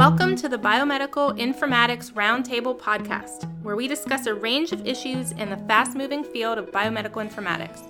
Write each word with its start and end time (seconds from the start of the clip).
Welcome 0.00 0.32
to 0.36 0.48
the 0.48 0.56
Biomedical 0.56 1.38
Informatics 1.38 2.10
Roundtable 2.12 2.74
podcast, 2.74 3.44
where 3.62 3.76
we 3.76 3.86
discuss 3.86 4.24
a 4.24 4.32
range 4.32 4.72
of 4.72 4.86
issues 4.86 5.32
in 5.32 5.50
the 5.50 5.58
fast 5.68 5.94
moving 5.94 6.24
field 6.24 6.56
of 6.56 6.72
biomedical 6.72 7.22
informatics. 7.22 7.82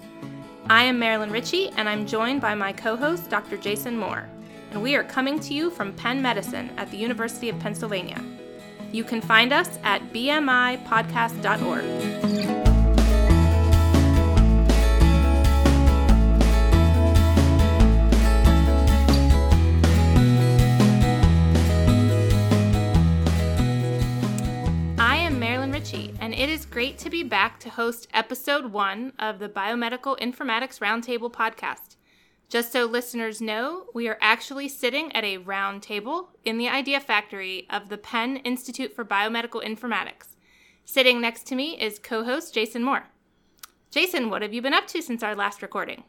I 0.68 0.82
am 0.82 0.98
Marilyn 0.98 1.30
Ritchie, 1.30 1.68
and 1.76 1.88
I'm 1.88 2.08
joined 2.08 2.40
by 2.40 2.56
my 2.56 2.72
co 2.72 2.96
host, 2.96 3.30
Dr. 3.30 3.56
Jason 3.58 3.96
Moore, 3.96 4.28
and 4.72 4.82
we 4.82 4.96
are 4.96 5.04
coming 5.04 5.38
to 5.38 5.54
you 5.54 5.70
from 5.70 5.92
Penn 5.92 6.20
Medicine 6.20 6.72
at 6.76 6.90
the 6.90 6.96
University 6.96 7.48
of 7.48 7.60
Pennsylvania. 7.60 8.20
You 8.90 9.04
can 9.04 9.20
find 9.20 9.52
us 9.52 9.78
at 9.84 10.12
bmipodcast.org. 10.12 12.39
great 26.70 26.98
to 26.98 27.10
be 27.10 27.24
back 27.24 27.58
to 27.58 27.68
host 27.68 28.06
episode 28.14 28.66
one 28.66 29.12
of 29.18 29.40
the 29.40 29.48
Biomedical 29.48 30.16
Informatics 30.20 30.78
Roundtable 30.78 31.30
podcast. 31.30 31.96
Just 32.48 32.70
so 32.70 32.84
listeners 32.84 33.40
know, 33.40 33.86
we 33.92 34.06
are 34.06 34.18
actually 34.20 34.68
sitting 34.68 35.10
at 35.10 35.24
a 35.24 35.38
round 35.38 35.82
table 35.82 36.28
in 36.44 36.58
the 36.58 36.68
Idea 36.68 37.00
Factory 37.00 37.66
of 37.70 37.88
the 37.88 37.98
Penn 37.98 38.36
Institute 38.36 38.94
for 38.94 39.04
Biomedical 39.04 39.64
Informatics. 39.64 40.36
Sitting 40.84 41.20
next 41.20 41.44
to 41.48 41.56
me 41.56 41.72
is 41.72 41.98
co 41.98 42.22
host 42.22 42.54
Jason 42.54 42.84
Moore. 42.84 43.08
Jason, 43.90 44.30
what 44.30 44.42
have 44.42 44.54
you 44.54 44.62
been 44.62 44.72
up 44.72 44.86
to 44.88 45.02
since 45.02 45.24
our 45.24 45.34
last 45.34 45.62
recording? 45.62 46.04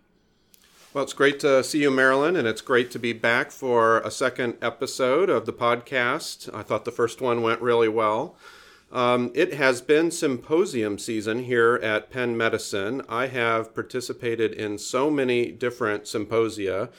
Well, 0.94 1.04
it's 1.04 1.14
great 1.14 1.40
to 1.40 1.64
see 1.64 1.82
you, 1.82 1.90
Marilyn, 1.90 2.36
and 2.36 2.48
it's 2.48 2.62
great 2.62 2.92
to 2.92 3.00
be 3.00 3.14
back 3.14 3.50
for 3.50 4.02
a 4.02 4.12
second 4.12 4.58
episode 4.62 5.28
of 5.28 5.48
the 5.48 5.54
podcast. 5.54 6.54
I 6.54 6.62
thought 6.62 6.86
the 6.86 6.92
first 6.92 7.20
one 7.20 7.42
went 7.42 7.62
really 7.62 7.90
well. 7.90 8.38
Um, 8.92 9.32
it 9.34 9.54
has 9.54 9.82
been 9.82 10.12
symposium 10.12 10.98
season 11.00 11.44
here 11.44 11.80
at 11.82 12.10
Penn 12.10 12.36
Medicine. 12.36 13.02
I 13.08 13.28
have 13.28 13.74
participated 13.74 14.52
in 14.52 14.78
so 14.78 15.10
many 15.10 15.50
different 15.50 16.08
symposia. 16.08 16.90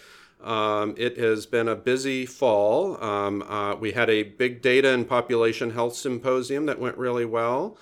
Um, 0.42 0.94
it 0.96 1.18
has 1.18 1.44
been 1.44 1.68
a 1.68 1.76
busy 1.76 2.24
fall. 2.24 3.02
Um, 3.02 3.42
uh, 3.42 3.76
we 3.76 3.92
had 3.92 4.08
a 4.08 4.22
big 4.22 4.62
data 4.62 4.88
and 4.88 5.06
population 5.06 5.70
health 5.70 5.94
symposium 5.94 6.64
that 6.66 6.80
went 6.80 6.96
really 6.96 7.26
well. 7.26 7.76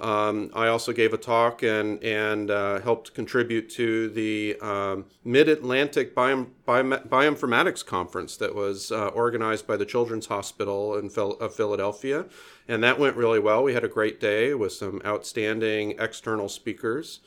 Um, 0.00 0.50
I 0.54 0.66
also 0.68 0.92
gave 0.92 1.12
a 1.12 1.18
talk 1.18 1.62
and, 1.62 2.02
and 2.02 2.50
uh, 2.50 2.80
helped 2.80 3.14
contribute 3.14 3.68
to 3.70 4.08
the 4.08 4.58
um, 4.60 5.04
Mid 5.24 5.48
Atlantic 5.48 6.14
Bioinformatics 6.14 7.86
Conference 7.86 8.36
that 8.38 8.54
was 8.54 8.90
uh, 8.90 9.08
organized 9.08 9.66
by 9.66 9.76
the 9.76 9.84
Children's 9.84 10.26
Hospital 10.26 10.96
in 10.96 11.08
Phil, 11.08 11.32
of 11.32 11.54
Philadelphia. 11.54 12.26
And 12.66 12.82
that 12.82 12.98
went 12.98 13.16
really 13.16 13.38
well. 13.38 13.62
We 13.62 13.74
had 13.74 13.84
a 13.84 13.88
great 13.88 14.18
day 14.18 14.54
with 14.54 14.72
some 14.72 15.00
outstanding 15.04 15.94
external 15.98 16.48
speakers. 16.48 17.20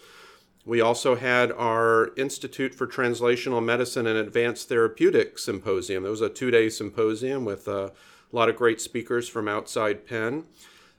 We 0.66 0.82
also 0.82 1.16
had 1.16 1.52
our 1.52 2.10
Institute 2.18 2.74
for 2.74 2.88
Translational 2.88 3.64
Medicine 3.64 4.08
and 4.08 4.18
Advanced 4.18 4.68
Therapeutics 4.68 5.44
Symposium. 5.46 6.06
It 6.06 6.10
was 6.10 6.22
a 6.22 6.30
two 6.30 6.50
day 6.50 6.70
symposium 6.70 7.46
with 7.46 7.68
a 7.68 7.94
lot 8.32 8.50
of 8.50 8.56
great 8.56 8.82
speakers 8.82 9.30
from 9.30 9.48
outside 9.48 10.08
Penn. 10.08 10.46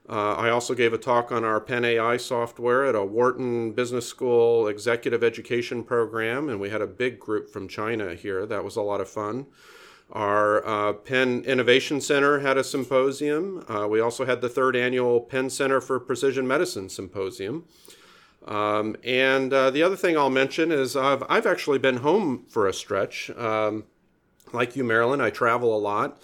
Uh, 0.08 0.34
I 0.34 0.50
also 0.50 0.74
gave 0.74 0.92
a 0.92 0.98
talk 0.98 1.32
on 1.32 1.44
our 1.44 1.60
Penn 1.60 1.84
AI 1.84 2.16
software 2.16 2.84
at 2.84 2.94
a 2.94 3.04
Wharton 3.04 3.72
Business 3.72 4.06
School 4.06 4.68
executive 4.68 5.24
education 5.24 5.82
program, 5.82 6.48
and 6.48 6.60
we 6.60 6.70
had 6.70 6.80
a 6.80 6.86
big 6.86 7.18
group 7.18 7.50
from 7.50 7.66
China 7.66 8.14
here. 8.14 8.46
That 8.46 8.62
was 8.62 8.76
a 8.76 8.82
lot 8.82 9.00
of 9.00 9.08
fun. 9.08 9.46
Our 10.12 10.64
uh, 10.64 10.92
Penn 10.92 11.42
Innovation 11.44 12.00
Center 12.00 12.38
had 12.38 12.56
a 12.56 12.62
symposium. 12.62 13.64
Uh, 13.68 13.88
we 13.88 13.98
also 13.98 14.24
had 14.24 14.40
the 14.40 14.48
third 14.48 14.76
annual 14.76 15.20
Penn 15.20 15.50
Center 15.50 15.80
for 15.80 15.98
Precision 15.98 16.46
Medicine 16.46 16.88
symposium. 16.88 17.64
Um, 18.46 18.94
and 19.02 19.52
uh, 19.52 19.70
the 19.70 19.82
other 19.82 19.96
thing 19.96 20.16
I'll 20.16 20.30
mention 20.30 20.70
is 20.70 20.94
I've, 20.94 21.24
I've 21.28 21.46
actually 21.46 21.78
been 21.78 21.96
home 21.96 22.44
for 22.48 22.68
a 22.68 22.72
stretch. 22.72 23.30
Um, 23.30 23.84
like 24.52 24.76
you, 24.76 24.84
Marilyn, 24.84 25.20
I 25.20 25.30
travel 25.30 25.76
a 25.76 25.80
lot 25.80 26.20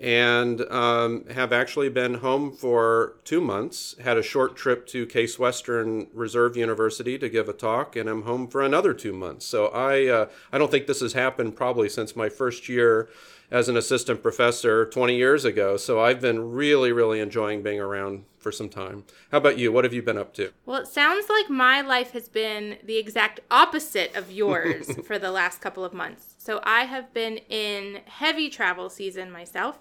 and 0.00 0.60
um, 0.62 1.26
have 1.28 1.52
actually 1.52 1.88
been 1.88 2.14
home 2.14 2.50
for 2.50 3.16
two 3.24 3.40
months. 3.40 3.94
Had 4.02 4.16
a 4.16 4.22
short 4.22 4.56
trip 4.56 4.86
to 4.88 5.06
Case 5.06 5.38
Western 5.38 6.08
Reserve 6.12 6.56
University 6.56 7.18
to 7.18 7.28
give 7.28 7.48
a 7.48 7.52
talk, 7.52 7.94
and 7.96 8.08
I'm 8.08 8.22
home 8.22 8.48
for 8.48 8.62
another 8.62 8.94
two 8.94 9.12
months. 9.12 9.46
So 9.46 9.66
I 9.66 10.06
uh, 10.06 10.28
I 10.52 10.58
don't 10.58 10.70
think 10.70 10.86
this 10.86 11.00
has 11.00 11.12
happened 11.12 11.56
probably 11.56 11.88
since 11.88 12.16
my 12.16 12.28
first 12.28 12.68
year 12.68 13.08
as 13.50 13.68
an 13.68 13.76
assistant 13.76 14.22
professor 14.22 14.86
20 14.86 15.14
years 15.16 15.44
ago. 15.44 15.76
So 15.76 16.00
I've 16.00 16.20
been 16.20 16.52
really 16.52 16.92
really 16.92 17.20
enjoying 17.20 17.62
being 17.62 17.80
around 17.80 18.24
for 18.42 18.52
some 18.52 18.68
time. 18.68 19.04
How 19.30 19.38
about 19.38 19.58
you? 19.58 19.72
What 19.72 19.84
have 19.84 19.94
you 19.94 20.02
been 20.02 20.18
up 20.18 20.34
to? 20.34 20.52
Well, 20.66 20.82
it 20.82 20.88
sounds 20.88 21.26
like 21.28 21.48
my 21.48 21.80
life 21.80 22.10
has 22.12 22.28
been 22.28 22.78
the 22.84 22.96
exact 22.96 23.40
opposite 23.50 24.14
of 24.16 24.30
yours 24.30 24.90
for 25.06 25.18
the 25.18 25.30
last 25.30 25.60
couple 25.60 25.84
of 25.84 25.92
months. 25.92 26.34
So 26.38 26.60
I 26.64 26.84
have 26.84 27.14
been 27.14 27.38
in 27.48 28.00
heavy 28.06 28.50
travel 28.50 28.90
season 28.90 29.30
myself. 29.30 29.78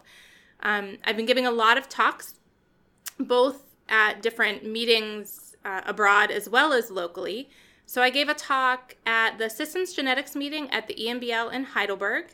Um, 0.61 0.97
I've 1.03 1.17
been 1.17 1.25
giving 1.25 1.47
a 1.47 1.51
lot 1.51 1.77
of 1.77 1.89
talks, 1.89 2.35
both 3.19 3.63
at 3.89 4.21
different 4.21 4.65
meetings 4.65 5.55
uh, 5.65 5.81
abroad 5.85 6.31
as 6.31 6.47
well 6.47 6.73
as 6.73 6.91
locally. 6.91 7.49
So 7.85 8.01
I 8.01 8.09
gave 8.09 8.29
a 8.29 8.33
talk 8.33 8.95
at 9.05 9.37
the 9.37 9.49
Systems 9.49 9.93
Genetics 9.93 10.35
meeting 10.35 10.69
at 10.69 10.87
the 10.87 10.95
EMBL 10.95 11.51
in 11.51 11.65
Heidelberg. 11.65 12.27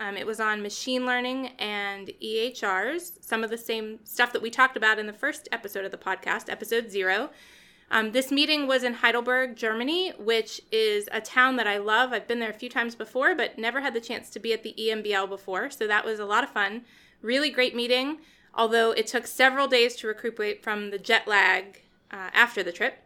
Um, 0.00 0.16
it 0.16 0.26
was 0.26 0.40
on 0.40 0.62
machine 0.62 1.06
learning 1.06 1.48
and 1.58 2.10
EHRs, 2.22 3.22
some 3.22 3.44
of 3.44 3.50
the 3.50 3.58
same 3.58 4.00
stuff 4.04 4.32
that 4.32 4.42
we 4.42 4.50
talked 4.50 4.76
about 4.76 4.98
in 4.98 5.06
the 5.06 5.12
first 5.12 5.48
episode 5.52 5.84
of 5.84 5.90
the 5.90 5.98
podcast, 5.98 6.50
episode 6.50 6.90
zero. 6.90 7.30
Um, 7.92 8.12
this 8.12 8.32
meeting 8.32 8.66
was 8.66 8.84
in 8.84 8.94
Heidelberg, 8.94 9.54
Germany, 9.54 10.12
which 10.18 10.62
is 10.72 11.10
a 11.12 11.20
town 11.20 11.56
that 11.56 11.66
I 11.66 11.76
love. 11.76 12.12
I've 12.12 12.26
been 12.26 12.40
there 12.40 12.50
a 12.50 12.54
few 12.54 12.70
times 12.70 12.94
before, 12.94 13.34
but 13.34 13.58
never 13.58 13.82
had 13.82 13.92
the 13.92 14.00
chance 14.00 14.30
to 14.30 14.40
be 14.40 14.54
at 14.54 14.62
the 14.62 14.74
EMBL 14.78 15.28
before. 15.28 15.70
So 15.70 15.86
that 15.86 16.04
was 16.04 16.18
a 16.18 16.24
lot 16.24 16.42
of 16.42 16.50
fun. 16.50 16.82
Really 17.20 17.50
great 17.50 17.76
meeting, 17.76 18.18
although 18.54 18.92
it 18.92 19.06
took 19.06 19.26
several 19.26 19.68
days 19.68 19.94
to 19.96 20.06
recuperate 20.06 20.62
from 20.62 20.90
the 20.90 20.98
jet 20.98 21.28
lag 21.28 21.82
uh, 22.10 22.30
after 22.32 22.62
the 22.62 22.72
trip. 22.72 22.98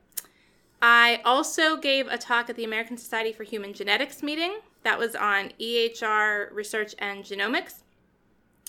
I 0.81 1.21
also 1.25 1.77
gave 1.77 2.07
a 2.07 2.17
talk 2.17 2.49
at 2.49 2.55
the 2.55 2.65
American 2.65 2.97
Society 2.97 3.33
for 3.33 3.43
Human 3.43 3.73
Genetics 3.73 4.23
meeting. 4.23 4.61
That 4.87 5.01
was 5.01 5.17
on 5.17 5.51
EHR 5.61 6.55
research 6.55 6.95
and 7.01 7.25
genomics. 7.25 7.83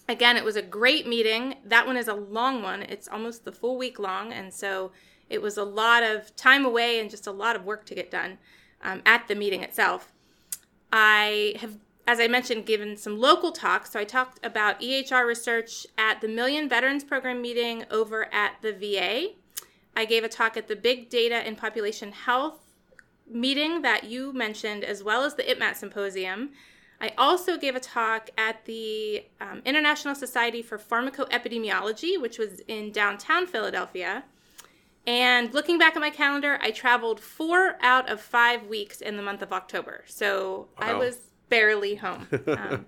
Again, 0.09 0.35
it 0.35 0.43
was 0.43 0.55
a 0.55 0.63
great 0.63 1.05
meeting. 1.05 1.57
That 1.63 1.85
one 1.85 1.95
is 1.95 2.07
a 2.07 2.15
long 2.15 2.63
one, 2.63 2.81
it's 2.81 3.07
almost 3.07 3.45
the 3.45 3.51
full 3.51 3.77
week 3.77 3.99
long. 3.99 4.33
And 4.33 4.51
so 4.51 4.91
it 5.29 5.43
was 5.43 5.57
a 5.57 5.63
lot 5.63 6.01
of 6.01 6.35
time 6.35 6.65
away 6.65 6.99
and 6.99 7.07
just 7.07 7.27
a 7.27 7.31
lot 7.31 7.55
of 7.55 7.65
work 7.65 7.85
to 7.85 7.93
get 7.93 8.09
done 8.09 8.39
um, 8.81 9.03
at 9.05 9.27
the 9.27 9.35
meeting 9.35 9.61
itself. 9.61 10.11
I 10.91 11.53
have, 11.59 11.77
as 12.07 12.19
I 12.19 12.27
mentioned, 12.27 12.65
given 12.65 12.97
some 12.97 13.19
local 13.19 13.51
talks. 13.51 13.91
So 13.91 13.99
I 13.99 14.03
talked 14.03 14.43
about 14.43 14.81
EHR 14.81 15.23
research 15.23 15.85
at 15.99 16.19
the 16.21 16.27
Million 16.27 16.67
Veterans 16.67 17.03
Program 17.03 17.43
meeting 17.43 17.85
over 17.91 18.33
at 18.33 18.55
the 18.63 18.73
VA. 18.73 19.35
I 19.95 20.05
gave 20.05 20.23
a 20.23 20.29
talk 20.29 20.57
at 20.57 20.67
the 20.67 20.75
Big 20.75 21.11
Data 21.11 21.47
in 21.47 21.55
Population 21.55 22.11
Health 22.11 22.66
meeting 23.29 23.81
that 23.81 24.05
you 24.05 24.33
mentioned, 24.33 24.83
as 24.83 25.03
well 25.03 25.23
as 25.23 25.35
the 25.35 25.43
ITMAT 25.43 25.75
symposium. 25.75 26.51
I 26.99 27.13
also 27.17 27.57
gave 27.57 27.75
a 27.75 27.79
talk 27.79 28.29
at 28.37 28.65
the 28.65 29.23
um, 29.39 29.61
International 29.65 30.15
Society 30.15 30.61
for 30.61 30.79
Pharmacoepidemiology, 30.79 32.19
which 32.19 32.39
was 32.39 32.59
in 32.67 32.91
downtown 32.91 33.45
Philadelphia. 33.45 34.23
And 35.05 35.53
looking 35.53 35.77
back 35.77 35.95
at 35.95 36.01
my 36.01 36.09
calendar, 36.09 36.57
I 36.61 36.71
traveled 36.71 37.19
four 37.19 37.77
out 37.81 38.09
of 38.09 38.19
five 38.19 38.65
weeks 38.67 38.99
in 38.99 39.15
the 39.15 39.23
month 39.23 39.41
of 39.41 39.53
October. 39.53 40.03
So 40.07 40.67
wow. 40.79 40.87
I 40.87 40.93
was 40.93 41.31
barely 41.49 41.95
home. 41.95 42.27
Um, 42.47 42.85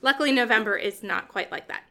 luckily, 0.00 0.32
November 0.32 0.76
is 0.76 1.02
not 1.02 1.28
quite 1.28 1.50
like 1.50 1.68
that, 1.68 1.82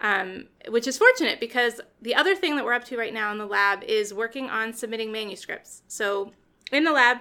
um, 0.00 0.48
which 0.68 0.86
is 0.86 0.98
fortunate 0.98 1.40
because 1.40 1.80
the 2.02 2.14
other 2.14 2.34
thing 2.34 2.56
that 2.56 2.64
we're 2.64 2.74
up 2.74 2.84
to 2.86 2.98
right 2.98 3.14
now 3.14 3.30
in 3.32 3.38
the 3.38 3.46
lab 3.46 3.82
is 3.84 4.12
working 4.12 4.50
on 4.50 4.74
submitting 4.74 5.12
manuscripts. 5.12 5.82
So 5.88 6.32
in 6.72 6.84
the 6.84 6.92
lab, 6.92 7.18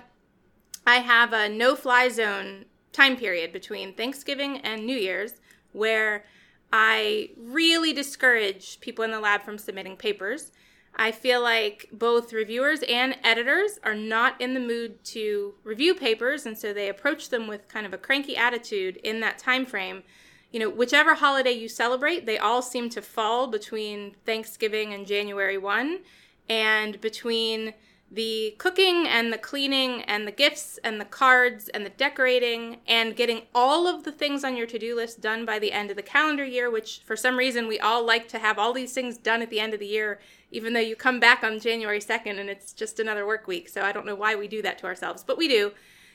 I 0.86 0.98
have 0.98 1.34
a 1.34 1.50
no 1.50 1.76
fly 1.76 2.10
zone 2.10 2.66
time 2.92 3.18
period 3.18 3.52
between 3.54 3.94
Thanksgiving 3.94 4.58
and 4.60 4.86
New 4.86 4.98
Year's 4.98 5.34
where 5.72 6.26
I 6.72 7.30
really 7.38 7.94
discourage 7.94 8.80
people 8.80 9.04
in 9.04 9.12
the 9.12 9.20
lab 9.20 9.44
from 9.44 9.58
submitting 9.58 9.98
papers 9.98 10.52
I 10.96 11.12
feel 11.12 11.42
like 11.42 11.90
both 11.92 12.34
reviewers 12.34 12.84
and 12.88 13.18
editors 13.24 13.80
are 13.84 13.96
not 13.96 14.40
in 14.40 14.54
the 14.54 14.60
mood 14.60 15.04
to 15.06 15.56
review 15.64 15.96
papers, 15.96 16.46
and 16.46 16.58
so 16.58 16.72
they 16.72 16.88
approach 16.88 17.30
them 17.30 17.48
with 17.48 17.68
kind 17.68 17.86
of 17.86 17.94
a 17.94 17.98
cranky 17.98 18.38
attitude 18.38 18.98
in 18.98 19.20
that 19.22 19.40
time 19.40 19.66
frame. 19.66 20.04
You 20.52 20.60
know, 20.60 20.70
whichever 20.70 21.16
holiday 21.16 21.52
you 21.52 21.68
celebrate, 21.68 22.28
they 22.28 22.38
all 22.38 22.62
seem 22.62 22.90
to 22.90 23.02
fall 23.02 23.48
between 23.48 24.16
Thanksgiving 24.24 24.94
and 24.94 25.08
January 25.08 25.58
1, 25.58 26.00
and 26.48 27.02
between 27.02 27.74
the 28.14 28.54
cooking 28.60 29.08
and 29.08 29.34
the 29.34 29.38
cleaning 29.40 30.04
and 30.04 30.28
the 30.28 30.32
gifts 30.32 30.78
and 30.84 31.02
the 31.02 31.06
cards 31.06 31.68
and 31.70 31.84
the 31.84 31.90
decorating 31.90 32.78
and 32.88 33.16
getting 33.16 33.42
all 33.56 33.88
of 33.88 34.04
the 34.04 34.12
things 34.12 34.44
on 34.44 34.56
your 34.56 34.68
to-do 34.68 34.96
list 34.96 35.20
done 35.20 35.46
by 35.46 35.58
the 35.58 35.72
end 35.72 35.90
of 35.90 35.96
the 35.96 36.04
calendar 36.04 36.46
year 36.46 36.70
which 36.70 37.02
for 37.06 37.16
some 37.16 37.38
reason 37.38 37.68
we 37.68 37.80
all 37.80 38.06
like 38.06 38.28
to 38.28 38.38
have 38.38 38.60
all 38.60 38.72
these 38.72 38.94
things 38.94 39.18
done 39.18 39.42
at 39.42 39.50
the 39.50 39.60
end 39.60 39.74
of 39.74 39.80
the 39.80 39.88
year 39.88 40.20
even 40.52 40.74
though 40.74 40.80
you 40.80 40.96
come 40.96 41.20
back 41.20 41.44
on 41.44 41.60
January 41.60 42.00
2nd 42.00 42.40
and 42.40 42.52
it's 42.52 42.72
just 42.74 43.00
another 43.00 43.26
work 43.26 43.48
week. 43.48 43.68
So 43.68 43.82
I 43.82 43.92
don't 43.92 44.06
know 44.06 44.14
why 44.14 44.36
we 44.36 44.48
do 44.48 44.62
that 44.62 44.78
to 44.80 44.86
ourselves 44.86 45.24
but 45.24 45.38
we 45.38 45.48
do. 45.48 45.72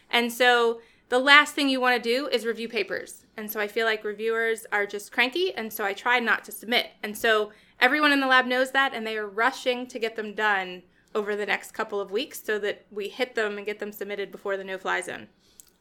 And 0.08 0.32
so 0.32 0.80
the 1.08 1.18
last 1.18 1.56
thing 1.56 1.68
you 1.68 1.80
want 1.80 2.00
to 2.00 2.08
do 2.08 2.28
is 2.28 2.46
review 2.46 2.68
papers. 2.68 3.24
And 3.36 3.50
so 3.50 3.58
I 3.58 3.66
feel 3.66 3.86
like 3.86 4.04
reviewers 4.04 4.66
are 4.70 4.86
just 4.86 5.10
cranky 5.10 5.52
and 5.52 5.72
so 5.72 5.84
I 5.84 5.94
try 5.94 6.20
not 6.20 6.44
to 6.44 6.52
submit. 6.52 6.90
And 7.02 7.18
so 7.18 7.50
everyone 7.80 8.12
in 8.12 8.20
the 8.20 8.28
lab 8.28 8.46
knows 8.46 8.70
that 8.70 8.94
and 8.94 9.04
they 9.04 9.18
are 9.18 9.26
rushing 9.26 9.88
to 9.88 9.98
get 9.98 10.14
them 10.14 10.34
done 10.34 10.84
over 11.18 11.36
the 11.36 11.44
next 11.46 11.72
couple 11.72 12.00
of 12.00 12.10
weeks 12.10 12.42
so 12.42 12.58
that 12.60 12.86
we 12.90 13.08
hit 13.08 13.34
them 13.34 13.58
and 13.58 13.66
get 13.66 13.80
them 13.80 13.92
submitted 13.92 14.30
before 14.30 14.56
the 14.56 14.64
no 14.64 14.78
fly 14.78 15.00
zone. 15.00 15.28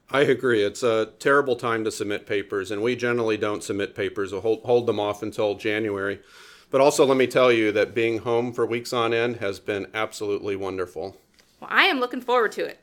I 0.09 0.21
agree. 0.21 0.63
It's 0.63 0.83
a 0.83 1.11
terrible 1.19 1.55
time 1.57 1.83
to 1.83 1.91
submit 1.91 2.25
papers, 2.25 2.71
and 2.71 2.81
we 2.81 2.95
generally 2.95 3.35
don't 3.37 3.63
submit 3.63 3.93
papers 3.93 4.31
or 4.31 4.41
hold, 4.41 4.63
hold 4.63 4.87
them 4.87 4.99
off 4.99 5.21
until 5.21 5.55
January. 5.55 6.21
But 6.69 6.81
also, 6.81 7.05
let 7.05 7.17
me 7.17 7.27
tell 7.27 7.51
you 7.51 7.71
that 7.73 7.93
being 7.93 8.19
home 8.19 8.53
for 8.53 8.65
weeks 8.65 8.93
on 8.93 9.13
end 9.13 9.37
has 9.37 9.59
been 9.59 9.87
absolutely 9.93 10.55
wonderful. 10.55 11.17
Well, 11.59 11.69
I 11.71 11.83
am 11.83 11.99
looking 11.99 12.21
forward 12.21 12.51
to 12.53 12.65
it. 12.65 12.79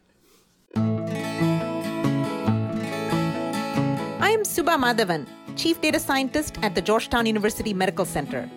I 4.21 4.31
am 4.31 4.43
Subha 4.43 4.79
Madhavan, 4.79 5.27
Chief 5.57 5.81
Data 5.81 6.01
Scientist 6.01 6.59
at 6.63 6.75
the 6.75 6.83
Georgetown 6.83 7.27
University 7.27 7.73
Medical 7.73 8.05
Center. 8.05 8.51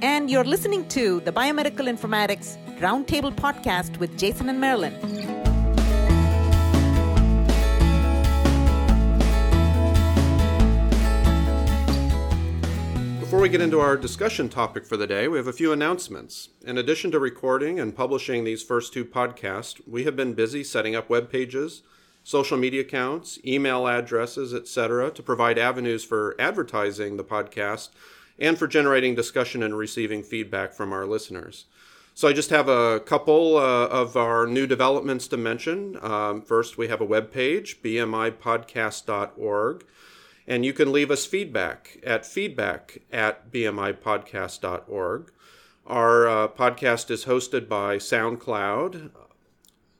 And 0.00 0.30
you're 0.30 0.44
listening 0.44 0.86
to 0.88 1.20
the 1.20 1.32
Biomedical 1.32 1.88
Informatics 1.88 2.56
Roundtable 2.82 3.32
podcast 3.32 3.98
with 3.98 4.18
Jason 4.18 4.48
and 4.48 4.60
Marilyn. 4.60 4.92
Before 13.20 13.38
we 13.38 13.48
get 13.48 13.60
into 13.60 13.78
our 13.78 13.96
discussion 13.96 14.48
topic 14.48 14.84
for 14.84 14.96
the 14.96 15.06
day, 15.06 15.28
we 15.28 15.38
have 15.38 15.46
a 15.46 15.52
few 15.52 15.70
announcements. 15.70 16.48
In 16.66 16.76
addition 16.76 17.12
to 17.12 17.20
recording 17.20 17.78
and 17.78 17.94
publishing 17.94 18.42
these 18.42 18.64
first 18.64 18.92
two 18.92 19.04
podcasts, 19.04 19.80
we 19.86 20.02
have 20.02 20.16
been 20.16 20.34
busy 20.34 20.64
setting 20.64 20.96
up 20.96 21.08
web 21.08 21.30
pages, 21.30 21.82
social 22.24 22.58
media 22.58 22.80
accounts, 22.80 23.38
email 23.46 23.86
addresses, 23.86 24.52
etc., 24.52 25.12
to 25.12 25.22
provide 25.22 25.56
avenues 25.56 26.02
for 26.02 26.34
advertising 26.36 27.16
the 27.16 27.22
podcast 27.22 27.90
and 28.40 28.58
for 28.58 28.66
generating 28.66 29.14
discussion 29.14 29.62
and 29.62 29.78
receiving 29.78 30.24
feedback 30.24 30.72
from 30.72 30.92
our 30.92 31.06
listeners. 31.06 31.66
So 32.14 32.28
I 32.28 32.34
just 32.34 32.50
have 32.50 32.68
a 32.68 33.00
couple 33.00 33.56
uh, 33.56 33.86
of 33.86 34.16
our 34.16 34.46
new 34.46 34.66
developments 34.66 35.26
to 35.28 35.38
mention. 35.38 35.98
Um, 36.02 36.42
first, 36.42 36.76
we 36.76 36.88
have 36.88 37.00
a 37.00 37.06
web 37.06 37.32
page, 37.32 37.80
bmipodcast.org, 37.82 39.84
and 40.46 40.64
you 40.64 40.72
can 40.74 40.92
leave 40.92 41.10
us 41.10 41.24
feedback 41.24 41.98
at 42.04 42.26
feedback 42.26 42.98
at 43.10 43.50
bmipodcast.org. 43.50 45.32
Our 45.86 46.28
uh, 46.28 46.48
podcast 46.48 47.10
is 47.10 47.24
hosted 47.24 47.68
by 47.68 47.96
SoundCloud. 47.96 49.10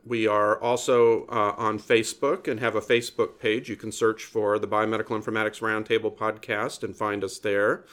We 0.05 0.27
are 0.27 0.61
also 0.61 1.27
uh, 1.27 1.55
on 1.57 1.79
Facebook 1.79 2.47
and 2.47 2.61
have 2.61 2.75
a 2.75 2.81
Facebook 2.81 3.39
page. 3.39 3.69
You 3.69 3.77
can 3.77 3.91
search 3.91 4.25
for 4.25 4.59
the 4.59 4.69
Biomedical 4.69 5.21
Informatics 5.21 5.61
Roundtable 5.61 6.15
podcast 6.15 6.83
and 6.83 6.95
find 6.95 7.25
us 7.25 7.39
there. 7.39 7.85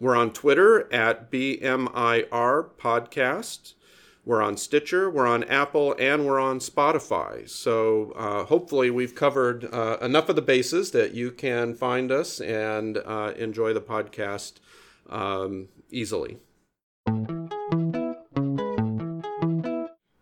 We're 0.00 0.14
on 0.14 0.32
Twitter 0.32 0.92
at 0.92 1.28
BMIR 1.30 2.70
Podcast. 2.78 3.74
We're 4.24 4.42
on 4.42 4.56
Stitcher, 4.56 5.10
we're 5.10 5.26
on 5.26 5.42
Apple, 5.44 5.96
and 5.98 6.24
we're 6.24 6.38
on 6.38 6.60
Spotify. 6.60 7.48
So 7.48 8.12
uh, 8.12 8.44
hopefully, 8.44 8.90
we've 8.90 9.14
covered 9.14 9.64
uh, 9.72 9.96
enough 10.00 10.28
of 10.28 10.36
the 10.36 10.42
bases 10.42 10.92
that 10.92 11.14
you 11.14 11.32
can 11.32 11.74
find 11.74 12.12
us 12.12 12.40
and 12.40 12.98
uh, 12.98 13.32
enjoy 13.36 13.72
the 13.72 13.80
podcast 13.80 14.58
um, 15.08 15.68
easily. 15.90 16.36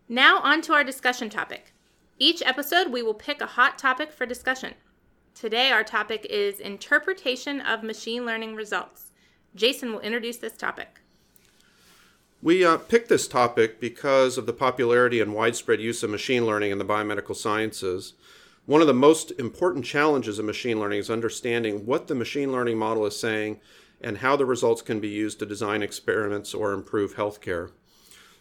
Now, 0.07 0.39
on 0.39 0.61
to 0.61 0.73
our 0.73 0.83
discussion 0.83 1.29
topic. 1.29 1.73
Each 2.17 2.41
episode, 2.43 2.91
we 2.91 3.03
will 3.03 3.13
pick 3.13 3.41
a 3.41 3.45
hot 3.45 3.77
topic 3.77 4.11
for 4.11 4.25
discussion. 4.25 4.73
Today, 5.35 5.69
our 5.69 5.83
topic 5.83 6.25
is 6.29 6.59
interpretation 6.59 7.61
of 7.61 7.83
machine 7.83 8.25
learning 8.25 8.55
results. 8.55 9.06
Jason 9.55 9.91
will 9.91 9.99
introduce 10.01 10.37
this 10.37 10.53
topic. 10.53 11.01
We 12.41 12.63
uh, 12.63 12.77
picked 12.77 13.09
this 13.09 13.27
topic 13.27 13.79
because 13.79 14.37
of 14.37 14.45
the 14.45 14.53
popularity 14.53 15.19
and 15.19 15.33
widespread 15.33 15.81
use 15.81 16.03
of 16.03 16.11
machine 16.11 16.45
learning 16.45 16.71
in 16.71 16.77
the 16.77 16.85
biomedical 16.85 17.35
sciences. 17.35 18.13
One 18.67 18.81
of 18.81 18.87
the 18.87 18.93
most 18.93 19.31
important 19.39 19.85
challenges 19.85 20.37
of 20.37 20.45
machine 20.45 20.79
learning 20.79 20.99
is 20.99 21.09
understanding 21.09 21.85
what 21.85 22.07
the 22.07 22.15
machine 22.15 22.51
learning 22.51 22.77
model 22.77 23.05
is 23.05 23.19
saying 23.19 23.59
and 24.01 24.19
how 24.19 24.35
the 24.35 24.45
results 24.45 24.81
can 24.81 24.99
be 24.99 25.07
used 25.07 25.39
to 25.39 25.45
design 25.45 25.81
experiments 25.81 26.53
or 26.53 26.73
improve 26.73 27.15
healthcare. 27.15 27.71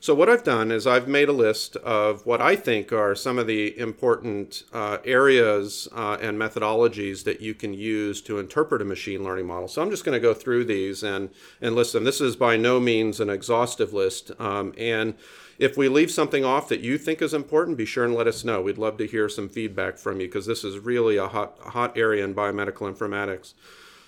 So, 0.06 0.14
what 0.14 0.28
I've 0.28 0.44
done 0.44 0.70
is 0.70 0.86
I've 0.86 1.08
made 1.08 1.28
a 1.28 1.32
list 1.32 1.74
of 1.78 2.24
what 2.24 2.40
I 2.40 2.54
think 2.54 2.92
are 2.92 3.16
some 3.16 3.40
of 3.40 3.48
the 3.48 3.76
important 3.76 4.62
uh, 4.72 4.98
areas 5.04 5.88
uh, 5.90 6.16
and 6.20 6.38
methodologies 6.38 7.24
that 7.24 7.40
you 7.40 7.54
can 7.54 7.74
use 7.74 8.22
to 8.22 8.38
interpret 8.38 8.80
a 8.80 8.84
machine 8.84 9.24
learning 9.24 9.48
model. 9.48 9.66
So, 9.66 9.82
I'm 9.82 9.90
just 9.90 10.04
going 10.04 10.14
to 10.14 10.20
go 10.20 10.32
through 10.32 10.66
these 10.66 11.02
and, 11.02 11.30
and 11.60 11.74
list 11.74 11.92
them. 11.92 12.04
This 12.04 12.20
is 12.20 12.36
by 12.36 12.56
no 12.56 12.78
means 12.78 13.18
an 13.18 13.28
exhaustive 13.28 13.92
list. 13.92 14.30
Um, 14.38 14.72
and 14.78 15.14
if 15.58 15.76
we 15.76 15.88
leave 15.88 16.12
something 16.12 16.44
off 16.44 16.68
that 16.68 16.78
you 16.78 16.98
think 16.98 17.20
is 17.20 17.34
important, 17.34 17.76
be 17.76 17.84
sure 17.84 18.04
and 18.04 18.14
let 18.14 18.28
us 18.28 18.44
know. 18.44 18.62
We'd 18.62 18.78
love 18.78 18.98
to 18.98 19.08
hear 19.08 19.28
some 19.28 19.48
feedback 19.48 19.98
from 19.98 20.20
you 20.20 20.28
because 20.28 20.46
this 20.46 20.62
is 20.62 20.78
really 20.78 21.16
a 21.16 21.26
hot, 21.26 21.58
hot 21.58 21.98
area 21.98 22.24
in 22.24 22.32
biomedical 22.32 22.88
informatics. 22.88 23.54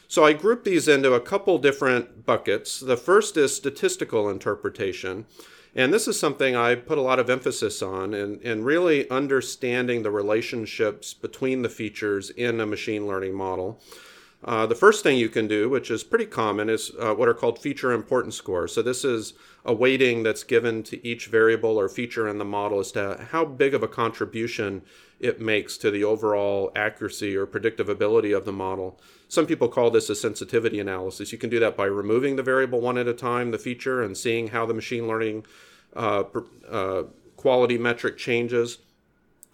So 0.06 0.25
I 0.25 0.33
grouped 0.33 0.65
these 0.65 0.87
into 0.87 1.15
a 1.15 1.21
couple 1.21 1.59
different 1.59 2.25
buckets. 2.25 2.79
The 2.79 2.97
first 2.97 3.37
is 3.37 3.56
statistical 3.56 4.31
interpretation. 4.31 5.27
And 5.75 5.93
this 5.93 6.09
is 6.09 6.19
something 6.19 6.56
I 6.56 6.75
put 6.75 6.99
a 6.99 7.03
lot 7.03 7.19
of 7.19 7.31
emphasis 7.31 7.82
on 7.82 8.15
and, 8.15 8.41
and 8.43 8.65
really 8.65 9.09
understanding 9.11 10.03
the 10.03 10.11
relationships 10.11 11.15
between 11.15 11.62
the 11.62 11.69
features 11.69 12.31
in 12.31 12.61
a 12.61 12.67
machine 12.67 13.06
learning 13.06 13.35
model. 13.35 13.81
Uh, 14.49 14.65
the 14.65 14.75
first 14.75 15.03
thing 15.03 15.19
you 15.19 15.29
can 15.29 15.47
do, 15.47 15.69
which 15.69 15.91
is 15.91 16.03
pretty 16.03 16.25
common, 16.25 16.71
is 16.71 16.91
uh, 16.99 17.12
what 17.12 17.29
are 17.29 17.35
called 17.35 17.59
feature 17.59 17.93
importance 17.93 18.35
scores. 18.35 18.73
So 18.73 18.81
this 18.81 19.05
is 19.05 19.35
a 19.62 19.75
weighting 19.75 20.23
that's 20.23 20.43
given 20.43 20.83
to 20.85 21.06
each 21.06 21.27
variable 21.27 21.79
or 21.79 21.87
feature 21.87 22.27
in 22.27 22.39
the 22.39 22.47
model 22.47 22.81
as 22.81 22.91
to 22.93 23.27
how 23.31 23.45
big 23.45 23.75
of 23.75 23.83
a 23.83 23.89
contribution 23.89 24.81
it 25.21 25.39
makes 25.39 25.77
to 25.77 25.91
the 25.91 26.03
overall 26.03 26.73
accuracy 26.75 27.37
or 27.37 27.45
predictive 27.45 27.91
ability 27.91 28.33
of 28.33 28.47
the 28.47 28.52
model. 28.52 28.99
Some 29.28 29.45
people 29.45 29.69
call 29.69 29.90
this 29.90 30.09
a 30.09 30.14
sensitivity 30.14 30.81
analysis. 30.81 31.31
You 31.31 31.37
can 31.37 31.50
do 31.50 31.61
that 31.61 31.76
by 31.76 31.85
removing 31.85 32.37
the 32.37 32.43
variable 32.43 32.81
one 32.81 32.97
at 32.97 33.07
a 33.07 33.12
time, 33.12 33.50
the 33.50 33.59
feature, 33.59 34.02
and 34.02 34.17
seeing 34.17 34.49
how 34.49 34.64
the 34.64 34.73
machine 34.73 35.07
learning 35.07 35.45
uh, 35.95 36.25
uh, 36.71 37.02
quality 37.37 37.76
metric 37.76 38.17
changes. 38.17 38.78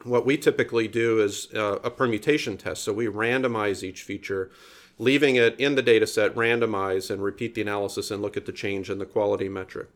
What 0.04 0.24
we 0.24 0.36
typically 0.36 0.86
do 0.86 1.20
is 1.20 1.48
uh, 1.52 1.80
a 1.82 1.90
permutation 1.90 2.56
test. 2.56 2.84
So 2.84 2.92
we 2.92 3.06
randomize 3.06 3.82
each 3.82 4.02
feature, 4.02 4.52
leaving 4.98 5.36
it 5.36 5.58
in 5.58 5.74
the 5.74 5.82
data 5.82 6.06
set, 6.06 6.34
randomize, 6.34 7.10
and 7.10 7.22
repeat 7.22 7.54
the 7.54 7.62
analysis 7.62 8.10
and 8.10 8.22
look 8.22 8.36
at 8.36 8.46
the 8.46 8.52
change 8.52 8.90
in 8.90 8.98
the 8.98 9.06
quality 9.06 9.48
metric. 9.48 9.88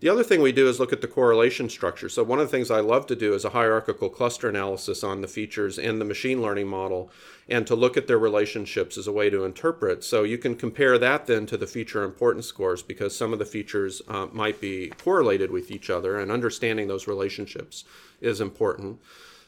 The 0.00 0.10
other 0.10 0.22
thing 0.22 0.42
we 0.42 0.52
do 0.52 0.68
is 0.68 0.78
look 0.78 0.92
at 0.92 1.00
the 1.00 1.08
correlation 1.08 1.70
structure. 1.70 2.10
So 2.10 2.22
one 2.22 2.38
of 2.38 2.46
the 2.46 2.50
things 2.50 2.70
I 2.70 2.80
love 2.80 3.06
to 3.06 3.16
do 3.16 3.32
is 3.32 3.46
a 3.46 3.50
hierarchical 3.50 4.10
cluster 4.10 4.46
analysis 4.46 5.02
on 5.02 5.22
the 5.22 5.28
features 5.28 5.78
in 5.78 5.98
the 5.98 6.04
machine 6.04 6.42
learning 6.42 6.68
model 6.68 7.10
and 7.48 7.66
to 7.66 7.74
look 7.74 7.96
at 7.96 8.06
their 8.06 8.18
relationships 8.18 8.98
as 8.98 9.06
a 9.06 9.12
way 9.12 9.30
to 9.30 9.44
interpret. 9.44 10.04
So 10.04 10.22
you 10.22 10.36
can 10.36 10.54
compare 10.54 10.98
that 10.98 11.26
then 11.26 11.46
to 11.46 11.56
the 11.56 11.66
feature 11.66 12.04
importance 12.04 12.44
scores 12.44 12.82
because 12.82 13.16
some 13.16 13.32
of 13.32 13.38
the 13.38 13.46
features 13.46 14.02
uh, 14.06 14.26
might 14.32 14.60
be 14.60 14.88
correlated 14.98 15.50
with 15.50 15.70
each 15.70 15.88
other 15.88 16.20
and 16.20 16.30
understanding 16.30 16.88
those 16.88 17.08
relationships 17.08 17.84
is 18.20 18.38
important. 18.38 19.00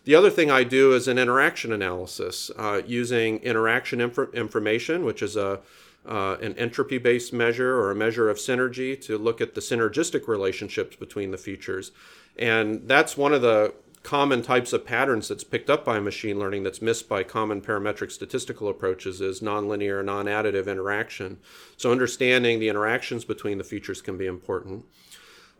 The 0.04 0.14
other 0.14 0.30
thing 0.30 0.50
I 0.50 0.64
do 0.64 0.94
is 0.94 1.06
an 1.06 1.18
interaction 1.18 1.72
analysis 1.72 2.50
uh, 2.56 2.82
using 2.86 3.38
interaction 3.40 4.00
inf- 4.00 4.32
information, 4.34 5.04
which 5.04 5.22
is 5.22 5.36
a 5.36 5.60
uh, 6.06 6.36
an 6.40 6.56
entropy 6.56 6.96
based 6.96 7.32
measure 7.32 7.76
or 7.78 7.90
a 7.90 7.94
measure 7.94 8.30
of 8.30 8.38
synergy 8.38 8.98
to 8.98 9.18
look 9.18 9.40
at 9.40 9.54
the 9.54 9.60
synergistic 9.60 10.26
relationships 10.26 10.96
between 10.96 11.32
the 11.32 11.36
features. 11.36 11.92
And 12.38 12.88
that's 12.88 13.16
one 13.16 13.34
of 13.34 13.42
the 13.42 13.74
common 14.02 14.40
types 14.40 14.72
of 14.72 14.86
patterns 14.86 15.28
that's 15.28 15.44
picked 15.44 15.68
up 15.68 15.84
by 15.84 16.00
machine 16.00 16.38
learning 16.38 16.62
that's 16.62 16.80
missed 16.80 17.08
by 17.08 17.22
common 17.22 17.60
parametric 17.60 18.10
statistical 18.10 18.68
approaches 18.68 19.20
is 19.20 19.40
nonlinear, 19.40 20.02
non 20.04 20.26
additive 20.26 20.66
interaction. 20.66 21.38
So, 21.76 21.92
understanding 21.92 22.58
the 22.58 22.68
interactions 22.68 23.24
between 23.24 23.58
the 23.58 23.64
features 23.64 24.00
can 24.00 24.16
be 24.16 24.26
important. 24.26 24.86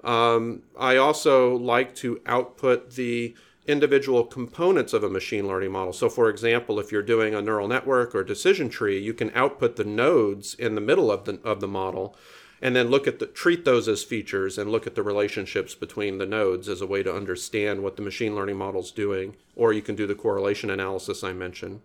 Um, 0.04 0.62
I 0.78 0.96
also 0.96 1.56
like 1.56 1.94
to 1.96 2.20
output 2.24 2.92
the 2.92 3.34
individual 3.68 4.24
components 4.24 4.92
of 4.92 5.04
a 5.04 5.10
machine 5.10 5.46
learning 5.46 5.70
model. 5.70 5.92
So, 5.92 6.08
for 6.08 6.28
example, 6.28 6.80
if 6.80 6.90
you're 6.90 7.02
doing 7.02 7.34
a 7.34 7.42
neural 7.42 7.68
network 7.68 8.14
or 8.14 8.24
decision 8.24 8.70
tree, 8.70 8.98
you 8.98 9.12
can 9.12 9.30
output 9.34 9.76
the 9.76 9.84
nodes 9.84 10.54
in 10.54 10.74
the 10.74 10.80
middle 10.80 11.12
of 11.12 11.26
the, 11.26 11.38
of 11.44 11.60
the 11.60 11.68
model 11.68 12.16
and 12.60 12.74
then 12.74 12.88
look 12.88 13.06
at 13.06 13.18
the 13.18 13.26
treat 13.26 13.64
those 13.64 13.88
as 13.88 14.02
features 14.02 14.58
and 14.58 14.70
look 14.70 14.86
at 14.86 14.94
the 14.94 15.02
relationships 15.02 15.74
between 15.74 16.18
the 16.18 16.26
nodes 16.26 16.68
as 16.68 16.80
a 16.80 16.86
way 16.86 17.02
to 17.02 17.14
understand 17.14 17.82
what 17.82 17.96
the 17.96 18.02
machine 18.02 18.34
learning 18.34 18.56
model 18.56 18.80
is 18.80 18.90
doing 18.90 19.36
or 19.54 19.72
you 19.72 19.82
can 19.82 19.94
do 19.94 20.06
the 20.06 20.14
correlation 20.14 20.70
analysis 20.70 21.22
i 21.22 21.32
mentioned 21.32 21.80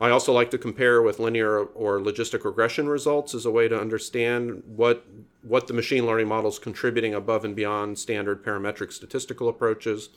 i 0.00 0.10
also 0.10 0.32
like 0.32 0.50
to 0.50 0.58
compare 0.58 1.00
with 1.00 1.18
linear 1.18 1.58
or 1.60 1.98
logistic 1.98 2.44
regression 2.44 2.88
results 2.88 3.34
as 3.34 3.46
a 3.46 3.50
way 3.50 3.68
to 3.68 3.80
understand 3.80 4.62
what 4.66 5.06
what 5.42 5.66
the 5.66 5.74
machine 5.74 6.06
learning 6.06 6.28
model 6.28 6.50
is 6.50 6.58
contributing 6.58 7.14
above 7.14 7.44
and 7.44 7.56
beyond 7.56 7.98
standard 7.98 8.44
parametric 8.44 8.92
statistical 8.92 9.48
approaches 9.48 10.10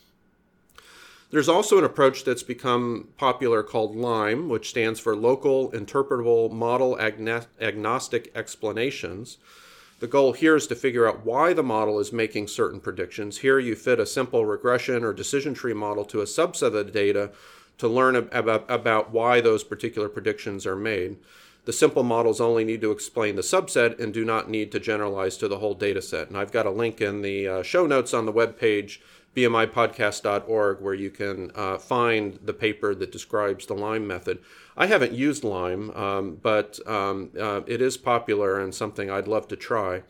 there's 1.32 1.50
also 1.50 1.78
an 1.78 1.84
approach 1.84 2.24
that's 2.24 2.44
become 2.44 3.10
popular 3.18 3.64
called 3.64 3.96
LIME, 3.96 4.48
which 4.48 4.70
stands 4.70 5.00
for 5.00 5.16
Local 5.16 5.72
Interpretable 5.72 6.52
Model 6.52 7.00
Agnostic 7.00 8.32
Explanations. 8.36 9.38
The 10.00 10.08
goal 10.08 10.34
here 10.34 10.56
is 10.56 10.68
to 10.68 10.76
figure 10.76 11.08
out 11.08 11.26
why 11.26 11.54
the 11.54 11.64
model 11.64 12.00
is 12.00 12.12
making 12.12 12.48
certain 12.48 12.80
predictions. 12.80 13.40
Here 13.40 13.60
you 13.60 13.76
fit 13.76 14.00
a 14.00 14.06
simple 14.06 14.46
regression 14.46 15.04
or 15.04 15.14
decision 15.14 15.54
tree 15.54 15.74
model 15.74 16.06
to 16.06 16.22
a 16.22 16.26
subset 16.26 16.68
of 16.68 16.74
the 16.74 16.84
data 16.86 17.32
to 17.78 17.88
learn 17.88 18.16
about, 18.16 18.66
about 18.70 19.12
why 19.12 19.42
those 19.42 19.64
particular 19.64 20.10
predictions 20.10 20.66
are 20.66 20.76
made. 20.76 21.18
The 21.66 21.74
simple 21.74 22.04
models 22.04 22.40
only 22.40 22.64
need 22.64 22.82
to 22.82 22.92
explain 22.92 23.36
the 23.36 23.42
subset 23.42 24.00
and 24.00 24.14
do 24.14 24.24
not 24.24 24.50
need 24.50 24.72
to 24.74 24.80
generalize 24.80 25.36
to 25.38 25.48
the 25.48 25.58
whole 25.58 25.74
data 25.74 26.02
set. 26.02 26.28
And 26.28 26.38
I've 26.38 26.52
got 26.52 26.68
a 26.68 26.72
link 26.72 27.02
in 27.02 27.22
the 27.22 27.48
uh, 27.48 27.64
show 27.64 27.88
notes 27.88 28.14
on 28.14 28.26
the 28.26 28.32
web 28.32 28.60
page 28.60 29.02
bmipodcast.org 29.36 30.82
where 30.82 30.94
you 30.94 31.10
can 31.10 31.52
uh, 31.56 31.78
find 31.78 32.40
the 32.44 32.54
paper 32.54 32.96
that 32.96 33.12
describes 33.12 33.66
the 33.66 33.74
Lime 33.74 34.08
method. 34.08 34.40
I 34.78 34.88
haven't 34.88 35.12
used 35.12 35.44
Lime, 35.44 35.92
um, 35.92 36.40
but 36.42 36.80
um, 36.88 37.32
uh, 37.40 37.62
it 37.68 37.82
is 37.82 37.98
popular 37.98 38.60
and 38.60 38.74
something 38.74 39.10
I'd 39.10 39.28
love 39.28 39.48
to 39.50 39.56
try. 39.56 40.04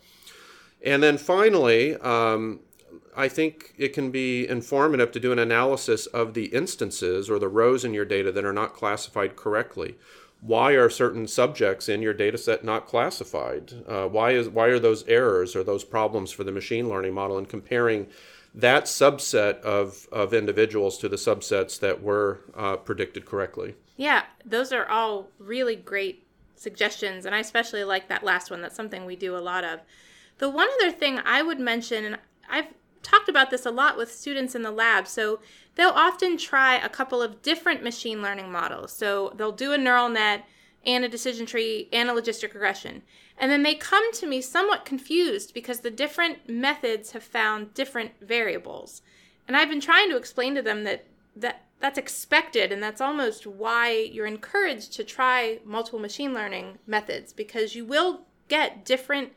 And 0.84 1.02
then 1.02 1.18
finally, 1.18 1.96
um, 1.96 2.60
I 3.16 3.28
think 3.28 3.74
it 3.78 3.94
can 3.94 4.10
be 4.10 4.46
informative 4.46 5.10
to 5.12 5.20
do 5.20 5.32
an 5.32 5.38
analysis 5.38 6.06
of 6.06 6.34
the 6.34 6.46
instances 6.46 7.30
or 7.30 7.38
the 7.38 7.48
rows 7.48 7.84
in 7.84 7.94
your 7.94 8.04
data 8.04 8.30
that 8.30 8.44
are 8.44 8.52
not 8.52 8.74
classified 8.74 9.36
correctly. 9.36 9.96
Why 10.42 10.72
are 10.72 10.90
certain 10.90 11.26
subjects 11.26 11.88
in 11.88 12.02
your 12.02 12.12
data 12.12 12.36
set 12.36 12.62
not 12.62 12.86
classified? 12.86 13.72
Uh, 13.88 14.06
why, 14.06 14.32
is, 14.32 14.48
why 14.50 14.66
are 14.66 14.78
those 14.78 15.02
errors 15.08 15.56
or 15.56 15.64
those 15.64 15.82
problems 15.82 16.30
for 16.30 16.44
the 16.44 16.52
machine 16.52 16.88
learning 16.88 17.14
model 17.14 17.38
and 17.38 17.48
comparing 17.48 18.06
that 18.56 18.84
subset 18.84 19.60
of, 19.60 20.08
of 20.10 20.32
individuals 20.32 20.96
to 20.98 21.08
the 21.08 21.16
subsets 21.16 21.78
that 21.78 22.02
were 22.02 22.40
uh, 22.54 22.76
predicted 22.76 23.26
correctly. 23.26 23.74
Yeah, 23.96 24.24
those 24.44 24.72
are 24.72 24.88
all 24.88 25.28
really 25.38 25.76
great 25.76 26.26
suggestions. 26.56 27.26
And 27.26 27.34
I 27.34 27.40
especially 27.40 27.84
like 27.84 28.08
that 28.08 28.24
last 28.24 28.50
one. 28.50 28.62
That's 28.62 28.74
something 28.74 29.04
we 29.04 29.14
do 29.14 29.36
a 29.36 29.38
lot 29.38 29.62
of. 29.62 29.80
The 30.38 30.48
one 30.48 30.68
other 30.80 30.90
thing 30.90 31.20
I 31.24 31.42
would 31.42 31.60
mention, 31.60 32.04
and 32.04 32.18
I've 32.48 32.68
talked 33.02 33.28
about 33.28 33.50
this 33.50 33.66
a 33.66 33.70
lot 33.70 33.96
with 33.96 34.12
students 34.12 34.54
in 34.54 34.62
the 34.62 34.70
lab. 34.70 35.06
So 35.06 35.40
they'll 35.74 35.90
often 35.90 36.38
try 36.38 36.76
a 36.76 36.88
couple 36.88 37.22
of 37.22 37.42
different 37.42 37.82
machine 37.82 38.22
learning 38.22 38.50
models. 38.50 38.92
So 38.92 39.32
they'll 39.36 39.52
do 39.52 39.72
a 39.72 39.78
neural 39.78 40.08
net 40.08 40.46
and 40.84 41.04
a 41.04 41.08
decision 41.08 41.44
tree 41.46 41.88
and 41.92 42.08
a 42.08 42.12
logistic 42.12 42.54
regression. 42.54 43.02
And 43.38 43.50
then 43.50 43.62
they 43.62 43.74
come 43.74 44.12
to 44.14 44.26
me 44.26 44.40
somewhat 44.40 44.84
confused 44.84 45.52
because 45.52 45.80
the 45.80 45.90
different 45.90 46.48
methods 46.48 47.12
have 47.12 47.22
found 47.22 47.74
different 47.74 48.12
variables. 48.20 49.02
And 49.46 49.56
I've 49.56 49.68
been 49.68 49.80
trying 49.80 50.10
to 50.10 50.16
explain 50.16 50.54
to 50.54 50.62
them 50.62 50.84
that, 50.84 51.04
that 51.36 51.66
that's 51.78 51.98
expected 51.98 52.72
and 52.72 52.82
that's 52.82 53.00
almost 53.00 53.46
why 53.46 53.90
you're 53.90 54.26
encouraged 54.26 54.94
to 54.94 55.04
try 55.04 55.58
multiple 55.64 55.98
machine 55.98 56.32
learning 56.32 56.78
methods 56.86 57.32
because 57.32 57.74
you 57.74 57.84
will 57.84 58.22
get 58.48 58.84
different 58.84 59.32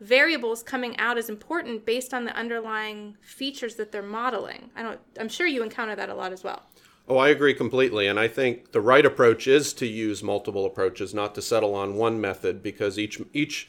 variables 0.00 0.62
coming 0.62 0.98
out 0.98 1.18
as 1.18 1.28
important 1.28 1.84
based 1.84 2.12
on 2.12 2.24
the 2.24 2.36
underlying 2.36 3.16
features 3.20 3.76
that 3.76 3.92
they're 3.92 4.02
modeling. 4.02 4.70
I 4.76 4.82
don't 4.82 5.00
I'm 5.18 5.28
sure 5.28 5.46
you 5.46 5.62
encounter 5.62 5.96
that 5.96 6.08
a 6.08 6.14
lot 6.14 6.32
as 6.32 6.44
well. 6.44 6.62
Oh, 7.10 7.18
I 7.18 7.30
agree 7.30 7.54
completely. 7.54 8.06
And 8.06 8.20
I 8.20 8.28
think 8.28 8.70
the 8.70 8.80
right 8.80 9.04
approach 9.04 9.48
is 9.48 9.72
to 9.72 9.86
use 9.86 10.22
multiple 10.22 10.64
approaches, 10.64 11.12
not 11.12 11.34
to 11.34 11.42
settle 11.42 11.74
on 11.74 11.96
one 11.96 12.20
method, 12.20 12.62
because 12.62 13.00
each, 13.00 13.20
each 13.32 13.68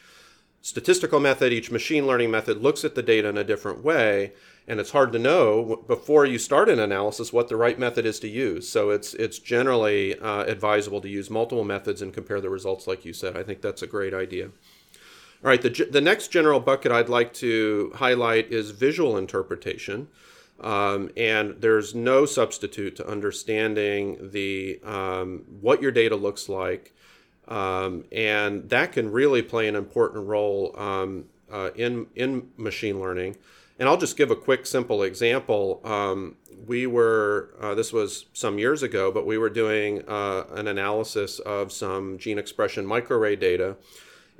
statistical 0.60 1.18
method, 1.18 1.52
each 1.52 1.72
machine 1.72 2.06
learning 2.06 2.30
method 2.30 2.58
looks 2.58 2.84
at 2.84 2.94
the 2.94 3.02
data 3.02 3.28
in 3.28 3.36
a 3.36 3.42
different 3.42 3.82
way. 3.82 4.32
And 4.68 4.78
it's 4.78 4.92
hard 4.92 5.10
to 5.10 5.18
know 5.18 5.82
before 5.88 6.24
you 6.24 6.38
start 6.38 6.68
an 6.68 6.78
analysis 6.78 7.32
what 7.32 7.48
the 7.48 7.56
right 7.56 7.80
method 7.80 8.06
is 8.06 8.20
to 8.20 8.28
use. 8.28 8.68
So 8.68 8.90
it's, 8.90 9.12
it's 9.14 9.40
generally 9.40 10.16
uh, 10.20 10.44
advisable 10.44 11.00
to 11.00 11.08
use 11.08 11.28
multiple 11.28 11.64
methods 11.64 12.00
and 12.00 12.14
compare 12.14 12.40
the 12.40 12.48
results, 12.48 12.86
like 12.86 13.04
you 13.04 13.12
said. 13.12 13.36
I 13.36 13.42
think 13.42 13.60
that's 13.60 13.82
a 13.82 13.88
great 13.88 14.14
idea. 14.14 14.50
All 15.44 15.48
right, 15.50 15.60
the, 15.60 15.88
the 15.90 16.00
next 16.00 16.28
general 16.28 16.60
bucket 16.60 16.92
I'd 16.92 17.08
like 17.08 17.34
to 17.34 17.90
highlight 17.96 18.52
is 18.52 18.70
visual 18.70 19.16
interpretation. 19.16 20.06
Um, 20.62 21.10
and 21.16 21.60
there's 21.60 21.94
no 21.94 22.24
substitute 22.24 22.94
to 22.96 23.08
understanding 23.08 24.30
the 24.30 24.80
um, 24.84 25.44
what 25.60 25.82
your 25.82 25.90
data 25.90 26.14
looks 26.14 26.48
like, 26.48 26.94
um, 27.48 28.04
and 28.12 28.70
that 28.70 28.92
can 28.92 29.10
really 29.10 29.42
play 29.42 29.66
an 29.66 29.74
important 29.74 30.26
role 30.26 30.72
um, 30.78 31.24
uh, 31.50 31.70
in 31.74 32.06
in 32.14 32.48
machine 32.56 33.00
learning. 33.00 33.36
And 33.78 33.88
I'll 33.88 33.96
just 33.96 34.16
give 34.16 34.30
a 34.30 34.36
quick, 34.36 34.64
simple 34.64 35.02
example. 35.02 35.80
Um, 35.82 36.36
we 36.66 36.86
were 36.86 37.54
uh, 37.60 37.74
this 37.74 37.92
was 37.92 38.26
some 38.32 38.58
years 38.60 38.84
ago, 38.84 39.10
but 39.10 39.26
we 39.26 39.38
were 39.38 39.50
doing 39.50 40.04
uh, 40.06 40.44
an 40.52 40.68
analysis 40.68 41.40
of 41.40 41.72
some 41.72 42.18
gene 42.18 42.38
expression 42.38 42.86
microarray 42.86 43.38
data 43.38 43.76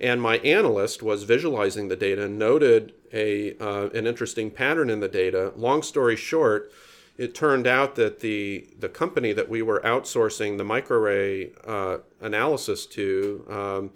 and 0.03 0.21
my 0.21 0.39
analyst 0.39 1.03
was 1.03 1.23
visualizing 1.23 1.89
the 1.89 1.97
data 1.97 2.25
and 2.25 2.39
noted 2.39 2.93
a, 3.13 3.57
uh, 3.59 3.89
an 3.91 4.07
interesting 4.07 4.51
pattern 4.51 4.91
in 4.91 5.01
the 5.01 5.09
data. 5.09 5.53
Long 5.57 5.83
story 5.83 6.17
short, 6.17 6.73
it 7.17 7.35
turned 7.35 7.67
out 7.67 7.95
that 7.95 8.21
the, 8.21 8.69
the 8.79 8.89
company 8.89 9.33
that 9.33 9.49
we 9.49 9.63
were 9.63 9.81
outsourcing 9.81 10.59
the 10.59 10.65
microarray 10.65 11.53
uh, 11.67 11.99
analysis 12.21 12.85
to 12.87 13.47
um, 13.49 13.91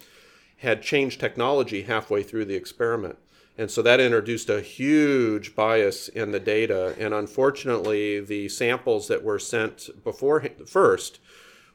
had 0.58 0.80
changed 0.80 1.18
technology 1.18 1.82
halfway 1.82 2.22
through 2.22 2.44
the 2.44 2.54
experiment. 2.54 3.18
And 3.58 3.70
so 3.70 3.82
that 3.82 4.00
introduced 4.00 4.50
a 4.50 4.60
huge 4.60 5.56
bias 5.56 6.08
in 6.08 6.30
the 6.30 6.40
data. 6.40 6.94
And 6.98 7.14
unfortunately, 7.14 8.20
the 8.20 8.48
samples 8.48 9.08
that 9.08 9.24
were 9.24 9.38
sent 9.38 9.88
before 10.04 10.44
first 10.66 11.20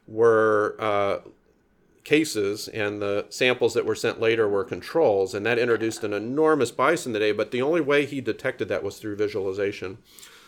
were 0.08 0.76
uh, 0.80 1.20
cases 2.04 2.68
and 2.70 3.02
the 3.02 3.26
samples 3.30 3.74
that 3.74 3.86
were 3.86 3.96
sent 3.96 4.20
later 4.20 4.48
were 4.48 4.64
controls 4.64 5.34
and 5.34 5.46
that 5.46 5.60
introduced 5.60 6.04
an 6.04 6.14
enormous 6.14 6.72
bias 6.72 7.06
in 7.06 7.14
the 7.14 7.20
data 7.20 7.36
but 7.36 7.52
the 7.52 7.62
only 7.62 7.82
way 7.82 8.06
he 8.06 8.20
detected 8.20 8.68
that 8.68 8.84
was 8.84 8.98
through 8.98 9.16
visualization. 9.16 9.98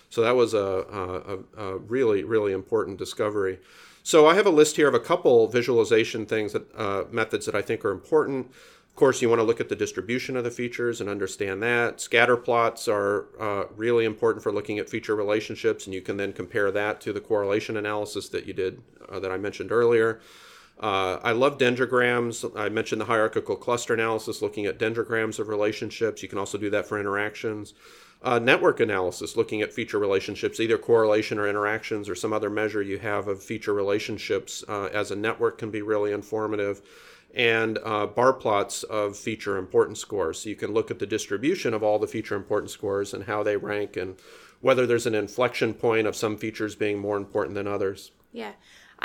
So 0.10 0.22
that 0.22 0.36
was 0.36 0.54
a, 0.54 1.40
a, 1.58 1.64
a 1.64 1.78
really 1.78 2.24
really 2.24 2.54
important 2.54 2.98
discovery. 2.98 3.60
So 4.02 4.28
i 4.28 4.34
have 4.34 4.48
a 4.48 4.52
list 4.52 4.78
here 4.78 4.88
of 4.88 4.96
a 4.96 5.00
couple 5.00 5.48
visualization 5.48 6.26
things 6.26 6.54
that 6.54 6.76
uh, 6.76 7.04
methods 7.12 7.46
that 7.46 7.56
i 7.56 7.62
think 7.62 7.86
are 7.86 7.92
important. 7.92 8.48
Of 8.90 8.96
course 8.96 9.22
you 9.22 9.30
want 9.30 9.40
to 9.40 9.44
look 9.44 9.60
at 9.60 9.70
the 9.70 9.76
distribution 9.76 10.36
of 10.38 10.44
the 10.44 10.52
features 10.52 11.02
and 11.02 11.10
understand 11.10 11.62
that. 11.64 12.00
Scatter 12.00 12.38
plots 12.38 12.88
are 12.88 13.26
uh, 13.40 13.66
really 13.76 14.06
important 14.06 14.44
for 14.44 14.52
looking 14.52 14.78
at 14.80 14.90
feature 14.90 15.16
relationships 15.16 15.86
and 15.86 15.94
you 15.94 16.02
can 16.02 16.18
then 16.18 16.34
compare 16.34 16.72
that 16.72 17.00
to 17.02 17.14
the 17.14 17.22
correlation 17.22 17.78
analysis 17.78 18.30
that 18.30 18.48
you 18.48 18.54
did 18.54 18.82
uh, 19.10 19.20
that 19.20 19.32
i 19.32 19.38
mentioned 19.38 19.72
earlier 19.72 20.20
uh, 20.84 21.18
I 21.24 21.32
love 21.32 21.58
dendrograms. 21.58 22.52
I 22.60 22.68
mentioned 22.68 23.00
the 23.00 23.06
hierarchical 23.06 23.56
cluster 23.56 23.94
analysis, 23.94 24.42
looking 24.42 24.66
at 24.66 24.78
dendrograms 24.78 25.40
of 25.40 25.48
relationships. 25.48 26.22
You 26.22 26.28
can 26.28 26.38
also 26.38 26.58
do 26.58 26.70
that 26.72 26.86
for 26.86 27.00
interactions. 27.00 27.74
Uh, 28.22 28.38
network 28.38 28.82
analysis, 28.82 29.38
looking 29.38 29.62
at 29.62 29.72
feature 29.72 29.98
relationships, 29.98 30.60
either 30.60 30.78
correlation 30.78 31.40
or 31.40 31.48
interactions 31.48 32.10
or 32.10 32.16
some 32.16 32.34
other 32.34 32.50
measure 32.50 32.82
you 32.82 33.00
have 33.00 33.30
of 33.30 33.42
feature 33.42 33.74
relationships 33.74 34.62
uh, 34.68 34.90
as 34.92 35.10
a 35.10 35.16
network 35.16 35.58
can 35.58 35.72
be 35.72 35.82
really 35.82 36.12
informative. 36.12 36.82
And 37.34 37.80
uh, 37.82 38.08
bar 38.08 38.34
plots 38.34 38.84
of 38.84 39.16
feature 39.16 39.56
importance 39.56 40.02
scores. 40.02 40.40
So 40.42 40.50
you 40.50 40.58
can 40.58 40.74
look 40.74 40.92
at 40.92 41.00
the 41.00 41.08
distribution 41.08 41.74
of 41.74 41.82
all 41.82 41.98
the 41.98 42.08
feature 42.08 42.36
importance 42.36 42.74
scores 42.74 43.14
and 43.14 43.24
how 43.24 43.42
they 43.42 43.56
rank 43.56 43.96
and 43.96 44.18
whether 44.60 44.86
there's 44.86 45.08
an 45.08 45.16
inflection 45.16 45.74
point 45.74 46.08
of 46.08 46.16
some 46.18 46.36
features 46.36 46.76
being 46.76 47.00
more 47.00 47.16
important 47.16 47.56
than 47.56 47.68
others. 47.68 48.12
Yeah. 48.34 48.52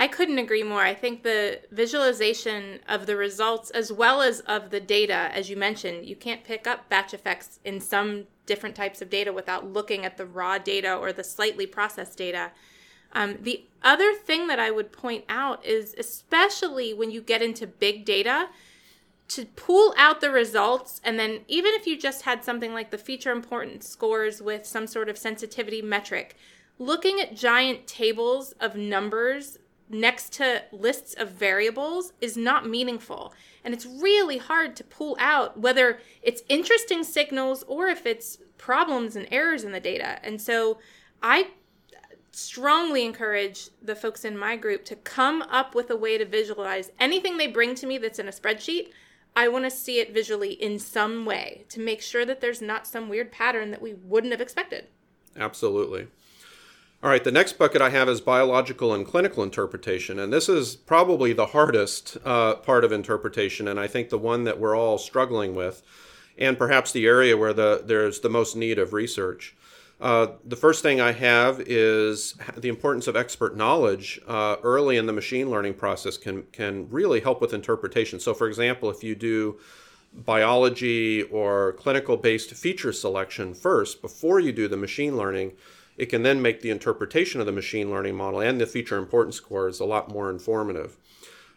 I 0.01 0.07
couldn't 0.07 0.39
agree 0.39 0.63
more. 0.63 0.83
I 0.83 0.95
think 0.95 1.25
the 1.25 1.61
visualization 1.73 2.79
of 2.89 3.07
the 3.07 3.17
results 3.17 3.71
as 3.71 3.93
well 3.93 4.23
as 4.23 4.39
of 4.41 4.71
the 4.71 4.79
data, 4.79 5.29
as 5.33 5.51
you 5.51 5.57
mentioned, 5.57 6.07
you 6.07 6.15
can't 6.15 6.45
pick 6.45 6.69
up 6.69 6.89
batch 6.89 7.13
effects 7.13 7.59
in 7.65 7.81
some 7.81 8.29
different 8.47 8.77
types 8.77 9.03
of 9.03 9.11
data 9.11 9.33
without 9.33 9.67
looking 9.67 10.05
at 10.05 10.17
the 10.17 10.25
raw 10.25 10.57
data 10.57 10.95
or 10.95 11.13
the 11.13 11.25
slightly 11.25 11.67
processed 11.67 12.17
data. 12.17 12.53
Um, 13.13 13.39
the 13.43 13.65
other 13.83 14.15
thing 14.15 14.47
that 14.47 14.61
I 14.61 14.71
would 14.71 14.93
point 14.93 15.25
out 15.29 15.67
is, 15.67 15.97
especially 15.99 16.95
when 16.95 17.11
you 17.11 17.21
get 17.21 17.43
into 17.43 17.67
big 17.67 18.05
data, 18.05 18.51
to 19.27 19.47
pull 19.47 19.95
out 19.99 20.21
the 20.21 20.31
results 20.31 21.01
and 21.05 21.19
then 21.19 21.41
even 21.49 21.73
if 21.75 21.89
you 21.89 21.99
just 21.99 22.23
had 22.23 22.45
something 22.45 22.73
like 22.73 22.91
the 22.91 22.99
feature 22.99 23.33
importance 23.33 23.87
scores 23.87 24.41
with 24.41 24.65
some 24.65 24.87
sort 24.87 25.09
of 25.09 25.19
sensitivity 25.19 25.83
metric 25.83 26.35
looking 26.79 27.21
at 27.21 27.37
giant 27.37 27.87
tables 27.87 28.53
of 28.53 28.75
numbers 28.75 29.59
next 29.91 30.33
to 30.35 30.63
lists 30.73 31.15
of 31.15 31.31
variables 31.31 32.13
is 32.21 32.37
not 32.37 32.69
meaningful. 32.69 33.33
And 33.65 33.75
it's 33.75 33.87
really 33.87 34.39
hard 34.39 34.77
to 34.77 34.85
pull 34.85 35.17
out 35.19 35.59
whether 35.59 36.01
it's 36.23 36.43
interesting 36.49 37.05
signals 37.05 37.65
or 37.67 37.89
if 37.89 38.07
it's 38.07 38.39
problems 38.57 39.17
and 39.17 39.27
errors 39.31 39.65
in 39.65 39.73
the 39.73 39.81
data. 39.81 40.19
And 40.25 40.41
so 40.41 40.79
I 41.23 41.49
strongly 42.33 43.05
encourage 43.05 43.69
the 43.83 43.97
folks 43.97 44.25
in 44.25 44.39
my 44.39 44.57
group 44.57 44.85
to 44.85 44.97
come 44.97 45.43
up 45.43 45.75
with 45.75 45.91
a 45.91 45.97
way 45.97 46.19
to 46.19 46.25
visualize 46.25 46.93
anything 47.01 47.37
they 47.37 47.47
bring 47.47 47.75
to 47.75 47.87
me 47.87 47.99
that's 47.99 48.19
in 48.19 48.29
a 48.29 48.33
spreadsheet. 48.33 48.91
I 49.35 49.49
want 49.49 49.65
to 49.65 49.71
see 49.71 50.01
it 50.01 50.15
visually 50.15 50.53
in 50.53 50.79
some 50.79 51.25
way 51.25 51.65
to 51.69 51.81
make 51.81 52.01
sure 52.01 52.25
that 52.25 52.41
there's 52.41 52.63
not 52.63 52.87
some 52.87 53.09
weird 53.09 53.33
pattern 53.33 53.71
that 53.71 53.83
we 53.83 53.95
wouldn't 53.95 54.33
have 54.33 54.41
expected. 54.41 54.87
Absolutely. 55.37 56.09
All 57.01 57.11
right, 57.11 57.23
the 57.23 57.31
next 57.31 57.59
bucket 57.59 57.81
I 57.81 57.91
have 57.91 58.09
is 58.09 58.21
biological 58.21 58.93
and 58.93 59.07
clinical 59.07 59.45
interpretation. 59.45 60.19
And 60.19 60.33
this 60.33 60.49
is 60.49 60.75
probably 60.75 61.33
the 61.33 61.47
hardest 61.47 62.17
uh, 62.25 62.57
part 62.57 62.83
of 62.83 62.91
interpretation, 62.91 63.69
and 63.69 63.79
I 63.79 63.87
think 63.87 64.09
the 64.09 64.19
one 64.19 64.43
that 64.45 64.59
we're 64.59 64.77
all 64.77 64.99
struggling 64.99 65.55
with, 65.55 65.81
and 66.37 66.59
perhaps 66.59 66.91
the 66.91 67.07
area 67.07 67.37
where 67.37 67.53
the, 67.53 67.85
there's 67.85 68.19
the 68.19 68.29
most 68.29 68.57
need 68.57 68.81
of 68.81 68.93
research. 68.93 69.55
Uh, 70.01 70.27
the 70.45 70.57
first 70.57 70.83
thing 70.83 71.01
I 71.01 71.13
have 71.13 71.61
is 71.61 72.35
the 72.57 72.69
importance 72.69 73.07
of 73.07 73.15
expert 73.15 73.57
knowledge 73.57 74.21
uh, 74.27 74.57
early 74.65 74.97
in 74.97 75.07
the 75.07 75.13
machine 75.13 75.51
learning 75.51 75.75
process 75.75 76.17
can, 76.17 76.45
can 76.51 76.91
really 76.91 77.21
help 77.21 77.41
with 77.41 77.55
interpretation. 77.55 78.19
So, 78.19 78.35
for 78.35 78.49
example, 78.49 78.91
if 78.91 79.05
you 79.05 79.15
do 79.15 79.61
biology 80.13 81.23
or 81.23 81.75
clinical 81.75 82.17
based 82.17 82.55
feature 82.55 82.93
selection 82.93 83.55
first 83.55 84.03
before 84.03 84.41
you 84.41 84.51
do 84.51 84.67
the 84.67 84.77
machine 84.77 85.17
learning, 85.17 85.53
it 85.99 86.07
can 86.07 86.23
then 86.23 86.41
make 86.41 86.63
the 86.63 86.71
interpretation 86.71 87.41
of 87.41 87.47
the 87.47 87.53
machine 87.53 87.91
learning 87.91 88.15
model 88.15 88.41
and 88.41 88.61
the 88.61 88.67
feature 88.67 88.97
importance 88.97 89.37
scores 89.37 89.81
a 89.81 89.85
lot 89.85 90.11
more 90.11 90.31
informative. 90.31 90.97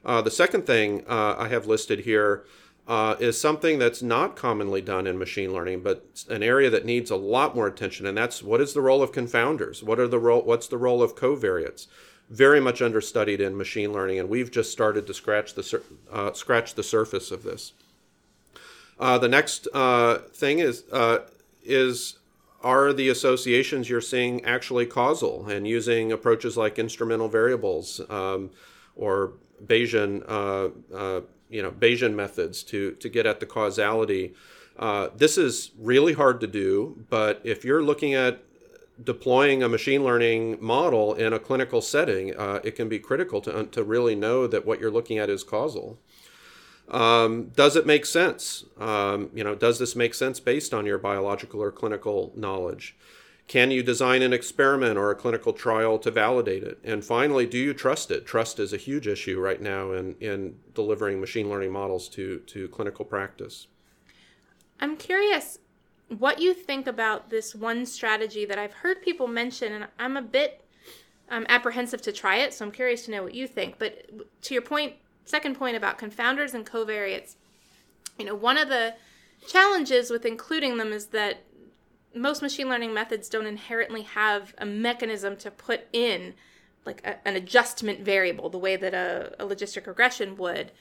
Uh, 0.04 0.22
the 0.22 0.32
second 0.32 0.66
thing 0.66 1.06
uh, 1.08 1.36
I 1.38 1.48
have 1.50 1.68
listed 1.68 2.00
here 2.00 2.44
uh, 2.88 3.16
is 3.20 3.40
something 3.40 3.78
that's 3.78 4.02
not 4.02 4.36
commonly 4.36 4.82
done 4.82 5.06
in 5.06 5.20
machine 5.20 5.54
learning, 5.54 5.82
but 5.84 6.26
an 6.28 6.42
area 6.42 6.72
that 6.72 6.86
needs 6.86 7.12
a 7.12 7.16
lot 7.16 7.56
more 7.56 7.68
attention, 7.68 8.08
and 8.08 8.18
that's 8.18 8.42
what 8.42 8.60
is 8.60 8.74
the 8.74 8.82
role 8.82 9.04
of 9.04 9.12
confounders? 9.12 9.84
What 9.84 10.00
are 10.00 10.08
the 10.08 10.18
role? 10.18 10.42
What's 10.42 10.68
the 10.68 10.80
role 10.80 11.04
of 11.04 11.16
covariates? 11.16 11.86
Very 12.32 12.60
much 12.60 12.82
understudied 12.82 13.40
in 13.40 13.56
machine 13.56 13.94
learning, 13.94 14.18
and 14.18 14.28
we've 14.28 14.50
just 14.50 14.72
started 14.72 15.06
to 15.06 15.14
scratch 15.14 15.54
the 15.54 15.82
uh, 16.12 16.34
scratch 16.34 16.74
the 16.74 16.84
surface 16.84 17.30
of 17.30 17.44
this. 17.44 17.74
Uh, 19.00 19.20
the 19.20 19.30
next 19.30 19.68
uh, 19.74 20.18
thing 20.34 20.58
is 20.58 20.84
is 21.64 22.18
are 22.64 22.94
the 22.94 23.10
associations 23.10 23.90
you're 23.90 24.02
seeing 24.02 24.44
actually 24.46 24.86
causal 24.86 25.48
and 25.48 25.68
using 25.68 26.12
approaches 26.12 26.58
like 26.58 26.78
instrumental 26.80 27.28
variables 27.28 28.02
um, 28.10 28.52
or 28.96 29.34
Bayesian, 29.66 30.24
uh, 30.28 30.70
uh, 30.96 31.22
you 31.50 31.62
know, 31.62 31.72
Bayesian 31.72 32.14
methods 32.14 32.64
to, 32.64 32.92
to 32.94 33.10
get 33.10 33.26
at 33.26 33.40
the 33.40 33.46
causality. 33.46 34.34
Uh, 34.78 35.10
this 35.16 35.38
is 35.38 35.72
really 35.78 36.14
hard 36.14 36.40
to 36.42 36.48
do, 36.48 37.06
but 37.10 37.42
if 37.44 37.64
you're 37.64 37.84
looking 37.84 38.14
at 38.14 38.44
deploying 39.04 39.64
a 39.64 39.70
machine 39.70 40.04
learning 40.04 40.58
model 40.60 41.14
in 41.14 41.34
a 41.34 41.40
clinical 41.40 41.82
setting, 41.82 42.36
uh, 42.36 42.60
it 42.64 42.76
can 42.76 42.88
be 42.88 43.00
critical 43.00 43.42
to, 43.42 43.66
to 43.66 43.84
really 43.84 44.16
know 44.16 44.48
that 44.48 44.66
what 44.66 44.80
you're 44.80 44.92
looking 44.92 45.18
at 45.18 45.30
is 45.30 45.44
causal. 45.44 46.00
Um, 46.90 47.52
does 47.56 47.76
it 47.76 47.86
make 47.86 48.06
sense? 48.06 48.66
Um, 48.78 49.30
you 49.34 49.44
know, 49.44 49.56
does 49.56 49.80
this 49.80 49.96
make 49.96 50.14
sense 50.14 50.40
based 50.40 50.74
on 50.74 50.86
your 50.86 50.98
biological 50.98 51.62
or 51.62 51.72
clinical 51.72 52.34
knowledge? 52.36 52.96
Can 53.48 53.72
you 53.72 53.84
design 53.84 54.22
an 54.22 54.32
experiment 54.32 54.98
or 54.98 55.12
a 55.12 55.16
clinical 55.16 55.52
trial 55.52 56.00
to 56.00 56.12
validate 56.12 56.64
it? 56.64 56.80
And 56.84 57.04
finally, 57.04 57.46
do 57.46 57.58
you 57.58 57.74
trust 57.74 58.10
it? 58.10 58.26
Trust 58.26 58.60
is 58.60 58.72
a 58.72 58.78
huge 58.78 59.08
issue 59.08 59.40
right 59.40 59.62
now 59.62 59.92
in, 59.92 60.16
in 60.22 60.56
delivering 60.74 61.20
machine 61.20 61.50
learning 61.50 61.72
models 61.72 62.08
to, 62.10 62.40
to 62.40 62.68
clinical 62.70 63.04
practice. 63.04 63.68
I'm 64.80 64.96
curious 64.96 65.60
what 66.18 66.40
you 66.40 66.54
think 66.54 66.88
about 66.88 67.30
this 67.30 67.54
one 67.54 67.86
strategy 67.86 68.46
that 68.46 68.58
I've 68.58 68.74
heard 68.74 69.02
people 69.02 69.28
mention, 69.28 69.74
and 69.74 69.88
I'm 70.00 70.18
a 70.18 70.22
bit 70.22 70.64
um, 71.30 71.46
apprehensive 71.50 72.02
to 72.04 72.12
try 72.12 72.38
it, 72.38 72.54
so 72.54 72.66
I'm 72.66 72.72
curious 72.72 73.06
to 73.06 73.12
know 73.12 73.24
what 73.24 73.34
you 73.34 73.48
think. 73.48 73.80
But 73.80 74.10
to 74.44 74.54
your 74.54 74.64
point 74.64 74.94
second 75.26 75.56
point 75.56 75.78
about 75.78 75.98
confounders 75.98 76.54
and 76.54 76.66
covariates, 76.66 77.36
you 78.18 78.26
know, 78.26 78.36
one 78.36 78.58
of 78.58 78.70
the 78.70 78.96
challenges 79.48 80.10
with 80.10 80.26
including 80.26 80.78
them 80.78 80.92
is 80.92 81.08
that 81.08 81.44
most 82.14 82.42
machine 82.42 82.70
learning 82.70 82.94
methods 82.94 83.30
don't 83.30 83.46
inherently 83.46 84.04
have 84.04 84.54
a 84.58 84.66
mechanism 84.66 85.38
to 85.38 85.50
put 85.50 85.88
in 85.94 86.34
like 86.86 87.02
a, 87.06 87.26
an 87.28 87.36
adjustment 87.36 88.02
variable 88.02 88.50
the 88.50 88.58
way 88.58 88.76
that 88.76 88.94
a, 88.94 89.34
a 89.40 89.46
logistic 89.46 89.88
regression 89.88 90.36
would. 90.38 90.72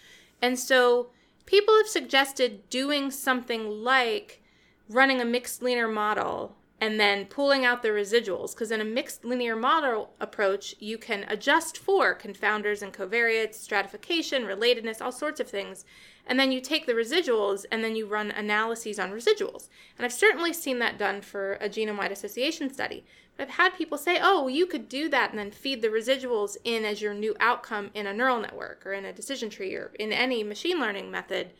And 0.42 0.58
so 0.58 1.10
people 1.46 1.76
have 1.76 1.88
suggested 1.88 2.68
doing 2.70 3.10
something 3.10 3.82
like 3.82 4.42
running 4.88 5.20
a 5.20 5.24
mixed 5.24 5.62
linear 5.62 5.88
model 5.88 6.56
and 6.80 6.98
then 6.98 7.26
pulling 7.26 7.64
out 7.64 7.82
the 7.82 7.88
residuals. 7.88 8.54
Because 8.54 8.70
in 8.70 8.80
a 8.80 8.84
mixed 8.84 9.24
linear 9.24 9.54
model 9.54 10.14
approach, 10.18 10.74
you 10.78 10.96
can 10.96 11.24
adjust 11.28 11.76
for 11.76 12.16
confounders 12.18 12.80
and 12.80 12.92
covariates, 12.92 13.54
stratification, 13.54 14.44
relatedness, 14.44 15.02
all 15.02 15.12
sorts 15.12 15.40
of 15.40 15.48
things. 15.48 15.84
And 16.26 16.38
then 16.38 16.52
you 16.52 16.60
take 16.60 16.86
the 16.86 16.94
residuals 16.94 17.66
and 17.70 17.84
then 17.84 17.96
you 17.96 18.06
run 18.06 18.30
analyses 18.30 18.98
on 18.98 19.10
residuals. 19.10 19.68
And 19.98 20.04
I've 20.04 20.12
certainly 20.12 20.52
seen 20.52 20.78
that 20.78 20.98
done 20.98 21.20
for 21.20 21.54
a 21.54 21.68
genome 21.68 21.98
wide 21.98 22.12
association 22.12 22.72
study. 22.72 23.04
But 23.36 23.44
I've 23.44 23.54
had 23.54 23.74
people 23.74 23.98
say, 23.98 24.18
oh, 24.20 24.42
well, 24.42 24.50
you 24.50 24.66
could 24.66 24.88
do 24.88 25.08
that 25.10 25.30
and 25.30 25.38
then 25.38 25.50
feed 25.50 25.82
the 25.82 25.88
residuals 25.88 26.56
in 26.64 26.84
as 26.84 27.02
your 27.02 27.14
new 27.14 27.34
outcome 27.40 27.90
in 27.94 28.06
a 28.06 28.14
neural 28.14 28.40
network 28.40 28.86
or 28.86 28.92
in 28.92 29.04
a 29.04 29.12
decision 29.12 29.50
tree 29.50 29.74
or 29.74 29.92
in 29.98 30.12
any 30.12 30.42
machine 30.44 30.78
learning 30.78 31.10
method. 31.10 31.50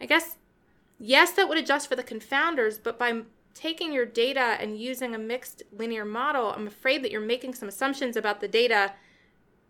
I 0.00 0.06
guess, 0.06 0.36
yes, 0.98 1.32
that 1.32 1.48
would 1.48 1.58
adjust 1.58 1.88
for 1.88 1.96
the 1.96 2.02
confounders, 2.02 2.78
but 2.82 2.98
by 2.98 3.22
taking 3.58 3.92
your 3.92 4.06
data 4.06 4.56
and 4.60 4.78
using 4.78 5.16
a 5.16 5.18
mixed 5.18 5.64
linear 5.72 6.04
model, 6.04 6.52
I'm 6.52 6.68
afraid 6.68 7.02
that 7.02 7.10
you're 7.10 7.20
making 7.20 7.54
some 7.54 7.68
assumptions 7.68 8.16
about 8.16 8.40
the 8.40 8.46
data 8.46 8.92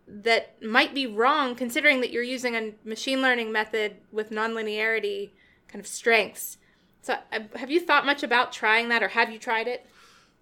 that 0.07 0.61
might 0.63 0.93
be 0.93 1.07
wrong 1.07 1.55
considering 1.55 1.99
that 2.01 2.11
you're 2.11 2.21
using 2.21 2.55
a 2.55 2.73
machine 2.85 3.19
learning 3.19 3.51
method 3.51 3.95
with 4.11 4.29
nonlinearity 4.29 5.31
kind 5.67 5.79
of 5.79 5.87
strengths. 5.87 6.57
So, 7.01 7.15
have 7.55 7.71
you 7.71 7.79
thought 7.79 8.05
much 8.05 8.21
about 8.21 8.51
trying 8.51 8.89
that 8.89 9.01
or 9.01 9.07
have 9.07 9.31
you 9.31 9.39
tried 9.39 9.67
it? 9.67 9.87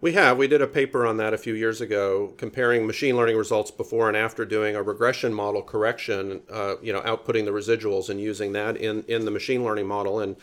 We 0.01 0.11
have. 0.13 0.37
We 0.37 0.47
did 0.47 0.61
a 0.61 0.67
paper 0.67 1.05
on 1.05 1.15
that 1.17 1.33
a 1.33 1.37
few 1.37 1.53
years 1.53 1.79
ago, 1.79 2.33
comparing 2.37 2.85
machine 2.85 3.15
learning 3.15 3.37
results 3.37 3.71
before 3.71 4.09
and 4.09 4.17
after 4.17 4.45
doing 4.45 4.75
a 4.75 4.83
regression 4.83 5.33
model 5.33 5.63
correction, 5.63 6.41
uh, 6.51 6.75
you 6.81 6.91
know, 6.91 7.01
outputting 7.01 7.45
the 7.45 7.51
residuals 7.51 8.09
and 8.09 8.19
using 8.19 8.51
that 8.53 8.75
in, 8.75 9.03
in 9.07 9.23
the 9.23 9.31
machine 9.31 9.63
learning 9.63 9.87
model. 9.87 10.19
And 10.19 10.35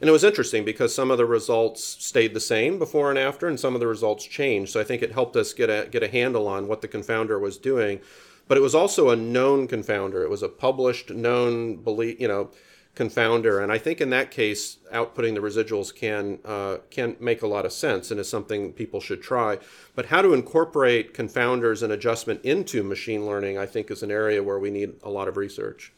and 0.00 0.08
it 0.08 0.12
was 0.12 0.24
interesting 0.24 0.64
because 0.64 0.94
some 0.94 1.10
of 1.10 1.18
the 1.18 1.24
results 1.24 1.82
stayed 1.82 2.34
the 2.34 2.40
same 2.40 2.78
before 2.78 3.10
and 3.10 3.18
after, 3.18 3.48
and 3.48 3.58
some 3.58 3.74
of 3.74 3.80
the 3.80 3.86
results 3.86 4.24
changed. 4.24 4.72
So 4.72 4.80
I 4.80 4.84
think 4.84 5.02
it 5.02 5.12
helped 5.12 5.36
us 5.36 5.52
get 5.52 5.70
a 5.70 5.88
get 5.90 6.02
a 6.02 6.08
handle 6.08 6.46
on 6.46 6.68
what 6.68 6.80
the 6.80 6.88
confounder 6.88 7.40
was 7.40 7.56
doing. 7.56 8.00
But 8.48 8.58
it 8.58 8.60
was 8.60 8.74
also 8.74 9.10
a 9.10 9.16
known 9.16 9.66
confounder. 9.66 10.22
It 10.22 10.30
was 10.30 10.42
a 10.42 10.48
published, 10.48 11.10
known, 11.10 11.76
belief, 11.76 12.20
you 12.20 12.28
know, 12.28 12.50
confounder. 12.94 13.62
And 13.62 13.72
I 13.72 13.78
think 13.78 14.00
in 14.00 14.10
that 14.10 14.30
case, 14.30 14.78
outputting 14.92 15.34
the 15.34 15.40
residuals 15.40 15.94
can 15.94 16.38
uh, 16.44 16.78
can 16.90 17.16
make 17.20 17.42
a 17.42 17.46
lot 17.46 17.66
of 17.66 17.72
sense 17.72 18.10
and 18.10 18.20
is 18.20 18.28
something 18.28 18.72
people 18.72 19.00
should 19.00 19.22
try. 19.22 19.58
But 19.94 20.06
how 20.06 20.22
to 20.22 20.32
incorporate 20.32 21.14
confounders 21.14 21.82
and 21.82 21.92
adjustment 21.92 22.44
into 22.44 22.82
machine 22.82 23.26
learning, 23.26 23.58
I 23.58 23.66
think, 23.66 23.90
is 23.90 24.02
an 24.02 24.10
area 24.10 24.42
where 24.42 24.58
we 24.58 24.70
need 24.70 24.94
a 25.02 25.10
lot 25.10 25.28
of 25.28 25.36
research. 25.36 25.92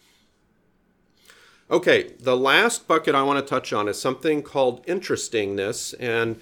Okay, 1.70 2.14
the 2.18 2.36
last 2.36 2.88
bucket 2.88 3.14
I 3.14 3.22
want 3.22 3.44
to 3.44 3.48
touch 3.48 3.74
on 3.74 3.88
is 3.88 4.00
something 4.00 4.42
called 4.42 4.82
interestingness. 4.86 5.92
And 5.94 6.40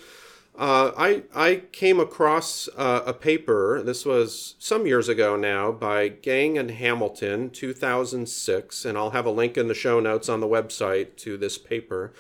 uh, 0.56 0.92
I, 0.96 1.24
I 1.34 1.62
came 1.72 1.98
across 1.98 2.68
uh, 2.76 3.02
a 3.04 3.12
paper, 3.12 3.82
this 3.82 4.06
was 4.06 4.54
some 4.60 4.86
years 4.86 5.08
ago 5.08 5.34
now, 5.34 5.72
by 5.72 6.10
Geng 6.10 6.58
and 6.58 6.70
Hamilton, 6.70 7.50
2006. 7.50 8.84
And 8.84 8.96
I'll 8.96 9.10
have 9.10 9.26
a 9.26 9.30
link 9.30 9.58
in 9.58 9.66
the 9.66 9.74
show 9.74 9.98
notes 9.98 10.28
on 10.28 10.38
the 10.38 10.46
website 10.46 11.16
to 11.16 11.36
this 11.36 11.58
paper. 11.58 12.12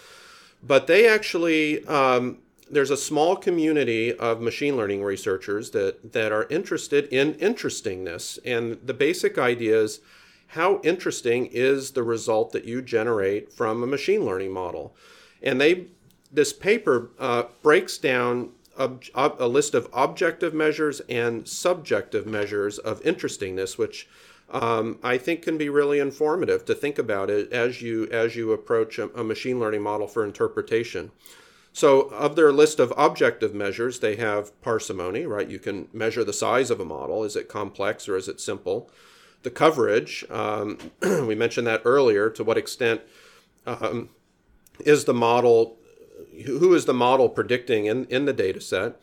But 0.60 0.88
they 0.88 1.08
actually, 1.08 1.86
um, 1.86 2.38
there's 2.68 2.90
a 2.90 2.96
small 2.96 3.36
community 3.36 4.12
of 4.12 4.40
machine 4.40 4.76
learning 4.76 5.04
researchers 5.04 5.70
that, 5.70 6.12
that 6.12 6.32
are 6.32 6.48
interested 6.50 7.04
in 7.12 7.34
interestingness. 7.34 8.40
And 8.44 8.78
the 8.84 8.94
basic 8.94 9.38
idea 9.38 9.80
is 9.80 10.00
how 10.48 10.80
interesting 10.82 11.46
is 11.46 11.92
the 11.92 12.02
result 12.02 12.52
that 12.52 12.64
you 12.64 12.82
generate 12.82 13.52
from 13.52 13.82
a 13.82 13.86
machine 13.86 14.24
learning 14.24 14.52
model? 14.52 14.94
And 15.42 15.60
they, 15.60 15.86
this 16.30 16.52
paper 16.52 17.10
uh, 17.18 17.44
breaks 17.62 17.98
down 17.98 18.50
a, 18.78 18.90
a, 19.14 19.48
list 19.48 19.74
of 19.74 19.88
objective 19.92 20.52
measures 20.52 21.00
and 21.08 21.48
subjective 21.48 22.26
measures 22.26 22.78
of 22.78 23.04
interestingness, 23.06 23.78
which 23.78 24.08
um, 24.50 24.98
I 25.02 25.18
think 25.18 25.42
can 25.42 25.58
be 25.58 25.68
really 25.68 25.98
informative 25.98 26.64
to 26.66 26.74
think 26.74 26.98
about 26.98 27.30
it 27.30 27.52
as 27.52 27.82
you 27.82 28.06
as 28.10 28.36
you 28.36 28.52
approach 28.52 28.98
a, 28.98 29.08
a 29.18 29.24
machine 29.24 29.58
learning 29.58 29.82
model 29.82 30.06
for 30.06 30.24
interpretation. 30.24 31.10
So, 31.72 32.02
of 32.08 32.36
their 32.36 32.52
list 32.52 32.80
of 32.80 32.92
objective 32.96 33.54
measures, 33.54 33.98
they 33.98 34.16
have 34.16 34.58
parsimony, 34.62 35.26
right? 35.26 35.48
You 35.48 35.58
can 35.58 35.88
measure 35.92 36.24
the 36.24 36.32
size 36.32 36.70
of 36.70 36.80
a 36.80 36.86
model. 36.86 37.22
Is 37.24 37.36
it 37.36 37.48
complex 37.48 38.08
or 38.08 38.16
is 38.16 38.28
it 38.28 38.40
simple? 38.40 38.90
The 39.46 39.50
coverage. 39.52 40.24
Um, 40.28 40.76
we 41.02 41.36
mentioned 41.36 41.68
that 41.68 41.82
earlier. 41.84 42.28
To 42.30 42.42
what 42.42 42.58
extent 42.58 43.00
um, 43.64 44.10
is 44.80 45.04
the 45.04 45.14
model? 45.14 45.78
Who 46.44 46.74
is 46.74 46.84
the 46.84 46.92
model 46.92 47.28
predicting 47.28 47.86
in, 47.86 48.06
in 48.06 48.24
the 48.24 48.32
data 48.32 48.60
set? 48.60 49.00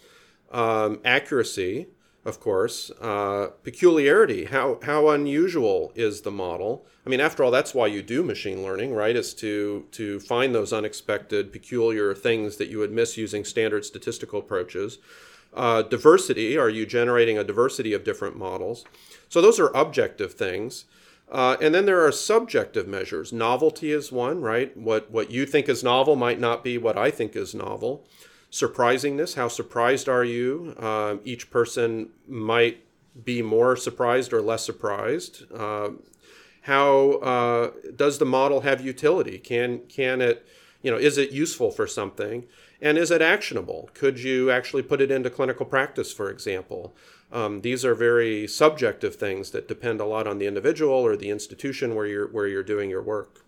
Um, 0.52 1.00
accuracy, 1.06 1.88
of 2.26 2.42
course. 2.42 2.92
Uh, 3.02 3.52
peculiarity. 3.64 4.46
How 4.46 4.80
how 4.84 5.08
unusual 5.10 5.94
is 5.96 6.22
the 6.22 6.32
model? 6.32 6.86
I 7.06 7.10
mean, 7.10 7.22
after 7.22 7.42
all, 7.42 7.50
that's 7.50 7.74
why 7.74 7.88
you 7.88 8.02
do 8.02 8.22
machine 8.22 8.64
learning, 8.64 8.94
right? 8.94 9.16
Is 9.16 9.34
to 9.36 9.86
to 9.92 10.20
find 10.20 10.54
those 10.54 10.74
unexpected, 10.74 11.54
peculiar 11.54 12.14
things 12.14 12.58
that 12.58 12.68
you 12.68 12.80
would 12.80 12.92
miss 12.92 13.16
using 13.18 13.46
standard 13.46 13.86
statistical 13.86 14.40
approaches. 14.40 14.98
Uh, 15.56 15.84
diversity. 15.84 16.58
Are 16.58 16.70
you 16.70 16.86
generating 16.86 17.38
a 17.38 17.44
diversity 17.44 17.94
of 17.94 18.04
different 18.04 18.36
models? 18.36 18.86
So 19.30 19.42
those 19.42 19.60
are 19.60 19.70
objective 19.76 20.34
things. 20.34 20.86
Uh, 21.32 21.58
and 21.62 21.74
then 21.74 21.86
there 21.86 22.06
are 22.06 22.12
subjective 22.12 22.88
measures. 22.88 23.34
Novelty 23.34 23.92
is 23.92 24.12
one, 24.12 24.42
right? 24.42 24.76
What 24.78 25.10
what 25.10 25.32
you 25.32 25.46
think 25.46 25.68
is 25.70 25.84
novel 25.84 26.16
might 26.16 26.40
not 26.40 26.64
be 26.64 26.78
what 26.78 26.98
I 26.98 27.10
think 27.12 27.36
is 27.36 27.56
novel. 27.56 28.06
Surprisingness. 28.52 29.36
How 29.36 29.48
surprised 29.48 30.08
are 30.08 30.24
you? 30.24 30.76
Uh, 30.78 31.16
each 31.24 31.50
person 31.50 32.10
might 32.28 32.84
be 33.26 33.42
more 33.42 33.76
surprised 33.76 34.34
or 34.34 34.42
less 34.42 34.64
surprised. 34.64 35.44
Uh, 35.52 35.90
how 36.62 37.14
uh, 37.14 37.72
does 37.96 38.20
the 38.20 38.26
model 38.26 38.62
have 38.62 38.86
utility? 38.86 39.40
Can 39.40 39.80
can 39.88 40.22
it, 40.22 40.46
you 40.82 40.92
know, 40.92 40.98
is 40.98 41.18
it 41.18 41.32
useful 41.32 41.72
for 41.72 41.88
something? 41.88 42.46
And 42.84 42.98
is 42.98 43.12
it 43.12 43.22
actionable? 43.22 43.90
Could 43.94 44.20
you 44.20 44.52
actually 44.52 44.84
put 44.84 45.00
it 45.00 45.10
into 45.10 45.30
clinical 45.30 45.66
practice, 45.66 46.12
for 46.12 46.30
example? 46.30 46.94
Um, 47.32 47.62
these 47.62 47.86
are 47.86 47.96
very 47.96 48.46
subjective 48.46 49.16
things 49.16 49.52
that 49.52 49.70
depend 49.70 50.02
a 50.02 50.06
lot 50.06 50.28
on 50.28 50.38
the 50.38 50.48
individual 50.48 50.94
or 50.94 51.16
the 51.16 51.30
institution 51.30 51.96
where 51.96 52.06
you're 52.06 52.28
where 52.28 52.46
you're 52.46 52.62
doing 52.62 52.90
your 52.90 53.02
work. 53.02 53.46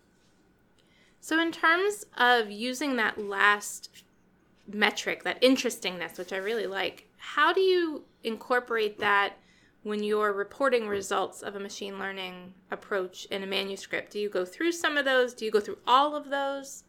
So, 1.19 1.37
in 1.37 1.51
terms 1.51 2.05
of 2.17 2.49
using 2.49 2.95
that 2.95 3.17
last 3.17 3.89
metric, 4.71 5.23
that 5.25 5.43
interestingness, 5.43 6.17
which 6.17 6.31
I 6.31 6.37
really 6.37 6.65
like, 6.65 7.09
how 7.17 7.51
do 7.51 7.59
you 7.59 8.05
incorporate 8.23 8.99
that 8.99 9.33
when 9.83 10.01
you're 10.01 10.31
reporting 10.31 10.87
results 10.87 11.41
of 11.41 11.57
a 11.57 11.59
machine 11.59 11.99
learning 11.99 12.53
approach 12.71 13.25
in 13.25 13.43
a 13.43 13.47
manuscript? 13.47 14.13
Do 14.13 14.19
you 14.19 14.29
go 14.29 14.45
through 14.45 14.71
some 14.71 14.95
of 14.95 15.03
those? 15.03 15.33
Do 15.33 15.43
you 15.43 15.51
go 15.51 15.59
through 15.59 15.79
all 15.85 16.15
of 16.15 16.29
those? 16.29 16.84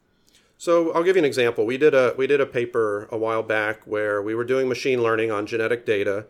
So 0.58 0.92
I'll 0.92 1.02
give 1.02 1.16
you 1.16 1.20
an 1.20 1.26
example. 1.26 1.66
We 1.66 1.76
did 1.76 1.94
a 1.94 2.14
we 2.16 2.26
did 2.26 2.40
a 2.40 2.46
paper 2.46 3.08
a 3.10 3.18
while 3.18 3.42
back 3.42 3.86
where 3.86 4.22
we 4.22 4.34
were 4.34 4.44
doing 4.44 4.68
machine 4.68 5.02
learning 5.02 5.30
on 5.30 5.46
genetic 5.46 5.84
data, 5.84 6.26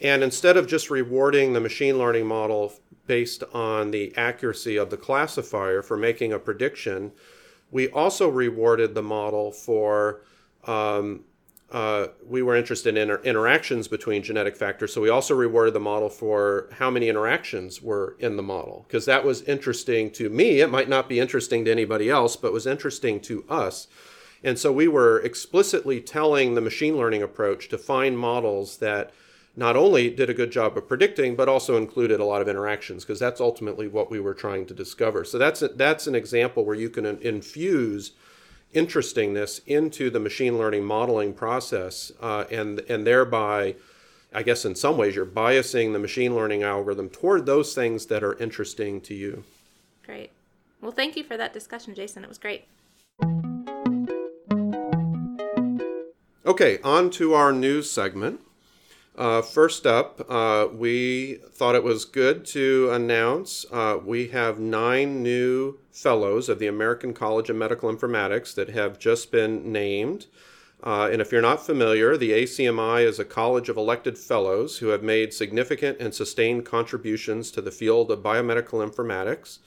and 0.00 0.22
instead 0.22 0.56
of 0.56 0.66
just 0.66 0.90
rewarding 0.90 1.52
the 1.52 1.60
machine 1.60 1.98
learning 1.98 2.26
model 2.26 2.72
based 3.06 3.42
on 3.52 3.90
the 3.90 4.16
accuracy 4.16 4.76
of 4.76 4.90
the 4.90 4.96
classifier 4.96 5.82
for 5.82 5.96
making 5.96 6.32
a 6.32 6.38
prediction, 6.38 7.10
we 7.72 7.88
also 7.88 8.28
rewarded 8.28 8.94
the 8.94 9.02
model 9.02 9.50
for 9.50 10.22
um, 10.64 11.24
uh, 11.70 12.08
we 12.26 12.42
were 12.42 12.56
interested 12.56 12.96
in 12.96 13.02
inter- 13.02 13.22
interactions 13.22 13.88
between 13.88 14.22
genetic 14.22 14.56
factors. 14.56 14.92
So 14.92 15.00
we 15.00 15.08
also 15.08 15.34
rewarded 15.34 15.74
the 15.74 15.80
model 15.80 16.08
for 16.08 16.68
how 16.72 16.90
many 16.90 17.08
interactions 17.08 17.80
were 17.80 18.16
in 18.18 18.36
the 18.36 18.42
model, 18.42 18.84
because 18.88 19.04
that 19.06 19.24
was 19.24 19.42
interesting 19.42 20.10
to 20.12 20.28
me. 20.28 20.60
It 20.60 20.70
might 20.70 20.88
not 20.88 21.08
be 21.08 21.20
interesting 21.20 21.64
to 21.64 21.70
anybody 21.70 22.10
else, 22.10 22.36
but 22.36 22.52
was 22.52 22.66
interesting 22.66 23.20
to 23.20 23.44
us. 23.48 23.86
And 24.42 24.58
so 24.58 24.72
we 24.72 24.88
were 24.88 25.20
explicitly 25.20 26.00
telling 26.00 26.54
the 26.54 26.60
machine 26.60 26.96
learning 26.96 27.22
approach 27.22 27.68
to 27.68 27.78
find 27.78 28.18
models 28.18 28.78
that 28.78 29.12
not 29.56 29.76
only 29.76 30.08
did 30.08 30.30
a 30.30 30.34
good 30.34 30.50
job 30.50 30.78
of 30.78 30.88
predicting, 30.88 31.36
but 31.36 31.48
also 31.48 31.76
included 31.76 32.20
a 32.20 32.24
lot 32.24 32.40
of 32.40 32.48
interactions, 32.48 33.04
because 33.04 33.18
that's 33.18 33.40
ultimately 33.40 33.86
what 33.86 34.10
we 34.10 34.18
were 34.18 34.32
trying 34.34 34.64
to 34.66 34.74
discover. 34.74 35.24
So 35.24 35.38
that's 35.38 35.60
a, 35.60 35.68
that's 35.68 36.06
an 36.06 36.14
example 36.14 36.64
where 36.64 36.76
you 36.76 36.88
can 36.88 37.04
infuse 37.04 38.12
interestingness 38.72 39.60
into 39.66 40.10
the 40.10 40.20
machine 40.20 40.58
learning 40.58 40.84
modeling 40.84 41.32
process, 41.32 42.12
uh, 42.20 42.44
and 42.50 42.80
and 42.80 43.06
thereby, 43.06 43.76
I 44.32 44.42
guess 44.42 44.64
in 44.64 44.74
some 44.74 44.96
ways 44.96 45.14
you're 45.14 45.26
biasing 45.26 45.92
the 45.92 45.98
machine 45.98 46.34
learning 46.34 46.62
algorithm 46.62 47.08
toward 47.08 47.46
those 47.46 47.74
things 47.74 48.06
that 48.06 48.22
are 48.22 48.38
interesting 48.38 49.00
to 49.02 49.14
you. 49.14 49.44
Great. 50.04 50.30
Well, 50.80 50.92
thank 50.92 51.16
you 51.16 51.24
for 51.24 51.36
that 51.36 51.52
discussion, 51.52 51.94
Jason. 51.94 52.24
It 52.24 52.28
was 52.28 52.38
great. 52.38 52.64
Okay, 56.46 56.78
on 56.82 57.10
to 57.10 57.34
our 57.34 57.52
news 57.52 57.90
segment. 57.90 58.40
Uh, 59.20 59.42
first 59.42 59.86
up, 59.86 60.24
uh, 60.30 60.66
we 60.72 61.34
thought 61.52 61.74
it 61.74 61.84
was 61.84 62.06
good 62.06 62.42
to 62.42 62.88
announce 62.90 63.66
uh, 63.70 63.98
we 64.02 64.28
have 64.28 64.58
nine 64.58 65.22
new 65.22 65.78
fellows 65.92 66.48
of 66.48 66.58
the 66.58 66.66
American 66.66 67.12
College 67.12 67.50
of 67.50 67.56
Medical 67.56 67.94
Informatics 67.94 68.54
that 68.54 68.70
have 68.70 68.98
just 68.98 69.30
been 69.30 69.70
named. 69.70 70.24
Uh, 70.82 71.10
and 71.12 71.20
if 71.20 71.30
you're 71.30 71.42
not 71.42 71.66
familiar, 71.66 72.16
the 72.16 72.30
ACMI 72.30 73.04
is 73.04 73.18
a 73.18 73.24
college 73.26 73.68
of 73.68 73.76
elected 73.76 74.16
fellows 74.16 74.78
who 74.78 74.86
have 74.86 75.02
made 75.02 75.34
significant 75.34 75.98
and 76.00 76.14
sustained 76.14 76.64
contributions 76.64 77.50
to 77.50 77.60
the 77.60 77.70
field 77.70 78.10
of 78.10 78.20
biomedical 78.20 78.82
informatics. 78.82 79.58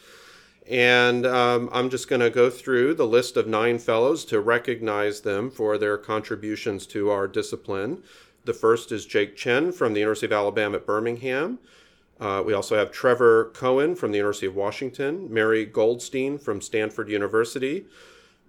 And 0.68 1.28
um, 1.28 1.70
I'm 1.72 1.92
just 1.92 2.08
going 2.08 2.22
to 2.22 2.32
go 2.32 2.50
through 2.50 2.96
the 2.96 3.06
list 3.06 3.38
of 3.38 3.46
nine 3.46 3.78
fellows 3.78 4.26
to 4.26 4.40
recognize 4.40 5.22
them 5.22 5.52
for 5.52 5.78
their 5.78 6.00
contributions 6.00 6.88
to 6.88 7.12
our 7.12 7.28
discipline. 7.28 8.02
The 8.46 8.54
first 8.54 8.92
is 8.92 9.06
Jake 9.06 9.38
Chen 9.38 9.72
from 9.72 9.94
the 9.94 10.02
University 10.02 10.26
of 10.26 10.34
Alabama 10.34 10.76
at 10.76 10.86
Birmingham. 10.86 11.60
Uh, 12.20 12.44
we 12.46 12.54
also 12.54 12.76
have 12.76 12.92
Trevor 12.92 13.52
Cohen 13.54 13.96
from 13.96 14.12
the 14.12 14.18
University 14.18 14.48
of 14.48 14.56
Washington, 14.56 15.34
Mary 15.34 15.66
Goldstein 15.66 16.38
from 16.38 16.60
Stanford 16.60 17.08
University, 17.10 17.86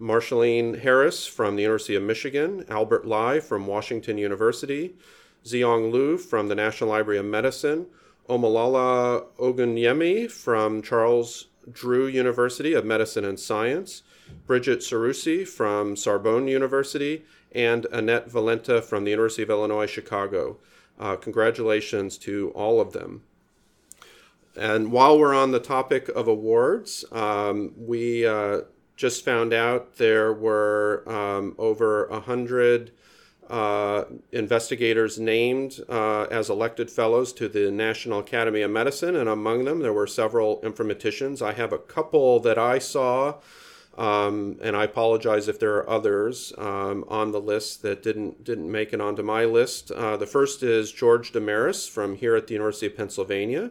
Marcelline 0.01 0.75
Harris 0.75 1.27
from 1.27 1.55
the 1.55 1.63
University 1.63 1.95
of 1.95 2.03
Michigan, 2.03 2.65
Albert 2.69 3.07
Lai 3.07 3.39
from 3.39 3.69
Washington 3.69 4.19
University, 4.19 4.97
Zhiyong 5.45 5.93
Lu 5.93 6.19
from 6.19 6.49
the 6.49 6.57
National 6.57 6.91
Library 6.91 7.19
of 7.19 7.27
Medicine, 7.27 7.87
Omolola 8.29 9.27
Ogunyemi 9.39 10.29
from 10.29 10.83
Charles 10.83 11.47
Drew 11.71 12.07
University 12.07 12.73
of 12.73 12.85
Medicine 12.85 13.25
and 13.25 13.39
Science, 13.39 14.03
Bridget 14.47 14.81
Seroussi 14.81 15.47
from 15.47 15.95
Sorbonne 15.95 16.49
University, 16.49 17.25
and 17.55 17.87
Annette 17.93 18.31
Valenta 18.31 18.83
from 18.83 19.05
the 19.05 19.11
University 19.11 19.43
of 19.43 19.51
Illinois 19.51 19.87
Chicago. 19.87 20.59
Uh, 20.99 21.17
congratulations 21.17 22.19
to 22.19 22.51
all 22.55 22.81
of 22.81 22.93
them. 22.93 23.23
And 24.57 24.93
while 24.93 25.19
we're 25.19 25.35
on 25.35 25.51
the 25.51 25.61
topic 25.61 26.09
of 26.09 26.29
awards, 26.29 27.05
um, 27.11 27.73
we 27.77 28.27
uh, 28.27 28.61
just 28.97 29.25
found 29.25 29.53
out 29.53 29.97
there 29.97 30.33
were 30.33 31.03
um, 31.07 31.55
over 31.59 32.07
100 32.09 32.93
uh, 33.51 34.05
investigators 34.33 35.19
named 35.19 35.81
uh, 35.89 36.23
as 36.31 36.49
elected 36.49 36.91
fellows 36.91 37.33
to 37.35 37.49
the 37.49 37.71
National 37.71 38.21
Academy 38.21 38.63
of 38.63 38.71
Medicine, 38.71 39.17
and 39.17 39.29
among 39.29 39.65
them 39.65 39.81
there 39.81 39.93
were 39.93 40.07
several 40.07 40.61
informaticians. 40.63 41.43
I 41.43 41.53
have 41.53 41.73
a 41.73 41.79
couple 41.79 42.41
that 42.41 42.59
I 42.59 42.79
saw 42.79 43.37
um, 43.97 44.59
and 44.61 44.77
I 44.77 44.85
apologize 44.85 45.49
if 45.49 45.61
there 45.61 45.77
are 45.77 45.89
others 45.89 46.53
um, 46.59 47.05
on 47.09 47.33
the 47.33 47.41
list 47.41 47.83
that 47.83 48.03
didn't 48.03 48.45
didn't 48.45 48.71
make 48.71 48.93
it 48.93 49.01
onto 49.01 49.23
my 49.23 49.45
list. 49.45 49.91
Uh, 49.91 50.17
the 50.17 50.27
first 50.27 50.63
is 50.63 50.91
George 50.91 51.33
Demiris 51.33 51.89
from 51.89 52.17
here 52.17 52.35
at 52.35 52.47
the 52.47 52.55
University 52.55 52.87
of 52.87 52.97
Pennsylvania. 52.97 53.71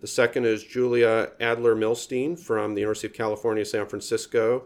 The 0.00 0.06
second 0.06 0.46
is 0.46 0.64
Julia 0.64 1.32
Adler 1.40 1.76
Milstein 1.76 2.38
from 2.38 2.74
the 2.74 2.80
University 2.80 3.06
of 3.06 3.12
California, 3.12 3.64
San 3.64 3.86
Francisco. 3.86 4.64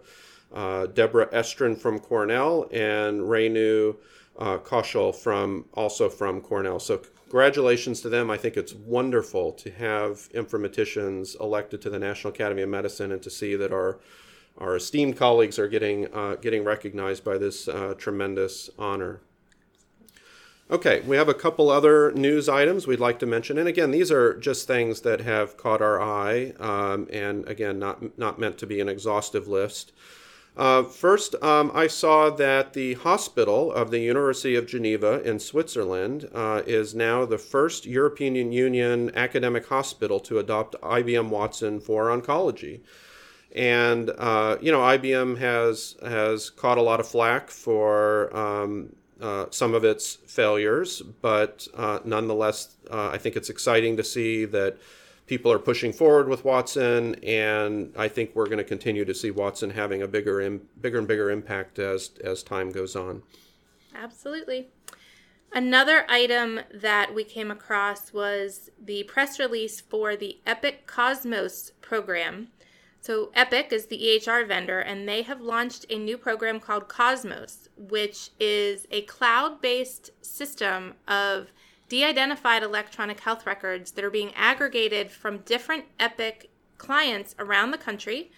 Uh, 0.52 0.86
Deborah 0.86 1.26
Estrin 1.32 1.76
from 1.76 1.98
Cornell 1.98 2.68
and 2.70 3.22
Rainu 3.22 3.96
uh, 4.38 5.12
from 5.12 5.64
also 5.74 6.08
from 6.08 6.40
Cornell. 6.40 6.78
So 6.78 7.02
congratulations 7.24 8.00
to 8.02 8.08
them. 8.08 8.30
I 8.30 8.36
think 8.36 8.56
it's 8.56 8.72
wonderful 8.72 9.52
to 9.52 9.70
have 9.72 10.28
informaticians 10.32 11.38
elected 11.40 11.82
to 11.82 11.90
the 11.90 11.98
National 11.98 12.32
Academy 12.32 12.62
of 12.62 12.68
Medicine 12.68 13.10
and 13.10 13.22
to 13.22 13.30
see 13.30 13.56
that 13.56 13.72
our 13.72 13.98
our 14.58 14.76
esteemed 14.76 15.16
colleagues 15.16 15.58
are 15.58 15.68
getting 15.68 16.12
uh, 16.14 16.36
getting 16.36 16.64
recognized 16.64 17.24
by 17.24 17.38
this 17.38 17.68
uh, 17.68 17.94
tremendous 17.98 18.70
honor. 18.78 19.20
Okay, 20.70 21.00
we 21.00 21.16
have 21.16 21.28
a 21.28 21.34
couple 21.34 21.68
other 21.68 22.10
news 22.12 22.48
items 22.48 22.86
we'd 22.86 22.98
like 22.98 23.18
to 23.18 23.26
mention, 23.26 23.58
and 23.58 23.68
again, 23.68 23.90
these 23.90 24.10
are 24.10 24.38
just 24.38 24.66
things 24.66 25.02
that 25.02 25.20
have 25.20 25.58
caught 25.58 25.82
our 25.82 26.00
eye, 26.00 26.54
um, 26.58 27.06
and 27.12 27.46
again, 27.48 27.78
not 27.78 28.18
not 28.18 28.38
meant 28.38 28.56
to 28.58 28.66
be 28.66 28.80
an 28.80 28.88
exhaustive 28.88 29.46
list. 29.46 29.92
Uh, 30.56 30.84
first, 30.84 31.34
um, 31.42 31.72
I 31.74 31.88
saw 31.88 32.30
that 32.30 32.74
the 32.74 32.94
hospital 32.94 33.72
of 33.72 33.90
the 33.90 33.98
University 33.98 34.54
of 34.54 34.68
Geneva 34.68 35.20
in 35.22 35.40
Switzerland 35.40 36.30
uh, 36.32 36.62
is 36.64 36.94
now 36.94 37.24
the 37.24 37.38
first 37.38 37.86
European 37.86 38.52
Union 38.52 39.10
academic 39.16 39.66
hospital 39.66 40.20
to 40.20 40.38
adopt 40.38 40.80
IBM 40.80 41.28
Watson 41.28 41.80
for 41.80 42.04
oncology. 42.06 42.82
And 43.54 44.10
uh, 44.10 44.58
you 44.60 44.72
know, 44.72 44.80
IBM 44.80 45.38
has 45.38 45.96
has 46.02 46.50
caught 46.50 46.78
a 46.78 46.82
lot 46.82 47.00
of 47.00 47.06
flack 47.06 47.50
for 47.50 48.34
um, 48.36 48.94
uh, 49.20 49.46
some 49.50 49.74
of 49.74 49.84
its 49.84 50.16
failures, 50.26 51.00
but 51.22 51.68
uh, 51.76 52.00
nonetheless, 52.04 52.76
uh, 52.90 53.10
I 53.12 53.18
think 53.18 53.36
it's 53.36 53.48
exciting 53.48 53.96
to 53.96 54.04
see 54.04 54.44
that 54.46 54.76
people 55.26 55.52
are 55.52 55.58
pushing 55.58 55.92
forward 55.92 56.28
with 56.28 56.44
Watson, 56.44 57.14
and 57.24 57.92
I 57.96 58.08
think 58.08 58.32
we're 58.34 58.46
going 58.46 58.58
to 58.58 58.64
continue 58.64 59.04
to 59.04 59.14
see 59.14 59.30
Watson 59.30 59.70
having 59.70 60.02
a 60.02 60.08
bigger, 60.08 60.40
Im- 60.40 60.68
bigger 60.80 60.98
and 60.98 61.08
bigger 61.08 61.30
impact 61.30 61.78
as 61.78 62.10
as 62.22 62.42
time 62.42 62.70
goes 62.70 62.96
on. 62.96 63.22
Absolutely. 63.94 64.68
Another 65.52 66.04
item 66.08 66.60
that 66.72 67.14
we 67.14 67.22
came 67.22 67.52
across 67.52 68.12
was 68.12 68.70
the 68.82 69.04
press 69.04 69.38
release 69.38 69.80
for 69.80 70.16
the 70.16 70.38
Epic 70.44 70.84
Cosmos 70.86 71.70
program. 71.80 72.48
So, 73.04 73.30
Epic 73.34 73.70
is 73.70 73.84
the 73.84 74.00
EHR 74.00 74.48
vendor, 74.48 74.80
and 74.80 75.06
they 75.06 75.20
have 75.20 75.42
launched 75.42 75.84
a 75.90 75.98
new 75.98 76.16
program 76.16 76.58
called 76.58 76.88
Cosmos, 76.88 77.68
which 77.76 78.30
is 78.40 78.86
a 78.90 79.02
cloud 79.02 79.60
based 79.60 80.10
system 80.22 80.94
of 81.06 81.52
de 81.90 82.02
identified 82.02 82.62
electronic 82.62 83.20
health 83.20 83.44
records 83.44 83.90
that 83.90 84.06
are 84.06 84.10
being 84.10 84.32
aggregated 84.34 85.10
from 85.10 85.44
different 85.44 85.84
Epic 86.00 86.48
clients 86.78 87.34
around 87.38 87.72
the 87.72 87.76
country. 87.76 88.32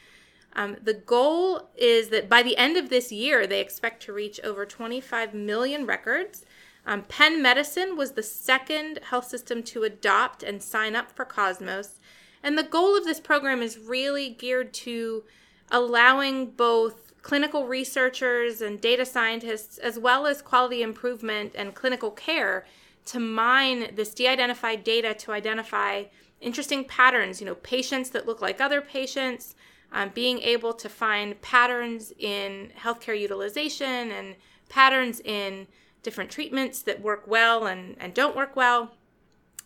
Um, 0.56 0.76
the 0.82 0.94
goal 0.94 1.68
is 1.76 2.08
that 2.08 2.28
by 2.28 2.42
the 2.42 2.56
end 2.56 2.76
of 2.76 2.88
this 2.88 3.12
year, 3.12 3.46
they 3.46 3.60
expect 3.60 4.02
to 4.02 4.12
reach 4.12 4.40
over 4.42 4.66
25 4.66 5.32
million 5.32 5.86
records 5.86 6.44
um, 6.86 7.02
Penn 7.02 7.42
Medicine 7.42 7.96
was 7.96 8.12
the 8.12 8.22
second 8.22 9.00
health 9.10 9.26
system 9.26 9.62
to 9.64 9.82
adopt 9.82 10.42
and 10.44 10.62
sign 10.62 10.94
up 10.94 11.10
for 11.10 11.24
Cosmos. 11.24 11.96
And 12.42 12.56
the 12.56 12.62
goal 12.62 12.96
of 12.96 13.04
this 13.04 13.20
program 13.20 13.62
is 13.62 13.78
really 13.78 14.30
geared 14.30 14.72
to 14.74 15.24
allowing 15.70 16.50
both 16.50 17.06
clinical 17.22 17.66
researchers 17.66 18.60
and 18.60 18.80
data 18.80 19.04
scientists, 19.04 19.78
as 19.78 19.98
well 19.98 20.26
as 20.26 20.40
quality 20.42 20.82
improvement 20.82 21.52
and 21.56 21.74
clinical 21.74 22.10
care, 22.10 22.64
to 23.06 23.18
mine 23.18 23.90
this 23.94 24.14
de 24.14 24.28
identified 24.28 24.84
data 24.84 25.14
to 25.14 25.32
identify 25.32 26.04
interesting 26.40 26.84
patterns, 26.84 27.40
you 27.40 27.46
know, 27.46 27.54
patients 27.56 28.10
that 28.10 28.26
look 28.26 28.40
like 28.40 28.60
other 28.60 28.80
patients, 28.80 29.54
um, 29.92 30.10
being 30.14 30.38
able 30.40 30.72
to 30.72 30.88
find 30.88 31.40
patterns 31.40 32.12
in 32.18 32.72
healthcare 32.78 33.18
utilization 33.18 34.10
and 34.10 34.36
patterns 34.68 35.20
in 35.20 35.66
different 36.02 36.30
treatments 36.30 36.82
that 36.82 37.00
work 37.00 37.24
well 37.26 37.66
and, 37.66 37.96
and 37.98 38.14
don't 38.14 38.36
work 38.36 38.54
well. 38.54 38.92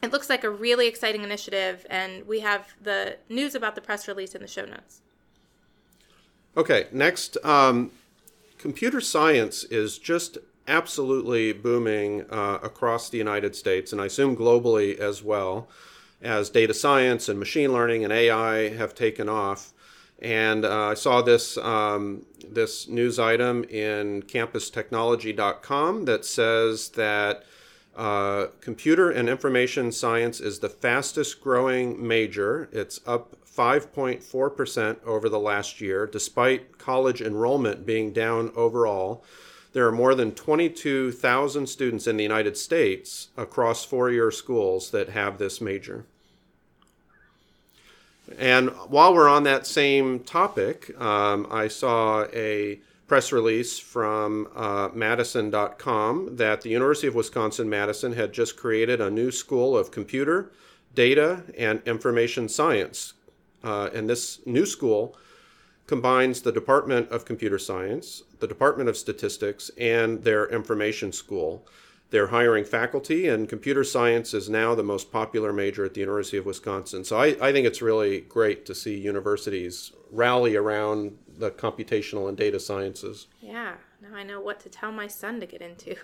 It 0.02 0.12
looks 0.12 0.30
like 0.30 0.44
a 0.44 0.50
really 0.50 0.86
exciting 0.86 1.22
initiative, 1.22 1.86
and 1.90 2.26
we 2.26 2.40
have 2.40 2.74
the 2.80 3.16
news 3.28 3.54
about 3.54 3.74
the 3.74 3.80
press 3.80 4.08
release 4.08 4.34
in 4.34 4.40
the 4.40 4.48
show 4.48 4.64
notes. 4.64 5.00
Okay, 6.56 6.86
next, 6.90 7.36
um, 7.44 7.90
computer 8.58 9.00
science 9.00 9.64
is 9.64 9.98
just 9.98 10.38
absolutely 10.66 11.52
booming 11.52 12.24
uh, 12.30 12.58
across 12.62 13.10
the 13.10 13.18
United 13.18 13.54
States, 13.54 13.92
and 13.92 14.00
I 14.00 14.06
assume 14.06 14.36
globally 14.36 14.98
as 14.98 15.22
well, 15.22 15.68
as 16.22 16.48
data 16.48 16.72
science 16.72 17.28
and 17.28 17.38
machine 17.38 17.72
learning 17.72 18.04
and 18.04 18.12
AI 18.12 18.70
have 18.70 18.94
taken 18.94 19.28
off. 19.28 19.72
And 20.22 20.64
uh, 20.64 20.88
I 20.88 20.94
saw 20.94 21.22
this 21.22 21.56
um, 21.56 22.26
this 22.46 22.88
news 22.88 23.18
item 23.18 23.64
in 23.64 24.22
campustechnology.com 24.22 26.04
that 26.04 26.24
says 26.24 26.90
that 26.90 27.44
uh, 27.96 28.46
computer 28.60 29.10
and 29.10 29.28
information 29.28 29.92
science 29.92 30.40
is 30.40 30.60
the 30.60 30.68
fastest 30.68 31.40
growing 31.40 32.06
major. 32.06 32.68
It's 32.72 33.00
up 33.06 33.36
5.4% 33.44 35.04
over 35.04 35.28
the 35.28 35.38
last 35.38 35.80
year, 35.80 36.06
despite 36.06 36.78
college 36.78 37.20
enrollment 37.20 37.84
being 37.84 38.12
down 38.12 38.52
overall. 38.54 39.24
There 39.72 39.86
are 39.86 39.92
more 39.92 40.14
than 40.14 40.32
22,000 40.32 41.66
students 41.66 42.06
in 42.06 42.16
the 42.16 42.22
United 42.22 42.56
States 42.56 43.28
across 43.36 43.84
four 43.84 44.10
year 44.10 44.30
schools 44.30 44.90
that 44.90 45.10
have 45.10 45.38
this 45.38 45.60
major. 45.60 46.06
And 48.38 48.70
while 48.88 49.12
we're 49.14 49.28
on 49.28 49.42
that 49.44 49.66
same 49.66 50.20
topic, 50.20 50.98
um, 51.00 51.46
I 51.50 51.68
saw 51.68 52.24
a 52.32 52.80
press 53.10 53.32
release 53.32 53.76
from 53.76 54.46
uh, 54.54 54.88
Madison.com 54.94 56.36
that 56.36 56.60
the 56.60 56.70
University 56.70 57.08
of 57.08 57.14
Wisconsin 57.16 57.68
Madison 57.68 58.12
had 58.12 58.32
just 58.32 58.56
created 58.56 59.00
a 59.00 59.10
new 59.10 59.32
school 59.32 59.76
of 59.76 59.90
computer, 59.90 60.52
data, 60.94 61.42
and 61.58 61.82
information 61.86 62.48
science. 62.48 63.14
Uh, 63.64 63.90
and 63.92 64.08
this 64.08 64.38
new 64.46 64.64
school 64.64 65.16
combines 65.88 66.42
the 66.42 66.52
Department 66.52 67.10
of 67.10 67.24
Computer 67.24 67.58
Science, 67.58 68.22
the 68.38 68.46
Department 68.46 68.88
of 68.88 68.96
Statistics, 68.96 69.72
and 69.76 70.22
their 70.22 70.46
information 70.46 71.10
school. 71.10 71.66
They're 72.10 72.28
hiring 72.28 72.64
faculty, 72.64 73.26
and 73.26 73.48
computer 73.48 73.82
science 73.82 74.34
is 74.34 74.48
now 74.48 74.76
the 74.76 74.84
most 74.84 75.10
popular 75.10 75.52
major 75.52 75.84
at 75.84 75.94
the 75.94 76.00
University 76.00 76.36
of 76.36 76.46
Wisconsin. 76.46 77.02
So 77.02 77.18
I, 77.18 77.36
I 77.40 77.50
think 77.50 77.66
it's 77.66 77.82
really 77.82 78.20
great 78.20 78.66
to 78.66 78.74
see 78.74 78.96
universities 78.96 79.90
rally 80.12 80.54
around 80.54 81.18
the 81.40 81.50
computational 81.50 82.28
and 82.28 82.36
data 82.36 82.60
sciences. 82.60 83.26
Yeah, 83.40 83.74
now 84.00 84.16
I 84.16 84.22
know 84.22 84.40
what 84.40 84.60
to 84.60 84.68
tell 84.68 84.92
my 84.92 85.06
son 85.06 85.40
to 85.40 85.46
get 85.46 85.60
into. 85.60 85.96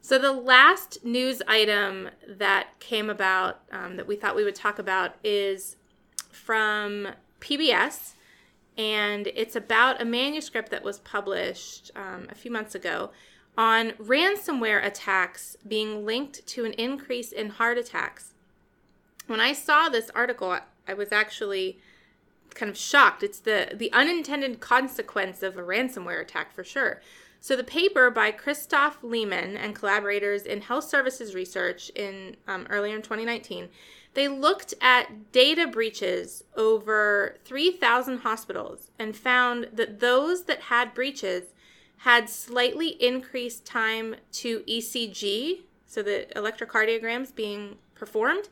So, 0.00 0.18
the 0.18 0.32
last 0.32 1.04
news 1.04 1.42
item 1.48 2.10
that 2.28 2.78
came 2.78 3.10
about 3.10 3.62
um, 3.72 3.96
that 3.96 4.06
we 4.06 4.14
thought 4.14 4.36
we 4.36 4.44
would 4.44 4.54
talk 4.54 4.78
about 4.78 5.16
is 5.24 5.74
from 6.30 7.08
PBS, 7.40 8.12
and 8.78 9.26
it's 9.28 9.56
about 9.56 10.00
a 10.00 10.04
manuscript 10.04 10.70
that 10.70 10.84
was 10.84 11.00
published 11.00 11.90
um, 11.96 12.28
a 12.30 12.36
few 12.36 12.52
months 12.52 12.74
ago 12.74 13.10
on 13.58 13.92
ransomware 13.92 14.84
attacks 14.84 15.56
being 15.66 16.04
linked 16.04 16.46
to 16.46 16.64
an 16.64 16.72
increase 16.74 17.32
in 17.32 17.48
heart 17.48 17.78
attacks. 17.78 18.34
When 19.26 19.40
I 19.40 19.52
saw 19.54 19.88
this 19.88 20.10
article, 20.14 20.56
I 20.86 20.94
was 20.94 21.10
actually 21.10 21.78
kind 22.56 22.70
of 22.70 22.76
shocked. 22.76 23.22
It's 23.22 23.38
the 23.38 23.72
the 23.74 23.92
unintended 23.92 24.58
consequence 24.60 25.42
of 25.42 25.56
a 25.56 25.62
ransomware 25.62 26.20
attack 26.20 26.52
for 26.52 26.64
sure. 26.64 27.00
So 27.40 27.54
the 27.54 27.62
paper 27.62 28.10
by 28.10 28.32
Christoph 28.32 28.98
Lehmann 29.02 29.56
and 29.56 29.74
collaborators 29.74 30.42
in 30.42 30.62
Health 30.62 30.84
Services 30.84 31.34
Research 31.34 31.90
in 31.94 32.36
um, 32.48 32.66
earlier 32.70 32.96
in 32.96 33.02
2019, 33.02 33.68
they 34.14 34.26
looked 34.26 34.74
at 34.80 35.30
data 35.30 35.66
breaches 35.68 36.42
over 36.56 37.36
3,000 37.44 38.18
hospitals 38.18 38.90
and 38.98 39.14
found 39.14 39.68
that 39.72 40.00
those 40.00 40.44
that 40.44 40.62
had 40.62 40.94
breaches 40.94 41.52
had 41.98 42.28
slightly 42.28 42.88
increased 43.00 43.64
time 43.64 44.16
to 44.32 44.60
ECG, 44.60 45.60
so 45.86 46.02
the 46.02 46.26
electrocardiograms 46.34 47.34
being 47.34 47.76
performed, 47.94 48.48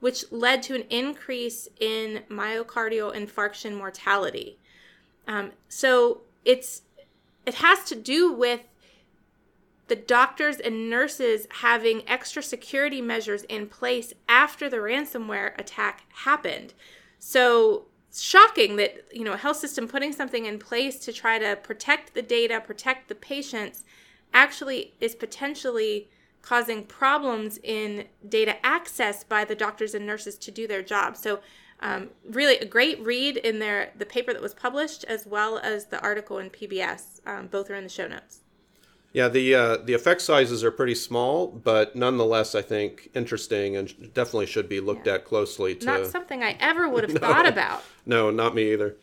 which 0.00 0.30
led 0.30 0.62
to 0.62 0.74
an 0.74 0.84
increase 0.90 1.68
in 1.80 2.22
myocardial 2.30 3.14
infarction 3.14 3.76
mortality. 3.76 4.58
Um, 5.26 5.52
so 5.68 6.22
it's 6.44 6.82
it 7.44 7.54
has 7.54 7.84
to 7.84 7.94
do 7.94 8.32
with 8.32 8.60
the 9.88 9.96
doctors 9.96 10.58
and 10.58 10.90
nurses 10.90 11.46
having 11.60 12.02
extra 12.08 12.42
security 12.42 13.00
measures 13.00 13.44
in 13.44 13.68
place 13.68 14.12
after 14.28 14.68
the 14.68 14.78
ransomware 14.78 15.56
attack 15.58 16.02
happened. 16.12 16.74
So 17.18 17.86
shocking 18.12 18.76
that 18.76 19.04
you 19.12 19.24
know 19.24 19.32
a 19.32 19.36
health 19.36 19.58
system 19.58 19.86
putting 19.86 20.12
something 20.12 20.46
in 20.46 20.58
place 20.58 20.98
to 21.00 21.12
try 21.12 21.38
to 21.38 21.54
protect 21.56 22.14
the 22.14 22.22
data 22.22 22.60
protect 22.64 23.08
the 23.08 23.14
patients 23.14 23.84
actually 24.32 24.94
is 25.00 25.14
potentially 25.14 26.08
causing 26.46 26.84
problems 26.84 27.58
in 27.64 28.04
data 28.28 28.54
access 28.64 29.24
by 29.24 29.44
the 29.44 29.56
doctors 29.56 29.94
and 29.94 30.06
nurses 30.06 30.38
to 30.38 30.52
do 30.52 30.66
their 30.68 30.82
job 30.82 31.16
so 31.16 31.40
um, 31.80 32.08
really 32.30 32.56
a 32.58 32.64
great 32.64 32.98
read 33.00 33.36
in 33.36 33.58
their 33.58 33.90
the 33.98 34.06
paper 34.06 34.32
that 34.32 34.40
was 34.40 34.54
published 34.54 35.02
as 35.04 35.26
well 35.26 35.58
as 35.58 35.86
the 35.86 36.00
article 36.00 36.38
in 36.38 36.48
pbs 36.48 37.20
um, 37.26 37.48
both 37.48 37.68
are 37.68 37.74
in 37.74 37.82
the 37.82 37.90
show 37.90 38.06
notes 38.06 38.40
yeah, 39.12 39.28
the 39.28 39.54
uh, 39.54 39.76
the 39.78 39.94
effect 39.94 40.20
sizes 40.20 40.62
are 40.62 40.70
pretty 40.70 40.94
small, 40.94 41.46
but 41.46 41.96
nonetheless, 41.96 42.54
I 42.54 42.60
think 42.60 43.08
interesting 43.14 43.74
and 43.74 44.12
definitely 44.12 44.44
should 44.44 44.68
be 44.68 44.78
looked 44.78 45.06
yeah. 45.06 45.14
at 45.14 45.24
closely. 45.24 45.74
To 45.74 45.86
not 45.86 46.06
something 46.06 46.42
I 46.42 46.54
ever 46.60 46.86
would 46.86 47.02
have 47.02 47.14
no, 47.20 47.20
thought 47.20 47.46
about. 47.48 47.82
No, 48.04 48.30
not 48.30 48.54
me 48.54 48.74
either. 48.74 48.96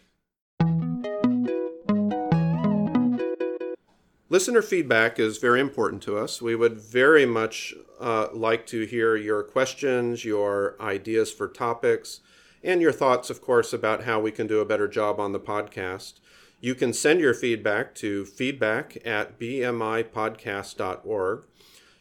Listener 4.33 4.63
feedback 4.63 5.19
is 5.19 5.37
very 5.37 5.59
important 5.59 6.01
to 6.01 6.17
us. 6.17 6.41
We 6.41 6.55
would 6.55 6.79
very 6.79 7.23
much 7.23 7.75
uh, 7.99 8.29
like 8.33 8.65
to 8.65 8.83
hear 8.83 9.15
your 9.15 9.43
questions, 9.43 10.25
your 10.25 10.75
ideas 10.81 11.31
for 11.31 11.47
topics, 11.47 12.21
and 12.63 12.81
your 12.81 12.91
thoughts, 12.91 13.29
of 13.29 13.43
course, 13.43 13.73
about 13.73 14.05
how 14.05 14.19
we 14.19 14.31
can 14.31 14.47
do 14.47 14.59
a 14.59 14.65
better 14.65 14.87
job 14.87 15.19
on 15.19 15.33
the 15.33 15.39
podcast. 15.39 16.13
You 16.59 16.73
can 16.73 16.93
send 16.93 17.19
your 17.19 17.35
feedback 17.35 17.93
to 17.93 18.25
feedback 18.25 18.97
at 19.05 19.37
bmipodcast.org. 19.37 21.43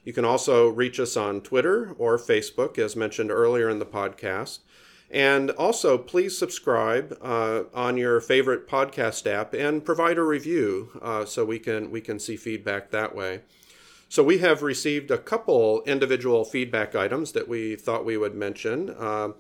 You 0.03 0.12
can 0.14 0.25
also 0.25 0.68
reach 0.68 0.99
us 0.99 1.18
on 1.18 1.42
Twitter 1.42 1.95
or 1.99 2.16
Facebook, 2.16 2.79
as 2.79 2.97
mentioned 2.97 3.31
earlier 3.31 3.68
in 3.68 3.79
the 3.79 3.85
podcast. 3.85 4.61
And 5.12 5.51
also, 5.51 5.98
please 5.98 6.38
subscribe 6.38 7.18
uh, 7.20 7.64
on 7.75 7.98
your 7.98 8.20
favorite 8.20 8.66
podcast 8.66 9.31
app 9.31 9.53
and 9.53 9.85
provide 9.85 10.16
a 10.16 10.22
review 10.22 10.98
uh, 11.03 11.27
so 11.27 11.44
we 11.44 11.59
can 11.59 11.90
we 11.90 12.01
can 12.01 12.18
see 12.18 12.37
feedback 12.37 12.90
that 12.90 13.14
way. 13.14 13.42
So 14.09 14.22
we 14.22 14.38
have 14.38 14.62
received 14.62 15.11
a 15.11 15.18
couple 15.18 15.83
individual 15.85 16.44
feedback 16.44 16.94
items 16.94 17.33
that 17.33 17.46
we 17.46 17.77
thought 17.77 18.05
we 18.05 18.16
would 18.16 18.35
mention. 18.35 18.90
Uh, 18.90 19.33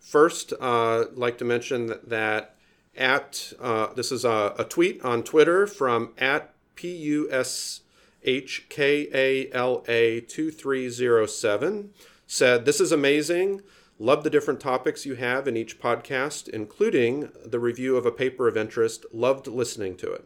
First, 0.00 0.54
uh, 0.54 1.02
I'd 1.02 1.16
like 1.16 1.36
to 1.38 1.44
mention 1.44 1.94
that, 2.04 2.56
at 2.96 3.52
uh, 3.60 3.92
this 3.94 4.10
is 4.10 4.24
a, 4.24 4.54
a, 4.58 4.64
tweet 4.64 5.00
on 5.04 5.22
Twitter 5.22 5.66
from 5.66 6.10
at 6.18 6.52
p 6.74 6.90
u 6.90 7.30
s 7.30 7.82
h 8.24 8.66
k 8.68 9.08
a 9.14 9.48
l 9.52 9.84
a 9.86 10.20
two 10.22 10.50
three 10.50 10.88
zero 10.88 11.24
seven 11.24 11.90
said 12.26 12.64
this 12.64 12.80
is 12.80 12.90
amazing. 12.90 13.62
Love 14.02 14.24
the 14.24 14.30
different 14.30 14.60
topics 14.60 15.04
you 15.04 15.14
have 15.16 15.46
in 15.46 15.58
each 15.58 15.78
podcast, 15.78 16.48
including 16.48 17.30
the 17.44 17.60
review 17.60 17.98
of 17.98 18.06
a 18.06 18.10
paper 18.10 18.48
of 18.48 18.56
interest. 18.56 19.04
Loved 19.12 19.46
listening 19.46 19.94
to 19.98 20.10
it. 20.10 20.24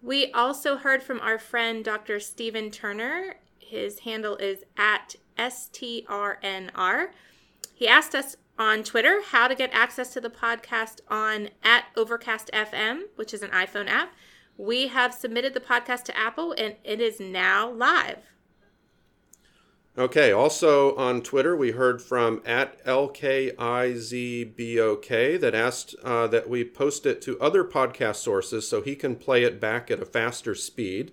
We 0.00 0.32
also 0.32 0.76
heard 0.76 1.02
from 1.02 1.20
our 1.20 1.38
friend 1.38 1.84
Dr. 1.84 2.18
Stephen 2.18 2.70
Turner. 2.70 3.34
His 3.58 3.98
handle 3.98 4.36
is 4.36 4.64
at 4.78 5.16
STRNR. 5.36 7.08
He 7.74 7.86
asked 7.86 8.14
us 8.14 8.36
on 8.58 8.82
Twitter 8.82 9.20
how 9.22 9.46
to 9.46 9.54
get 9.54 9.68
access 9.74 10.14
to 10.14 10.20
the 10.22 10.30
podcast 10.30 11.00
on 11.08 11.50
at 11.62 11.84
Overcast 11.98 12.50
FM, 12.54 13.02
which 13.16 13.34
is 13.34 13.42
an 13.42 13.50
iPhone 13.50 13.88
app. 13.88 14.14
We 14.56 14.88
have 14.88 15.12
submitted 15.12 15.52
the 15.52 15.60
podcast 15.60 16.04
to 16.04 16.16
Apple 16.16 16.54
and 16.56 16.76
it 16.82 17.02
is 17.02 17.20
now 17.20 17.70
live. 17.70 18.20
Okay, 19.98 20.30
also 20.30 20.94
on 20.94 21.22
Twitter, 21.22 21.56
we 21.56 21.72
heard 21.72 22.00
from 22.00 22.40
at 22.46 22.84
LKIZBOK 22.84 23.50
that 25.40 25.56
asked 25.56 25.96
uh, 26.04 26.28
that 26.28 26.48
we 26.48 26.64
post 26.64 27.04
it 27.04 27.20
to 27.22 27.36
other 27.40 27.64
podcast 27.64 28.16
sources 28.16 28.68
so 28.68 28.80
he 28.80 28.94
can 28.94 29.16
play 29.16 29.42
it 29.42 29.60
back 29.60 29.90
at 29.90 30.00
a 30.00 30.04
faster 30.04 30.54
speed. 30.54 31.10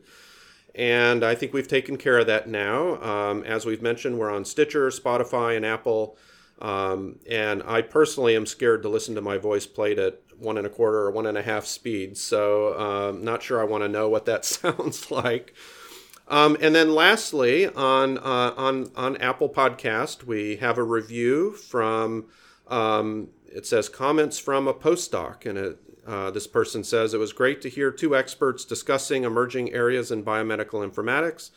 And 0.76 1.24
I 1.24 1.34
think 1.34 1.52
we've 1.52 1.68
taken 1.68 1.98
care 1.98 2.20
of 2.20 2.28
that 2.28 2.48
now. 2.48 3.02
Um, 3.02 3.44
as 3.44 3.66
we've 3.66 3.82
mentioned, 3.82 4.20
we're 4.20 4.30
on 4.32 4.46
Stitcher, 4.46 4.90
Spotify, 4.90 5.58
and 5.58 5.66
Apple. 5.66 6.16
Um, 6.62 7.16
and 7.28 7.64
I 7.64 7.82
personally 7.82 8.36
am 8.36 8.46
scared 8.46 8.84
to 8.84 8.90
listen 8.90 9.16
to 9.16 9.22
my 9.22 9.40
voice 9.40 9.66
played 9.66 9.98
at 9.98 10.22
one 10.38 10.60
and 10.60 10.68
a 10.68 10.70
quarter 10.70 11.00
or 11.00 11.10
one 11.10 11.26
and 11.26 11.40
a 11.40 11.42
half 11.42 11.66
speed. 11.66 12.20
So, 12.20 12.80
um, 12.80 13.24
not 13.24 13.42
sure 13.42 13.60
I 13.60 13.64
want 13.64 13.84
to 13.84 13.90
know 13.90 14.10
what 14.10 14.26
that 14.26 14.46
sounds 14.62 15.10
like. 15.10 15.56
Um, 16.28 16.58
and 16.60 16.74
then 16.74 16.94
lastly, 16.94 17.68
on 17.68 18.18
uh, 18.18 18.54
on 18.58 18.92
on 18.96 19.18
Apple 19.18 19.50
Podcast, 19.50 20.24
we 20.24 20.58
have 20.58 20.78
a 20.78 20.84
review 20.84 21.54
from. 21.54 22.26
Um, 22.68 23.30
it 23.48 23.66
says 23.66 23.88
comments 23.88 24.38
from 24.38 24.68
a 24.68 24.74
postdoc, 24.74 25.46
and 25.46 25.58
it, 25.58 25.80
uh, 26.06 26.30
this 26.30 26.46
person 26.46 26.84
says 26.84 27.14
it 27.14 27.20
was 27.20 27.32
great 27.32 27.62
to 27.62 27.70
hear 27.70 27.90
two 27.90 28.16
experts 28.16 28.66
discussing 28.66 29.24
emerging 29.24 29.72
areas 29.72 30.12
in 30.12 30.26
biomedical 30.26 30.86
informatics. 30.86 31.52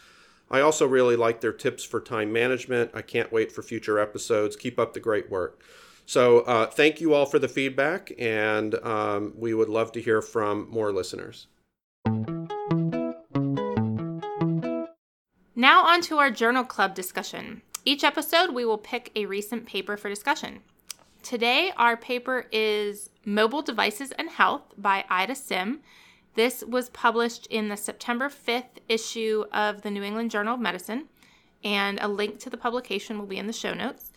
I 0.50 0.60
also 0.60 0.86
really 0.86 1.16
like 1.16 1.40
their 1.40 1.52
tips 1.52 1.84
for 1.84 2.00
time 2.00 2.32
management. 2.32 2.92
I 2.94 3.02
can't 3.02 3.32
wait 3.32 3.50
for 3.50 3.62
future 3.62 3.98
episodes. 3.98 4.54
Keep 4.56 4.78
up 4.78 4.94
the 4.94 5.00
great 5.00 5.28
work. 5.28 5.60
So, 6.06 6.40
uh, 6.40 6.66
thank 6.66 7.00
you 7.00 7.12
all 7.12 7.26
for 7.26 7.38
the 7.38 7.48
feedback, 7.48 8.12
and 8.18 8.74
um, 8.76 9.34
we 9.36 9.52
would 9.52 9.68
love 9.68 9.92
to 9.92 10.00
hear 10.00 10.22
from 10.22 10.70
more 10.70 10.92
listeners. 10.92 11.48
Now, 15.58 15.86
on 15.86 16.02
to 16.02 16.18
our 16.18 16.30
journal 16.30 16.62
club 16.62 16.94
discussion. 16.94 17.62
Each 17.84 18.04
episode, 18.04 18.54
we 18.54 18.64
will 18.64 18.78
pick 18.78 19.10
a 19.16 19.26
recent 19.26 19.66
paper 19.66 19.96
for 19.96 20.08
discussion. 20.08 20.60
Today, 21.24 21.72
our 21.76 21.96
paper 21.96 22.46
is 22.52 23.10
Mobile 23.24 23.62
Devices 23.62 24.12
and 24.12 24.30
Health 24.30 24.62
by 24.78 25.04
Ida 25.10 25.34
Sim. 25.34 25.80
This 26.34 26.62
was 26.62 26.90
published 26.90 27.48
in 27.48 27.70
the 27.70 27.76
September 27.76 28.28
5th 28.28 28.78
issue 28.88 29.46
of 29.52 29.82
the 29.82 29.90
New 29.90 30.04
England 30.04 30.30
Journal 30.30 30.54
of 30.54 30.60
Medicine, 30.60 31.08
and 31.64 31.98
a 32.00 32.06
link 32.06 32.38
to 32.38 32.50
the 32.50 32.56
publication 32.56 33.18
will 33.18 33.26
be 33.26 33.38
in 33.38 33.48
the 33.48 33.52
show 33.52 33.74
notes. 33.74 34.12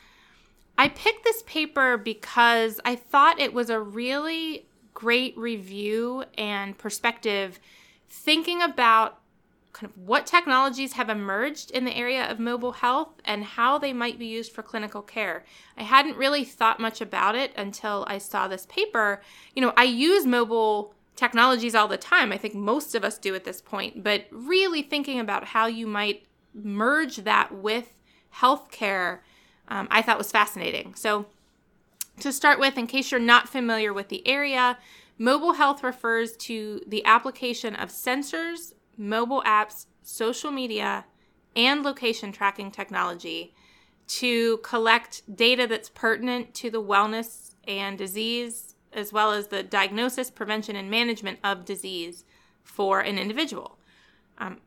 I 0.78 0.90
picked 0.90 1.24
this 1.24 1.42
paper 1.48 1.98
because 1.98 2.80
I 2.86 2.96
thought 2.96 3.40
it 3.40 3.52
was 3.52 3.72
a 3.72 3.80
really 3.80 4.68
great 4.94 5.36
review 5.36 6.24
and 6.38 6.78
perspective 6.78 7.60
thinking 8.08 8.62
about 8.62 9.21
kind 9.74 9.92
of 9.92 9.98
what 9.98 10.26
technologies 10.26 10.94
have 10.94 11.10
emerged 11.10 11.72
in 11.72 11.86
the 11.86 11.96
area 11.96 12.30
of 12.30 12.40
mobile 12.40 12.74
health 12.74 13.10
and 13.26 13.44
how 13.44 13.78
they 13.78 13.94
might 13.94 14.20
be 14.20 14.26
used 14.26 14.52
for 14.52 14.62
clinical 14.62 15.02
care. 15.02 15.46
I 15.78 15.84
hadn't 15.84 16.18
really 16.18 16.44
thought 16.44 16.80
much 16.80 17.02
about 17.02 17.36
it 17.36 17.52
until 17.56 18.06
I 18.08 18.18
saw 18.18 18.48
this 18.48 18.66
paper. 18.66 19.22
You 19.56 19.62
know, 19.62 19.74
I 19.78 19.84
use 19.84 20.26
mobile 20.26 20.94
technologies 21.16 21.76
all 21.76 21.88
the 21.88 21.98
time. 21.98 22.32
I 22.32 22.38
think 22.38 22.56
most 22.56 22.96
of 22.96 23.04
us 23.04 23.18
do 23.18 23.36
at 23.36 23.44
this 23.44 23.62
point, 23.62 24.04
but 24.04 24.26
really 24.32 24.82
thinking 24.82 25.20
about 25.20 25.46
how 25.46 25.68
you 25.68 25.88
might 25.88 26.26
merge 26.54 27.18
that 27.18 27.54
with 27.54 27.94
healthcare, 28.36 29.20
um, 29.68 29.88
I 29.92 30.02
thought 30.02 30.18
was 30.18 30.32
fascinating. 30.32 30.96
So, 30.96 31.28
to 32.20 32.34
start 32.34 32.60
with, 32.60 32.78
in 32.78 32.88
case 32.88 33.10
you're 33.10 33.20
not 33.20 33.50
familiar 33.50 33.94
with 33.94 34.10
the 34.10 34.28
area, 34.28 34.78
mobile 35.18 35.54
health 35.54 35.84
refers 35.84 36.36
to 36.38 36.82
the 36.86 37.04
application 37.06 37.74
of 37.76 37.90
sensors 37.90 38.74
mobile 39.02 39.42
apps, 39.46 39.88
social 40.04 40.52
media, 40.52 41.06
and 41.56 41.84
location 41.84 42.32
tracking 42.32 42.72
technology 42.72 43.54
to 44.08 44.58
collect 44.58 45.24
data 45.36 45.66
that's 45.68 45.90
pertinent 45.90 46.54
to 46.54 46.70
the 46.70 46.82
wellness 46.82 47.56
and 47.68 47.98
disease, 47.98 48.76
as 48.94 49.12
well 49.12 49.32
as 49.32 49.48
the 49.48 49.64
diagnosis, 49.64 50.30
prevention, 50.30 50.76
and 50.76 50.90
management 50.90 51.40
of 51.44 51.66
disease 51.66 52.26
for 52.64 53.00
an 53.00 53.18
individual. 53.18 53.78
Um, 54.38 54.58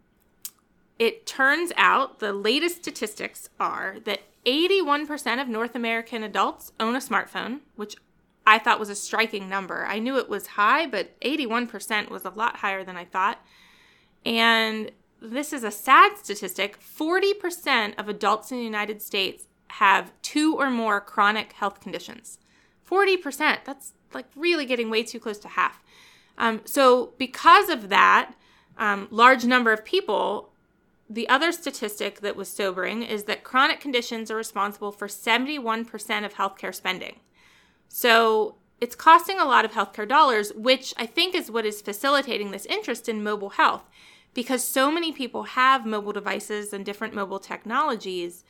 it 0.99 1.27
turns 1.27 1.73
out 1.77 2.21
the 2.21 2.33
latest 2.33 2.77
statistics 2.77 3.49
are 3.61 3.97
that 4.05 4.23
81% 4.47 5.41
of 5.41 5.49
North 5.49 5.75
American 5.75 6.23
adults 6.23 6.73
own 6.79 6.95
a 6.95 7.01
smartphone, 7.01 7.61
which 7.77 7.97
I 8.47 8.59
thought 8.59 8.81
was 8.81 8.91
a 8.91 8.95
striking 8.95 9.49
number. 9.49 9.87
I 9.87 9.99
knew 9.99 10.19
it 10.19 10.29
was 10.29 10.49
high, 10.49 10.87
but 10.87 11.19
81% 11.21 12.11
was 12.11 12.25
a 12.25 12.31
lot 12.31 12.57
higher 12.57 12.85
than 12.85 12.97
I 12.97 13.05
thought. 13.05 13.45
And 14.25 14.91
this 15.21 15.53
is 15.53 15.65
a 15.65 15.71
sad 15.71 16.17
statistic 16.19 16.79
40% 16.81 17.99
of 17.99 18.09
adults 18.09 18.53
in 18.53 18.59
the 18.59 18.65
United 18.65 19.03
States 19.03 19.47
have 19.69 20.13
two 20.23 20.57
or 20.57 20.71
more 20.71 21.01
chronic 21.01 21.53
health 21.55 21.81
conditions. 21.81 22.39
40%, 22.89 23.59
that's 23.65 23.93
like 24.13 24.27
really 24.37 24.67
getting 24.67 24.91
way 24.91 25.03
too 25.03 25.19
close 25.19 25.39
to 25.39 25.49
half. 25.49 25.83
Um, 26.39 26.61
so, 26.65 27.13
because 27.19 27.69
of 27.69 27.89
that 27.89 28.35
um, 28.77 29.09
large 29.11 29.45
number 29.45 29.73
of 29.73 29.85
people, 29.85 30.51
the 31.09 31.29
other 31.29 31.53
statistic 31.53 32.21
that 32.21 32.37
was 32.37 32.49
sobering 32.49 33.03
is 33.03 33.25
that 33.25 33.45
chronic 33.45 33.81
conditions 33.81 34.31
are 34.31 34.37
responsible 34.37 34.91
for 34.91 35.07
71% 35.07 36.25
of 36.25 36.35
healthcare 36.35 36.75
spending. 36.75 37.21
So, 37.89 38.57
it's 38.81 38.97
costing 38.97 39.39
a 39.39 39.45
lot 39.45 39.65
of 39.65 39.73
healthcare 39.73 40.07
dollars, 40.07 40.53
which 40.55 40.93
I 40.97 41.07
think 41.07 41.35
is 41.35 41.51
what 41.51 41.65
is 41.65 41.81
facilitating 41.81 42.51
this 42.51 42.67
interest 42.67 43.09
in 43.09 43.23
mobile 43.23 43.51
health 43.51 43.85
because 44.35 44.65
so 44.65 44.91
many 44.91 45.13
people 45.13 45.45
have 45.45 45.87
mobile 45.87 46.13
devices 46.13 46.73
and 46.73 46.85
different 46.85 47.15
mobile 47.15 47.39
technologies, 47.39 48.45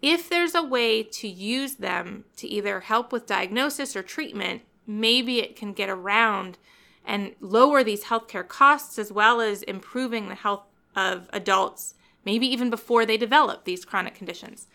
if 0.00 0.28
there's 0.28 0.54
a 0.54 0.62
way 0.62 1.02
to 1.02 1.28
use 1.28 1.76
them 1.76 2.24
to 2.36 2.48
either 2.48 2.80
help 2.80 3.12
with 3.12 3.26
diagnosis 3.26 3.94
or 3.94 4.02
treatment, 4.02 4.62
maybe 4.86 5.40
it 5.40 5.54
can 5.54 5.72
get 5.72 5.90
around 5.90 6.58
and 7.04 7.34
lower 7.40 7.84
these 7.84 8.04
healthcare 8.04 8.46
costs 8.46 8.98
as 8.98 9.12
well 9.12 9.40
as 9.40 9.62
improving 9.62 10.28
the 10.28 10.34
health 10.34 10.62
of 10.94 11.28
adults, 11.32 11.94
maybe 12.24 12.46
even 12.46 12.70
before 12.70 13.04
they 13.04 13.16
develop 13.16 13.64
these 13.64 13.84
chronic 13.84 14.14
conditions. 14.14 14.66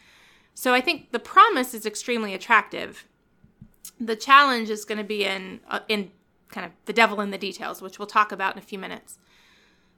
So 0.53 0.73
I 0.73 0.81
think 0.81 1.11
the 1.11 1.19
promise 1.19 1.73
is 1.73 1.85
extremely 1.85 2.33
attractive. 2.33 3.05
The 3.99 4.15
challenge 4.15 4.69
is 4.69 4.85
going 4.85 4.97
to 4.97 5.03
be 5.03 5.25
in 5.25 5.61
uh, 5.69 5.79
in 5.87 6.11
kind 6.49 6.65
of 6.65 6.71
the 6.85 6.93
devil 6.93 7.21
in 7.21 7.31
the 7.31 7.37
details, 7.37 7.81
which 7.81 7.97
we'll 7.97 8.07
talk 8.07 8.31
about 8.31 8.55
in 8.55 8.59
a 8.59 8.65
few 8.65 8.77
minutes. 8.77 9.17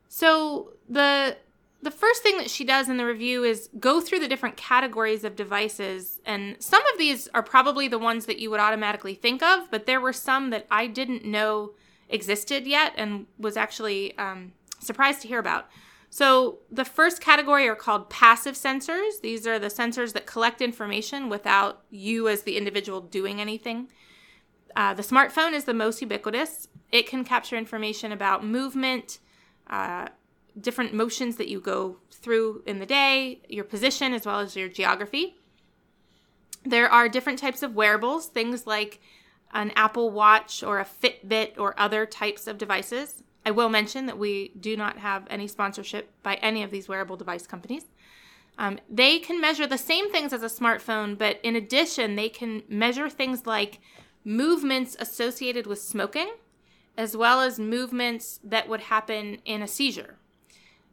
So 0.07 0.73
the 0.87 1.37
the 1.81 1.91
first 1.91 2.23
thing 2.23 2.37
that 2.37 2.49
she 2.49 2.63
does 2.63 2.89
in 2.89 2.97
the 2.97 3.05
review 3.05 3.43
is 3.43 3.69
go 3.79 4.01
through 4.01 4.19
the 4.19 4.27
different 4.27 4.57
categories 4.57 5.23
of 5.23 5.35
devices 5.35 6.19
and 6.25 6.55
some 6.59 6.81
of 6.87 6.97
these 6.97 7.27
are 7.35 7.43
probably 7.43 7.87
the 7.87 7.99
ones 7.99 8.25
that 8.25 8.39
you 8.39 8.49
would 8.49 8.59
automatically 8.59 9.13
think 9.13 9.43
of 9.43 9.69
but 9.69 9.85
there 9.85 10.01
were 10.01 10.13
some 10.13 10.49
that 10.49 10.65
i 10.71 10.87
didn't 10.87 11.23
know 11.23 11.73
existed 12.09 12.65
yet 12.67 12.93
and 12.97 13.25
was 13.37 13.57
actually 13.57 14.17
um, 14.17 14.53
surprised 14.79 15.21
to 15.21 15.27
hear 15.27 15.39
about. 15.39 15.67
So 16.09 16.59
the 16.71 16.85
first 16.85 17.19
category 17.19 17.67
are 17.67 17.75
called 17.75 18.09
passive 18.09 18.55
sensors. 18.55 19.19
These 19.21 19.45
are 19.45 19.59
the 19.59 19.67
sensors 19.67 20.13
that 20.13 20.25
collect 20.25 20.61
information 20.61 21.29
without 21.29 21.81
you 21.89 22.27
as 22.27 22.43
the 22.43 22.57
individual 22.57 23.01
doing 23.01 23.41
anything. 23.41 23.89
Uh, 24.75 24.93
the 24.93 25.03
smartphone 25.03 25.53
is 25.53 25.65
the 25.65 25.73
most 25.73 26.01
ubiquitous. 26.01 26.67
It 26.91 27.07
can 27.07 27.25
capture 27.25 27.57
information 27.57 28.11
about 28.11 28.45
movement 28.45 29.19
different 30.59 30.93
motions 30.93 31.35
that 31.35 31.47
you 31.47 31.59
go 31.59 31.97
through 32.11 32.63
in 32.65 32.79
the 32.79 32.85
day, 32.85 33.41
your 33.49 33.63
position, 33.63 34.13
as 34.13 34.25
well 34.25 34.39
as 34.39 34.55
your 34.55 34.69
geography. 34.69 35.35
There 36.63 36.89
are 36.89 37.09
different 37.09 37.39
types 37.39 37.61
of 37.61 37.75
wearables, 37.75 38.27
things 38.27 38.65
like 38.65 38.99
an 39.53 39.71
Apple 39.75 40.09
Watch 40.09 40.63
or 40.63 40.79
a 40.79 40.85
Fitbit 40.85 41.57
or 41.57 41.79
other 41.79 42.05
types 42.05 42.47
of 42.47 42.57
devices. 42.57 43.23
I 43.45 43.51
will 43.51 43.69
mention 43.69 44.07
that 44.07 44.17
we 44.17 44.49
do 44.59 44.75
not 44.75 44.97
have 44.97 45.27
any 45.29 45.47
sponsorship 45.47 46.11
by 46.23 46.35
any 46.35 46.63
of 46.63 46.71
these 46.71 46.87
wearable 46.87 47.15
device 47.15 47.45
companies. 47.45 47.85
Um, 48.57 48.79
they 48.89 49.19
can 49.19 49.39
measure 49.39 49.67
the 49.67 49.77
same 49.77 50.11
things 50.11 50.33
as 50.33 50.41
a 50.41 50.47
smartphone, 50.47 51.17
but 51.17 51.39
in 51.43 51.55
addition, 51.55 52.15
they 52.15 52.29
can 52.29 52.63
measure 52.67 53.09
things 53.09 53.45
like 53.45 53.79
movements 54.23 54.95
associated 54.99 55.67
with 55.67 55.81
smoking, 55.81 56.33
as 56.97 57.15
well 57.15 57.41
as 57.41 57.59
movements 57.59 58.39
that 58.43 58.67
would 58.69 58.81
happen 58.81 59.39
in 59.45 59.61
a 59.61 59.67
seizure. 59.67 60.15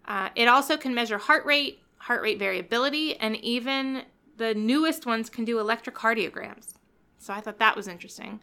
Uh, 0.05 0.31
it 0.35 0.49
also 0.49 0.77
can 0.77 0.95
measure 0.95 1.19
heart 1.19 1.45
rate, 1.47 1.81
heart 1.99 2.23
rate 2.23 2.39
variability, 2.39 3.17
and 3.17 3.37
even 3.37 4.03
the 4.37 4.55
newest 4.55 5.07
ones 5.07 5.31
can 5.31 5.45
do 5.45 5.57
electrocardiograms. 5.57 6.75
So 7.19 7.33
I 7.33 7.41
thought 7.41 7.59
that 7.59 7.77
was 7.77 7.87
interesting. 7.87 8.41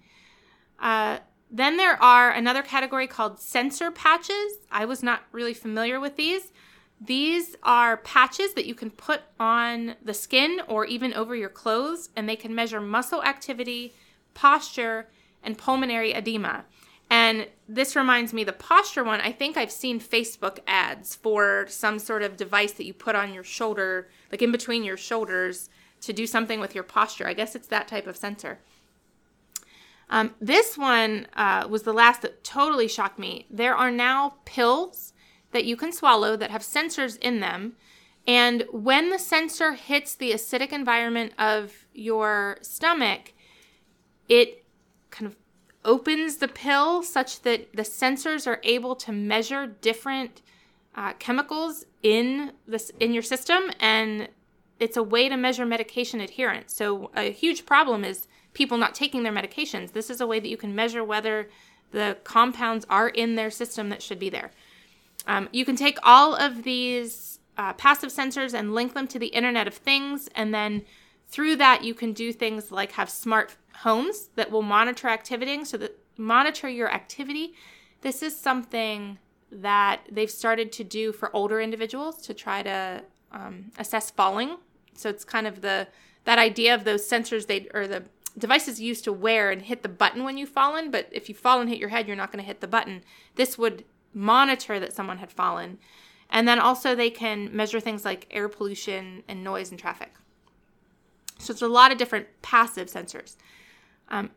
Uh, 0.79 1.19
then 1.51 1.77
there 1.77 2.01
are 2.01 2.31
another 2.31 2.61
category 2.61 3.07
called 3.07 3.39
sensor 3.39 3.91
patches. 3.91 4.59
I 4.71 4.85
was 4.85 5.03
not 5.03 5.23
really 5.31 5.53
familiar 5.53 5.99
with 5.99 6.15
these. 6.15 6.53
These 7.01 7.55
are 7.63 7.97
patches 7.97 8.53
that 8.53 8.65
you 8.65 8.75
can 8.75 8.91
put 8.91 9.21
on 9.39 9.95
the 10.03 10.13
skin 10.13 10.61
or 10.67 10.85
even 10.85 11.13
over 11.13 11.35
your 11.35 11.49
clothes, 11.49 12.09
and 12.15 12.27
they 12.27 12.35
can 12.35 12.53
measure 12.53 12.81
muscle 12.81 13.23
activity, 13.23 13.93
posture, 14.33 15.09
and 15.41 15.57
pulmonary 15.57 16.11
edema. 16.11 16.65
And 17.09 17.47
this 17.67 17.95
reminds 17.95 18.33
me 18.33 18.43
the 18.43 18.53
posture 18.53 19.03
one. 19.03 19.19
I 19.21 19.31
think 19.31 19.57
I've 19.57 19.71
seen 19.71 19.99
Facebook 19.99 20.59
ads 20.67 21.15
for 21.15 21.65
some 21.67 21.97
sort 21.97 22.21
of 22.21 22.37
device 22.37 22.73
that 22.73 22.85
you 22.85 22.93
put 22.93 23.15
on 23.15 23.33
your 23.33 23.43
shoulder, 23.43 24.09
like 24.31 24.41
in 24.41 24.51
between 24.51 24.83
your 24.83 24.97
shoulders, 24.97 25.69
to 26.01 26.13
do 26.13 26.27
something 26.27 26.59
with 26.59 26.75
your 26.75 26.83
posture. 26.83 27.27
I 27.27 27.33
guess 27.33 27.55
it's 27.55 27.67
that 27.67 27.87
type 27.87 28.07
of 28.07 28.15
sensor. 28.15 28.59
Um, 30.09 30.35
this 30.39 30.77
one 30.77 31.27
uh, 31.35 31.67
was 31.69 31.83
the 31.83 31.93
last 31.93 32.21
that 32.21 32.43
totally 32.43 32.87
shocked 32.87 33.19
me. 33.19 33.45
There 33.49 33.75
are 33.75 33.91
now 33.91 34.35
pills 34.45 35.13
that 35.51 35.65
you 35.65 35.75
can 35.75 35.91
swallow 35.91 36.35
that 36.35 36.51
have 36.51 36.61
sensors 36.61 37.17
in 37.19 37.39
them. 37.39 37.73
And 38.27 38.65
when 38.71 39.09
the 39.09 39.19
sensor 39.19 39.73
hits 39.73 40.15
the 40.15 40.31
acidic 40.31 40.71
environment 40.71 41.33
of 41.37 41.87
your 41.93 42.57
stomach, 42.61 43.33
it 44.27 44.58
opens 45.85 46.37
the 46.37 46.47
pill 46.47 47.03
such 47.03 47.41
that 47.41 47.73
the 47.73 47.83
sensors 47.83 48.45
are 48.45 48.59
able 48.63 48.95
to 48.95 49.11
measure 49.11 49.67
different 49.67 50.41
uh, 50.95 51.13
chemicals 51.13 51.85
in 52.03 52.51
this 52.67 52.91
in 52.99 53.13
your 53.13 53.23
system 53.23 53.71
and 53.79 54.27
it's 54.79 54.97
a 54.97 55.03
way 55.03 55.27
to 55.27 55.35
measure 55.35 55.65
medication 55.65 56.21
adherence. 56.21 56.73
So 56.73 57.11
a 57.15 57.31
huge 57.31 57.65
problem 57.65 58.03
is 58.03 58.27
people 58.53 58.77
not 58.77 58.95
taking 58.95 59.23
their 59.23 59.33
medications. 59.33 59.91
This 59.91 60.09
is 60.09 60.21
a 60.21 60.27
way 60.27 60.39
that 60.39 60.47
you 60.47 60.57
can 60.57 60.73
measure 60.73 61.03
whether 61.03 61.49
the 61.91 62.17
compounds 62.23 62.85
are 62.89 63.09
in 63.09 63.35
their 63.35 63.51
system 63.51 63.89
that 63.89 64.01
should 64.01 64.19
be 64.19 64.29
there. 64.29 64.51
Um, 65.27 65.49
you 65.51 65.65
can 65.65 65.75
take 65.75 65.97
all 66.03 66.33
of 66.35 66.63
these 66.63 67.39
uh, 67.57 67.73
passive 67.73 68.09
sensors 68.09 68.53
and 68.53 68.73
link 68.73 68.93
them 68.93 69.07
to 69.07 69.19
the 69.19 69.27
internet 69.27 69.67
of 69.67 69.73
things 69.73 70.29
and 70.33 70.53
then 70.53 70.83
through 71.27 71.57
that 71.57 71.83
you 71.83 71.93
can 71.93 72.13
do 72.13 72.31
things 72.31 72.71
like 72.71 72.93
have 72.93 73.09
smart 73.09 73.57
homes 73.83 74.29
that 74.35 74.51
will 74.51 74.61
monitor 74.61 75.07
activity 75.07 75.63
so 75.65 75.77
that 75.77 75.97
monitor 76.17 76.67
your 76.67 76.91
activity. 76.91 77.53
This 78.01 78.21
is 78.21 78.37
something 78.37 79.17
that 79.51 80.01
they've 80.11 80.29
started 80.29 80.71
to 80.73 80.83
do 80.83 81.11
for 81.11 81.33
older 81.35 81.59
individuals 81.59 82.21
to 82.23 82.33
try 82.33 82.61
to 82.61 83.03
um, 83.31 83.71
assess 83.77 84.11
falling. 84.11 84.57
So 84.95 85.09
it's 85.09 85.23
kind 85.23 85.47
of 85.47 85.61
the 85.61 85.87
that 86.25 86.37
idea 86.37 86.75
of 86.75 86.83
those 86.83 87.07
sensors 87.07 87.47
they 87.47 87.67
or 87.73 87.87
the 87.87 88.03
devices 88.37 88.79
used 88.79 89.03
to 89.05 89.13
wear 89.13 89.49
and 89.49 89.61
hit 89.61 89.81
the 89.81 89.89
button 89.89 90.23
when 90.23 90.37
you've 90.37 90.49
fallen, 90.49 90.91
but 90.91 91.07
if 91.11 91.29
you 91.29 91.35
fall 91.35 91.59
and 91.59 91.69
hit 91.69 91.79
your 91.79 91.89
head, 91.89 92.07
you're 92.07 92.15
not 92.15 92.31
going 92.31 92.43
to 92.43 92.47
hit 92.47 92.61
the 92.61 92.67
button. 92.67 93.03
This 93.35 93.57
would 93.57 93.83
monitor 94.13 94.79
that 94.79 94.93
someone 94.93 95.17
had 95.17 95.31
fallen. 95.31 95.77
And 96.29 96.47
then 96.47 96.59
also 96.59 96.93
they 96.93 97.09
can 97.09 97.55
measure 97.55 97.79
things 97.79 98.05
like 98.05 98.27
air 98.29 98.47
pollution 98.47 99.23
and 99.27 99.43
noise 99.43 99.71
and 99.71 99.79
traffic. 99.79 100.13
So 101.39 101.51
it's 101.51 101.61
a 101.61 101.67
lot 101.67 101.91
of 101.91 101.97
different 101.97 102.27
passive 102.41 102.87
sensors. 102.87 103.35
Um, 104.09 104.31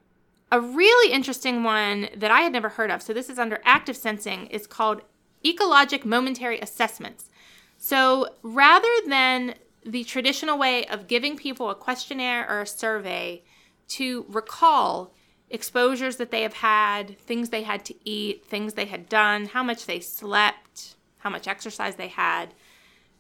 a 0.51 0.61
really 0.61 1.13
interesting 1.13 1.65
one 1.65 2.09
that 2.15 2.31
I 2.31 2.43
had 2.43 2.53
never 2.53 2.69
heard 2.69 2.91
of, 2.91 3.03
so 3.03 3.13
this 3.13 3.31
is 3.31 3.39
under 3.39 3.61
active 3.65 3.97
sensing, 3.97 4.47
is 4.49 4.67
called 4.67 5.01
ecologic 5.45 6.05
momentary 6.05 6.61
assessments. 6.61 7.31
So 7.79 8.35
rather 8.43 8.93
than 9.09 9.55
the 9.85 10.05
traditional 10.05 10.59
way 10.59 10.85
of 10.87 11.09
giving 11.09 11.37
people 11.37 11.71
a 11.71 11.75
questionnaire 11.75 12.49
or 12.49 12.61
a 12.61 12.67
survey 12.67 13.43
to 13.89 14.25
recall 14.29 15.13
exposures 15.51 16.17
that 16.17 16.31
they 16.31 16.43
have 16.43 16.55
had, 16.55 17.19
things 17.19 17.49
they 17.49 17.63
had 17.63 17.85
to 17.87 17.95
eat, 18.09 18.45
things 18.45 18.75
they 18.75 18.87
had 18.87 19.09
done, 19.09 19.47
how 19.47 19.63
much 19.63 19.87
they 19.87 20.01
slept, 20.01 20.95
how 21.19 21.31
much 21.31 21.49
exercise 21.49 21.97
they 21.97 22.09
had, 22.09 22.55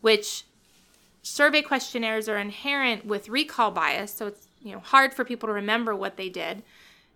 which 0.00 0.44
survey 1.22 1.62
questionnaires 1.62 2.28
are 2.28 2.38
inherent 2.38 3.05
with 3.05 3.28
recall 3.28 3.70
bias, 3.70 4.12
so 4.12 4.26
it's 4.26 4.48
you 4.62 4.72
know 4.72 4.80
hard 4.80 5.12
for 5.14 5.24
people 5.24 5.48
to 5.48 5.52
remember 5.52 5.94
what 5.94 6.16
they 6.16 6.28
did. 6.28 6.62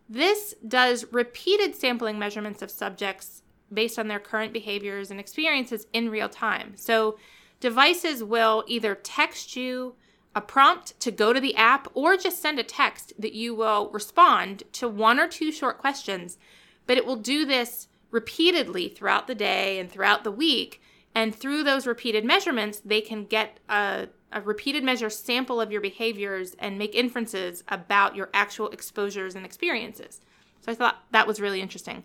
This 0.08 0.54
does 0.66 1.06
repeated 1.12 1.74
sampling 1.74 2.18
measurements 2.18 2.62
of 2.62 2.70
subjects 2.70 3.42
based 3.72 3.98
on 3.98 4.08
their 4.08 4.20
current 4.20 4.52
behaviors 4.52 5.10
and 5.10 5.18
experiences 5.18 5.86
in 5.92 6.10
real 6.10 6.28
time. 6.28 6.74
So 6.76 7.18
devices 7.60 8.22
will 8.22 8.64
either 8.68 8.94
text 8.94 9.56
you 9.56 9.96
a 10.34 10.40
prompt 10.40 10.98
to 11.00 11.10
go 11.10 11.32
to 11.32 11.40
the 11.40 11.56
app 11.56 11.88
or 11.94 12.16
just 12.16 12.40
send 12.40 12.58
a 12.58 12.62
text 12.62 13.12
that 13.18 13.32
you 13.32 13.54
will 13.54 13.90
respond 13.90 14.62
to 14.72 14.86
one 14.86 15.18
or 15.18 15.26
two 15.26 15.50
short 15.50 15.78
questions, 15.78 16.38
but 16.86 16.96
it 16.96 17.06
will 17.06 17.16
do 17.16 17.44
this 17.44 17.88
repeatedly 18.10 18.88
throughout 18.88 19.26
the 19.26 19.34
day 19.34 19.80
and 19.80 19.90
throughout 19.90 20.22
the 20.22 20.30
week 20.30 20.80
and 21.16 21.34
through 21.34 21.64
those 21.64 21.86
repeated 21.86 22.26
measurements, 22.26 22.80
they 22.84 23.00
can 23.00 23.24
get 23.24 23.58
a, 23.70 24.08
a, 24.32 24.40
repeated 24.40 24.84
measure 24.84 25.10
sample 25.10 25.60
of 25.60 25.72
your 25.72 25.80
behaviors 25.80 26.54
and 26.58 26.78
make 26.78 26.94
inferences 26.94 27.64
about 27.68 28.16
your 28.16 28.30
actual 28.34 28.68
exposures 28.70 29.34
and 29.34 29.44
experiences. 29.44 30.20
So 30.60 30.72
I 30.72 30.74
thought 30.74 31.02
that 31.12 31.26
was 31.26 31.40
really 31.40 31.60
interesting. 31.60 32.04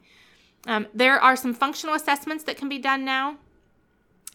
Um, 0.67 0.87
there 0.93 1.19
are 1.19 1.35
some 1.35 1.53
functional 1.53 1.95
assessments 1.95 2.43
that 2.43 2.57
can 2.57 2.69
be 2.69 2.77
done 2.77 3.03
now. 3.03 3.37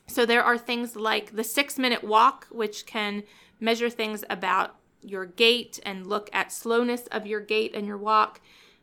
So 0.08 0.26
there 0.26 0.42
are 0.42 0.58
things 0.58 0.96
like 0.96 1.34
the 1.36 1.44
six 1.44 1.78
minute 1.78 2.04
walk, 2.04 2.46
which 2.50 2.86
can 2.86 3.22
measure 3.60 3.90
things 3.90 4.24
about 4.28 4.76
your 5.02 5.26
gait 5.26 5.78
and 5.84 6.06
look 6.06 6.28
at 6.32 6.52
slowness 6.52 7.06
of 7.08 7.26
your 7.26 7.40
gait 7.40 7.74
and 7.74 7.86
your 7.86 7.96
walk. 7.96 8.40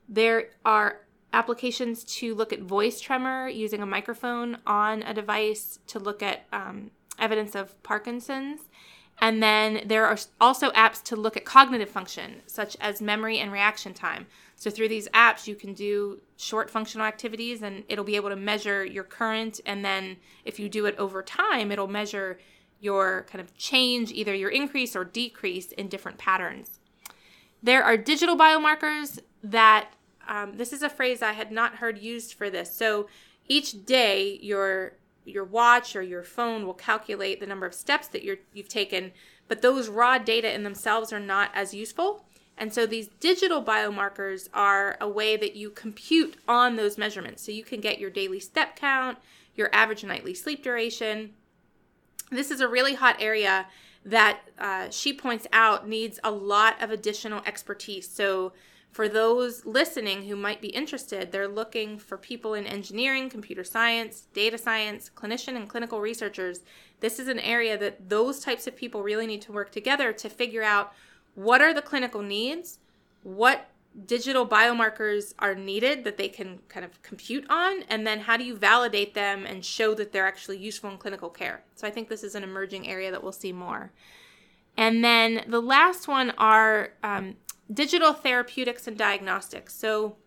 There 0.07 0.49
are 0.65 1.01
applications 1.33 2.03
to 2.03 2.35
look 2.35 2.53
at 2.53 2.61
voice 2.61 3.01
tremor 3.01 3.49
using 3.49 3.81
a 3.81 3.85
microphone 3.85 4.57
on 4.65 5.01
a 5.03 5.13
device 5.13 5.79
to 5.87 5.99
look 5.99 6.21
at 6.21 6.45
um, 6.53 6.91
evidence 7.19 7.55
of 7.55 7.81
Parkinson's. 7.83 8.61
And 9.23 9.41
then 9.41 9.83
there 9.85 10.05
are 10.05 10.17
also 10.41 10.69
apps 10.71 11.01
to 11.03 11.15
look 11.15 11.37
at 11.37 11.45
cognitive 11.45 11.87
function, 11.87 12.41
such 12.45 12.75
as 12.81 13.01
memory 13.01 13.39
and 13.39 13.53
reaction 13.53 13.93
time. 13.93 14.27
So 14.57 14.69
through 14.69 14.89
these 14.89 15.07
apps, 15.13 15.47
you 15.47 15.55
can 15.55 15.73
do 15.73 16.19
short 16.35 16.69
functional 16.69 17.07
activities 17.07 17.61
and 17.61 17.85
it'll 17.87 18.03
be 18.03 18.17
able 18.17 18.31
to 18.31 18.35
measure 18.35 18.83
your 18.83 19.05
current. 19.05 19.61
And 19.65 19.85
then 19.85 20.17
if 20.43 20.59
you 20.59 20.67
do 20.67 20.85
it 20.87 20.97
over 20.97 21.23
time, 21.23 21.71
it'll 21.71 21.87
measure 21.87 22.37
your 22.81 23.25
kind 23.29 23.39
of 23.39 23.55
change, 23.55 24.11
either 24.11 24.35
your 24.35 24.49
increase 24.49 24.93
or 24.93 25.05
decrease 25.05 25.71
in 25.71 25.87
different 25.87 26.17
patterns. 26.17 26.81
There 27.63 27.81
are 27.81 27.95
digital 27.95 28.35
biomarkers 28.35 29.19
that 29.41 29.93
um, 30.27 30.57
this 30.57 30.73
is 30.73 30.83
a 30.83 30.89
phrase 30.89 31.21
I 31.21 31.31
had 31.31 31.49
not 31.49 31.75
heard 31.75 31.97
used 31.97 32.33
for 32.33 32.49
this. 32.49 32.75
So 32.75 33.07
each 33.47 33.85
day, 33.85 34.37
your 34.41 34.97
your 35.25 35.43
watch 35.43 35.95
or 35.95 36.01
your 36.01 36.23
phone 36.23 36.65
will 36.65 36.73
calculate 36.73 37.39
the 37.39 37.47
number 37.47 37.65
of 37.65 37.73
steps 37.73 38.07
that 38.09 38.23
you're, 38.23 38.37
you've 38.53 38.67
taken, 38.67 39.11
but 39.47 39.61
those 39.61 39.89
raw 39.89 40.17
data 40.17 40.53
in 40.53 40.63
themselves 40.63 41.11
are 41.13 41.19
not 41.19 41.51
as 41.53 41.73
useful. 41.73 42.25
And 42.57 42.73
so 42.73 42.85
these 42.85 43.07
digital 43.19 43.63
biomarkers 43.63 44.47
are 44.53 44.97
a 45.01 45.07
way 45.07 45.37
that 45.37 45.55
you 45.55 45.69
compute 45.71 46.37
on 46.47 46.75
those 46.75 46.97
measurements. 46.97 47.43
So 47.43 47.51
you 47.51 47.63
can 47.63 47.81
get 47.81 47.99
your 47.99 48.09
daily 48.09 48.39
step 48.39 48.75
count, 48.75 49.17
your 49.55 49.73
average 49.73 50.03
nightly 50.03 50.33
sleep 50.33 50.63
duration. 50.63 51.31
This 52.31 52.51
is 52.51 52.61
a 52.61 52.67
really 52.67 52.93
hot 52.93 53.17
area 53.19 53.67
that 54.05 54.41
uh, 54.59 54.89
she 54.89 55.13
points 55.13 55.47
out 55.53 55.87
needs 55.87 56.19
a 56.23 56.31
lot 56.31 56.81
of 56.81 56.91
additional 56.91 57.41
expertise. 57.45 58.07
So 58.07 58.53
for 58.93 59.09
those 59.09 59.65
listening 59.65 60.23
who 60.23 60.35
might 60.35 60.61
be 60.61 60.67
interested, 60.67 61.31
they're 61.31 61.47
looking 61.47 61.97
for 61.97 62.15
people 62.15 62.53
in 62.53 62.67
engineering, 62.67 63.27
computer 63.27 63.63
science, 63.63 64.27
data 64.33 64.57
science, 64.57 65.09
clinician, 65.13 65.55
and 65.55 65.67
clinical 65.67 65.99
researchers. 65.99 66.59
This 66.99 67.17
is 67.17 67.27
an 67.27 67.39
area 67.39 67.75
that 67.75 68.07
those 68.07 68.39
types 68.39 68.67
of 68.67 68.75
people 68.75 69.01
really 69.01 69.25
need 69.25 69.41
to 69.41 69.51
work 69.51 69.71
together 69.71 70.13
to 70.13 70.29
figure 70.29 70.61
out 70.61 70.93
what 71.33 71.59
are 71.59 71.73
the 71.73 71.81
clinical 71.81 72.21
needs, 72.21 72.77
what 73.23 73.71
digital 74.05 74.47
biomarkers 74.47 75.33
are 75.39 75.55
needed 75.55 76.03
that 76.03 76.17
they 76.17 76.29
can 76.29 76.59
kind 76.67 76.85
of 76.85 77.01
compute 77.01 77.45
on, 77.49 77.81
and 77.89 78.05
then 78.05 78.19
how 78.19 78.37
do 78.37 78.43
you 78.43 78.55
validate 78.55 79.15
them 79.15 79.43
and 79.43 79.65
show 79.65 79.95
that 79.95 80.11
they're 80.11 80.27
actually 80.27 80.57
useful 80.57 80.91
in 80.91 80.97
clinical 80.99 81.29
care. 81.29 81.63
So 81.75 81.87
I 81.87 81.89
think 81.89 82.09
this 82.09 82.23
is 82.23 82.35
an 82.35 82.43
emerging 82.43 82.87
area 82.87 83.09
that 83.09 83.23
we'll 83.23 83.31
see 83.31 83.51
more. 83.51 83.91
And 84.77 85.03
then 85.03 85.43
the 85.47 85.61
last 85.61 86.07
one 86.07 86.31
are 86.37 86.93
um, 87.03 87.35
digital 87.73 88.13
therapeutics 88.13 88.87
and 88.87 88.97
diagnostics. 88.97 89.73
So 89.73 90.17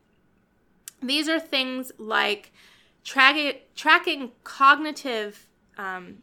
these 1.02 1.28
are 1.28 1.38
things 1.38 1.92
like 1.98 2.52
tracking, 3.04 3.60
tracking 3.74 4.32
cognitive 4.44 5.46
um, 5.78 6.18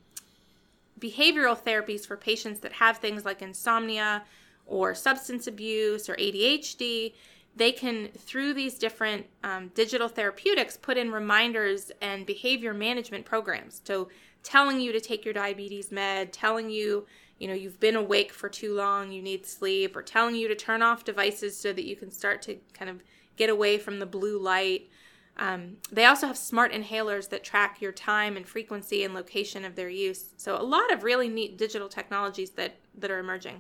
behavioral 1.00 1.58
therapies 1.58 2.06
for 2.06 2.18
patients 2.18 2.62
that 2.62 2.74
have 2.74 2.98
things 2.98 3.26
like 3.26 3.42
insomnia 3.42 4.24
or 4.66 4.96
substance 4.96 5.48
abuse 5.48 6.10
or 6.10 6.16
ADHD. 6.16 7.14
They 7.56 7.72
can, 7.72 8.08
through 8.18 8.54
these 8.56 8.80
different 8.80 9.28
um, 9.44 9.70
digital 9.76 10.08
therapeutics, 10.08 10.78
put 10.78 10.98
in 10.98 11.12
reminders 11.12 11.92
and 12.02 12.26
behavior 12.26 12.74
management 12.74 13.26
programs. 13.26 13.82
So, 13.84 14.10
telling 14.42 14.82
you 14.82 14.92
to 14.92 15.00
take 15.00 15.24
your 15.24 15.34
diabetes 15.34 15.90
med, 15.90 16.34
telling 16.34 16.70
you, 16.70 17.06
you 17.44 17.50
know, 17.50 17.54
you've 17.54 17.82
been 17.82 17.98
awake 17.98 18.32
for 18.32 18.48
too 18.48 18.74
long, 18.74 19.12
you 19.12 19.22
need 19.22 19.46
sleep, 19.46 19.98
or 19.98 20.02
telling 20.02 20.34
you 20.34 20.48
to 20.48 20.56
turn 20.56 20.82
off 20.82 21.04
devices 21.04 21.60
so 21.60 21.74
that 21.74 21.84
you 21.84 21.94
can 21.94 22.10
start 22.10 22.42
to 22.44 22.56
kind 22.72 22.90
of 22.90 23.04
get 23.36 23.50
away 23.50 23.78
from 23.78 24.00
the 24.00 24.06
blue 24.06 24.40
light. 24.40 24.90
Um, 25.36 25.76
they 25.92 26.06
also 26.06 26.26
have 26.28 26.38
smart 26.38 26.72
inhalers 26.72 27.28
that 27.32 27.44
track 27.44 27.82
your 27.82 27.92
time 27.92 28.38
and 28.38 28.48
frequency 28.48 29.04
and 29.04 29.14
location 29.14 29.66
of 29.66 29.76
their 29.76 29.90
use. 29.90 30.30
So 30.38 30.56
a 30.56 30.64
lot 30.64 30.90
of 30.94 31.04
really 31.04 31.28
neat 31.28 31.58
digital 31.58 31.90
technologies 31.90 32.52
that 32.52 32.78
that 32.98 33.12
are 33.12 33.20
emerging. 33.20 33.60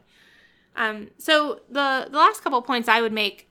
Um, 0.78 1.10
so 1.18 1.60
the 1.70 2.08
the 2.10 2.18
last 2.18 2.42
couple 2.42 2.62
points 2.62 2.88
I 2.88 3.02
would 3.02 3.12
make, 3.12 3.50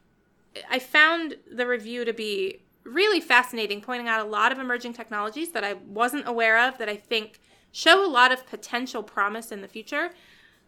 I 0.70 0.78
found 0.78 1.37
the 1.53 1.66
review 1.66 2.07
to 2.07 2.14
be 2.14 2.62
really 2.85 3.20
fascinating, 3.20 3.83
pointing 3.83 4.09
out 4.09 4.26
a 4.26 4.30
lot 4.30 4.51
of 4.51 4.59
emerging 4.59 4.95
technologies 4.95 5.53
that 5.53 5.62
I 5.62 5.74
wasn't 5.74 6.26
aware 6.26 6.59
of 6.66 6.78
that 6.78 6.89
I 6.89 6.97
think 6.97 7.39
show 7.72 8.06
a 8.06 8.10
lot 8.10 8.30
of 8.30 8.46
potential 8.46 9.02
promise 9.02 9.50
in 9.50 9.62
the 9.62 9.68
future. 9.68 10.10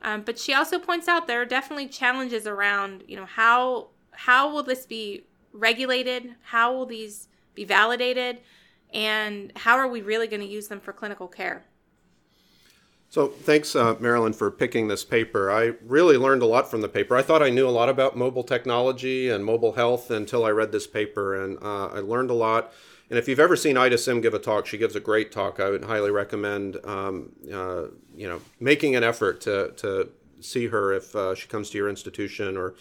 Um, 0.02 0.22
but 0.22 0.38
she 0.38 0.52
also 0.52 0.78
points 0.78 1.08
out 1.08 1.26
there 1.26 1.40
are 1.42 1.46
definitely 1.46 1.88
challenges 1.88 2.46
around, 2.46 3.04
you 3.06 3.16
know, 3.16 3.26
how 3.26 3.88
how 4.12 4.52
will 4.52 4.62
this 4.62 4.86
be 4.86 5.24
regulated? 5.52 6.34
How 6.42 6.72
will 6.72 6.86
these 6.86 7.28
be 7.54 7.64
validated? 7.64 8.40
And 8.92 9.52
how 9.56 9.76
are 9.76 9.88
we 9.88 10.02
really 10.02 10.26
going 10.26 10.42
to 10.42 10.46
use 10.46 10.68
them 10.68 10.80
for 10.80 10.92
clinical 10.92 11.26
care? 11.26 11.64
So, 13.08 13.28
thanks, 13.28 13.76
uh, 13.76 13.94
Marilyn, 14.00 14.32
for 14.32 14.50
picking 14.50 14.88
this 14.88 15.04
paper. 15.04 15.50
I 15.50 15.74
really 15.86 16.16
learned 16.16 16.42
a 16.42 16.46
lot 16.46 16.68
from 16.68 16.80
the 16.80 16.88
paper. 16.88 17.16
I 17.16 17.22
thought 17.22 17.42
I 17.42 17.50
knew 17.50 17.68
a 17.68 17.70
lot 17.70 17.88
about 17.88 18.16
mobile 18.16 18.42
technology 18.42 19.28
and 19.30 19.44
mobile 19.44 19.72
health 19.72 20.10
until 20.10 20.44
I 20.44 20.50
read 20.50 20.72
this 20.72 20.88
paper, 20.88 21.40
and 21.40 21.56
uh, 21.62 21.86
I 21.86 22.00
learned 22.00 22.30
a 22.30 22.34
lot. 22.34 22.72
And 23.10 23.18
if 23.18 23.28
you've 23.28 23.40
ever 23.40 23.56
seen 23.56 23.76
Ida 23.76 23.98
Sim 23.98 24.20
give 24.20 24.34
a 24.34 24.38
talk, 24.38 24.66
she 24.66 24.78
gives 24.78 24.96
a 24.96 25.00
great 25.00 25.30
talk. 25.30 25.60
I 25.60 25.70
would 25.70 25.84
highly 25.84 26.10
recommend, 26.10 26.78
um, 26.84 27.32
uh, 27.52 27.84
you 28.16 28.28
know, 28.28 28.40
making 28.60 28.96
an 28.96 29.04
effort 29.04 29.40
to 29.42 29.72
to 29.76 30.08
see 30.40 30.68
her 30.68 30.92
if 30.92 31.14
uh, 31.14 31.34
she 31.34 31.48
comes 31.48 31.70
to 31.70 31.78
your 31.78 31.88
institution 31.88 32.56
or 32.56 32.74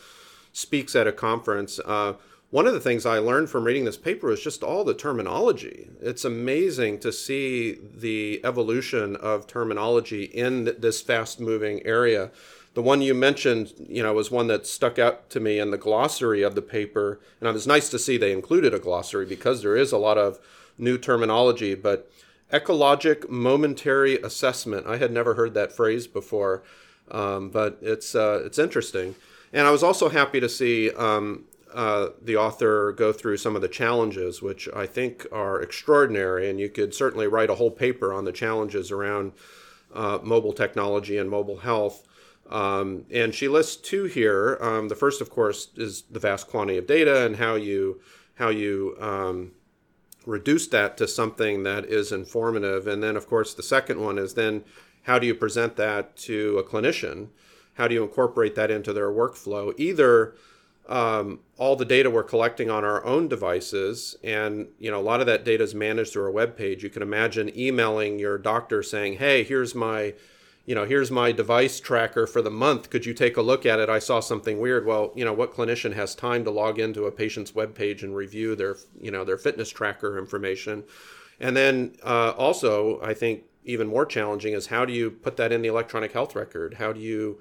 speaks 0.52 0.96
at 0.96 1.08
a 1.08 1.12
conference. 1.12 1.80
Uh, 1.86 2.14
one 2.52 2.68
of 2.68 2.74
the 2.74 2.80
things 2.80 3.06
I 3.06 3.18
learned 3.18 3.50
from 3.50 3.64
reading 3.64 3.86
this 3.86 3.98
paper 3.98 4.32
is 4.32 4.40
just 4.40 4.62
all 4.62 4.84
the 4.84 4.94
terminology. 4.94 5.90
It's 6.00 6.24
amazing 6.24 7.00
to 7.00 7.12
see 7.12 7.80
the 7.82 8.42
evolution 8.44 9.16
of 9.16 9.48
terminology 9.48 10.26
in 10.26 10.76
this 10.78 11.02
fast 11.02 11.40
moving 11.40 11.84
area. 11.84 12.30
The 12.74 12.82
one 12.82 13.02
you 13.02 13.14
mentioned, 13.14 13.74
you 13.88 14.02
know, 14.02 14.14
was 14.14 14.32
one 14.32 14.48
that 14.48 14.66
stuck 14.66 14.98
out 14.98 15.30
to 15.32 15.40
me 15.40 15.60
in 15.60 15.72
the 15.72 15.78
glossary 15.78 16.42
of 16.42 16.56
the 16.56 16.62
paper. 16.62 17.20
And 17.40 17.48
it 17.48 17.54
was 17.54 17.68
nice 17.68 17.90
to 17.90 18.00
see 18.00 18.18
they 18.18 18.32
included 18.32 18.74
a 18.74 18.80
glossary 18.80 19.26
because 19.26 19.62
there 19.62 19.78
is 19.78 19.92
a 19.92 19.98
lot 19.98 20.18
of 20.18 20.40
new 20.78 20.98
terminology. 20.98 21.76
But 21.76 22.12
ecologic 22.52 23.30
momentary 23.30 24.18
assessment, 24.18 24.88
I 24.88 24.98
had 24.98 25.12
never 25.12 25.36
heard 25.36 25.54
that 25.54 25.72
phrase 25.72 26.08
before, 26.08 26.64
um, 27.12 27.50
but 27.50 27.78
it's, 27.82 28.16
uh, 28.16 28.42
it's 28.44 28.58
interesting. 28.58 29.16
And 29.52 29.68
I 29.68 29.72
was 29.72 29.84
also 29.84 30.10
happy 30.10 30.40
to 30.40 30.50
see 30.50 30.90
um, 30.92 31.46
uh, 31.74 32.10
the 32.22 32.38
author 32.38 32.92
go 32.92 33.12
through 33.12 33.38
some 33.38 33.56
of 33.56 33.62
the 33.62 33.68
challenges, 33.68 34.42
which 34.42 34.68
I 34.76 34.88
think 34.88 35.26
are 35.32 35.62
extraordinary, 35.62 36.50
and 36.50 36.60
you 36.60 36.70
could 36.70 36.94
certainly 36.94 37.28
write 37.28 37.50
a 37.50 37.56
whole 37.56 37.72
paper 37.72 38.14
on 38.14 38.26
the 38.26 38.32
challenges 38.32 38.92
around 38.92 39.34
uh, 39.94 40.20
mobile 40.24 40.54
technology 40.54 41.18
and 41.18 41.30
mobile 41.30 41.58
health. 41.58 42.08
Um, 42.54 43.06
and 43.12 43.34
she 43.34 43.48
lists 43.48 43.76
two 43.76 44.04
here. 44.04 44.60
Um, 44.62 44.88
the 44.88 44.96
first, 44.96 45.22
of 45.22 45.32
course, 45.32 45.70
is 45.76 46.04
the 46.04 46.20
vast 46.20 46.48
quantity 46.48 46.78
of 46.78 46.86
data 46.86 47.26
and 47.26 47.38
how 47.38 47.56
you 47.56 48.00
how 48.36 48.50
you 48.50 48.96
um, 49.00 49.52
reduce 50.26 50.68
that 50.68 50.96
to 50.98 51.08
something 51.08 51.64
that 51.64 51.86
is 51.86 52.12
informative. 52.12 52.88
And 52.88 53.02
then, 53.04 53.16
of 53.16 53.28
course, 53.28 53.54
the 53.54 53.64
second 53.64 54.00
one 54.00 54.18
is 54.18 54.36
then 54.36 54.64
how 55.04 55.20
do 55.20 55.28
you 55.28 55.36
present 55.36 55.76
that 55.78 56.16
to 56.18 56.58
a 56.58 56.64
clinician? 56.64 57.30
How 57.74 57.88
do 57.88 57.96
you 57.96 58.04
incorporate 58.04 58.56
that 58.56 58.72
into 58.72 58.94
their 58.94 59.10
workflow? 59.10 59.74
Either 59.80 60.36
um, 60.88 61.40
all 61.58 61.76
the 61.76 61.86
data 61.86 62.10
we're 62.10 62.24
collecting 62.24 62.70
on 62.70 62.84
our 62.84 63.04
own 63.06 63.28
devices 63.28 64.18
and 64.24 64.68
you 64.80 64.92
know 64.92 65.00
a 65.00 65.02
lot 65.02 65.22
of 65.22 65.26
that 65.28 65.46
data 65.46 65.64
is 65.64 65.74
managed 65.74 66.12
through 66.12 66.28
a 66.28 66.32
web 66.32 66.58
page 66.58 66.84
you 66.84 66.90
can 66.90 67.02
imagine 67.02 67.58
emailing 67.58 68.20
your 68.20 68.38
doctor 68.38 68.84
saying 68.84 69.14
hey 69.14 69.46
here's 69.46 69.74
my 69.74 70.14
you 70.66 70.76
know 70.76 70.86
here's 70.86 71.12
my 71.12 71.32
device 71.32 71.80
tracker 71.80 72.26
for 72.26 72.42
the 72.42 72.52
month. 72.52 72.90
Could 72.90 73.06
you 73.06 73.14
take 73.14 73.38
a 73.38 73.42
look 73.42 73.66
at 73.66 73.80
it? 73.80 73.90
I 73.90 74.00
saw 74.00 74.20
something 74.20 74.60
weird. 74.60 74.86
Well 74.86 75.12
you 75.16 75.26
know 75.26 75.34
what 75.34 75.54
clinician 75.54 75.94
has 75.94 76.16
time 76.16 76.44
to 76.46 76.52
log 76.52 76.80
into 76.80 77.06
a 77.06 77.12
patient's 77.12 77.56
web 77.56 77.76
page 77.76 78.04
and 78.04 78.16
review 78.16 78.56
their 78.56 78.78
you 79.00 79.12
know 79.12 79.24
their 79.24 79.38
fitness 79.38 79.70
tracker 79.70 80.18
information? 80.18 80.84
And 81.40 81.58
then 81.58 81.96
uh, 82.04 82.32
also 82.38 83.02
i 83.02 83.14
think 83.14 83.44
even 83.66 83.88
more 83.88 84.06
challenging 84.06 84.54
is 84.54 84.68
how 84.68 84.86
do 84.86 84.94
you 84.94 85.10
put 85.10 85.38
that 85.38 85.52
in 85.52 85.62
the 85.62 85.70
electronic 85.70 86.12
health 86.12 86.36
record? 86.36 86.76
How 86.76 86.94
do 86.94 87.00
you 87.00 87.40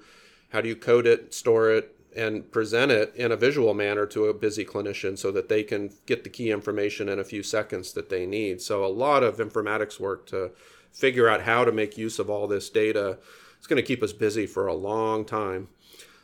how 0.49 0.61
do 0.61 0.69
you 0.69 0.75
code 0.75 1.07
it 1.07 1.33
store 1.33 1.71
it 1.71 1.95
and 2.15 2.51
present 2.51 2.91
it 2.91 3.13
in 3.15 3.31
a 3.31 3.35
visual 3.35 3.73
manner 3.73 4.05
to 4.05 4.25
a 4.25 4.33
busy 4.33 4.63
clinician 4.63 5.17
so 5.17 5.31
that 5.31 5.49
they 5.49 5.63
can 5.63 5.91
get 6.05 6.23
the 6.23 6.29
key 6.29 6.51
information 6.51 7.09
in 7.09 7.19
a 7.19 7.23
few 7.23 7.41
seconds 7.41 7.93
that 7.93 8.09
they 8.09 8.25
need. 8.25 8.61
So, 8.61 8.85
a 8.85 8.87
lot 8.87 9.23
of 9.23 9.37
informatics 9.37 9.99
work 9.99 10.27
to 10.27 10.51
figure 10.93 11.27
out 11.27 11.41
how 11.41 11.65
to 11.65 11.71
make 11.71 11.97
use 11.97 12.19
of 12.19 12.29
all 12.29 12.47
this 12.47 12.69
data. 12.69 13.17
It's 13.57 13.67
going 13.67 13.81
to 13.81 13.87
keep 13.87 14.03
us 14.03 14.13
busy 14.13 14.45
for 14.45 14.67
a 14.67 14.73
long 14.73 15.25
time. 15.25 15.67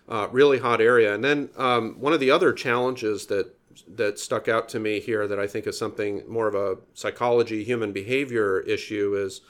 Uh, 0.07 0.27
really 0.31 0.59
hot 0.59 0.81
area. 0.81 1.13
And 1.13 1.23
then 1.23 1.49
um, 1.57 1.95
one 1.99 2.13
of 2.13 2.19
the 2.19 2.31
other 2.31 2.53
challenges 2.53 3.27
that 3.27 3.55
that 3.87 4.19
stuck 4.19 4.47
out 4.47 4.67
to 4.67 4.79
me 4.79 4.99
here 4.99 5.27
that 5.27 5.39
I 5.39 5.47
think 5.47 5.65
is 5.65 5.77
something 5.77 6.23
more 6.27 6.47
of 6.47 6.55
a 6.55 6.77
psychology, 6.93 7.63
human 7.63 7.93
behavior 7.93 8.59
issue 8.61 9.15
is 9.15 9.41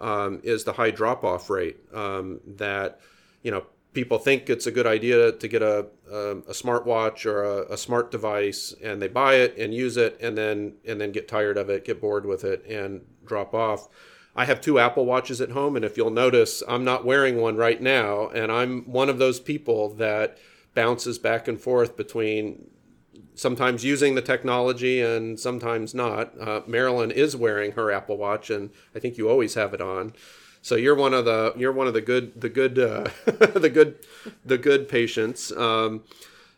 um, 0.00 0.40
is 0.42 0.64
the 0.64 0.72
high 0.72 0.90
drop 0.90 1.24
off 1.24 1.50
rate. 1.50 1.78
Um, 1.92 2.40
that 2.46 3.00
you 3.42 3.50
know 3.50 3.66
people 3.96 4.18
think 4.18 4.50
it's 4.50 4.66
a 4.66 4.70
good 4.70 4.86
idea 4.86 5.32
to 5.32 5.48
get 5.48 5.62
a, 5.62 5.86
a, 6.12 6.30
a 6.32 6.52
smartwatch 6.52 7.24
or 7.24 7.42
a, 7.42 7.72
a, 7.72 7.78
smart 7.78 8.10
device 8.10 8.74
and 8.84 9.00
they 9.00 9.08
buy 9.08 9.36
it 9.36 9.56
and 9.56 9.72
use 9.72 9.96
it 9.96 10.18
and 10.20 10.36
then 10.36 10.74
and 10.86 11.00
then 11.00 11.10
get 11.10 11.26
tired 11.26 11.56
of 11.56 11.70
it 11.70 11.82
get 11.82 11.98
bored 11.98 12.26
with 12.26 12.44
it 12.44 12.62
and 12.66 13.00
drop 13.24 13.54
off 13.54 13.88
i 14.36 14.44
have 14.44 14.60
two 14.60 14.78
apple 14.78 15.04
watches 15.04 15.40
at 15.40 15.50
home 15.50 15.74
and 15.76 15.84
if 15.84 15.96
you'll 15.96 16.10
notice 16.10 16.62
i'm 16.68 16.84
not 16.84 17.04
wearing 17.04 17.40
one 17.40 17.56
right 17.56 17.82
now 17.82 18.28
and 18.28 18.52
i'm 18.52 18.82
one 18.84 19.08
of 19.08 19.18
those 19.18 19.40
people 19.40 19.88
that 19.94 20.38
bounces 20.74 21.18
back 21.18 21.48
and 21.48 21.60
forth 21.60 21.96
between 21.96 22.70
sometimes 23.34 23.84
using 23.84 24.14
the 24.14 24.22
technology 24.22 25.00
and 25.00 25.38
sometimes 25.40 25.94
not. 25.94 26.32
Uh, 26.40 26.60
marilyn 26.66 27.10
is 27.10 27.34
wearing 27.34 27.72
her 27.72 27.90
apple 27.90 28.16
watch 28.16 28.50
and 28.50 28.70
i 28.94 28.98
think 28.98 29.16
you 29.18 29.28
always 29.28 29.54
have 29.54 29.74
it 29.74 29.80
on. 29.80 30.12
So 30.66 30.74
you're 30.74 30.96
one 30.96 31.14
of 31.14 31.24
the 31.24 31.54
you're 31.56 31.70
one 31.70 31.86
of 31.86 31.94
the 31.94 32.00
good 32.00 32.40
the 32.40 32.48
good 32.48 32.76
uh, 32.76 33.06
the 33.24 33.70
good 33.72 34.00
the 34.44 34.58
good 34.58 34.88
patients. 34.88 35.52
Um, 35.52 36.02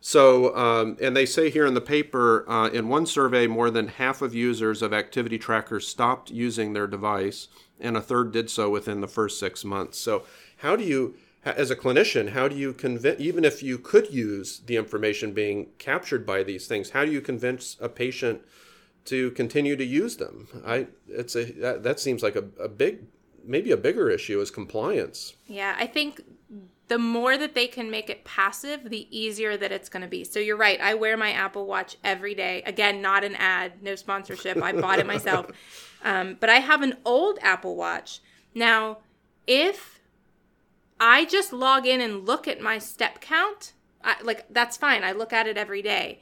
so 0.00 0.56
um, 0.56 0.96
and 0.98 1.14
they 1.14 1.26
say 1.26 1.50
here 1.50 1.66
in 1.66 1.74
the 1.74 1.82
paper 1.82 2.48
uh, 2.48 2.70
in 2.70 2.88
one 2.88 3.04
survey 3.04 3.46
more 3.46 3.70
than 3.70 3.88
half 3.88 4.22
of 4.22 4.34
users 4.34 4.80
of 4.80 4.94
activity 4.94 5.36
trackers 5.36 5.86
stopped 5.86 6.30
using 6.30 6.72
their 6.72 6.86
device, 6.86 7.48
and 7.80 7.96
a 7.96 8.00
third 8.00 8.32
did 8.32 8.50
so 8.50 8.70
within 8.70 9.00
the 9.00 9.08
first 9.08 9.38
six 9.38 9.64
months. 9.64 9.98
So 9.98 10.24
how 10.58 10.76
do 10.76 10.84
you 10.84 11.14
as 11.44 11.70
a 11.70 11.76
clinician, 11.76 12.30
how 12.30 12.48
do 12.48 12.56
you 12.56 12.72
convince, 12.72 13.20
even 13.20 13.44
if 13.44 13.62
you 13.62 13.78
could 13.78 14.12
use 14.12 14.60
the 14.66 14.76
information 14.76 15.32
being 15.32 15.68
captured 15.78 16.26
by 16.26 16.42
these 16.42 16.66
things, 16.66 16.90
how 16.90 17.04
do 17.04 17.12
you 17.12 17.20
convince 17.20 17.76
a 17.80 17.88
patient 17.88 18.42
to 19.06 19.30
continue 19.32 19.76
to 19.76 19.84
use 19.84 20.16
them? 20.16 20.48
I, 20.66 20.88
it's 21.06 21.36
a, 21.36 21.44
that, 21.52 21.82
that 21.84 22.00
seems 22.00 22.22
like 22.22 22.36
a, 22.36 22.44
a 22.60 22.68
big 22.68 23.04
maybe 23.44 23.70
a 23.70 23.76
bigger 23.76 24.10
issue 24.10 24.40
is 24.40 24.50
compliance. 24.50 25.34
Yeah, 25.46 25.74
I 25.78 25.86
think 25.86 26.20
the 26.88 26.98
more 26.98 27.38
that 27.38 27.54
they 27.54 27.66
can 27.66 27.90
make 27.90 28.10
it 28.10 28.24
passive, 28.24 28.90
the 28.90 29.06
easier 29.16 29.56
that 29.56 29.72
it's 29.72 29.88
going 29.88 30.02
to 30.02 30.08
be. 30.08 30.24
So 30.24 30.38
you're 30.38 30.56
right. 30.56 30.80
I 30.80 30.94
wear 30.94 31.16
my 31.16 31.32
Apple 31.32 31.66
Watch 31.66 31.96
every 32.04 32.34
day. 32.34 32.62
Again, 32.66 33.00
not 33.00 33.24
an 33.24 33.36
ad, 33.36 33.82
no 33.82 33.94
sponsorship. 33.94 34.62
I 34.62 34.72
bought 34.72 34.98
it 34.98 35.06
myself. 35.06 35.50
Um, 36.04 36.36
but 36.38 36.48
I 36.50 36.56
have 36.56 36.82
an 36.82 36.96
old 37.04 37.38
Apple 37.42 37.76
Watch. 37.76 38.20
Now, 38.54 38.98
if 39.46 40.00
I 41.00 41.24
just 41.24 41.52
log 41.52 41.86
in 41.86 42.00
and 42.00 42.26
look 42.26 42.46
at 42.48 42.60
my 42.60 42.78
step 42.78 43.20
count, 43.20 43.72
I, 44.02 44.16
like 44.22 44.46
that's 44.50 44.76
fine. 44.76 45.04
I 45.04 45.12
look 45.12 45.32
at 45.32 45.46
it 45.46 45.56
every 45.56 45.82
day. 45.82 46.20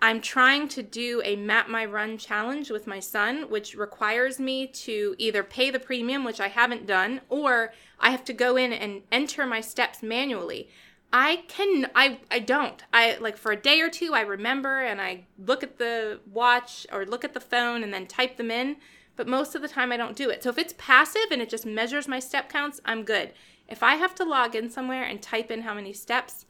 I'm 0.00 0.20
trying 0.20 0.68
to 0.68 0.82
do 0.82 1.22
a 1.24 1.36
map 1.36 1.68
my 1.68 1.84
run 1.84 2.18
challenge 2.18 2.70
with 2.70 2.86
my 2.86 3.00
son, 3.00 3.48
which 3.48 3.74
requires 3.74 4.38
me 4.38 4.66
to 4.66 5.14
either 5.18 5.42
pay 5.42 5.70
the 5.70 5.78
premium, 5.78 6.24
which 6.24 6.40
I 6.40 6.48
haven't 6.48 6.86
done, 6.86 7.22
or 7.28 7.72
I 7.98 8.10
have 8.10 8.24
to 8.24 8.32
go 8.32 8.56
in 8.56 8.72
and 8.72 9.02
enter 9.10 9.46
my 9.46 9.60
steps 9.60 10.02
manually. 10.02 10.68
I 11.16 11.44
can 11.46 11.88
I 11.94 12.18
I 12.28 12.40
don't. 12.40 12.82
I 12.92 13.16
like 13.20 13.36
for 13.36 13.52
a 13.52 13.56
day 13.56 13.80
or 13.80 13.88
two 13.88 14.14
I 14.14 14.22
remember 14.22 14.80
and 14.80 15.00
I 15.00 15.26
look 15.38 15.62
at 15.62 15.78
the 15.78 16.18
watch 16.30 16.88
or 16.92 17.06
look 17.06 17.24
at 17.24 17.34
the 17.34 17.40
phone 17.40 17.84
and 17.84 17.94
then 17.94 18.08
type 18.08 18.36
them 18.36 18.50
in, 18.50 18.78
but 19.14 19.28
most 19.28 19.54
of 19.54 19.62
the 19.62 19.68
time 19.68 19.92
I 19.92 19.96
don't 19.96 20.16
do 20.16 20.28
it. 20.28 20.42
So 20.42 20.50
if 20.50 20.58
it's 20.58 20.74
passive 20.76 21.26
and 21.30 21.40
it 21.40 21.48
just 21.48 21.64
measures 21.64 22.08
my 22.08 22.18
step 22.18 22.48
counts, 22.48 22.80
I'm 22.84 23.04
good. 23.04 23.32
If 23.68 23.80
I 23.80 23.94
have 23.94 24.16
to 24.16 24.24
log 24.24 24.56
in 24.56 24.68
somewhere 24.68 25.04
and 25.04 25.22
type 25.22 25.52
in 25.52 25.62
how 25.62 25.72
many 25.72 25.92
steps, 25.92 26.46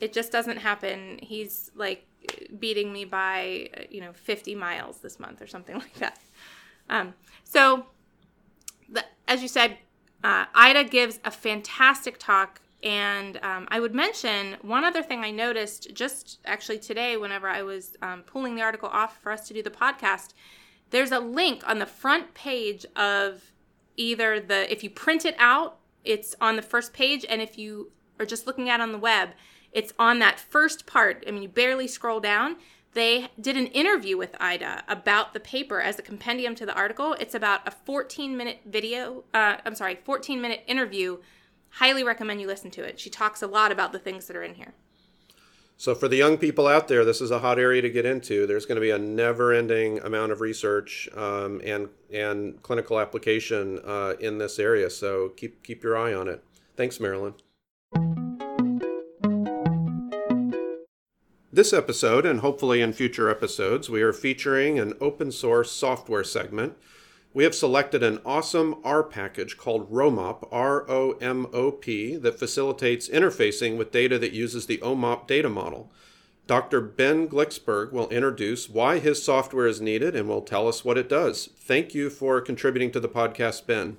it 0.00 0.14
just 0.14 0.32
doesn't 0.32 0.56
happen. 0.56 1.18
He's 1.22 1.70
like 1.74 2.06
beating 2.58 2.94
me 2.94 3.04
by, 3.04 3.68
you 3.90 4.00
know, 4.00 4.14
50 4.14 4.54
miles 4.54 4.96
this 4.98 5.20
month 5.20 5.42
or 5.42 5.46
something 5.46 5.74
like 5.78 5.94
that. 5.96 6.18
Um, 6.88 7.12
so, 7.44 7.84
the, 8.88 9.04
as 9.28 9.42
you 9.42 9.48
said, 9.48 9.76
uh, 10.24 10.46
Ida 10.54 10.84
gives 10.84 11.20
a 11.22 11.30
fantastic 11.30 12.16
talk. 12.18 12.62
And 12.86 13.40
um, 13.42 13.66
I 13.68 13.80
would 13.80 13.96
mention 13.96 14.58
one 14.62 14.84
other 14.84 15.02
thing 15.02 15.24
I 15.24 15.32
noticed 15.32 15.92
just 15.92 16.38
actually 16.44 16.78
today, 16.78 17.16
whenever 17.16 17.48
I 17.48 17.62
was 17.62 17.96
um, 18.00 18.22
pulling 18.22 18.54
the 18.54 18.62
article 18.62 18.88
off 18.88 19.18
for 19.20 19.32
us 19.32 19.48
to 19.48 19.54
do 19.54 19.60
the 19.60 19.70
podcast. 19.70 20.34
There's 20.90 21.10
a 21.10 21.18
link 21.18 21.68
on 21.68 21.80
the 21.80 21.86
front 21.86 22.32
page 22.34 22.86
of 22.94 23.50
either 23.96 24.38
the, 24.38 24.72
if 24.72 24.84
you 24.84 24.90
print 24.90 25.24
it 25.24 25.34
out, 25.36 25.78
it's 26.04 26.36
on 26.40 26.54
the 26.54 26.62
first 26.62 26.92
page. 26.92 27.26
And 27.28 27.42
if 27.42 27.58
you 27.58 27.90
are 28.20 28.24
just 28.24 28.46
looking 28.46 28.70
at 28.70 28.80
on 28.80 28.92
the 28.92 28.98
web, 28.98 29.30
it's 29.72 29.92
on 29.98 30.20
that 30.20 30.38
first 30.38 30.86
part. 30.86 31.24
I 31.26 31.32
mean, 31.32 31.42
you 31.42 31.48
barely 31.48 31.88
scroll 31.88 32.20
down. 32.20 32.54
They 32.92 33.30
did 33.40 33.56
an 33.56 33.66
interview 33.66 34.16
with 34.16 34.36
Ida 34.38 34.84
about 34.86 35.34
the 35.34 35.40
paper 35.40 35.80
as 35.80 35.98
a 35.98 36.02
compendium 36.02 36.54
to 36.54 36.64
the 36.64 36.74
article. 36.74 37.14
It's 37.14 37.34
about 37.34 37.66
a 37.66 37.72
14 37.72 38.36
minute 38.36 38.60
video, 38.64 39.24
uh, 39.34 39.56
I'm 39.66 39.74
sorry, 39.74 39.98
14 40.04 40.40
minute 40.40 40.62
interview. 40.68 41.18
Highly 41.70 42.02
recommend 42.02 42.40
you 42.40 42.46
listen 42.46 42.70
to 42.72 42.82
it. 42.82 42.98
She 42.98 43.10
talks 43.10 43.42
a 43.42 43.46
lot 43.46 43.70
about 43.70 43.92
the 43.92 43.98
things 43.98 44.26
that 44.26 44.36
are 44.36 44.42
in 44.42 44.54
here. 44.54 44.74
So, 45.78 45.94
for 45.94 46.08
the 46.08 46.16
young 46.16 46.38
people 46.38 46.66
out 46.66 46.88
there, 46.88 47.04
this 47.04 47.20
is 47.20 47.30
a 47.30 47.40
hot 47.40 47.58
area 47.58 47.82
to 47.82 47.90
get 47.90 48.06
into. 48.06 48.46
There's 48.46 48.64
going 48.64 48.76
to 48.76 48.80
be 48.80 48.90
a 48.90 48.98
never-ending 48.98 49.98
amount 50.00 50.32
of 50.32 50.40
research 50.40 51.06
um, 51.14 51.60
and 51.62 51.88
and 52.10 52.62
clinical 52.62 52.98
application 52.98 53.80
uh, 53.84 54.14
in 54.18 54.38
this 54.38 54.58
area. 54.58 54.88
So, 54.88 55.28
keep 55.36 55.62
keep 55.62 55.82
your 55.82 55.98
eye 55.98 56.14
on 56.14 56.28
it. 56.28 56.42
Thanks, 56.76 56.98
Marilyn. 56.98 57.34
This 61.52 61.72
episode, 61.72 62.26
and 62.26 62.40
hopefully 62.40 62.82
in 62.82 62.92
future 62.92 63.30
episodes, 63.30 63.88
we 63.88 64.02
are 64.02 64.12
featuring 64.12 64.78
an 64.78 64.92
open 65.00 65.32
source 65.32 65.72
software 65.72 66.24
segment. 66.24 66.76
We 67.36 67.44
have 67.44 67.54
selected 67.54 68.02
an 68.02 68.20
awesome 68.24 68.76
R 68.82 69.02
package 69.02 69.58
called 69.58 69.92
ROMOP, 69.92 70.48
R 70.50 70.90
O 70.90 71.18
M 71.20 71.46
O 71.52 71.70
P, 71.70 72.16
that 72.16 72.38
facilitates 72.38 73.10
interfacing 73.10 73.76
with 73.76 73.92
data 73.92 74.18
that 74.18 74.32
uses 74.32 74.64
the 74.64 74.78
OMOP 74.78 75.26
data 75.26 75.50
model. 75.50 75.92
Dr. 76.46 76.80
Ben 76.80 77.28
Glicksberg 77.28 77.92
will 77.92 78.08
introduce 78.08 78.70
why 78.70 79.00
his 79.00 79.22
software 79.22 79.66
is 79.66 79.82
needed 79.82 80.16
and 80.16 80.30
will 80.30 80.40
tell 80.40 80.66
us 80.66 80.82
what 80.82 80.96
it 80.96 81.10
does. 81.10 81.50
Thank 81.58 81.94
you 81.94 82.08
for 82.08 82.40
contributing 82.40 82.90
to 82.92 83.00
the 83.00 83.06
podcast, 83.06 83.66
Ben. 83.66 83.98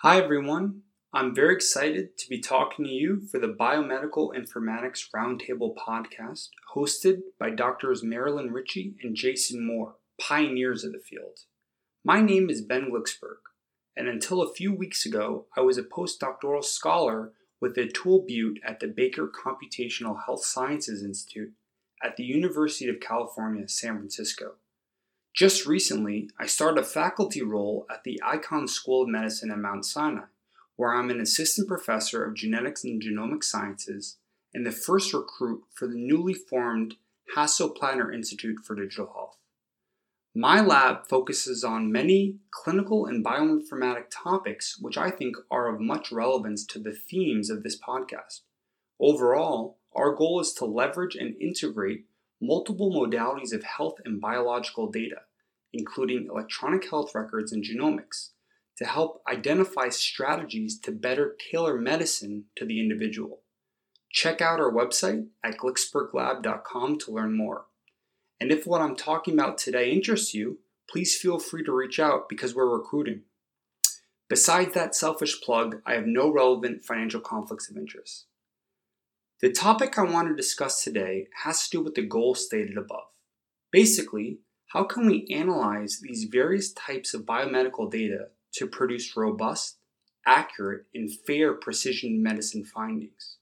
Hi, 0.00 0.20
everyone. 0.20 0.82
I'm 1.14 1.36
very 1.36 1.54
excited 1.54 2.18
to 2.18 2.28
be 2.28 2.40
talking 2.40 2.84
to 2.84 2.90
you 2.90 3.28
for 3.30 3.38
the 3.38 3.46
Biomedical 3.46 4.32
Informatics 4.34 5.04
Roundtable 5.14 5.76
podcast, 5.76 6.48
hosted 6.74 7.20
by 7.38 7.50
Drs. 7.50 8.02
Marilyn 8.02 8.50
Ritchie 8.50 8.96
and 9.04 9.14
Jason 9.14 9.64
Moore, 9.64 9.94
pioneers 10.20 10.82
of 10.82 10.90
the 10.90 10.98
field. 10.98 11.38
My 12.06 12.20
name 12.20 12.48
is 12.48 12.62
Ben 12.62 12.92
Glicksberg, 12.92 13.38
and 13.96 14.06
until 14.06 14.40
a 14.40 14.54
few 14.54 14.72
weeks 14.72 15.04
ago, 15.04 15.46
I 15.56 15.62
was 15.62 15.76
a 15.76 15.82
postdoctoral 15.82 16.62
scholar 16.62 17.32
with 17.60 17.74
Atul 17.74 18.24
Butte 18.24 18.60
at 18.64 18.78
the 18.78 18.86
Bakar 18.86 19.26
Computational 19.26 20.24
Health 20.24 20.44
Sciences 20.44 21.02
Institute 21.02 21.52
at 22.00 22.16
the 22.16 22.22
University 22.22 22.88
of 22.88 23.00
California, 23.00 23.66
San 23.66 23.96
Francisco. 23.96 24.52
Just 25.34 25.66
recently, 25.66 26.30
I 26.38 26.46
started 26.46 26.80
a 26.80 26.84
faculty 26.84 27.42
role 27.42 27.86
at 27.90 28.04
the 28.04 28.22
Icahn 28.24 28.68
School 28.68 29.02
of 29.02 29.08
Medicine 29.08 29.50
at 29.50 29.58
Mount 29.58 29.84
Sinai 29.84 30.26
where 30.76 30.94
I'm 30.94 31.10
an 31.10 31.20
assistant 31.20 31.66
professor 31.66 32.24
of 32.24 32.36
genetics 32.36 32.84
and 32.84 33.02
genomic 33.02 33.42
sciences 33.42 34.18
and 34.54 34.64
the 34.64 34.70
first 34.70 35.12
recruit 35.12 35.64
for 35.74 35.88
the 35.88 35.96
newly 35.96 36.34
formed 36.34 36.94
Hasso-Plattner 37.34 38.12
Institute 38.14 38.58
for 38.62 38.76
Digital 38.76 39.06
Health. 39.06 39.38
My 40.38 40.60
lab 40.60 41.08
focuses 41.08 41.64
on 41.64 41.90
many 41.90 42.36
clinical 42.50 43.06
and 43.06 43.24
bioinformatic 43.24 44.10
topics 44.10 44.76
which 44.78 44.98
I 44.98 45.10
think 45.10 45.34
are 45.50 45.74
of 45.74 45.80
much 45.80 46.12
relevance 46.12 46.66
to 46.66 46.78
the 46.78 46.92
themes 46.92 47.48
of 47.48 47.62
this 47.62 47.80
podcast. 47.80 48.40
Overall, 49.00 49.78
our 49.94 50.14
goal 50.14 50.38
is 50.40 50.52
to 50.54 50.66
leverage 50.66 51.16
and 51.16 51.40
integrate 51.40 52.04
multiple 52.38 52.92
modalities 52.92 53.54
of 53.54 53.64
health 53.64 53.94
and 54.04 54.20
biological 54.20 54.90
data, 54.90 55.22
including 55.72 56.28
electronic 56.30 56.90
health 56.90 57.14
records 57.14 57.50
and 57.50 57.64
genomics, 57.64 58.32
to 58.76 58.84
help 58.84 59.22
identify 59.26 59.88
strategies 59.88 60.78
to 60.80 60.92
better 60.92 61.34
tailor 61.50 61.80
medicine 61.80 62.44
to 62.56 62.66
the 62.66 62.78
individual. 62.78 63.40
Check 64.12 64.42
out 64.42 64.60
our 64.60 64.70
website 64.70 65.28
at 65.42 65.56
glicksberglab.com 65.56 66.98
to 66.98 67.10
learn 67.10 67.34
more. 67.34 67.64
And 68.40 68.50
if 68.50 68.66
what 68.66 68.80
I'm 68.80 68.96
talking 68.96 69.34
about 69.34 69.58
today 69.58 69.90
interests 69.90 70.34
you, 70.34 70.58
please 70.88 71.16
feel 71.16 71.38
free 71.38 71.64
to 71.64 71.72
reach 71.72 71.98
out 71.98 72.28
because 72.28 72.54
we're 72.54 72.68
recruiting. 72.68 73.22
Besides 74.28 74.74
that 74.74 74.94
selfish 74.94 75.40
plug, 75.40 75.80
I 75.86 75.94
have 75.94 76.06
no 76.06 76.30
relevant 76.30 76.84
financial 76.84 77.20
conflicts 77.20 77.70
of 77.70 77.76
interest. 77.76 78.26
The 79.40 79.52
topic 79.52 79.98
I 79.98 80.02
want 80.02 80.28
to 80.28 80.34
discuss 80.34 80.82
today 80.82 81.28
has 81.44 81.64
to 81.64 81.78
do 81.78 81.82
with 81.82 81.94
the 81.94 82.02
goal 82.02 82.34
stated 82.34 82.76
above. 82.76 83.08
Basically, 83.70 84.38
how 84.68 84.84
can 84.84 85.06
we 85.06 85.28
analyze 85.30 86.00
these 86.02 86.24
various 86.24 86.72
types 86.72 87.14
of 87.14 87.22
biomedical 87.22 87.90
data 87.90 88.28
to 88.56 88.66
produce 88.66 89.16
robust, 89.16 89.76
accurate, 90.26 90.86
and 90.94 91.10
fair 91.10 91.52
precision 91.52 92.22
medicine 92.22 92.64
findings. 92.64 93.36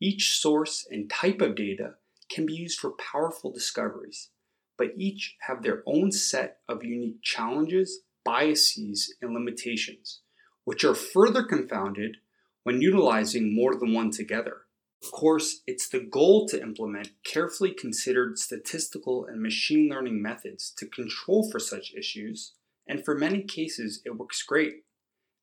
Each 0.00 0.38
source 0.38 0.86
and 0.90 1.08
type 1.08 1.40
of 1.40 1.54
data 1.54 1.94
can 2.28 2.46
be 2.46 2.54
used 2.54 2.78
for 2.78 2.92
powerful 2.92 3.52
discoveries, 3.52 4.30
but 4.76 4.92
each 4.96 5.36
have 5.40 5.62
their 5.62 5.82
own 5.86 6.12
set 6.12 6.58
of 6.68 6.84
unique 6.84 7.22
challenges, 7.22 8.00
biases, 8.24 9.14
and 9.20 9.32
limitations, 9.32 10.20
which 10.64 10.84
are 10.84 10.94
further 10.94 11.42
confounded 11.42 12.18
when 12.62 12.80
utilizing 12.80 13.54
more 13.54 13.74
than 13.74 13.92
one 13.92 14.10
together. 14.10 14.62
Of 15.02 15.12
course, 15.12 15.60
it's 15.66 15.88
the 15.88 16.00
goal 16.00 16.48
to 16.48 16.60
implement 16.60 17.10
carefully 17.24 17.72
considered 17.72 18.38
statistical 18.38 19.26
and 19.26 19.42
machine 19.42 19.90
learning 19.90 20.22
methods 20.22 20.72
to 20.78 20.86
control 20.86 21.50
for 21.50 21.58
such 21.58 21.92
issues 21.94 22.54
and 22.86 23.04
for 23.04 23.16
many 23.16 23.42
cases, 23.42 24.02
it 24.04 24.16
works 24.16 24.42
great. 24.42 24.84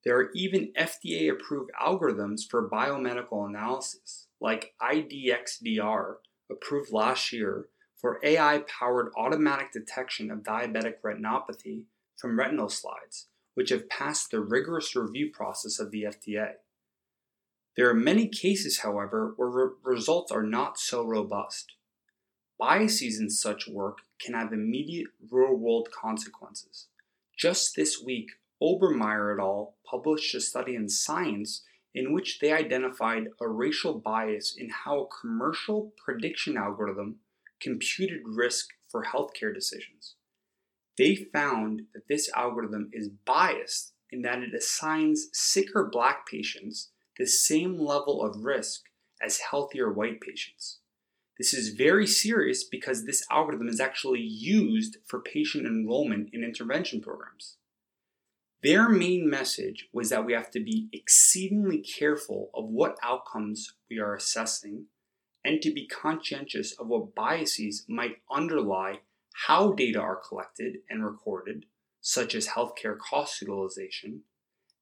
There 0.04 0.18
are 0.18 0.32
even 0.34 0.74
FDA 0.78 1.32
approved 1.32 1.72
algorithms 1.80 2.42
for 2.50 2.70
biomedical 2.70 3.48
analysis, 3.48 4.28
like 4.40 4.74
IDx-DR, 4.82 6.16
approved 6.52 6.92
last 6.92 7.32
year 7.32 7.68
for 7.96 8.20
AI 8.24 8.64
powered 8.68 9.12
automatic 9.16 9.72
detection 9.72 10.32
of 10.32 10.40
diabetic 10.40 10.96
retinopathy 11.04 11.84
from 12.18 12.38
retinal 12.38 12.70
slides, 12.70 13.28
which 13.54 13.70
have 13.70 13.90
passed 13.90 14.32
the 14.32 14.40
rigorous 14.40 14.96
review 14.96 15.32
process 15.32 15.80
of 15.80 15.92
the 15.92 16.04
FDA. 16.04 16.54
There 17.78 17.90
are 17.90 17.96
many 17.96 18.28
cases, 18.28 18.80
however, 18.80 19.34
where 19.38 19.50
re- 19.50 19.74
results 19.84 20.32
are 20.32 20.44
not 20.44 20.78
so 20.78 21.06
robust. 21.06 21.74
Biases 22.60 23.20
in 23.20 23.30
such 23.30 23.68
work 23.68 24.00
can 24.20 24.34
have 24.34 24.52
immediate 24.52 25.08
real 25.32 25.56
world 25.56 25.90
consequences. 25.92 26.88
Just 27.38 27.76
this 27.76 28.02
week, 28.02 28.32
Obermeyer 28.62 29.36
et 29.36 29.42
al. 29.42 29.76
published 29.90 30.36
a 30.36 30.42
study 30.42 30.76
in 30.76 30.90
Science 30.90 31.64
in 31.94 32.14
which 32.14 32.40
they 32.40 32.54
identified 32.54 33.28
a 33.40 33.48
racial 33.48 34.00
bias 34.00 34.56
in 34.58 34.70
how 34.70 35.02
a 35.02 35.22
commercial 35.22 35.94
prediction 36.04 36.58
algorithm 36.58 37.18
computed 37.60 38.22
risk 38.26 38.70
for 38.90 39.04
healthcare 39.04 39.54
decisions. 39.54 40.16
They 40.98 41.16
found 41.16 41.84
that 41.94 42.08
this 42.08 42.30
algorithm 42.36 42.90
is 42.94 43.10
biased 43.26 43.94
in 44.12 44.22
that 44.24 44.40
it 44.40 44.54
assigns 44.54 45.28
sicker 45.34 45.90
black 45.92 46.28
patients 46.28 46.90
the 47.18 47.26
same 47.26 47.78
level 47.78 48.24
of 48.24 48.44
risk 48.44 48.82
as 49.22 49.40
healthier 49.40 49.92
white 49.92 50.22
patients. 50.22 50.80
This 51.38 51.54
is 51.54 51.70
very 51.70 52.06
serious 52.06 52.64
because 52.64 53.06
this 53.06 53.26
algorithm 53.32 53.68
is 53.68 53.80
actually 53.80 54.22
used 54.22 54.98
for 55.06 55.22
patient 55.22 55.66
enrollment 55.66 56.30
in 56.34 56.44
intervention 56.44 57.02
programs. 57.02 57.58
Their 58.64 58.90
main 58.90 59.28
message 59.28 59.90
was 59.92 60.10
that 60.10 60.26
we 60.26 60.34
have 60.34 60.52
to 60.52 60.60
be 60.60 60.88
exceedingly 60.94 61.80
careful 61.80 62.52
of 62.54 62.66
what 62.66 62.98
outcomes 63.02 63.74
we 63.90 64.00
are 64.00 64.14
assessing 64.14 64.86
and 65.44 65.62
to 65.64 65.74
be 65.74 65.88
conscientious 65.88 66.74
of 66.74 66.88
what 66.88 67.16
biases 67.16 67.86
might 67.90 68.18
underlie 68.32 69.00
how 69.48 69.72
data 69.72 70.00
are 70.00 70.22
collected 70.28 70.78
and 70.90 71.04
recorded, 71.04 71.66
such 72.02 72.36
as 72.36 72.50
healthcare 72.50 72.98
cost 72.98 73.42
utilization, 73.42 74.22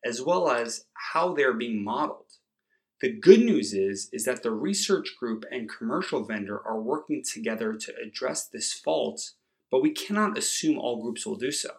as 0.03 0.21
well 0.21 0.49
as 0.49 0.86
how 1.11 1.34
they're 1.34 1.53
being 1.53 1.82
modeled. 1.82 2.25
The 3.01 3.13
good 3.13 3.39
news 3.39 3.73
is, 3.73 4.09
is 4.11 4.25
that 4.25 4.43
the 4.43 4.51
research 4.51 5.15
group 5.17 5.45
and 5.51 5.69
commercial 5.69 6.25
vendor 6.25 6.59
are 6.65 6.82
working 6.82 7.23
together 7.23 7.73
to 7.73 7.93
address 8.05 8.45
this 8.45 8.73
fault, 8.73 9.32
but 9.71 9.82
we 9.82 9.91
cannot 9.91 10.38
assume 10.38 10.77
all 10.77 11.01
groups 11.01 11.25
will 11.25 11.38
do 11.38 11.51
so. 11.51 11.69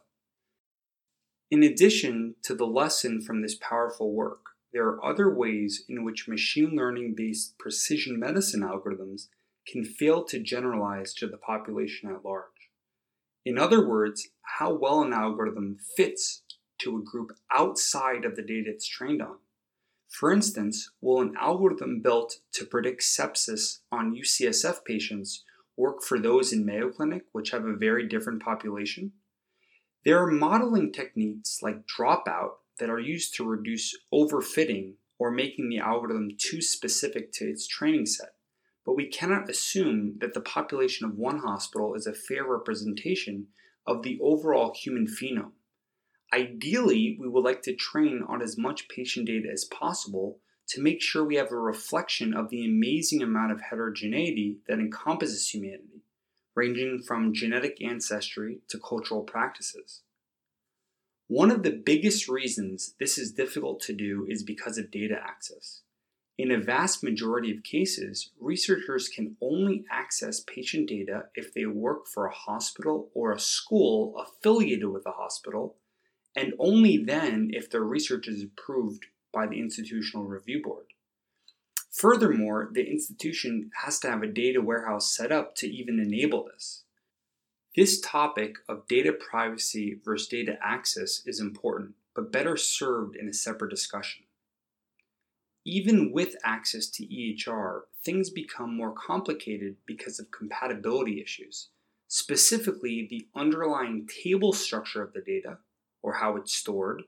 In 1.50 1.64
addition 1.64 2.36
to 2.44 2.54
the 2.54 2.66
lesson 2.66 3.20
from 3.20 3.42
this 3.42 3.56
powerful 3.56 4.12
work, 4.12 4.50
there 4.72 4.86
are 4.86 5.04
other 5.04 5.34
ways 5.34 5.84
in 5.88 6.04
which 6.04 6.28
machine 6.28 6.76
learning 6.76 7.14
based 7.16 7.58
precision 7.58 8.20
medicine 8.20 8.60
algorithms 8.60 9.26
can 9.66 9.84
fail 9.84 10.22
to 10.24 10.38
generalize 10.38 11.12
to 11.14 11.26
the 11.26 11.36
population 11.36 12.08
at 12.08 12.24
large. 12.24 12.70
In 13.44 13.58
other 13.58 13.84
words, 13.84 14.28
how 14.58 14.72
well 14.72 15.02
an 15.02 15.12
algorithm 15.12 15.78
fits 15.96 16.42
to 16.82 16.96
a 16.96 17.02
group 17.02 17.32
outside 17.52 18.24
of 18.24 18.36
the 18.36 18.42
data 18.42 18.70
it's 18.70 18.86
trained 18.86 19.20
on. 19.20 19.38
For 20.08 20.32
instance, 20.32 20.90
will 21.00 21.20
an 21.20 21.34
algorithm 21.36 22.00
built 22.00 22.38
to 22.52 22.64
predict 22.64 23.02
sepsis 23.02 23.80
on 23.90 24.14
UCSF 24.14 24.84
patients 24.84 25.44
work 25.76 26.02
for 26.02 26.20
those 26.20 26.52
in 26.52 26.64
Mayo 26.64 26.90
Clinic, 26.90 27.24
which 27.32 27.50
have 27.50 27.64
a 27.64 27.74
very 27.74 28.06
different 28.06 28.40
population? 28.40 29.12
There 30.04 30.18
are 30.18 30.30
modeling 30.30 30.92
techniques 30.92 31.60
like 31.62 31.86
dropout 31.86 32.52
that 32.78 32.88
are 32.88 32.98
used 32.98 33.34
to 33.34 33.44
reduce 33.44 33.94
overfitting 34.12 34.94
or 35.18 35.30
making 35.30 35.68
the 35.68 35.78
algorithm 35.78 36.30
too 36.38 36.62
specific 36.62 37.32
to 37.32 37.44
its 37.44 37.66
training 37.66 38.06
set. 38.06 38.30
But 38.86 38.96
we 38.96 39.08
cannot 39.08 39.50
assume 39.50 40.16
that 40.20 40.32
the 40.32 40.40
population 40.40 41.06
of 41.06 41.18
one 41.18 41.40
hospital 41.40 41.94
is 41.94 42.06
a 42.06 42.14
fair 42.14 42.44
representation 42.44 43.48
of 43.86 44.02
the 44.02 44.18
overall 44.22 44.74
human 44.74 45.06
phenome. 45.06 45.52
Ideally, 46.32 47.18
we 47.20 47.28
would 47.28 47.44
like 47.44 47.60
to 47.62 47.74
train 47.74 48.22
on 48.26 48.40
as 48.40 48.56
much 48.56 48.88
patient 48.88 49.26
data 49.26 49.48
as 49.52 49.66
possible 49.66 50.38
to 50.68 50.80
make 50.80 51.02
sure 51.02 51.24
we 51.24 51.36
have 51.36 51.52
a 51.52 51.58
reflection 51.58 52.32
of 52.32 52.48
the 52.48 52.64
amazing 52.64 53.22
amount 53.22 53.52
of 53.52 53.60
heterogeneity 53.60 54.60
that 54.66 54.78
encompasses 54.78 55.48
humanity, 55.48 55.99
ranging 56.54 57.02
from 57.02 57.34
genetic 57.34 57.82
ancestry 57.82 58.58
to 58.68 58.78
cultural 58.78 59.22
practices. 59.22 60.02
One 61.28 61.50
of 61.50 61.62
the 61.62 61.70
biggest 61.70 62.28
reasons 62.28 62.94
this 62.98 63.16
is 63.16 63.32
difficult 63.32 63.80
to 63.82 63.92
do 63.92 64.26
is 64.28 64.42
because 64.42 64.78
of 64.78 64.90
data 64.90 65.16
access. 65.22 65.82
In 66.36 66.50
a 66.50 66.58
vast 66.58 67.04
majority 67.04 67.54
of 67.54 67.62
cases, 67.62 68.30
researchers 68.40 69.08
can 69.08 69.36
only 69.40 69.84
access 69.90 70.40
patient 70.40 70.88
data 70.88 71.24
if 71.34 71.52
they 71.52 71.66
work 71.66 72.06
for 72.06 72.26
a 72.26 72.34
hospital 72.34 73.10
or 73.14 73.30
a 73.30 73.38
school 73.38 74.16
affiliated 74.16 74.88
with 74.88 75.06
a 75.06 75.12
hospital, 75.12 75.76
and 76.34 76.54
only 76.58 76.96
then 76.96 77.50
if 77.52 77.70
their 77.70 77.82
research 77.82 78.26
is 78.26 78.42
approved 78.42 79.04
by 79.32 79.46
the 79.46 79.60
Institutional 79.60 80.24
Review 80.24 80.62
Board. 80.64 80.86
Furthermore, 81.90 82.70
the 82.72 82.88
institution 82.88 83.70
has 83.82 83.98
to 84.00 84.10
have 84.10 84.22
a 84.22 84.28
data 84.28 84.60
warehouse 84.60 85.14
set 85.14 85.32
up 85.32 85.56
to 85.56 85.66
even 85.66 85.98
enable 85.98 86.44
this. 86.44 86.84
This 87.76 88.00
topic 88.00 88.56
of 88.68 88.86
data 88.86 89.12
privacy 89.12 90.00
versus 90.04 90.28
data 90.28 90.56
access 90.62 91.22
is 91.26 91.40
important, 91.40 91.94
but 92.14 92.32
better 92.32 92.56
served 92.56 93.16
in 93.16 93.28
a 93.28 93.32
separate 93.32 93.70
discussion. 93.70 94.24
Even 95.64 96.10
with 96.12 96.36
access 96.44 96.86
to 96.88 97.06
EHR, 97.06 97.82
things 98.02 98.30
become 98.30 98.74
more 98.74 98.92
complicated 98.92 99.76
because 99.86 100.18
of 100.18 100.30
compatibility 100.30 101.20
issues, 101.20 101.68
specifically 102.08 103.06
the 103.08 103.26
underlying 103.34 104.08
table 104.22 104.52
structure 104.52 105.02
of 105.02 105.12
the 105.12 105.20
data, 105.20 105.58
or 106.02 106.14
how 106.14 106.36
it's 106.36 106.54
stored, 106.54 107.02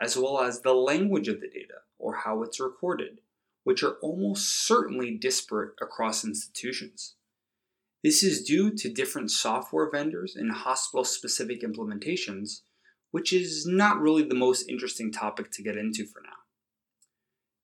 as 0.00 0.16
well 0.16 0.40
as 0.40 0.60
the 0.60 0.72
language 0.72 1.28
of 1.28 1.40
the 1.40 1.48
data, 1.48 1.82
or 1.98 2.14
how 2.14 2.42
it's 2.42 2.58
recorded, 2.58 3.18
which 3.64 3.82
are 3.82 3.96
almost 4.02 4.66
certainly 4.66 5.16
disparate 5.16 5.74
across 5.80 6.24
institutions. 6.24 7.14
This 8.02 8.22
is 8.22 8.42
due 8.42 8.74
to 8.76 8.92
different 8.92 9.30
software 9.30 9.90
vendors 9.90 10.34
and 10.34 10.50
hospital 10.52 11.04
specific 11.04 11.62
implementations, 11.62 12.60
which 13.10 13.32
is 13.32 13.66
not 13.66 14.00
really 14.00 14.22
the 14.22 14.34
most 14.34 14.68
interesting 14.68 15.12
topic 15.12 15.50
to 15.52 15.62
get 15.62 15.76
into 15.76 16.06
for 16.06 16.22
now. 16.22 16.30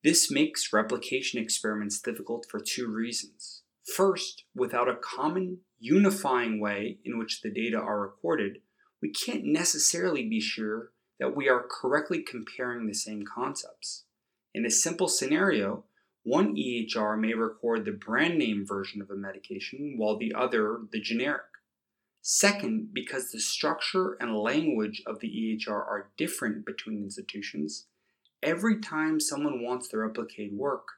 This 0.05 0.31
makes 0.31 0.73
replication 0.73 1.41
experiments 1.41 2.01
difficult 2.01 2.47
for 2.51 2.61
two 2.61 2.87
reasons. 2.87 3.63
First, 3.97 4.45
without 4.55 4.89
a 4.89 4.97
common, 4.97 5.61
unifying 5.79 6.61
way 6.61 6.99
in 7.05 7.19
which 7.19 7.41
the 7.41 7.51
data 7.51 7.79
are 7.79 8.01
recorded, 8.01 8.59
we 9.01 9.11
can't 9.11 9.45
necessarily 9.45 10.29
be 10.29 10.41
sure 10.41 10.93
that 11.19 11.35
we 11.35 11.49
are 11.49 11.67
correctly 11.69 12.23
comparing 12.23 12.87
the 12.87 12.95
same 12.95 13.25
concepts. 13.25 14.05
In 14.55 14.65
a 14.65 14.71
simple 14.71 15.09
scenario, 15.09 15.86
one 16.27 16.57
EHR 16.57 17.17
may 17.17 17.35
record 17.35 17.85
the 17.85 17.93
brand 17.93 18.37
name 18.37 18.67
version 18.67 19.01
of 19.01 19.11
a 19.11 19.15
medication 19.15 19.95
while 19.97 20.19
the 20.19 20.35
other 20.35 20.81
the 20.91 21.01
generic. 21.01 21.45
Second, 22.21 22.89
because 22.93 23.31
the 23.31 23.39
structure 23.39 24.17
and 24.19 24.37
language 24.37 25.01
of 25.07 25.21
the 25.21 25.29
EHR 25.29 25.71
are 25.71 26.11
different 26.19 26.67
between 26.67 27.05
institutions, 27.05 27.87
every 28.43 28.81
time 28.81 29.21
someone 29.21 29.63
wants 29.63 29.87
to 29.87 29.99
replicate 29.99 30.53
work, 30.53 30.89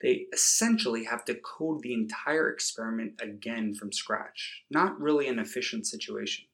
they 0.00 0.24
essentially 0.32 1.04
have 1.04 1.22
to 1.26 1.34
code 1.34 1.82
the 1.82 1.92
entire 1.92 2.48
experiment 2.48 3.12
again 3.20 3.74
from 3.74 3.92
scratch. 3.92 4.62
Not 4.70 4.98
really 4.98 5.28
an 5.28 5.38
efficient 5.38 5.86
situation. 5.86 6.46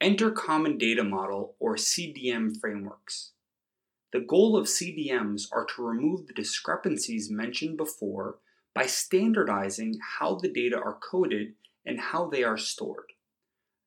Enter 0.00 0.30
Common 0.30 0.78
Data 0.78 1.02
Model 1.02 1.56
or 1.58 1.74
CDM 1.74 2.60
frameworks. 2.60 3.32
The 4.10 4.20
goal 4.20 4.56
of 4.56 4.68
CDMs 4.68 5.48
are 5.52 5.66
to 5.66 5.86
remove 5.86 6.26
the 6.26 6.32
discrepancies 6.32 7.30
mentioned 7.30 7.76
before 7.76 8.38
by 8.74 8.86
standardizing 8.86 9.98
how 10.18 10.36
the 10.36 10.48
data 10.48 10.76
are 10.78 10.98
coded 10.98 11.56
and 11.84 12.00
how 12.00 12.26
they 12.26 12.42
are 12.42 12.56
stored. 12.56 13.12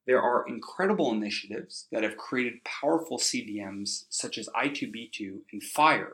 There 0.05 0.21
are 0.21 0.47
incredible 0.47 1.11
initiatives 1.11 1.87
that 1.91 2.03
have 2.03 2.17
created 2.17 2.63
powerful 2.63 3.17
CDMs 3.17 4.05
such 4.09 4.37
as 4.37 4.47
I2B2 4.49 5.39
and 5.51 5.61
FHIR, 5.63 6.11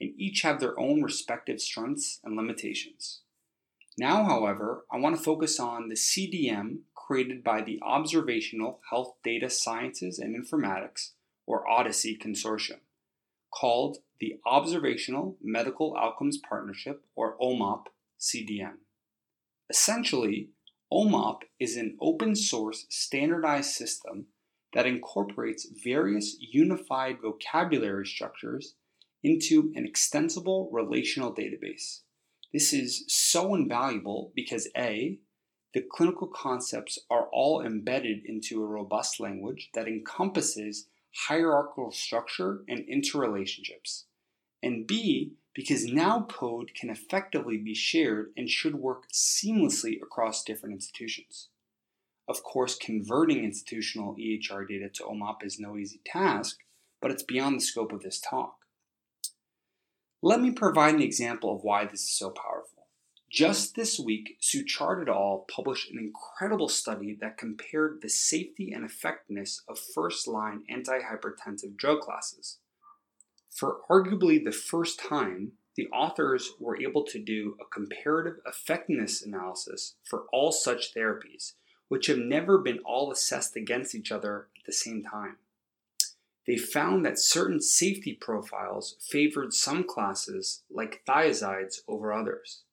and 0.00 0.14
each 0.16 0.40
have 0.42 0.58
their 0.58 0.78
own 0.80 1.02
respective 1.02 1.60
strengths 1.60 2.20
and 2.24 2.36
limitations. 2.36 3.20
Now, 3.98 4.24
however, 4.24 4.86
I 4.90 4.96
want 4.96 5.14
to 5.16 5.22
focus 5.22 5.60
on 5.60 5.88
the 5.88 5.94
CDM 5.94 6.78
created 6.94 7.44
by 7.44 7.60
the 7.60 7.80
Observational 7.82 8.80
Health 8.88 9.16
Data 9.22 9.50
Sciences 9.50 10.18
and 10.18 10.34
Informatics, 10.34 11.10
or 11.46 11.66
OHDSI 11.66 12.18
Consortium 12.18 12.80
called 13.52 13.98
the 14.20 14.34
Observational 14.46 15.36
Medical 15.42 15.96
Outcomes 15.96 16.38
Partnership, 16.48 17.04
or 17.14 17.36
OMOP 17.38 17.86
CDM. 18.20 18.76
Essentially, 19.68 20.50
OMOP 20.92 21.40
is 21.58 21.76
an 21.76 21.96
open 22.00 22.36
source 22.36 22.86
standardized 22.88 23.70
system 23.70 24.26
that 24.74 24.86
incorporates 24.86 25.66
various 25.84 26.36
unified 26.40 27.16
vocabulary 27.20 28.06
structures 28.06 28.74
into 29.22 29.72
an 29.74 29.86
extensible 29.86 30.70
relational 30.72 31.34
database. 31.34 32.00
This 32.52 32.72
is 32.72 33.04
so 33.08 33.54
invaluable 33.54 34.32
because 34.34 34.68
A, 34.76 35.18
the 35.74 35.82
clinical 35.90 36.28
concepts 36.28 36.98
are 37.10 37.28
all 37.32 37.64
embedded 37.64 38.24
into 38.26 38.62
a 38.62 38.66
robust 38.66 39.20
language 39.20 39.70
that 39.74 39.88
encompasses 39.88 40.88
hierarchical 41.14 41.92
structure 41.92 42.64
and 42.68 42.80
interrelationships. 42.88 44.04
And 44.62 44.86
B, 44.86 45.34
because 45.54 45.86
now 45.86 46.22
code 46.22 46.72
can 46.74 46.88
effectively 46.88 47.58
be 47.58 47.74
shared 47.74 48.32
and 48.36 48.48
should 48.48 48.76
work 48.76 49.04
seamlessly 49.12 50.00
across 50.00 50.44
different 50.44 50.74
institutions. 50.74 51.48
Of 52.28 52.42
course, 52.42 52.76
converting 52.76 53.44
institutional 53.44 54.14
EHR 54.14 54.66
data 54.66 54.88
to 54.88 55.04
OMOP 55.04 55.44
is 55.44 55.58
no 55.58 55.76
easy 55.76 56.00
task, 56.06 56.58
but 57.00 57.10
it's 57.10 57.24
beyond 57.24 57.56
the 57.56 57.64
scope 57.64 57.92
of 57.92 58.02
this 58.02 58.20
talk. 58.20 58.56
Let 60.22 60.40
me 60.40 60.52
provide 60.52 60.94
an 60.94 61.02
example 61.02 61.54
of 61.54 61.64
why 61.64 61.84
this 61.84 62.02
is 62.02 62.16
so 62.16 62.30
powerful. 62.30 62.81
Just 63.32 63.76
this 63.76 63.98
week, 63.98 64.36
Suchard 64.42 65.00
et 65.00 65.08
al. 65.08 65.46
published 65.50 65.90
an 65.90 65.98
incredible 65.98 66.68
study 66.68 67.16
that 67.22 67.38
compared 67.38 68.02
the 68.02 68.10
safety 68.10 68.72
and 68.72 68.84
effectiveness 68.84 69.62
of 69.66 69.78
first 69.78 70.28
line 70.28 70.64
antihypertensive 70.70 71.74
drug 71.78 72.00
classes. 72.00 72.58
For 73.48 73.78
arguably 73.88 74.44
the 74.44 74.52
first 74.52 75.00
time, 75.00 75.52
the 75.76 75.88
authors 75.88 76.50
were 76.60 76.78
able 76.78 77.04
to 77.04 77.18
do 77.18 77.56
a 77.58 77.64
comparative 77.64 78.38
effectiveness 78.44 79.22
analysis 79.22 79.94
for 80.04 80.26
all 80.30 80.52
such 80.52 80.92
therapies, 80.94 81.54
which 81.88 82.08
have 82.08 82.18
never 82.18 82.58
been 82.58 82.80
all 82.80 83.10
assessed 83.10 83.56
against 83.56 83.94
each 83.94 84.12
other 84.12 84.48
at 84.58 84.66
the 84.66 84.74
same 84.74 85.02
time. 85.02 85.36
They 86.46 86.58
found 86.58 87.06
that 87.06 87.18
certain 87.18 87.62
safety 87.62 88.12
profiles 88.12 88.96
favored 89.00 89.54
some 89.54 89.84
classes, 89.84 90.64
like 90.70 91.02
thiazides, 91.08 91.76
over 91.88 92.12
others. 92.12 92.64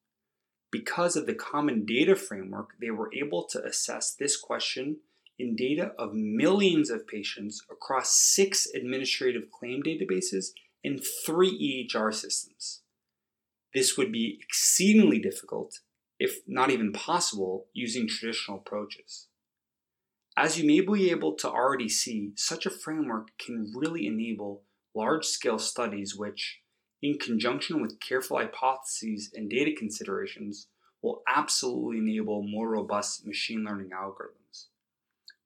Because 0.72 1.16
of 1.16 1.26
the 1.26 1.34
common 1.34 1.86
data 1.86 2.16
framework, 2.16 2.72
they 2.80 2.92
were 2.92 3.12
able 3.14 3.44
to 3.46 3.64
assess 3.64 4.14
this 4.14 4.38
question 4.38 4.98
in 5.40 5.56
data 5.56 5.94
of 5.98 6.14
millions 6.14 6.90
of 6.90 7.08
patients 7.08 7.64
across 7.72 8.16
six 8.16 8.68
administrative 8.76 9.50
claim 9.52 9.82
databases 9.82 10.48
and 10.84 11.02
three 11.26 11.88
EHR 11.92 12.14
systems. 12.14 12.82
This 13.74 13.98
would 13.98 14.12
be 14.12 14.40
exceedingly 14.42 15.20
difficult, 15.20 15.80
if 16.20 16.40
not 16.48 16.70
even 16.70 16.92
possible, 16.92 17.68
using 17.74 18.08
traditional 18.08 18.58
approaches. 18.58 19.28
As 20.36 20.60
you 20.60 20.66
may 20.66 20.82
be 20.82 21.12
able 21.12 21.36
to 21.36 21.50
already 21.50 21.90
see, 21.90 22.32
such 22.36 22.66
a 22.66 22.72
framework 22.72 23.30
can 23.38 23.72
really 23.76 24.08
enable 24.08 24.64
large 24.96 25.26
scale 25.26 25.60
studies 25.60 26.16
which, 26.16 26.59
in 27.02 27.18
conjunction 27.18 27.82
with 27.82 28.00
careful 28.00 28.38
hypotheses 28.38 29.32
and 29.34 29.50
data 29.50 29.74
considerations, 29.78 30.68
will 31.02 31.24
absolutely 31.28 31.98
enable 31.98 32.44
more 32.44 32.70
robust 32.70 33.26
machine 33.26 33.64
learning 33.64 33.90
algorithms. 33.92 34.66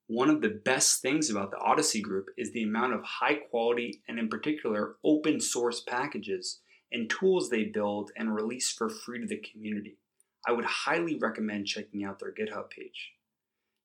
One 0.08 0.30
of 0.30 0.42
the 0.42 0.50
best 0.50 1.02
things 1.02 1.30
about 1.30 1.52
the 1.52 1.58
OHDSI 1.58 2.02
Group 2.02 2.28
is 2.38 2.52
the 2.52 2.64
amount 2.64 2.94
of 2.94 3.04
high 3.04 3.36
quality 3.36 4.02
and, 4.08 4.20
in 4.20 4.30
particular, 4.30 4.96
open 5.04 5.40
source 5.40 5.80
packages 5.80 6.60
and 6.92 7.10
tools 7.10 7.50
they 7.50 7.64
build 7.64 8.12
and 8.18 8.36
release 8.36 8.72
for 8.72 8.90
free 8.90 9.22
to 9.22 9.28
the 9.28 9.38
community. 9.38 9.98
I 10.46 10.52
would 10.52 10.66
highly 10.66 11.18
recommend 11.18 11.68
checking 11.68 12.04
out 12.04 12.20
their 12.20 12.34
GitHub 12.34 12.70
page. 12.70 13.14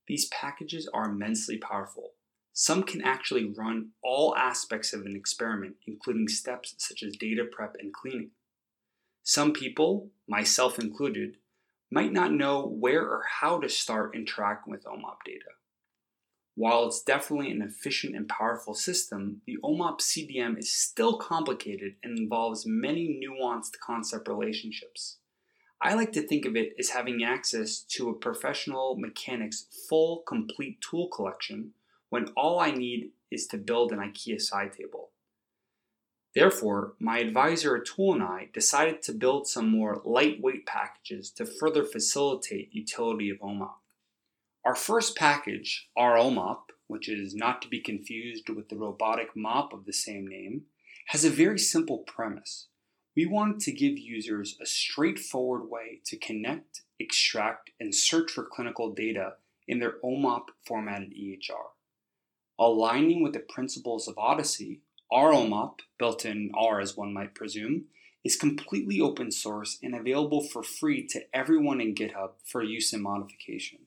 These 0.08 0.28
packages 0.28 0.88
are 0.92 1.08
immensely 1.08 1.58
powerful. 1.58 2.14
Some 2.60 2.82
can 2.82 3.00
actually 3.02 3.44
run 3.44 3.90
all 4.02 4.34
aspects 4.34 4.92
of 4.92 5.06
an 5.06 5.14
experiment, 5.14 5.76
including 5.86 6.26
steps 6.26 6.74
such 6.76 7.04
as 7.04 7.16
data 7.16 7.44
prep 7.44 7.76
and 7.78 7.94
cleaning. 7.94 8.32
Some 9.22 9.52
people, 9.52 10.10
myself 10.26 10.76
included, 10.76 11.36
might 11.88 12.12
not 12.12 12.32
know 12.32 12.66
where 12.66 13.04
or 13.04 13.22
how 13.40 13.60
to 13.60 13.68
start 13.68 14.16
interacting 14.16 14.72
with 14.72 14.84
OMOP 14.86 15.18
data. 15.24 15.52
While 16.56 16.88
it's 16.88 17.00
definitely 17.00 17.52
an 17.52 17.62
efficient 17.62 18.16
and 18.16 18.28
powerful 18.28 18.74
system, 18.74 19.40
the 19.46 19.58
OMOP 19.62 20.00
CDM 20.00 20.58
is 20.58 20.72
still 20.72 21.16
complicated 21.16 21.94
and 22.02 22.18
involves 22.18 22.66
many 22.66 23.20
nuanced 23.22 23.78
concept 23.80 24.26
relationships. 24.26 25.18
I 25.80 25.94
like 25.94 26.10
to 26.14 26.26
think 26.26 26.44
of 26.44 26.56
it 26.56 26.74
as 26.76 26.88
having 26.88 27.22
access 27.22 27.78
to 27.90 28.08
a 28.08 28.18
professional 28.18 28.96
mechanic's 28.98 29.68
full, 29.88 30.24
complete 30.26 30.80
tool 30.80 31.06
collection 31.06 31.74
when 32.10 32.28
all 32.36 32.58
I 32.58 32.70
need 32.70 33.10
is 33.30 33.46
to 33.48 33.58
build 33.58 33.92
an 33.92 33.98
IKEA 33.98 34.40
side 34.40 34.72
table. 34.72 35.10
Therefore, 36.34 36.94
my 37.00 37.18
advisor 37.18 37.78
Atul 37.78 38.14
and 38.14 38.22
I 38.22 38.48
decided 38.52 39.02
to 39.02 39.12
build 39.12 39.48
some 39.48 39.68
more 39.68 40.02
lightweight 40.04 40.66
packages 40.66 41.30
to 41.32 41.46
further 41.46 41.84
facilitate 41.84 42.72
utility 42.72 43.30
of 43.30 43.38
OMOP. 43.40 43.78
Our 44.64 44.74
first 44.74 45.16
package, 45.16 45.88
ROMOP, 45.96 46.70
which 46.86 47.08
is 47.08 47.34
not 47.34 47.62
to 47.62 47.68
be 47.68 47.80
confused 47.80 48.48
with 48.48 48.68
the 48.68 48.76
robotic 48.76 49.34
mop 49.34 49.72
of 49.72 49.84
the 49.84 49.92
same 49.92 50.26
name, 50.26 50.62
has 51.08 51.24
a 51.24 51.30
very 51.30 51.58
simple 51.58 51.98
premise. 51.98 52.68
We 53.16 53.26
wanted 53.26 53.60
to 53.60 53.72
give 53.72 53.98
users 53.98 54.56
a 54.60 54.66
straightforward 54.66 55.68
way 55.68 56.02
to 56.06 56.16
connect, 56.16 56.82
extract, 57.00 57.70
and 57.80 57.94
search 57.94 58.30
for 58.30 58.44
clinical 58.44 58.92
data 58.92 59.34
in 59.66 59.80
their 59.80 59.94
OMOP 60.04 60.50
formatted 60.66 61.14
EHR. 61.14 61.72
Aligning 62.58 63.22
with 63.22 63.34
the 63.34 63.38
principles 63.38 64.08
of 64.08 64.16
OHDSI, 64.16 64.80
ROMOP, 65.12 65.80
built 65.98 66.24
in 66.24 66.50
R 66.56 66.80
as 66.80 66.96
one 66.96 67.12
might 67.12 67.34
presume, 67.34 67.84
is 68.24 68.36
completely 68.36 69.00
open 69.00 69.30
source 69.30 69.78
and 69.82 69.94
available 69.94 70.42
for 70.42 70.62
free 70.62 71.06
to 71.06 71.24
everyone 71.32 71.80
in 71.80 71.94
GitHub 71.94 72.30
for 72.44 72.62
use 72.62 72.92
and 72.92 73.02
modification. 73.02 73.78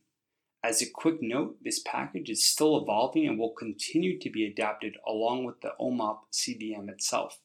As 0.64 0.82
a 0.82 0.90
quick 0.90 1.22
note, 1.22 1.58
this 1.62 1.82
package 1.86 2.30
is 2.30 2.48
still 2.48 2.78
evolving 2.78 3.28
and 3.28 3.38
will 3.38 3.52
continue 3.52 4.18
to 4.20 4.30
be 4.30 4.46
adapted 4.46 4.96
along 5.08 5.44
with 5.44 5.60
the 5.62 5.74
OMOP 5.80 6.20
CDM 6.32 6.88
itself. 6.88 7.40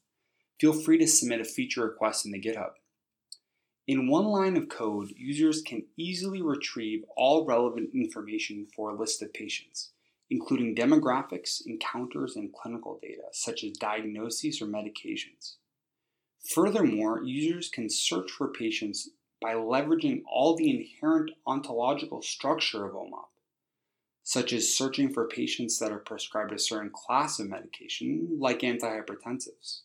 Feel 0.60 0.72
free 0.72 0.98
to 0.98 1.06
submit 1.06 1.40
a 1.40 1.44
feature 1.44 1.82
request 1.82 2.24
in 2.24 2.32
the 2.32 2.40
GitHub. 2.40 2.72
In 3.86 4.08
one 4.08 4.26
line 4.26 4.56
of 4.56 4.68
code, 4.68 5.12
users 5.16 5.62
can 5.62 5.86
easily 5.96 6.42
retrieve 6.42 7.04
all 7.16 7.46
relevant 7.46 7.90
information 7.94 8.66
for 8.74 8.90
a 8.90 8.96
list 8.96 9.22
of 9.22 9.32
patients, 9.32 9.92
including 10.30 10.74
demographics, 10.74 11.60
encounters, 11.66 12.36
and 12.36 12.52
clinical 12.52 12.98
data, 13.00 13.22
such 13.32 13.62
as 13.64 13.72
diagnoses 13.72 14.60
or 14.60 14.66
medications. 14.66 15.56
Furthermore, 16.52 17.22
users 17.22 17.68
can 17.68 17.88
search 17.90 18.30
for 18.30 18.48
patients 18.48 19.10
by 19.40 19.54
leveraging 19.54 20.22
all 20.30 20.56
the 20.56 20.70
inherent 20.70 21.30
ontological 21.46 22.22
structure 22.22 22.86
of 22.86 22.94
OMOP, 22.94 23.28
such 24.22 24.52
as 24.52 24.74
searching 24.74 25.12
for 25.12 25.28
patients 25.28 25.78
that 25.78 25.92
are 25.92 25.98
prescribed 25.98 26.52
a 26.52 26.58
certain 26.58 26.90
class 26.90 27.38
of 27.38 27.48
medication, 27.48 28.38
like 28.40 28.60
antihypertensives. 28.60 29.82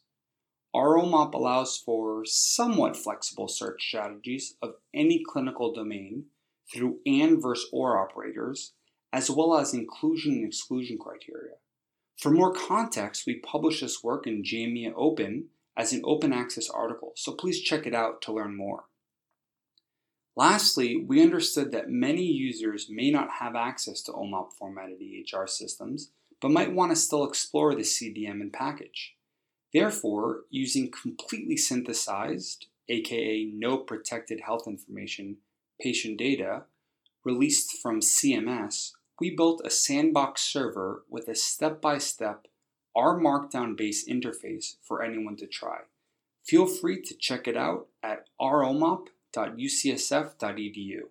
ROMOP 0.73 1.33
allows 1.33 1.77
for 1.77 2.23
somewhat 2.25 2.95
flexible 2.95 3.47
search 3.47 3.85
strategies 3.85 4.55
of 4.61 4.75
any 4.93 5.21
clinical 5.27 5.73
domain 5.73 6.25
through 6.71 6.99
AND 7.05 7.41
versus 7.41 7.69
OR 7.73 7.99
operators, 7.99 8.73
as 9.14 9.30
well 9.30 9.55
as 9.55 9.74
inclusion 9.74 10.34
and 10.34 10.45
exclusion 10.45 10.97
criteria. 10.97 11.55
For 12.18 12.32
more 12.32 12.53
context, 12.53 13.24
we 13.26 13.39
publish 13.39 13.82
this 13.82 14.03
work 14.03 14.28
in 14.28 14.43
JAMIA 14.43 14.93
Open 14.95 15.45
as 15.76 15.93
an 15.93 16.01
open 16.05 16.34
access 16.34 16.70
article, 16.70 17.14
so 17.16 17.34
please 17.34 17.62
check 17.62 17.88
it 17.88 17.95
out 17.95 18.22
to 18.24 18.34
learn 18.34 18.55
more. 18.55 18.86
Lastly, 20.36 20.95
we 20.95 21.22
understood 21.22 21.72
that 21.72 21.89
many 21.89 22.24
users 22.24 22.88
may 22.89 23.12
not 23.12 23.30
have 23.39 23.55
access 23.55 24.01
to 24.03 24.12
OMOP 24.12 24.53
formatted 24.53 24.99
EHR 25.01 25.49
systems, 25.49 26.12
but 26.39 26.51
might 26.51 26.74
want 26.74 26.91
to 26.91 26.95
still 26.95 27.28
explore 27.28 27.76
the 27.76 27.82
CDM 27.82 28.39
and 28.41 28.53
package. 28.53 29.16
Therefore, 29.74 30.41
using 30.49 30.91
completely 30.91 31.57
synthesized, 31.57 32.68
aka 32.89 33.45
no 33.53 33.78
protected 33.78 34.41
health 34.41 34.68
information, 34.68 35.38
patient 35.82 36.18
data, 36.18 36.64
released 37.24 37.78
from 37.82 37.99
CMS, 37.99 38.91
we 39.22 39.30
built 39.30 39.61
a 39.63 39.69
sandbox 39.69 40.41
server 40.41 41.03
with 41.07 41.28
a 41.28 41.36
step 41.36 41.80
by 41.80 41.99
step 41.99 42.47
R 42.95 43.19
Markdown 43.19 43.78
based 43.78 44.07
interface 44.07 44.78
for 44.82 45.03
anyone 45.03 45.36
to 45.36 45.45
try. 45.45 45.82
Feel 46.43 46.65
free 46.65 46.99
to 47.03 47.15
check 47.15 47.47
it 47.47 47.55
out 47.55 47.88
at 48.01 48.26
romop 48.41 49.09
www.ucsf.edu. 49.32 51.01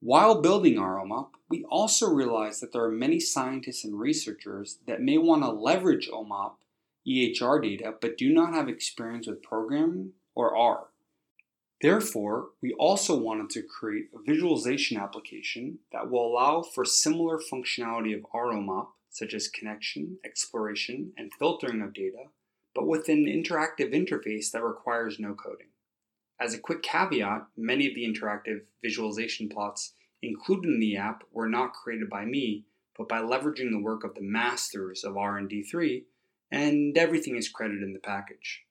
While 0.00 0.42
building 0.42 0.74
ROMOP, 0.74 1.28
we 1.48 1.64
also 1.70 2.10
realized 2.10 2.60
that 2.62 2.72
there 2.72 2.84
are 2.84 2.90
many 2.90 3.20
scientists 3.20 3.84
and 3.84 3.98
researchers 3.98 4.78
that 4.88 5.00
may 5.00 5.18
want 5.18 5.42
to 5.42 5.50
leverage 5.50 6.10
OMOP 6.10 6.54
EHR 7.06 7.62
data 7.62 7.94
but 8.00 8.18
do 8.18 8.32
not 8.32 8.54
have 8.54 8.68
experience 8.68 9.28
with 9.28 9.42
programming 9.42 10.14
or 10.34 10.56
R. 10.56 10.88
Therefore, 11.80 12.50
we 12.60 12.74
also 12.74 13.16
wanted 13.16 13.48
to 13.50 13.62
create 13.62 14.10
a 14.14 14.22
visualization 14.22 14.98
application 14.98 15.78
that 15.92 16.10
will 16.10 16.26
allow 16.26 16.60
for 16.60 16.84
similar 16.84 17.38
functionality 17.38 18.14
of 18.14 18.26
ROMOP, 18.34 18.88
such 19.08 19.32
as 19.32 19.48
connection, 19.48 20.18
exploration, 20.24 21.12
and 21.16 21.32
filtering 21.38 21.80
of 21.80 21.94
data, 21.94 22.24
but 22.74 22.86
with 22.86 23.08
an 23.08 23.24
interactive 23.24 23.94
interface 23.94 24.50
that 24.50 24.62
requires 24.62 25.18
no 25.18 25.34
coding. 25.34 25.68
As 26.38 26.54
a 26.54 26.58
quick 26.58 26.82
caveat, 26.82 27.46
many 27.56 27.88
of 27.88 27.94
the 27.94 28.06
interactive 28.06 28.62
visualization 28.82 29.48
plots 29.48 29.94
included 30.22 30.68
in 30.68 30.80
the 30.80 30.96
app 30.96 31.24
were 31.32 31.48
not 31.48 31.72
created 31.72 32.10
by 32.10 32.26
me, 32.26 32.66
but 32.96 33.08
by 33.08 33.20
leveraging 33.20 33.70
the 33.70 33.82
work 33.82 34.04
of 34.04 34.14
the 34.14 34.20
masters 34.20 35.02
of 35.02 35.16
R&D3, 35.16 36.04
and 36.50 36.96
everything 36.98 37.36
is 37.36 37.48
credited 37.48 37.82
in 37.82 37.94
the 37.94 37.98
package. 37.98 38.64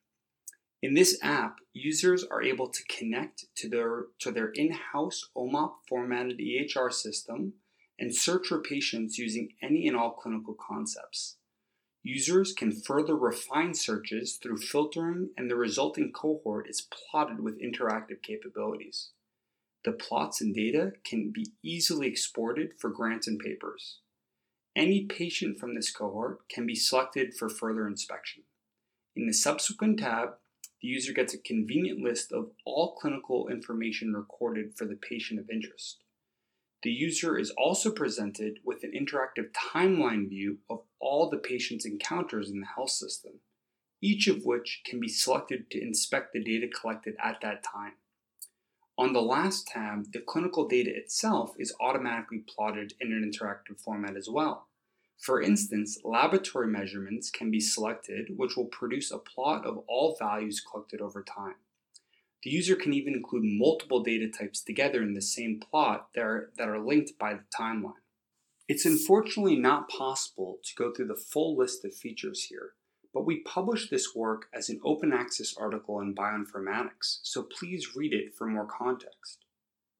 In 0.82 0.94
this 0.94 1.18
app, 1.22 1.58
users 1.74 2.24
are 2.24 2.42
able 2.42 2.68
to 2.68 2.82
connect 2.84 3.44
to 3.56 3.68
their, 3.68 4.06
to 4.20 4.30
their 4.30 4.48
in-house 4.48 5.28
OMOP 5.36 5.72
formatted 5.86 6.38
EHR 6.38 6.90
system 6.92 7.54
and 7.98 8.14
search 8.14 8.46
for 8.46 8.62
patients 8.62 9.18
using 9.18 9.50
any 9.62 9.86
and 9.86 9.96
all 9.96 10.12
clinical 10.12 10.56
concepts. 10.58 11.36
Users 12.02 12.54
can 12.54 12.72
further 12.72 13.14
refine 13.14 13.74
searches 13.74 14.38
through 14.42 14.56
filtering, 14.56 15.30
and 15.36 15.50
the 15.50 15.56
resulting 15.56 16.12
cohort 16.12 16.66
is 16.66 16.88
plotted 17.10 17.40
with 17.40 17.60
interactive 17.60 18.22
capabilities. 18.22 19.10
The 19.84 19.92
plots 19.92 20.40
and 20.40 20.54
data 20.54 20.92
can 21.04 21.30
be 21.30 21.52
easily 21.62 22.06
exported 22.06 22.70
for 22.78 22.88
grants 22.88 23.26
and 23.26 23.38
papers. 23.38 23.98
Any 24.74 25.04
patient 25.04 25.58
from 25.58 25.74
this 25.74 25.92
cohort 25.92 26.48
can 26.48 26.64
be 26.64 26.74
selected 26.74 27.34
for 27.34 27.50
further 27.50 27.86
inspection. 27.86 28.44
In 29.14 29.26
the 29.26 29.34
subsequent 29.34 29.98
tab, 29.98 30.30
the 30.80 30.88
user 30.88 31.12
gets 31.12 31.34
a 31.34 31.38
convenient 31.38 32.00
list 32.00 32.32
of 32.32 32.50
all 32.64 32.96
clinical 32.96 33.48
information 33.48 34.14
recorded 34.14 34.76
for 34.76 34.86
the 34.86 34.96
patient 34.96 35.38
of 35.38 35.50
interest. 35.50 36.02
The 36.82 36.90
user 36.90 37.38
is 37.38 37.52
also 37.58 37.90
presented 37.90 38.60
with 38.64 38.82
an 38.82 38.92
interactive 38.92 39.50
timeline 39.52 40.28
view 40.30 40.58
of 40.70 40.80
all 40.98 41.28
the 41.28 41.36
patient's 41.36 41.84
encounters 41.84 42.48
in 42.48 42.60
the 42.60 42.66
health 42.74 42.90
system, 42.90 43.40
each 44.00 44.26
of 44.28 44.44
which 44.44 44.80
can 44.86 44.98
be 44.98 45.08
selected 45.08 45.70
to 45.70 45.82
inspect 45.82 46.32
the 46.32 46.42
data 46.42 46.68
collected 46.68 47.16
at 47.22 47.42
that 47.42 47.62
time. 47.62 47.92
On 48.96 49.12
the 49.12 49.20
last 49.20 49.66
tab, 49.66 50.12
the 50.12 50.20
clinical 50.20 50.66
data 50.66 50.90
itself 50.94 51.54
is 51.58 51.74
automatically 51.80 52.44
plotted 52.48 52.94
in 53.00 53.12
an 53.12 53.30
interactive 53.30 53.78
format 53.78 54.16
as 54.16 54.28
well. 54.30 54.69
For 55.20 55.42
instance, 55.42 55.98
laboratory 56.02 56.66
measurements 56.66 57.30
can 57.30 57.50
be 57.50 57.60
selected, 57.60 58.38
which 58.38 58.56
will 58.56 58.66
produce 58.66 59.10
a 59.10 59.18
plot 59.18 59.66
of 59.66 59.84
all 59.86 60.16
values 60.18 60.62
collected 60.62 61.02
over 61.02 61.22
time. 61.22 61.56
The 62.42 62.48
user 62.48 62.74
can 62.74 62.94
even 62.94 63.12
include 63.12 63.44
multiple 63.44 64.02
data 64.02 64.28
types 64.28 64.62
together 64.62 65.02
in 65.02 65.12
the 65.12 65.20
same 65.20 65.60
plot 65.60 66.08
that 66.14 66.22
are, 66.22 66.50
that 66.56 66.68
are 66.68 66.80
linked 66.80 67.18
by 67.18 67.34
the 67.34 67.44
timeline. 67.54 68.00
It's 68.66 68.86
unfortunately 68.86 69.56
not 69.56 69.90
possible 69.90 70.58
to 70.64 70.74
go 70.74 70.90
through 70.90 71.08
the 71.08 71.16
full 71.16 71.54
list 71.54 71.84
of 71.84 71.94
features 71.94 72.44
here, 72.44 72.72
but 73.12 73.26
we 73.26 73.40
published 73.40 73.90
this 73.90 74.14
work 74.14 74.46
as 74.54 74.70
an 74.70 74.80
open 74.82 75.12
access 75.12 75.54
article 75.54 76.00
in 76.00 76.14
bioinformatics, 76.14 77.18
so 77.24 77.42
please 77.42 77.94
read 77.94 78.14
it 78.14 78.34
for 78.34 78.46
more 78.46 78.66
context. 78.66 79.44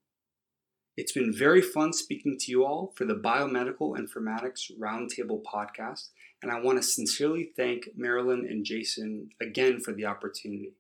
It's 0.98 1.12
been 1.12 1.32
very 1.32 1.62
fun 1.62 1.94
speaking 1.94 2.36
to 2.40 2.50
you 2.52 2.66
all 2.66 2.92
for 2.94 3.06
the 3.06 3.14
Biomedical 3.14 3.96
Informatics 3.98 4.70
Roundtable 4.78 5.42
podcast, 5.42 6.10
and 6.42 6.52
I 6.52 6.60
want 6.60 6.76
to 6.76 6.82
sincerely 6.82 7.52
thank 7.56 7.88
Marylyn 7.98 8.40
and 8.50 8.66
Jason 8.66 9.30
again 9.40 9.80
for 9.80 9.94
the 9.94 10.04
opportunity 10.04 10.74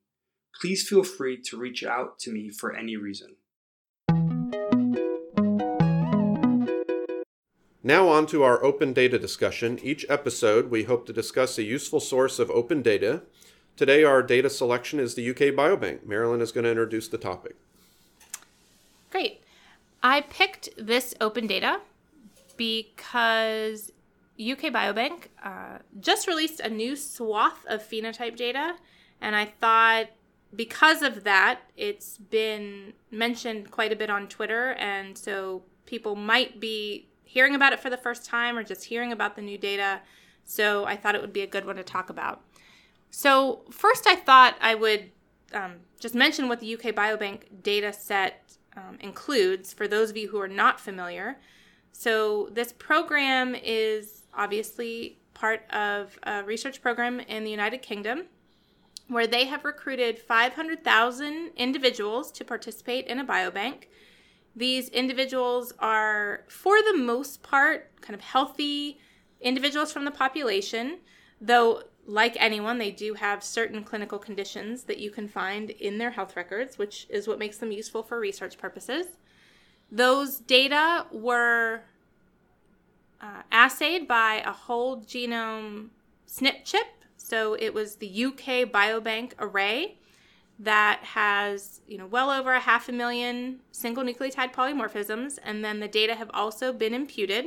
please 0.60 0.88
feel 0.88 1.04
free 1.04 1.36
to 1.36 1.58
reach 1.58 1.84
out 1.84 2.18
to 2.20 2.32
me 2.32 2.50
for 2.50 2.74
any 2.74 2.96
reason. 2.96 3.36
Now, 7.86 8.08
on 8.08 8.26
to 8.28 8.42
our 8.42 8.64
open 8.64 8.94
data 8.94 9.18
discussion. 9.18 9.78
Each 9.82 10.06
episode, 10.08 10.70
we 10.70 10.84
hope 10.84 11.04
to 11.06 11.12
discuss 11.12 11.58
a 11.58 11.62
useful 11.62 12.00
source 12.00 12.38
of 12.38 12.50
open 12.50 12.80
data. 12.80 13.22
Today, 13.76 14.04
our 14.04 14.22
data 14.22 14.48
selection 14.48 15.00
is 15.00 15.16
the 15.16 15.28
UK 15.30 15.52
Biobank. 15.52 16.06
Marylyn 16.06 16.40
is 16.40 16.52
going 16.52 16.62
to 16.62 16.70
introduce 16.70 17.08
the 17.08 17.18
topic. 17.18 17.56
Great. 19.10 19.42
I 20.00 20.20
picked 20.20 20.68
this 20.76 21.12
open 21.20 21.48
data 21.48 21.80
because 22.56 23.90
UK 24.38 24.72
Biobank 24.72 25.26
uh, 25.42 25.78
just 25.98 26.28
released 26.28 26.60
a 26.60 26.68
new 26.68 26.94
swath 26.94 27.66
of 27.66 27.82
phenotype 27.82 28.36
data, 28.36 28.76
and 29.20 29.34
I 29.34 29.46
thought 29.46 30.06
because 30.54 31.02
of 31.02 31.24
that, 31.24 31.60
it's 31.76 32.16
been 32.18 32.92
mentioned 33.10 33.72
quite 33.72 33.92
a 33.92 33.96
bit 33.96 34.08
on 34.08 34.28
Twitter, 34.28 34.74
and 34.74 35.18
so 35.18 35.64
people 35.84 36.14
might 36.14 36.60
be 36.60 37.08
hearing 37.24 37.56
about 37.56 37.72
it 37.72 37.80
for 37.80 37.90
the 37.90 37.96
first 37.96 38.24
time 38.24 38.56
or 38.56 38.62
just 38.62 38.84
hearing 38.84 39.10
about 39.10 39.34
the 39.34 39.42
new 39.42 39.58
data. 39.58 40.00
So 40.44 40.84
I 40.84 40.96
thought 40.96 41.16
it 41.16 41.20
would 41.20 41.32
be 41.32 41.42
a 41.42 41.46
good 41.48 41.64
one 41.64 41.74
to 41.76 41.82
talk 41.82 42.08
about. 42.08 42.42
So, 43.16 43.60
first, 43.70 44.08
I 44.08 44.16
thought 44.16 44.56
I 44.60 44.74
would 44.74 45.12
um, 45.52 45.74
just 46.00 46.16
mention 46.16 46.48
what 46.48 46.58
the 46.58 46.74
UK 46.74 46.86
Biobank 46.86 47.62
data 47.62 47.92
set 47.92 48.56
um, 48.76 48.98
includes 48.98 49.72
for 49.72 49.86
those 49.86 50.10
of 50.10 50.16
you 50.16 50.30
who 50.30 50.40
are 50.40 50.48
not 50.48 50.80
familiar. 50.80 51.38
So, 51.92 52.48
this 52.50 52.72
program 52.72 53.54
is 53.54 54.24
obviously 54.34 55.20
part 55.32 55.62
of 55.70 56.18
a 56.24 56.42
research 56.42 56.82
program 56.82 57.20
in 57.20 57.44
the 57.44 57.52
United 57.52 57.82
Kingdom 57.82 58.24
where 59.06 59.28
they 59.28 59.44
have 59.44 59.64
recruited 59.64 60.18
500,000 60.18 61.52
individuals 61.56 62.32
to 62.32 62.44
participate 62.44 63.06
in 63.06 63.20
a 63.20 63.24
biobank. 63.24 63.84
These 64.56 64.88
individuals 64.88 65.72
are, 65.78 66.42
for 66.48 66.82
the 66.82 66.96
most 66.96 67.44
part, 67.44 67.92
kind 68.00 68.16
of 68.16 68.22
healthy 68.22 68.98
individuals 69.40 69.92
from 69.92 70.04
the 70.04 70.10
population, 70.10 70.98
though, 71.40 71.84
like 72.06 72.36
anyone, 72.38 72.78
they 72.78 72.90
do 72.90 73.14
have 73.14 73.42
certain 73.42 73.82
clinical 73.82 74.18
conditions 74.18 74.84
that 74.84 74.98
you 74.98 75.10
can 75.10 75.28
find 75.28 75.70
in 75.70 75.98
their 75.98 76.10
health 76.10 76.36
records, 76.36 76.78
which 76.78 77.06
is 77.08 77.26
what 77.26 77.38
makes 77.38 77.58
them 77.58 77.72
useful 77.72 78.02
for 78.02 78.18
research 78.20 78.58
purposes. 78.58 79.06
Those 79.90 80.38
data 80.38 81.06
were 81.12 81.82
uh, 83.20 83.42
assayed 83.50 84.06
by 84.06 84.42
a 84.44 84.52
whole 84.52 85.00
genome 85.00 85.88
SNP 86.28 86.64
chip 86.64 86.86
so 87.24 87.54
it 87.54 87.72
was 87.72 87.96
the 87.96 88.24
UK 88.26 88.70
Biobank 88.70 89.32
array 89.38 89.96
that 90.58 91.00
has, 91.02 91.80
you 91.88 91.96
know, 91.96 92.06
well 92.06 92.30
over 92.30 92.52
a 92.52 92.60
half 92.60 92.88
a 92.90 92.92
million 92.92 93.60
single 93.72 94.04
nucleotide 94.04 94.52
polymorphisms, 94.52 95.38
and 95.42 95.64
then 95.64 95.80
the 95.80 95.88
data 95.88 96.14
have 96.14 96.30
also 96.34 96.70
been 96.70 96.92
imputed. 96.92 97.46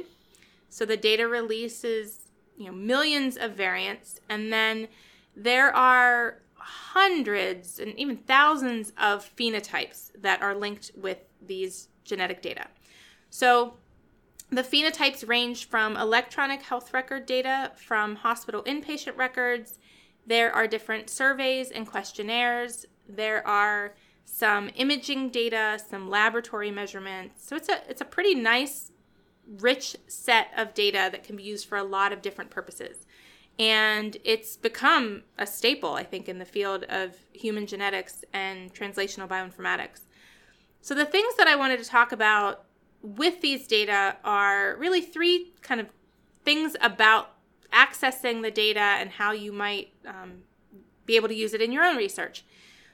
So 0.69 0.83
the 0.83 0.97
data 0.97 1.27
releases, 1.27 2.26
you 2.57 2.65
know, 2.65 2.71
millions 2.73 3.37
of 3.37 3.51
variants, 3.51 4.19
and 4.29 4.51
then 4.51 4.87
there 5.35 5.73
are 5.75 6.41
hundreds 6.55 7.79
and 7.79 7.97
even 7.97 8.17
thousands 8.17 8.91
of 8.97 9.29
phenotypes 9.35 10.11
that 10.19 10.41
are 10.41 10.55
linked 10.55 10.91
with 10.95 11.19
these 11.45 11.89
genetic 12.03 12.41
data. 12.41 12.67
So 13.29 13.75
the 14.49 14.63
phenotypes 14.63 15.27
range 15.27 15.67
from 15.67 15.95
electronic 15.95 16.61
health 16.61 16.93
record 16.93 17.25
data 17.25 17.71
from 17.75 18.15
hospital 18.15 18.63
inpatient 18.63 19.17
records. 19.17 19.79
There 20.25 20.51
are 20.53 20.67
different 20.67 21.09
surveys 21.09 21.69
and 21.69 21.87
questionnaires. 21.87 22.85
There 23.07 23.45
are 23.47 23.93
some 24.25 24.69
imaging 24.75 25.29
data, 25.29 25.79
some 25.89 26.09
laboratory 26.09 26.71
measurements. 26.71 27.47
So 27.47 27.55
it's 27.55 27.69
a 27.69 27.81
it's 27.89 28.01
a 28.01 28.05
pretty 28.05 28.35
nice 28.35 28.91
rich 29.59 29.95
set 30.07 30.49
of 30.55 30.73
data 30.73 31.09
that 31.11 31.23
can 31.23 31.35
be 31.35 31.43
used 31.43 31.67
for 31.67 31.77
a 31.77 31.83
lot 31.83 32.11
of 32.11 32.21
different 32.21 32.49
purposes. 32.49 33.05
And 33.59 34.17
it's 34.23 34.55
become 34.55 35.23
a 35.37 35.47
staple, 35.47 35.93
I 35.93 36.03
think, 36.03 36.29
in 36.29 36.37
the 36.37 36.45
field 36.45 36.83
of 36.89 37.15
human 37.33 37.65
genetics 37.65 38.23
and 38.33 38.73
translational 38.73 39.27
bioinformatics. 39.27 40.01
So, 40.81 40.93
the 40.93 41.05
things 41.05 41.35
that 41.37 41.47
I 41.47 41.55
wanted 41.55 41.79
to 41.79 41.89
talk 41.89 42.11
about 42.11 42.65
with 43.01 43.41
these 43.41 43.65
data 43.65 44.17
are 44.23 44.75
really 44.77 45.01
three 45.01 45.53
kind 45.61 45.81
of 45.81 45.87
things 46.45 46.75
about 46.81 47.31
accessing 47.73 48.43
the 48.43 48.51
data 48.51 48.79
and 48.79 49.09
how 49.09 49.31
you 49.31 49.51
might 49.51 49.91
um, 50.05 50.43
be 51.05 51.15
able 51.15 51.27
to 51.27 51.35
use 51.35 51.53
it 51.53 51.61
in 51.61 51.71
your 51.71 51.83
own 51.83 51.97
research. 51.97 52.45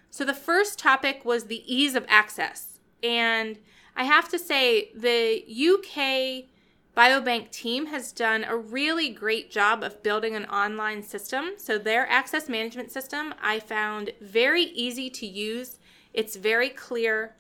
So, 0.09 0.23
the 0.23 0.33
first 0.33 0.79
topic 0.79 1.25
was 1.25 1.45
the 1.45 1.61
ease 1.71 1.95
of 1.95 2.05
access. 2.07 2.79
And 3.01 3.59
I 3.95 4.05
have 4.05 4.29
to 4.29 4.39
say, 4.39 4.91
the 4.95 5.43
UK 5.47 6.49
Biobank 6.95 7.49
team 7.49 7.87
has 7.87 8.11
done 8.11 8.43
a 8.43 8.55
really 8.55 9.09
great 9.09 9.49
job 9.49 9.83
of 9.83 10.03
building 10.03 10.35
an 10.35 10.45
online 10.45 11.01
system. 11.01 11.53
So, 11.57 11.77
their 11.77 12.07
access 12.07 12.47
management 12.47 12.91
system 12.91 13.33
I 13.41 13.59
found 13.59 14.11
very 14.21 14.63
easy 14.63 15.09
to 15.09 15.25
use, 15.25 15.79
it's 16.13 16.35
very 16.35 16.69
clear. 16.69 17.35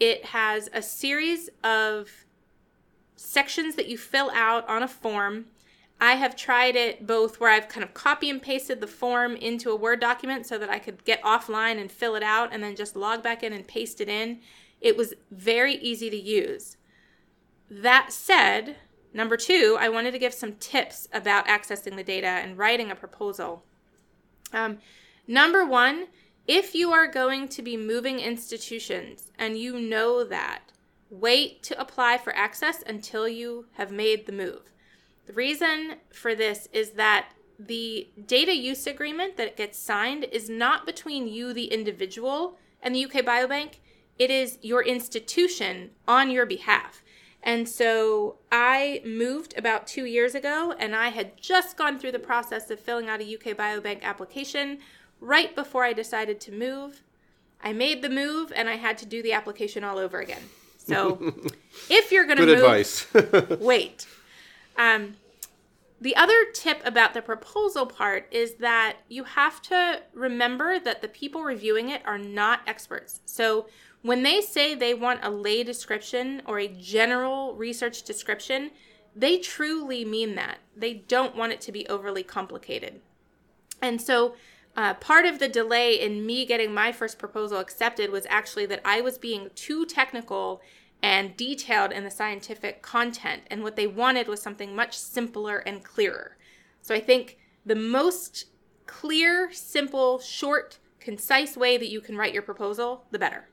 It 0.00 0.26
has 0.26 0.70
a 0.72 0.80
series 0.80 1.50
of 1.62 2.24
sections 3.16 3.74
that 3.74 3.88
you 3.88 3.98
fill 3.98 4.30
out 4.32 4.66
on 4.68 4.82
a 4.82 4.88
form. 4.88 5.46
I 6.00 6.14
have 6.14 6.36
tried 6.36 6.76
it 6.76 7.06
both 7.06 7.40
where 7.40 7.50
I've 7.50 7.68
kind 7.68 7.82
of 7.82 7.92
copy 7.92 8.30
and 8.30 8.40
pasted 8.40 8.80
the 8.80 8.86
form 8.86 9.34
into 9.34 9.70
a 9.70 9.76
Word 9.76 10.00
document 10.00 10.46
so 10.46 10.56
that 10.56 10.70
I 10.70 10.78
could 10.78 11.04
get 11.04 11.20
offline 11.22 11.80
and 11.80 11.90
fill 11.90 12.14
it 12.14 12.22
out 12.22 12.52
and 12.52 12.62
then 12.62 12.76
just 12.76 12.96
log 12.96 13.22
back 13.22 13.42
in 13.42 13.52
and 13.52 13.66
paste 13.66 14.00
it 14.00 14.08
in. 14.08 14.38
It 14.80 14.96
was 14.96 15.14
very 15.30 15.74
easy 15.76 16.10
to 16.10 16.16
use. 16.16 16.76
That 17.70 18.12
said, 18.12 18.76
number 19.12 19.36
two, 19.36 19.76
I 19.78 19.88
wanted 19.88 20.12
to 20.12 20.18
give 20.18 20.34
some 20.34 20.54
tips 20.54 21.08
about 21.12 21.46
accessing 21.46 21.96
the 21.96 22.04
data 22.04 22.26
and 22.26 22.56
writing 22.56 22.90
a 22.90 22.96
proposal. 22.96 23.64
Um, 24.52 24.78
number 25.26 25.64
one, 25.64 26.06
if 26.46 26.74
you 26.74 26.92
are 26.92 27.06
going 27.06 27.48
to 27.48 27.62
be 27.62 27.76
moving 27.76 28.20
institutions 28.20 29.30
and 29.38 29.58
you 29.58 29.78
know 29.78 30.24
that, 30.24 30.60
wait 31.10 31.62
to 31.64 31.80
apply 31.80 32.18
for 32.18 32.34
access 32.34 32.82
until 32.86 33.28
you 33.28 33.66
have 33.74 33.90
made 33.90 34.26
the 34.26 34.32
move. 34.32 34.72
The 35.26 35.32
reason 35.34 35.96
for 36.10 36.34
this 36.34 36.68
is 36.72 36.92
that 36.92 37.28
the 37.58 38.08
data 38.26 38.54
use 38.54 38.86
agreement 38.86 39.36
that 39.36 39.56
gets 39.56 39.78
signed 39.78 40.24
is 40.24 40.48
not 40.48 40.86
between 40.86 41.28
you, 41.28 41.52
the 41.52 41.66
individual, 41.66 42.56
and 42.82 42.94
the 42.94 43.04
UK 43.04 43.24
Biobank. 43.24 43.74
It 44.18 44.30
is 44.30 44.58
your 44.62 44.82
institution 44.82 45.90
on 46.06 46.30
your 46.30 46.46
behalf. 46.46 47.02
And 47.42 47.68
so 47.68 48.36
I 48.50 49.00
moved 49.04 49.56
about 49.56 49.86
two 49.86 50.04
years 50.04 50.34
ago, 50.34 50.74
and 50.78 50.94
I 50.94 51.08
had 51.08 51.40
just 51.40 51.76
gone 51.76 51.98
through 51.98 52.12
the 52.12 52.18
process 52.18 52.70
of 52.70 52.80
filling 52.80 53.08
out 53.08 53.20
a 53.20 53.34
UK 53.34 53.56
Biobank 53.56 54.02
application 54.02 54.78
right 55.20 55.54
before 55.54 55.84
I 55.84 55.92
decided 55.92 56.40
to 56.42 56.52
move. 56.52 57.02
I 57.62 57.72
made 57.72 58.02
the 58.02 58.08
move 58.08 58.52
and 58.54 58.68
I 58.68 58.76
had 58.76 58.98
to 58.98 59.06
do 59.06 59.22
the 59.22 59.32
application 59.32 59.82
all 59.82 59.98
over 59.98 60.20
again. 60.20 60.42
So 60.76 61.34
if 61.90 62.12
you're 62.12 62.24
going 62.24 62.38
to 62.38 62.46
move, 62.46 62.58
advice. 62.58 63.06
wait. 63.60 64.06
Um, 64.76 65.16
the 66.00 66.14
other 66.14 66.44
tip 66.54 66.80
about 66.84 67.14
the 67.14 67.22
proposal 67.22 67.84
part 67.84 68.28
is 68.30 68.54
that 68.54 68.98
you 69.08 69.24
have 69.24 69.60
to 69.62 70.02
remember 70.14 70.78
that 70.78 71.02
the 71.02 71.08
people 71.08 71.42
reviewing 71.42 71.88
it 71.88 72.02
are 72.06 72.18
not 72.18 72.60
experts. 72.66 73.20
So 73.24 73.66
when 74.02 74.22
they 74.22 74.40
say 74.40 74.74
they 74.74 74.94
want 74.94 75.20
a 75.22 75.30
lay 75.30 75.64
description 75.64 76.42
or 76.46 76.58
a 76.58 76.68
general 76.68 77.54
research 77.54 78.02
description, 78.02 78.70
they 79.14 79.38
truly 79.38 80.04
mean 80.04 80.34
that. 80.36 80.58
They 80.76 80.94
don't 80.94 81.36
want 81.36 81.52
it 81.52 81.60
to 81.62 81.72
be 81.72 81.86
overly 81.88 82.22
complicated. 82.22 83.00
And 83.82 84.00
so 84.00 84.34
uh, 84.76 84.94
part 84.94 85.26
of 85.26 85.40
the 85.40 85.48
delay 85.48 85.98
in 85.98 86.24
me 86.24 86.46
getting 86.46 86.72
my 86.72 86.92
first 86.92 87.18
proposal 87.18 87.58
accepted 87.58 88.10
was 88.10 88.26
actually 88.28 88.66
that 88.66 88.80
I 88.84 89.00
was 89.00 89.18
being 89.18 89.50
too 89.54 89.84
technical 89.84 90.60
and 91.02 91.36
detailed 91.36 91.92
in 91.92 92.04
the 92.04 92.10
scientific 92.10 92.82
content. 92.82 93.42
And 93.50 93.62
what 93.62 93.76
they 93.76 93.86
wanted 93.86 94.28
was 94.28 94.40
something 94.40 94.74
much 94.74 94.96
simpler 94.96 95.58
and 95.58 95.82
clearer. 95.82 96.36
So 96.80 96.94
I 96.94 97.00
think 97.00 97.38
the 97.66 97.74
most 97.74 98.46
clear, 98.86 99.50
simple, 99.52 100.18
short, 100.20 100.78
concise 101.00 101.56
way 101.56 101.76
that 101.76 101.90
you 101.90 102.00
can 102.00 102.16
write 102.16 102.32
your 102.32 102.42
proposal, 102.42 103.04
the 103.10 103.18
better. 103.18 103.48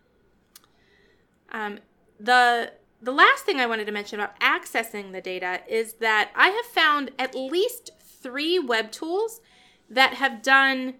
Um, 1.51 1.79
the 2.19 2.73
the 3.01 3.11
last 3.11 3.45
thing 3.45 3.59
I 3.59 3.67
wanted 3.67 3.85
to 3.85 3.91
mention 3.91 4.19
about 4.19 4.39
accessing 4.39 5.11
the 5.11 5.21
data 5.21 5.61
is 5.67 5.93
that 5.95 6.31
I 6.35 6.49
have 6.49 6.65
found 6.65 7.11
at 7.19 7.35
least 7.35 7.91
three 7.99 8.57
web 8.57 8.91
tools 8.91 9.41
that 9.89 10.15
have 10.15 10.41
done 10.41 10.95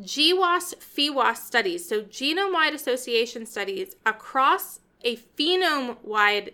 GWAS 0.00 0.74
PheWAS 0.74 1.36
studies, 1.36 1.88
so 1.88 2.02
genome 2.02 2.52
wide 2.52 2.74
association 2.74 3.46
studies 3.46 3.96
across 4.04 4.80
a 5.02 5.16
phenome 5.16 5.96
wide 6.02 6.52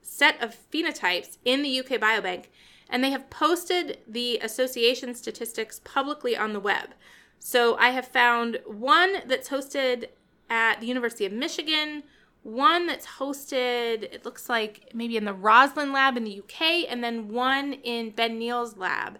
set 0.00 0.42
of 0.42 0.56
phenotypes 0.70 1.36
in 1.44 1.62
the 1.62 1.80
UK 1.80 2.00
Biobank, 2.00 2.46
and 2.88 3.04
they 3.04 3.10
have 3.10 3.28
posted 3.28 3.98
the 4.08 4.38
association 4.38 5.14
statistics 5.14 5.80
publicly 5.84 6.36
on 6.36 6.52
the 6.54 6.60
web. 6.60 6.94
So 7.38 7.76
I 7.76 7.90
have 7.90 8.06
found 8.06 8.60
one 8.64 9.16
that's 9.26 9.48
hosted 9.48 10.06
at 10.48 10.80
the 10.80 10.86
University 10.86 11.26
of 11.26 11.32
Michigan, 11.32 12.04
one 12.42 12.86
that's 12.86 13.06
hosted, 13.06 14.02
it 14.02 14.24
looks 14.24 14.48
like 14.48 14.90
maybe 14.94 15.16
in 15.16 15.24
the 15.24 15.32
Roslin 15.32 15.92
lab 15.92 16.16
in 16.16 16.24
the 16.24 16.40
UK, 16.40 16.86
and 16.88 17.02
then 17.02 17.28
one 17.28 17.74
in 17.74 18.10
Ben 18.10 18.38
Neale's 18.38 18.76
lab. 18.76 19.18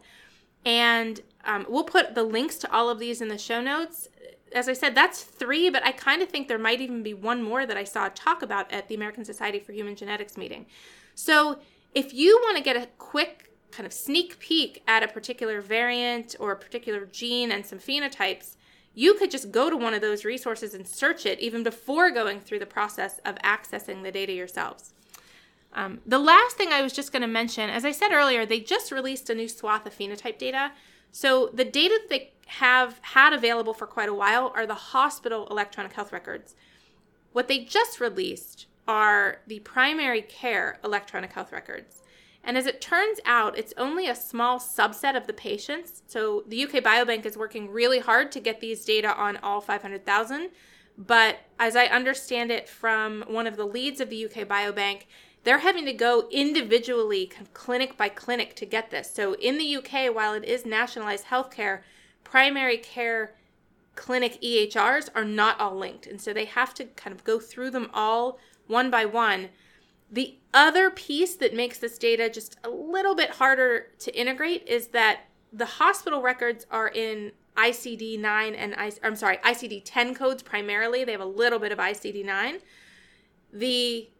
And 0.64 1.20
um, 1.44 1.66
we'll 1.68 1.84
put 1.84 2.14
the 2.14 2.22
links 2.22 2.56
to 2.58 2.72
all 2.72 2.88
of 2.88 2.98
these 2.98 3.20
in 3.20 3.28
the 3.28 3.38
show 3.38 3.60
notes 3.60 4.08
as 4.54 4.68
I 4.68 4.72
said, 4.72 4.94
that's 4.94 5.22
three, 5.22 5.70
but 5.70 5.84
I 5.84 5.92
kind 5.92 6.22
of 6.22 6.28
think 6.28 6.48
there 6.48 6.58
might 6.58 6.80
even 6.80 7.02
be 7.02 7.14
one 7.14 7.42
more 7.42 7.66
that 7.66 7.76
I 7.76 7.84
saw 7.84 8.08
talk 8.14 8.42
about 8.42 8.72
at 8.72 8.88
the 8.88 8.94
American 8.94 9.24
Society 9.24 9.58
for 9.58 9.72
Human 9.72 9.96
Genetics 9.96 10.36
meeting. 10.36 10.66
So 11.14 11.58
if 11.94 12.12
you 12.14 12.38
want 12.42 12.56
to 12.56 12.62
get 12.62 12.76
a 12.76 12.88
quick 12.98 13.50
kind 13.70 13.86
of 13.86 13.92
sneak 13.92 14.38
peek 14.38 14.82
at 14.86 15.02
a 15.02 15.08
particular 15.08 15.60
variant 15.60 16.36
or 16.38 16.52
a 16.52 16.56
particular 16.56 17.06
gene 17.06 17.50
and 17.50 17.64
some 17.64 17.78
phenotypes, 17.78 18.56
you 18.94 19.14
could 19.14 19.30
just 19.30 19.50
go 19.50 19.70
to 19.70 19.76
one 19.76 19.94
of 19.94 20.00
those 20.00 20.24
resources 20.24 20.74
and 20.74 20.86
search 20.86 21.24
it 21.24 21.40
even 21.40 21.62
before 21.62 22.10
going 22.10 22.40
through 22.40 22.58
the 22.58 22.66
process 22.66 23.20
of 23.24 23.36
accessing 23.36 24.02
the 24.02 24.12
data 24.12 24.32
yourselves. 24.32 24.92
Um, 25.74 26.00
the 26.06 26.18
last 26.18 26.56
thing 26.56 26.72
I 26.72 26.82
was 26.82 26.92
just 26.92 27.12
going 27.12 27.22
to 27.22 27.28
mention, 27.28 27.70
as 27.70 27.84
I 27.84 27.92
said 27.92 28.12
earlier, 28.12 28.44
they 28.44 28.60
just 28.60 28.92
released 28.92 29.30
a 29.30 29.34
new 29.34 29.48
swath 29.48 29.86
of 29.86 29.96
phenotype 29.96 30.38
data. 30.38 30.72
So 31.10 31.50
the 31.52 31.64
data 31.64 31.98
that 32.02 32.10
they 32.10 32.32
have 32.46 32.98
had 33.00 33.32
available 33.32 33.72
for 33.72 33.86
quite 33.86 34.10
a 34.10 34.14
while 34.14 34.52
are 34.54 34.66
the 34.66 34.74
hospital 34.74 35.46
electronic 35.50 35.94
health 35.94 36.12
records. 36.12 36.54
What 37.32 37.48
they 37.48 37.60
just 37.60 38.00
released 38.00 38.66
are 38.86 39.38
the 39.46 39.60
primary 39.60 40.20
care 40.20 40.78
electronic 40.84 41.32
health 41.32 41.52
records. 41.52 42.01
And 42.44 42.58
as 42.58 42.66
it 42.66 42.80
turns 42.80 43.20
out, 43.24 43.56
it's 43.56 43.74
only 43.76 44.08
a 44.08 44.14
small 44.14 44.58
subset 44.58 45.16
of 45.16 45.26
the 45.26 45.32
patients. 45.32 46.02
So 46.06 46.42
the 46.48 46.64
UK 46.64 46.82
Biobank 46.82 47.24
is 47.24 47.36
working 47.36 47.70
really 47.70 48.00
hard 48.00 48.32
to 48.32 48.40
get 48.40 48.60
these 48.60 48.84
data 48.84 49.14
on 49.14 49.36
all 49.38 49.60
500,000. 49.60 50.50
But 50.98 51.38
as 51.58 51.76
I 51.76 51.86
understand 51.86 52.50
it 52.50 52.68
from 52.68 53.24
one 53.28 53.46
of 53.46 53.56
the 53.56 53.64
leads 53.64 54.00
of 54.00 54.10
the 54.10 54.24
UK 54.24 54.46
Biobank, 54.48 55.02
they're 55.44 55.58
having 55.58 55.86
to 55.86 55.92
go 55.92 56.28
individually, 56.30 57.30
clinic 57.52 57.96
by 57.96 58.08
clinic, 58.08 58.54
to 58.56 58.66
get 58.66 58.90
this. 58.90 59.10
So 59.12 59.34
in 59.34 59.58
the 59.58 59.76
UK, 59.76 60.14
while 60.14 60.34
it 60.34 60.44
is 60.44 60.66
nationalized 60.66 61.26
healthcare, 61.26 61.80
primary 62.24 62.78
care 62.78 63.34
clinic 63.94 64.40
EHRs 64.40 65.08
are 65.14 65.24
not 65.24 65.60
all 65.60 65.76
linked. 65.76 66.06
And 66.06 66.20
so 66.20 66.32
they 66.32 66.44
have 66.44 66.74
to 66.74 66.84
kind 66.84 67.14
of 67.14 67.24
go 67.24 67.38
through 67.38 67.70
them 67.70 67.90
all 67.92 68.38
one 68.66 68.90
by 68.90 69.04
one. 69.04 69.48
The 70.12 70.36
other 70.52 70.90
piece 70.90 71.36
that 71.36 71.54
makes 71.54 71.78
this 71.78 71.96
data 71.96 72.28
just 72.28 72.58
a 72.62 72.68
little 72.68 73.14
bit 73.14 73.30
harder 73.30 73.86
to 74.00 74.14
integrate 74.14 74.68
is 74.68 74.88
that 74.88 75.20
the 75.50 75.64
hospital 75.64 76.20
records 76.20 76.66
are 76.70 76.88
in 76.88 77.32
ICD 77.56 78.20
9 78.20 78.54
and 78.54 78.74
I, 78.76 78.92
I'm 79.02 79.16
sorry, 79.16 79.38
ICD 79.38 79.82
10 79.86 80.14
codes 80.14 80.42
primarily. 80.42 81.04
They 81.04 81.12
have 81.12 81.22
a 81.22 81.26
little 81.26 81.58
bit 81.58 81.72
of 81.72 81.78
ICD 81.78 82.24
9. 82.26 82.58
The 83.54 84.10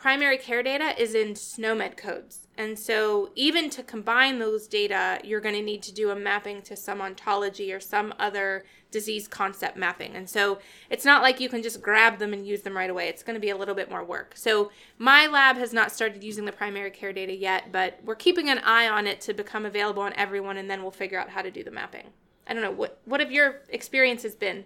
primary 0.00 0.38
care 0.38 0.62
data 0.62 0.94
is 1.00 1.14
in 1.14 1.34
SNOMED 1.34 1.94
codes. 1.96 2.46
And 2.56 2.78
so, 2.78 3.30
even 3.34 3.68
to 3.70 3.82
combine 3.82 4.38
those 4.38 4.66
data, 4.66 5.20
you're 5.22 5.40
going 5.40 5.54
to 5.54 5.62
need 5.62 5.82
to 5.82 5.92
do 5.92 6.10
a 6.10 6.16
mapping 6.16 6.62
to 6.62 6.76
some 6.76 7.00
ontology 7.00 7.72
or 7.72 7.80
some 7.80 8.14
other 8.18 8.64
disease 8.90 9.28
concept 9.28 9.76
mapping. 9.76 10.16
And 10.16 10.28
so, 10.28 10.58
it's 10.88 11.04
not 11.04 11.22
like 11.22 11.38
you 11.38 11.48
can 11.48 11.62
just 11.62 11.82
grab 11.82 12.18
them 12.18 12.32
and 12.32 12.46
use 12.46 12.62
them 12.62 12.76
right 12.76 12.88
away. 12.90 13.08
It's 13.08 13.22
going 13.22 13.34
to 13.34 13.40
be 13.40 13.50
a 13.50 13.56
little 13.56 13.74
bit 13.74 13.90
more 13.90 14.04
work. 14.04 14.32
So, 14.36 14.70
my 14.98 15.26
lab 15.26 15.56
has 15.56 15.72
not 15.72 15.92
started 15.92 16.24
using 16.24 16.46
the 16.46 16.52
primary 16.52 16.90
care 16.90 17.12
data 17.12 17.34
yet, 17.34 17.70
but 17.70 18.00
we're 18.02 18.14
keeping 18.14 18.48
an 18.48 18.58
eye 18.58 18.88
on 18.88 19.06
it 19.06 19.20
to 19.22 19.34
become 19.34 19.66
available 19.66 20.02
on 20.02 20.14
everyone, 20.14 20.56
and 20.56 20.70
then 20.70 20.82
we'll 20.82 20.90
figure 20.90 21.20
out 21.20 21.30
how 21.30 21.42
to 21.42 21.50
do 21.50 21.62
the 21.62 21.70
mapping. 21.70 22.06
I 22.46 22.54
don't 22.54 22.62
know 22.62 22.72
what 22.72 23.00
what 23.04 23.20
have 23.20 23.30
your 23.30 23.60
experiences 23.68 24.34
been? 24.34 24.64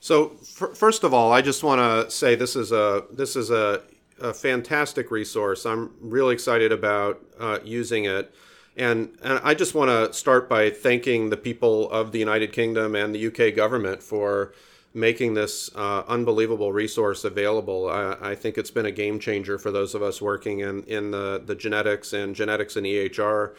So 0.00 0.32
f- 0.42 0.76
first 0.76 1.04
of 1.04 1.14
all, 1.14 1.32
I 1.32 1.42
just 1.42 1.62
want 1.62 1.80
to 1.80 2.10
say 2.10 2.34
this 2.34 2.56
is 2.56 2.72
a 2.72 3.04
this 3.12 3.36
is 3.36 3.50
a 3.50 3.82
a 4.22 4.32
fantastic 4.32 5.10
resource. 5.10 5.66
I'm 5.66 5.90
really 6.00 6.34
excited 6.34 6.72
about 6.72 7.24
uh, 7.38 7.58
using 7.64 8.04
it. 8.04 8.32
And, 8.76 9.18
and 9.22 9.40
I 9.42 9.52
just 9.54 9.74
want 9.74 9.90
to 9.90 10.16
start 10.16 10.48
by 10.48 10.70
thanking 10.70 11.28
the 11.28 11.36
people 11.36 11.90
of 11.90 12.12
the 12.12 12.18
United 12.18 12.52
Kingdom 12.52 12.94
and 12.94 13.14
the 13.14 13.26
UK 13.26 13.54
government 13.54 14.02
for 14.02 14.54
making 14.94 15.34
this 15.34 15.70
uh, 15.74 16.04
unbelievable 16.06 16.72
resource 16.72 17.24
available. 17.24 17.88
I, 17.88 18.16
I, 18.20 18.34
think 18.34 18.58
it's 18.58 18.70
been 18.70 18.86
a 18.86 18.90
game 18.90 19.18
changer 19.18 19.58
for 19.58 19.70
those 19.70 19.94
of 19.94 20.02
us 20.02 20.20
working 20.20 20.60
in, 20.60 20.82
in 20.84 21.10
the, 21.10 21.42
the 21.44 21.54
genetics 21.54 22.12
and 22.12 22.34
genetics 22.34 22.76
and 22.76 22.86
EHR 22.86 23.54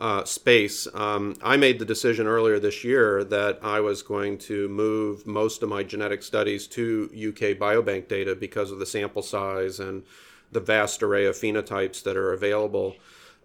uh, 0.00 0.24
space. 0.24 0.88
Um, 0.94 1.36
I 1.42 1.58
made 1.58 1.78
the 1.78 1.84
decision 1.84 2.26
earlier 2.26 2.58
this 2.58 2.82
year 2.82 3.22
that 3.24 3.58
I 3.62 3.80
was 3.80 4.02
going 4.02 4.38
to 4.38 4.68
move 4.68 5.26
most 5.26 5.62
of 5.62 5.68
my 5.68 5.82
genetic 5.82 6.22
studies 6.22 6.66
to 6.68 7.10
UK 7.12 7.58
Biobank 7.58 8.08
data 8.08 8.34
because 8.34 8.70
of 8.70 8.78
the 8.78 8.86
sample 8.86 9.22
size 9.22 9.78
and 9.78 10.02
the 10.50 10.60
vast 10.60 11.02
array 11.02 11.26
of 11.26 11.36
phenotypes 11.36 12.02
that 12.02 12.16
are 12.16 12.32
available. 12.32 12.96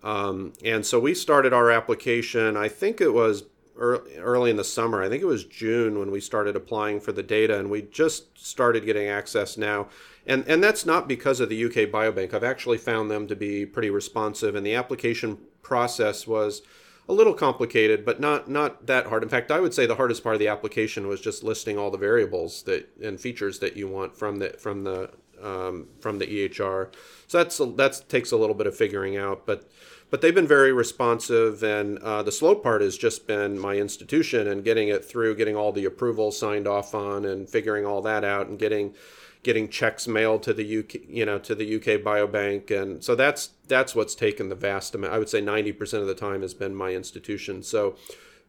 Um, 0.01 0.53
and 0.63 0.85
so 0.85 0.99
we 0.99 1.13
started 1.13 1.51
our 1.51 1.71
application, 1.71 2.55
I 2.55 2.69
think 2.69 3.01
it 3.01 3.13
was 3.13 3.43
early 3.77 4.49
in 4.49 4.55
the 4.55 4.63
summer. 4.63 5.03
I 5.03 5.09
think 5.09 5.21
it 5.21 5.27
was 5.27 5.43
June 5.43 5.99
when 5.99 6.11
we 6.11 6.21
started 6.21 6.55
applying 6.55 7.01
for 7.01 7.11
the 7.11 7.23
data, 7.23 7.59
and 7.59 7.69
we 7.69 7.81
just 7.81 8.37
started 8.37 8.85
getting 8.85 9.07
access 9.07 9.57
now. 9.57 9.89
And, 10.25 10.47
and 10.47 10.63
that's 10.63 10.85
not 10.85 11.07
because 11.07 11.39
of 11.39 11.49
the 11.49 11.65
UK 11.65 11.91
Biobank. 11.91 12.33
I've 12.33 12.43
actually 12.43 12.77
found 12.77 13.11
them 13.11 13.27
to 13.27 13.35
be 13.35 13.65
pretty 13.65 13.89
responsive, 13.89 14.55
and 14.55 14.65
the 14.65 14.75
application 14.75 15.39
process 15.65 16.27
was 16.27 16.61
a 17.09 17.13
little 17.13 17.33
complicated, 17.33 18.05
but 18.05 18.19
not 18.19 18.49
not 18.49 18.85
that 18.85 19.07
hard. 19.07 19.23
In 19.23 19.29
fact, 19.29 19.51
I 19.51 19.59
would 19.59 19.73
say 19.73 19.85
the 19.85 19.95
hardest 19.95 20.23
part 20.23 20.35
of 20.35 20.39
the 20.39 20.47
application 20.47 21.07
was 21.07 21.19
just 21.19 21.43
listing 21.43 21.77
all 21.77 21.91
the 21.91 21.97
variables 21.97 22.63
that 22.63 22.89
and 23.01 23.19
features 23.19 23.59
that 23.59 23.75
you 23.75 23.87
want 23.87 24.15
from 24.15 24.37
the 24.37 24.49
from 24.59 24.83
the 24.83 25.11
um, 25.41 25.87
from 25.99 26.19
the 26.19 26.27
EHR. 26.27 26.93
So 27.27 27.37
that's 27.37 27.57
that 27.57 28.09
takes 28.09 28.31
a 28.31 28.37
little 28.37 28.55
bit 28.55 28.67
of 28.67 28.77
figuring 28.77 29.17
out, 29.17 29.45
but 29.45 29.69
but 30.09 30.21
they've 30.21 30.35
been 30.35 30.47
very 30.47 30.71
responsive. 30.71 31.63
And 31.63 31.99
uh, 31.99 32.23
the 32.23 32.31
slow 32.31 32.55
part 32.55 32.81
has 32.81 32.97
just 32.97 33.27
been 33.27 33.59
my 33.59 33.75
institution 33.75 34.47
and 34.47 34.63
getting 34.63 34.87
it 34.87 35.03
through, 35.03 35.35
getting 35.35 35.55
all 35.55 35.71
the 35.71 35.85
approvals 35.85 36.39
signed 36.39 36.67
off 36.67 36.95
on, 36.95 37.25
and 37.25 37.49
figuring 37.49 37.85
all 37.85 38.01
that 38.03 38.23
out, 38.23 38.47
and 38.47 38.57
getting 38.57 38.95
getting 39.45 39.69
checks 39.69 40.07
mailed 40.07 40.41
to 40.41 40.55
the 40.55 40.79
UK, 40.79 40.95
you 41.07 41.23
know, 41.23 41.37
to 41.37 41.53
the 41.53 41.75
UK 41.75 42.01
Biobank, 42.01 42.71
and 42.71 43.03
so 43.03 43.13
that's 43.13 43.51
that's 43.67 43.93
what's 43.93 44.15
taken 44.15 44.49
the 44.49 44.55
vast 44.55 44.95
amount. 44.95 45.13
I 45.13 45.19
would 45.19 45.29
say 45.29 45.39
ninety 45.39 45.71
percent 45.71 46.01
of 46.01 46.07
the 46.07 46.15
time 46.15 46.41
has 46.41 46.55
been 46.55 46.73
my 46.73 46.93
institution. 46.93 47.61
So 47.61 47.95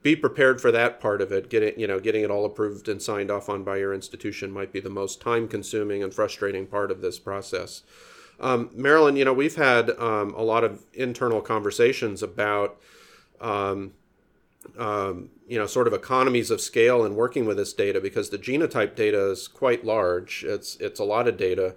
be 0.02 0.16
prepared 0.16 0.58
for 0.58 0.72
that 0.72 0.98
part 0.98 1.20
of 1.20 1.30
it. 1.32 1.50
Getting 1.50 1.78
you 1.78 1.86
know 1.86 2.00
getting 2.00 2.24
it 2.24 2.30
all 2.30 2.46
approved 2.46 2.88
and 2.88 3.02
signed 3.02 3.30
off 3.30 3.50
on 3.50 3.62
by 3.62 3.76
your 3.76 3.92
institution 3.92 4.50
might 4.50 4.72
be 4.72 4.80
the 4.80 4.88
most 4.88 5.20
time 5.20 5.48
consuming 5.48 6.02
and 6.02 6.14
frustrating 6.14 6.66
part 6.66 6.90
of 6.90 7.02
this 7.02 7.18
process. 7.18 7.82
Um, 8.40 8.70
Marylyn, 8.70 9.18
you 9.18 9.26
know 9.26 9.34
we've 9.34 9.56
had 9.56 9.90
um, 9.98 10.32
a 10.34 10.42
lot 10.42 10.64
of 10.64 10.82
internal 10.94 11.42
conversations 11.42 12.22
about. 12.22 12.80
Um, 13.38 13.92
um, 14.78 15.30
you 15.46 15.58
know, 15.58 15.66
sort 15.66 15.86
of 15.86 15.92
economies 15.92 16.50
of 16.50 16.60
scale 16.60 17.04
in 17.04 17.14
working 17.14 17.46
with 17.46 17.56
this 17.56 17.72
data 17.72 18.00
because 18.00 18.30
the 18.30 18.38
genotype 18.38 18.94
data 18.94 19.30
is 19.30 19.48
quite 19.48 19.84
large. 19.84 20.44
It's 20.44 20.76
it's 20.76 21.00
a 21.00 21.04
lot 21.04 21.28
of 21.28 21.36
data, 21.36 21.76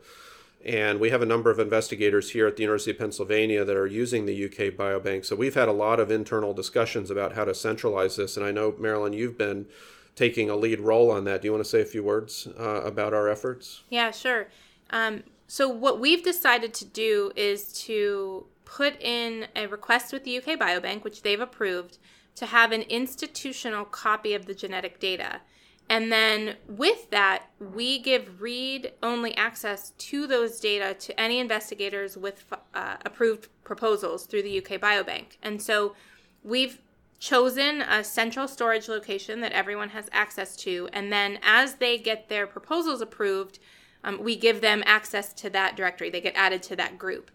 And 0.66 1.00
we 1.00 1.10
have 1.10 1.22
a 1.22 1.26
number 1.26 1.50
of 1.50 1.60
investigators 1.60 2.32
here 2.32 2.48
at 2.48 2.58
the 2.58 2.64
University 2.64 2.92
of 2.92 2.98
Pennsylvania 2.98 3.64
that 3.64 3.78
are 3.78 3.88
using 3.88 4.26
the 4.26 4.46
UK 4.46 4.76
Biobank. 4.76 5.26
So 5.26 5.36
we've 5.36 5.56
had 5.56 5.70
a 5.70 5.74
lot 5.74 6.00
of 6.00 6.12
internal 6.12 6.54
discussions 6.54 7.10
about 7.10 7.34
how 7.34 7.46
to 7.46 7.54
centralize 7.54 8.18
this. 8.18 8.36
And 8.36 8.46
I 8.46 8.52
know, 8.52 8.74
Marylyn, 8.74 9.16
you've 9.16 9.38
been 9.38 9.68
taking 10.16 10.50
a 10.50 10.56
lead 10.56 10.82
role 10.82 11.12
on 11.12 11.24
that. 11.24 11.42
Do 11.42 11.48
you 11.48 11.54
want 11.54 11.64
to 11.64 11.70
say 11.70 11.82
a 11.82 11.86
few 11.86 12.04
words 12.04 12.48
uh, 12.60 12.82
about 12.82 13.14
our 13.14 13.30
efforts? 13.30 13.84
Yeah, 13.90 14.12
sure. 14.12 14.48
Um, 14.90 15.24
so, 15.48 15.70
what 15.70 16.00
we've 16.00 16.24
decided 16.24 16.74
to 16.76 16.86
do 16.86 17.32
is 17.36 17.72
to 17.86 18.46
put 18.66 19.02
in 19.02 19.48
a 19.56 19.66
request 19.68 20.14
with 20.14 20.24
the 20.24 20.38
UK 20.38 20.60
Biobank, 20.60 21.04
which 21.04 21.24
they've 21.24 21.40
approved, 21.40 21.98
to 22.36 22.46
have 22.46 22.72
an 22.72 22.82
institutional 22.84 23.86
copy 23.86 24.34
of 24.34 24.46
the 24.46 24.54
genetic 24.54 25.00
data. 25.00 25.42
And 25.90 26.12
then 26.12 26.56
with 26.68 27.10
that, 27.10 27.50
we 27.60 27.98
give 28.00 28.42
read 28.42 28.94
only 29.02 29.36
access 29.36 29.92
to 29.98 30.28
those 30.28 30.60
data 30.60 30.94
to 30.94 31.20
any 31.20 31.40
investigators 31.40 32.16
with 32.16 32.46
uh, 32.76 32.98
approved 33.04 33.48
proposals 33.64 34.28
through 34.28 34.44
the 34.44 34.60
UK 34.60 34.80
Biobank. 34.80 35.38
And 35.42 35.60
so 35.60 35.96
we've 36.44 36.80
chosen 37.20 37.82
a 37.82 38.04
central 38.04 38.48
storage 38.48 38.88
location 38.88 39.42
that 39.42 39.52
everyone 39.52 39.90
has 39.90 40.10
access 40.12 40.56
to. 40.58 40.88
And 40.94 41.12
then 41.12 41.40
as 41.44 41.76
they 41.76 41.98
get 41.98 42.30
their 42.30 42.46
proposals 42.48 43.02
approved, 43.02 43.60
um, 44.04 44.24
we 44.24 44.36
give 44.36 44.62
them 44.62 44.84
access 44.86 45.34
to 45.34 45.50
that 45.50 45.76
directory. 45.76 46.10
They 46.10 46.22
get 46.22 46.36
added 46.36 46.64
to 46.64 46.76
that 46.78 46.98
group. 46.98 47.32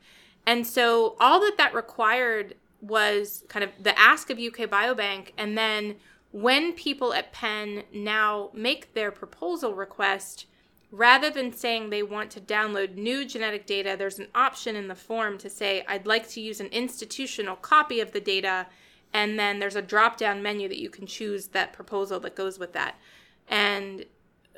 And 0.46 0.66
so 0.66 1.16
all 1.20 1.40
that 1.40 1.56
that 1.58 1.74
required 1.74 2.54
was 2.84 3.44
kind 3.48 3.64
of 3.64 3.70
the 3.80 3.98
ask 3.98 4.30
of 4.30 4.38
UK 4.38 4.68
Biobank 4.68 5.30
and 5.36 5.56
then 5.56 5.96
when 6.34 6.72
people 6.72 7.14
at 7.14 7.32
Penn 7.32 7.84
now 7.92 8.50
make 8.52 8.92
their 8.92 9.12
proposal 9.12 9.72
request, 9.72 10.46
rather 10.90 11.30
than 11.30 11.52
saying 11.52 11.90
they 11.90 12.02
want 12.02 12.28
to 12.32 12.40
download 12.40 12.96
new 12.96 13.24
genetic 13.24 13.66
data, 13.66 13.94
there's 13.96 14.18
an 14.18 14.26
option 14.34 14.74
in 14.74 14.88
the 14.88 14.96
form 14.96 15.38
to 15.38 15.48
say, 15.48 15.84
I'd 15.86 16.08
like 16.08 16.28
to 16.30 16.40
use 16.40 16.58
an 16.58 16.66
institutional 16.72 17.54
copy 17.54 18.00
of 18.00 18.10
the 18.10 18.20
data. 18.20 18.66
And 19.12 19.38
then 19.38 19.60
there's 19.60 19.76
a 19.76 19.82
drop 19.82 20.16
down 20.16 20.42
menu 20.42 20.68
that 20.68 20.80
you 20.80 20.90
can 20.90 21.06
choose 21.06 21.48
that 21.48 21.72
proposal 21.72 22.18
that 22.18 22.34
goes 22.34 22.58
with 22.58 22.72
that. 22.72 22.96
And 23.46 24.04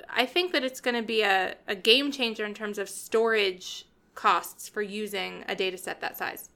I 0.08 0.24
think 0.24 0.52
that 0.52 0.64
it's 0.64 0.80
going 0.80 0.96
to 0.96 1.02
be 1.02 1.20
a, 1.20 1.56
a 1.68 1.74
game 1.74 2.10
changer 2.10 2.46
in 2.46 2.54
terms 2.54 2.78
of 2.78 2.88
storage 2.88 3.84
costs 4.14 4.66
for 4.66 4.80
using 4.80 5.44
a 5.46 5.54
data 5.54 5.76
set 5.76 6.00
that 6.00 6.16
size. 6.16 6.48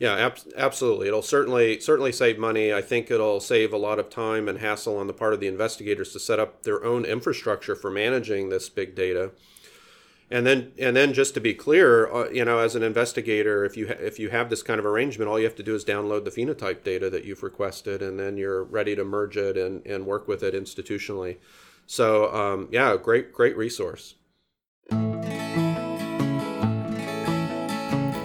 Yeah, 0.00 0.14
ab- 0.14 0.38
absolutely. 0.56 1.08
It'll 1.08 1.20
certainly 1.20 1.78
certainly 1.78 2.10
save 2.10 2.38
money. 2.38 2.72
I 2.72 2.80
think 2.80 3.10
it'll 3.10 3.38
save 3.38 3.70
a 3.74 3.76
lot 3.76 3.98
of 3.98 4.08
time 4.08 4.48
and 4.48 4.58
hassle 4.58 4.96
on 4.96 5.06
the 5.06 5.12
part 5.12 5.34
of 5.34 5.40
the 5.40 5.46
investigators 5.46 6.14
to 6.14 6.18
set 6.18 6.40
up 6.40 6.62
their 6.62 6.82
own 6.82 7.04
infrastructure 7.04 7.76
for 7.76 7.90
managing 7.90 8.48
this 8.48 8.70
big 8.70 8.94
data. 8.94 9.32
And 10.30 10.46
then 10.46 10.72
and 10.78 10.96
then 10.96 11.12
just 11.12 11.34
to 11.34 11.40
be 11.40 11.52
clear, 11.52 12.10
uh, 12.10 12.30
you 12.30 12.46
know, 12.46 12.60
as 12.60 12.74
an 12.74 12.82
investigator, 12.82 13.62
if 13.66 13.76
you 13.76 13.88
ha- 13.88 14.00
if 14.00 14.18
you 14.18 14.30
have 14.30 14.48
this 14.48 14.62
kind 14.62 14.80
of 14.80 14.86
arrangement, 14.86 15.28
all 15.28 15.38
you 15.38 15.44
have 15.44 15.56
to 15.56 15.62
do 15.62 15.74
is 15.74 15.84
download 15.84 16.24
the 16.24 16.30
phenotype 16.30 16.82
data 16.82 17.10
that 17.10 17.24
you've 17.24 17.42
requested, 17.42 18.00
and 18.00 18.18
then 18.18 18.38
you're 18.38 18.64
ready 18.64 18.96
to 18.96 19.04
merge 19.04 19.36
it 19.36 19.58
and, 19.58 19.84
and 19.86 20.06
work 20.06 20.26
with 20.26 20.42
it 20.42 20.54
institutionally. 20.54 21.36
So 21.84 22.32
um, 22.34 22.68
yeah, 22.72 22.96
great 22.96 23.34
great 23.34 23.54
resource. 23.54 24.14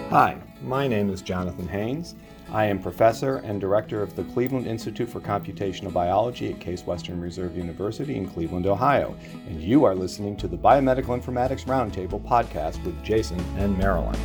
Hi, 0.08 0.40
my 0.66 0.88
name 0.88 1.10
is 1.10 1.22
Jonathan 1.22 1.68
Haines. 1.68 2.16
I 2.50 2.64
am 2.64 2.82
professor 2.82 3.36
and 3.36 3.60
director 3.60 4.02
of 4.02 4.16
the 4.16 4.24
Cleveland 4.24 4.66
Institute 4.66 5.08
for 5.08 5.20
Computational 5.20 5.92
Biology 5.92 6.52
at 6.52 6.60
Case 6.60 6.84
Western 6.84 7.20
Reserve 7.20 7.56
University 7.56 8.16
in 8.16 8.28
Cleveland, 8.28 8.66
Ohio, 8.66 9.16
and 9.48 9.62
you 9.62 9.84
are 9.84 9.94
listening 9.94 10.36
to 10.38 10.48
the 10.48 10.56
Biomedical 10.56 11.16
Informatics 11.20 11.64
Roundtable 11.66 12.20
podcast 12.20 12.84
with 12.84 13.00
Jason 13.04 13.38
and 13.58 13.76
Marylyn. 13.76 14.18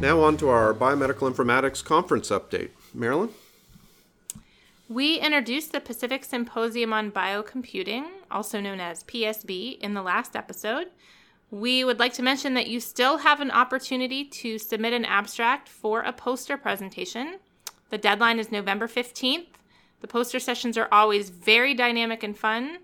Now 0.00 0.20
on 0.20 0.38
to 0.38 0.48
our 0.48 0.72
Biomedical 0.72 1.30
Informatics 1.30 1.84
Conference 1.84 2.30
update. 2.30 2.70
Marylyn? 2.96 3.30
We 4.88 5.18
introduced 5.18 5.72
the 5.72 5.80
Pacific 5.80 6.26
Symposium 6.26 6.92
on 6.92 7.10
Biocomputing, 7.10 8.04
also 8.30 8.60
known 8.60 8.80
as 8.80 9.04
PSB, 9.04 9.78
in 9.80 9.94
the 9.94 10.02
last 10.02 10.36
episode. 10.36 10.88
We 11.50 11.84
would 11.84 11.98
like 11.98 12.14
to 12.14 12.22
mention 12.22 12.54
that 12.54 12.66
you 12.66 12.80
still 12.80 13.18
have 13.18 13.40
an 13.40 13.50
opportunity 13.50 14.24
to 14.24 14.58
submit 14.58 14.92
an 14.92 15.04
abstract 15.04 15.68
for 15.68 16.00
a 16.00 16.12
poster 16.12 16.56
presentation. 16.56 17.38
The 17.90 17.98
deadline 17.98 18.38
is 18.38 18.50
November 18.50 18.88
15th. 18.88 19.46
The 20.00 20.08
poster 20.08 20.40
sessions 20.40 20.76
are 20.76 20.88
always 20.90 21.30
very 21.30 21.74
dynamic 21.74 22.22
and 22.22 22.36
fun. 22.36 22.78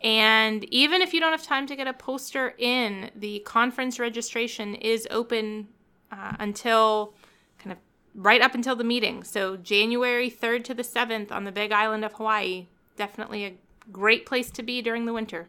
And 0.00 0.64
even 0.64 1.00
if 1.00 1.12
you 1.12 1.20
don't 1.20 1.32
have 1.32 1.42
time 1.42 1.66
to 1.66 1.76
get 1.76 1.88
a 1.88 1.92
poster 1.92 2.54
in, 2.58 3.10
the 3.16 3.40
conference 3.40 3.98
registration 3.98 4.74
is 4.74 5.08
open 5.10 5.68
uh, 6.12 6.36
until 6.38 7.14
kind 7.58 7.72
of 7.72 7.78
right 8.14 8.42
up 8.42 8.54
until 8.54 8.76
the 8.76 8.84
meeting. 8.84 9.24
So 9.24 9.56
January 9.56 10.30
3rd 10.30 10.64
to 10.64 10.74
the 10.74 10.82
7th 10.82 11.32
on 11.32 11.44
the 11.44 11.52
Big 11.52 11.72
Island 11.72 12.04
of 12.04 12.12
Hawaii. 12.12 12.68
Definitely 12.96 13.44
a 13.44 13.54
great 13.92 14.26
place 14.26 14.50
to 14.52 14.62
be 14.62 14.82
during 14.82 15.06
the 15.06 15.12
winter. 15.12 15.48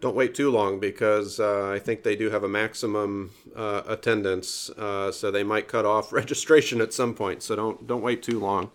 Don't 0.00 0.16
wait 0.16 0.34
too 0.34 0.50
long 0.50 0.80
because 0.80 1.38
uh, 1.38 1.70
I 1.70 1.78
think 1.78 2.02
they 2.02 2.16
do 2.16 2.30
have 2.30 2.42
a 2.42 2.48
maximum 2.48 3.30
uh, 3.54 3.82
attendance, 3.86 4.68
uh, 4.70 5.12
so 5.12 5.30
they 5.30 5.44
might 5.44 5.68
cut 5.68 5.86
off 5.86 6.12
registration 6.12 6.80
at 6.80 6.92
some 6.92 7.14
point. 7.14 7.42
So 7.42 7.54
don't 7.54 7.86
don't 7.86 8.02
wait 8.02 8.22
too 8.22 8.40
long. 8.40 8.70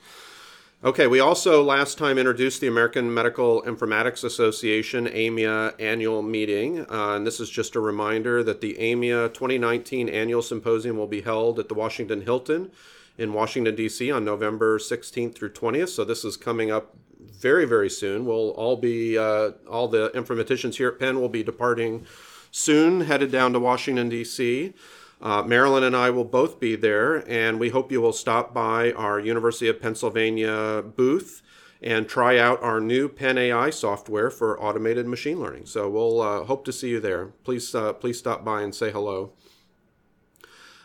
Okay, 0.83 1.07
we 1.07 1.19
also 1.19 1.63
last 1.63 1.97
time 1.97 2.19
introduced 2.19 2.61
the 2.61 2.67
American 2.67 3.11
Medical 3.11 3.63
Informatics 3.63 4.23
Association 4.23 5.07
AMIA 5.07 5.73
annual 5.79 6.21
meeting. 6.21 6.81
Uh, 6.81 7.15
and 7.15 7.25
this 7.25 7.39
is 7.39 7.49
just 7.49 7.75
a 7.75 7.79
reminder 7.79 8.43
that 8.43 8.61
the 8.61 8.75
AMIA 8.79 9.29
2019 9.33 10.07
annual 10.07 10.43
symposium 10.43 10.95
will 10.95 11.07
be 11.07 11.21
held 11.21 11.57
at 11.57 11.67
the 11.67 11.73
Washington 11.73 12.21
Hilton 12.21 12.71
in 13.17 13.33
Washington, 13.33 13.73
D.C. 13.75 14.11
on 14.11 14.23
November 14.23 14.77
16th 14.77 15.33
through 15.33 15.51
20th. 15.53 15.89
So 15.89 16.05
this 16.05 16.23
is 16.23 16.37
coming 16.37 16.69
up 16.69 16.95
very, 17.29 17.65
very 17.65 17.89
soon. 17.89 18.25
We'll 18.25 18.51
all 18.51 18.77
be, 18.77 19.17
uh, 19.17 19.51
all 19.69 19.87
the 19.87 20.09
informaticians 20.11 20.75
here 20.75 20.89
at 20.89 20.99
Penn 20.99 21.19
will 21.19 21.29
be 21.29 21.43
departing 21.43 22.05
soon, 22.51 23.01
headed 23.01 23.31
down 23.31 23.53
to 23.53 23.59
Washington, 23.59 24.09
D.C. 24.09 24.73
Uh, 25.21 25.43
Marylyn 25.43 25.83
and 25.83 25.95
I 25.95 26.09
will 26.11 26.25
both 26.25 26.59
be 26.59 26.75
there, 26.75 27.27
and 27.29 27.59
we 27.59 27.69
hope 27.69 27.91
you 27.91 28.01
will 28.01 28.13
stop 28.13 28.53
by 28.53 28.91
our 28.91 29.19
University 29.19 29.67
of 29.67 29.81
Pennsylvania 29.81 30.83
booth 30.83 31.41
and 31.81 32.07
try 32.07 32.37
out 32.37 32.61
our 32.61 32.79
new 32.79 33.07
PennAI 33.07 33.73
software 33.73 34.29
for 34.29 34.61
automated 34.61 35.07
machine 35.07 35.39
learning. 35.39 35.65
So 35.65 35.89
we'll 35.89 36.21
uh, 36.21 36.43
hope 36.43 36.65
to 36.65 36.73
see 36.73 36.89
you 36.89 36.99
there. 36.99 37.27
Please, 37.43 37.73
uh, 37.73 37.93
please 37.93 38.17
stop 38.17 38.43
by 38.43 38.61
and 38.61 38.73
say 38.73 38.91
hello. 38.91 39.33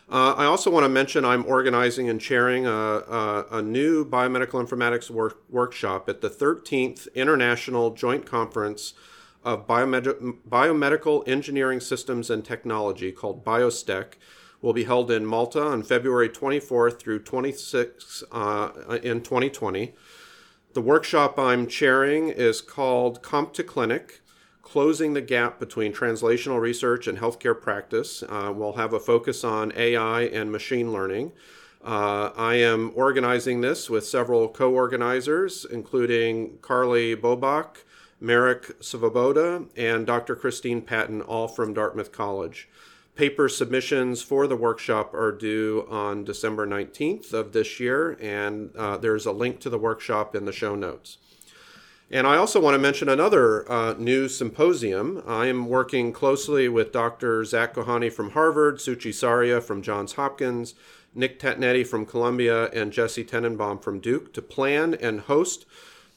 Uh, 0.09 0.33
I 0.37 0.45
also 0.45 0.69
want 0.69 0.83
to 0.83 0.89
mention 0.89 1.23
I'm 1.23 1.45
organizing 1.45 2.09
and 2.09 2.19
chairing 2.19 2.67
a, 2.67 2.71
a, 2.71 3.45
a 3.51 3.61
new 3.61 4.05
biomedical 4.05 4.61
informatics 4.61 5.09
work, 5.09 5.41
workshop 5.49 6.09
at 6.09 6.21
the 6.21 6.29
13th 6.29 7.13
International 7.15 7.91
Joint 7.91 8.25
Conference 8.25 8.93
of 9.43 9.65
Biomed- 9.65 10.37
Biomedical 10.47 11.27
Engineering 11.27 11.79
Systems 11.79 12.29
and 12.29 12.43
Technology 12.43 13.11
called 13.11 13.45
BioSTEC 13.45 14.13
will 14.61 14.73
be 14.73 14.85
held 14.85 15.11
in 15.11 15.25
Malta 15.25 15.61
on 15.61 15.83
February 15.83 16.29
24th 16.29 16.99
through 16.99 17.21
26th 17.23 18.23
uh, 18.31 18.97
in 19.03 19.21
2020. 19.21 19.93
The 20.73 20.81
workshop 20.81 21.37
I'm 21.37 21.67
chairing 21.67 22.29
is 22.29 22.61
called 22.61 23.21
Comp 23.21 23.53
to 23.53 23.63
Clinic 23.63 24.21
closing 24.73 25.13
the 25.13 25.21
gap 25.21 25.59
between 25.59 25.93
translational 25.93 26.59
research 26.59 27.05
and 27.05 27.19
healthcare 27.19 27.61
practice. 27.61 28.23
Uh, 28.23 28.51
we'll 28.51 28.73
have 28.73 28.91
a 28.91 28.99
focus 28.99 29.43
on 29.43 29.71
AI 29.75 30.23
and 30.23 30.51
machine 30.51 30.91
learning. 30.91 31.31
Uh, 31.85 32.31
I 32.35 32.55
am 32.55 32.91
organizing 32.95 33.61
this 33.61 33.87
with 33.87 34.03
several 34.03 34.49
co 34.49 34.73
organizers, 34.73 35.63
including 35.63 36.57
Carly 36.63 37.15
Bobak, 37.15 37.83
Merrick 38.19 38.79
Svoboda, 38.79 39.69
and 39.77 40.07
Dr. 40.07 40.35
Christine 40.35 40.81
Patton, 40.81 41.21
all 41.21 41.47
from 41.47 41.75
Dartmouth 41.75 42.11
College. 42.11 42.67
Paper 43.15 43.47
submissions 43.47 44.23
for 44.23 44.47
the 44.47 44.55
workshop 44.55 45.13
are 45.13 45.31
due 45.31 45.85
on 45.87 46.23
December 46.23 46.65
19th 46.65 47.31
of 47.31 47.53
this 47.53 47.79
year, 47.79 48.17
and 48.19 48.75
uh, 48.75 48.97
there's 48.97 49.27
a 49.27 49.31
link 49.31 49.59
to 49.59 49.69
the 49.69 49.77
workshop 49.77 50.35
in 50.35 50.45
the 50.45 50.51
show 50.51 50.73
notes. 50.73 51.19
And 52.13 52.27
I 52.27 52.37
also 52.37 52.61
want 52.61 52.75
to 52.75 52.79
mention 52.79 53.09
another 53.09 53.69
uh, 53.71 53.95
new 53.97 54.29
symposium. 54.29 55.23
I 55.25 55.47
am 55.47 55.67
working 55.67 56.13
closely 56.13 56.69
with 56.69 56.91
Dr. 56.91 57.43
Zak 57.43 57.73
Kohane 57.73 58.13
from 58.13 58.29
Harvard, 58.29 58.77
Suchi 58.77 59.11
Saria 59.11 59.59
from 59.59 59.81
Johns 59.81 60.13
Hopkins, 60.13 60.75
Nick 61.15 61.39
Tatonetti 61.39 61.83
from 61.87 62.05
Columbia, 62.05 62.69
and 62.69 62.93
Jessie 62.93 63.25
Tenenbaum 63.25 63.81
from 63.81 63.99
Duke 63.99 64.31
to 64.35 64.43
plan 64.43 64.93
and 64.93 65.21
host 65.21 65.65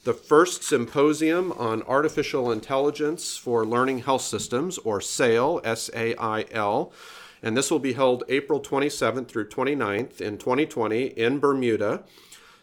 the 0.03 0.13
first 0.13 0.61
symposium 0.61 1.51
on 1.53 1.81
artificial 1.81 2.51
intelligence 2.51 3.35
for 3.35 3.65
learning 3.65 4.01
health 4.01 4.21
systems, 4.21 4.77
or 4.77 5.01
SAIL, 5.01 5.61
S 5.63 5.89
A 5.95 6.15
I 6.17 6.45
L. 6.51 6.93
And 7.41 7.57
this 7.57 7.71
will 7.71 7.79
be 7.79 7.93
held 7.93 8.23
April 8.29 8.59
27th 8.59 9.29
through 9.29 9.49
29th 9.49 10.21
in 10.21 10.37
2020 10.37 11.05
in 11.05 11.39
Bermuda. 11.39 12.03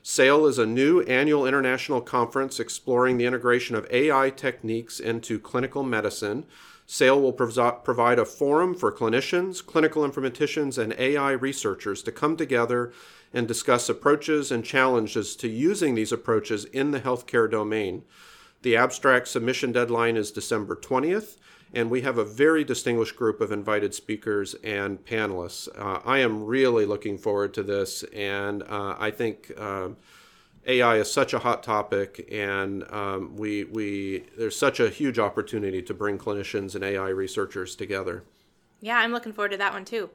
SAIL 0.06 0.44
is 0.44 0.58
a 0.58 0.66
new 0.66 1.00
annual 1.04 1.46
international 1.46 2.02
conference 2.02 2.60
exploring 2.60 3.16
the 3.16 3.24
integration 3.24 3.74
of 3.74 3.90
AI 3.90 4.28
techniques 4.28 5.00
into 5.00 5.38
clinical 5.38 5.82
medicine. 5.82 6.44
SAIL 6.84 7.22
will 7.22 7.32
provide 7.32 8.18
a 8.18 8.26
forum 8.26 8.74
for 8.74 8.92
clinicians, 8.92 9.64
clinical 9.64 10.06
informaticians, 10.06 10.76
and 10.76 10.94
AI 10.98 11.30
researchers 11.30 12.02
to 12.02 12.12
come 12.12 12.36
together 12.36 12.92
and 13.32 13.48
discuss 13.48 13.88
approaches 13.88 14.52
and 14.52 14.62
challenges 14.62 15.34
to 15.36 15.48
using 15.48 15.94
these 15.94 16.12
approaches 16.12 16.66
in 16.66 16.90
the 16.90 17.00
healthcare 17.00 17.50
domain. 17.50 18.02
The 18.60 18.76
abstract 18.76 19.28
submission 19.28 19.72
deadline 19.72 20.18
is 20.18 20.30
December 20.30 20.76
20th, 20.76 21.38
and 21.74 21.90
we 21.90 22.02
have 22.02 22.18
a 22.18 22.24
very 22.24 22.64
distinguished 22.64 23.16
group 23.16 23.40
of 23.40 23.50
invited 23.50 23.94
speakers 23.94 24.54
and 24.62 25.04
panelists. 25.04 25.68
Uh, 25.78 26.00
I 26.04 26.18
am 26.18 26.44
really 26.44 26.86
looking 26.86 27.18
forward 27.18 27.52
to 27.54 27.62
this, 27.62 28.04
and 28.14 28.62
uh, 28.62 28.96
I 28.98 29.10
think 29.10 29.52
uh, 29.58 29.90
AI 30.66 30.96
is 30.96 31.12
such 31.12 31.34
a 31.34 31.40
hot 31.40 31.62
topic, 31.62 32.28
and 32.30 32.84
um, 32.90 33.36
we 33.36 33.64
we 33.64 34.24
there's 34.38 34.56
such 34.56 34.80
a 34.80 34.88
huge 34.88 35.18
opportunity 35.18 35.82
to 35.82 35.92
bring 35.92 36.18
clinicians 36.18 36.74
and 36.74 36.84
AI 36.84 37.08
researchers 37.08 37.74
together. 37.74 38.24
Yeah, 38.80 38.98
I'm 38.98 39.12
looking 39.12 39.32
forward 39.32 39.52
to 39.52 39.56
that 39.58 39.72
one 39.72 39.84
too. 39.84 40.10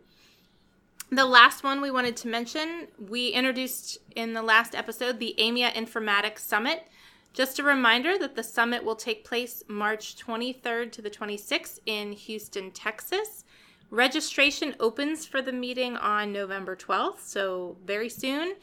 The 1.11 1.25
last 1.25 1.63
one 1.63 1.81
we 1.81 1.89
wanted 1.89 2.15
to 2.17 2.27
mention, 2.27 2.87
we 2.99 3.29
introduced 3.29 3.97
in 4.15 4.33
the 4.33 4.43
last 4.43 4.75
episode 4.75 5.19
the 5.19 5.35
AMIA 5.39 5.71
Informatics 5.73 6.39
Summit. 6.39 6.87
Just 7.33 7.59
a 7.59 7.63
reminder 7.63 8.17
that 8.17 8.35
the 8.35 8.43
summit 8.43 8.83
will 8.83 8.95
take 8.95 9.23
place 9.23 9.63
March 9.67 10.15
23rd 10.17 10.91
to 10.91 11.01
the 11.01 11.09
26th 11.09 11.79
in 11.85 12.11
Houston, 12.11 12.71
Texas. 12.71 13.45
Registration 13.91 14.75
opens 14.79 15.25
for 15.25 15.41
the 15.41 15.51
meeting 15.51 15.95
on 15.97 16.31
November 16.33 16.75
12th, 16.75 17.21
so 17.21 17.77
very 17.85 18.09
soon. 18.09 18.55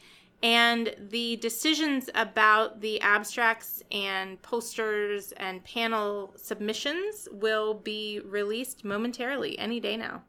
And 0.43 0.95
the 1.09 1.37
decisions 1.37 2.09
about 2.13 2.81
the 2.81 3.01
abstracts 3.01 3.81
and 3.91 4.39
posters 4.41 5.31
and 5.37 5.63
panel 5.63 6.33
submissions 6.35 7.27
will 7.31 7.73
be 7.73 8.21
released 8.23 8.85
momentarily, 8.85 9.57
any 9.57 9.79
day 9.79 9.97
now. 9.97 10.23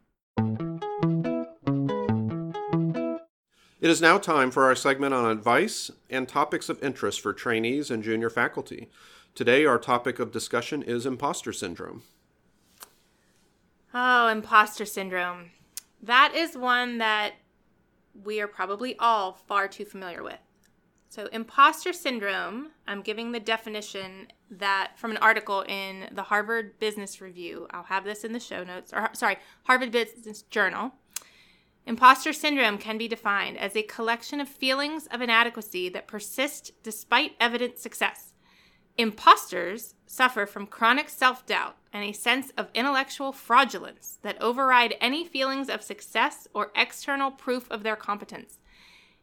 It 3.81 3.89
is 3.89 4.01
now 4.01 4.17
time 4.17 4.51
for 4.51 4.65
our 4.65 4.75
segment 4.75 5.13
on 5.13 5.31
advice 5.31 5.89
and 6.09 6.27
topics 6.27 6.67
of 6.67 6.83
interest 6.83 7.21
for 7.21 7.31
trainees 7.31 7.89
and 7.89 8.03
junior 8.03 8.29
faculty. 8.29 8.89
Today, 9.35 9.65
our 9.65 9.79
topic 9.79 10.19
of 10.19 10.33
discussion 10.33 10.83
is 10.83 11.05
imposter 11.05 11.53
syndrome. 11.53 12.03
Oh, 13.93 14.27
imposter 14.27 14.85
syndrome. 14.85 15.51
That 16.03 16.33
is 16.35 16.57
one 16.57 16.97
that 16.97 17.35
we 18.21 18.41
are 18.41 18.47
probably 18.47 18.97
all 18.99 19.39
far 19.47 19.69
too 19.69 19.85
familiar 19.85 20.23
with. 20.23 20.39
So, 21.07 21.27
imposter 21.27 21.93
syndrome, 21.93 22.71
I'm 22.85 23.01
giving 23.01 23.31
the 23.31 23.39
definition 23.39 24.27
that 24.51 24.99
from 24.99 25.11
an 25.11 25.17
article 25.17 25.61
in 25.61 26.09
the 26.11 26.23
Harvard 26.23 26.77
Business 26.79 27.21
Review. 27.21 27.65
I'll 27.71 27.83
have 27.83 28.03
this 28.03 28.25
in 28.25 28.33
the 28.33 28.39
show 28.41 28.65
notes, 28.65 28.91
or 28.93 29.09
sorry, 29.13 29.37
Harvard 29.63 29.91
Business 29.91 30.41
Journal. 30.43 30.91
Imposter 31.89 32.33
syndrome 32.33 32.77
can 32.77 32.99
be 32.99 33.07
defined 33.07 33.57
as 33.57 33.75
a 33.75 33.81
collection 33.81 34.39
of 34.39 34.47
feelings 34.47 35.07
of 35.07 35.21
inadequacy 35.21 35.89
that 35.89 36.05
persist 36.05 36.71
despite 36.83 37.35
evident 37.39 37.79
success. 37.79 38.33
Imposters 38.99 39.95
suffer 40.05 40.45
from 40.45 40.67
chronic 40.67 41.09
self 41.09 41.47
doubt 41.47 41.77
and 41.91 42.03
a 42.03 42.11
sense 42.11 42.51
of 42.55 42.69
intellectual 42.75 43.31
fraudulence 43.31 44.19
that 44.21 44.39
override 44.39 44.93
any 45.01 45.25
feelings 45.25 45.67
of 45.67 45.81
success 45.81 46.47
or 46.53 46.71
external 46.75 47.31
proof 47.31 47.67
of 47.71 47.81
their 47.81 47.95
competence. 47.95 48.59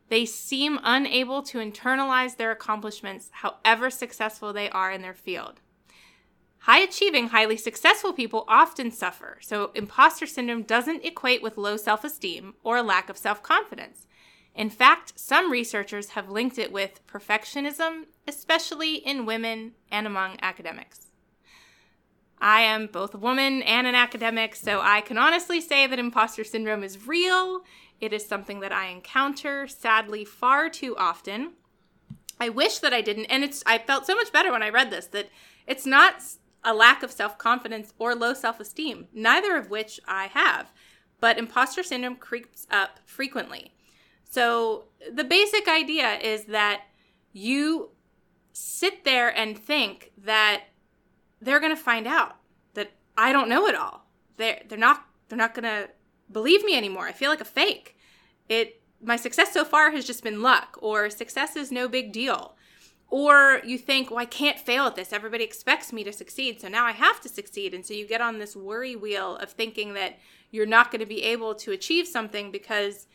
They 0.08 0.26
seem 0.26 0.80
unable 0.82 1.42
to 1.44 1.58
internalize 1.58 2.36
their 2.36 2.50
accomplishments, 2.50 3.30
however 3.30 3.90
successful 3.90 4.52
they 4.52 4.68
are 4.70 4.90
in 4.90 5.02
their 5.02 5.14
field. 5.14 5.60
High 6.66 6.80
achieving, 6.80 7.28
highly 7.28 7.56
successful 7.56 8.12
people 8.12 8.44
often 8.48 8.90
suffer, 8.90 9.38
so 9.40 9.70
imposter 9.76 10.26
syndrome 10.26 10.64
doesn't 10.64 11.04
equate 11.04 11.40
with 11.40 11.56
low 11.56 11.76
self 11.76 12.02
esteem 12.02 12.54
or 12.64 12.76
a 12.76 12.82
lack 12.82 13.08
of 13.08 13.16
self 13.16 13.40
confidence. 13.40 14.08
In 14.52 14.68
fact, 14.68 15.12
some 15.14 15.52
researchers 15.52 16.10
have 16.10 16.28
linked 16.28 16.58
it 16.58 16.72
with 16.72 17.06
perfectionism, 17.06 18.06
especially 18.26 18.96
in 18.96 19.26
women 19.26 19.74
and 19.92 20.08
among 20.08 20.38
academics. 20.42 21.06
I 22.40 22.62
am 22.62 22.88
both 22.88 23.14
a 23.14 23.18
woman 23.18 23.62
and 23.62 23.86
an 23.86 23.94
academic, 23.94 24.56
so 24.56 24.80
I 24.82 25.02
can 25.02 25.18
honestly 25.18 25.60
say 25.60 25.86
that 25.86 26.00
imposter 26.00 26.42
syndrome 26.42 26.82
is 26.82 27.06
real. 27.06 27.60
It 28.00 28.12
is 28.12 28.26
something 28.26 28.58
that 28.58 28.72
I 28.72 28.86
encounter, 28.86 29.68
sadly, 29.68 30.24
far 30.24 30.68
too 30.68 30.96
often. 30.96 31.52
I 32.40 32.48
wish 32.48 32.80
that 32.80 32.92
I 32.92 33.02
didn't, 33.02 33.26
and 33.26 33.44
it's 33.44 33.62
I 33.64 33.78
felt 33.78 34.04
so 34.04 34.16
much 34.16 34.32
better 34.32 34.50
when 34.50 34.64
I 34.64 34.70
read 34.70 34.90
this 34.90 35.06
that 35.06 35.30
it's 35.68 35.86
not 35.86 36.22
a 36.66 36.74
lack 36.74 37.02
of 37.02 37.10
self 37.10 37.38
confidence, 37.38 37.94
or 37.98 38.14
low 38.14 38.34
self 38.34 38.60
esteem, 38.60 39.06
neither 39.14 39.56
of 39.56 39.70
which 39.70 39.98
I 40.06 40.26
have. 40.26 40.72
But 41.20 41.38
imposter 41.38 41.82
syndrome 41.82 42.16
creeps 42.16 42.66
up 42.70 42.98
frequently. 43.06 43.72
So 44.28 44.86
the 45.10 45.24
basic 45.24 45.68
idea 45.68 46.18
is 46.18 46.44
that 46.46 46.82
you 47.32 47.90
sit 48.52 49.04
there 49.04 49.34
and 49.34 49.56
think 49.56 50.12
that 50.18 50.64
they're 51.40 51.60
going 51.60 51.74
to 51.74 51.80
find 51.80 52.06
out 52.06 52.36
that 52.74 52.92
I 53.16 53.32
don't 53.32 53.48
know 53.48 53.66
it 53.66 53.74
all. 53.74 54.06
They're, 54.36 54.62
they're 54.68 54.76
not 54.76 55.06
they're 55.28 55.38
not 55.38 55.54
going 55.54 55.64
to 55.64 55.90
believe 56.30 56.64
me 56.64 56.76
anymore. 56.76 57.06
I 57.06 57.12
feel 57.12 57.30
like 57.30 57.40
a 57.40 57.46
fake. 57.46 57.96
It 58.48 58.82
my 59.00 59.16
success 59.16 59.52
so 59.52 59.64
far 59.64 59.92
has 59.92 60.04
just 60.04 60.24
been 60.24 60.42
luck 60.42 60.78
or 60.80 61.10
success 61.10 61.54
is 61.54 61.70
no 61.70 61.88
big 61.88 62.12
deal. 62.12 62.55
Or 63.08 63.60
you 63.64 63.78
think, 63.78 64.10
well, 64.10 64.18
I 64.18 64.24
can't 64.24 64.58
fail 64.58 64.86
at 64.86 64.96
this. 64.96 65.12
Everybody 65.12 65.44
expects 65.44 65.92
me 65.92 66.02
to 66.04 66.12
succeed. 66.12 66.60
So 66.60 66.68
now 66.68 66.84
I 66.84 66.92
have 66.92 67.20
to 67.20 67.28
succeed. 67.28 67.72
And 67.72 67.86
so 67.86 67.94
you 67.94 68.06
get 68.06 68.20
on 68.20 68.38
this 68.38 68.56
worry 68.56 68.96
wheel 68.96 69.36
of 69.36 69.50
thinking 69.50 69.94
that 69.94 70.18
you're 70.50 70.66
not 70.66 70.90
going 70.90 71.00
to 71.00 71.06
be 71.06 71.22
able 71.22 71.54
to 71.54 71.72
achieve 71.72 72.08
something 72.08 72.50
because 72.50 73.06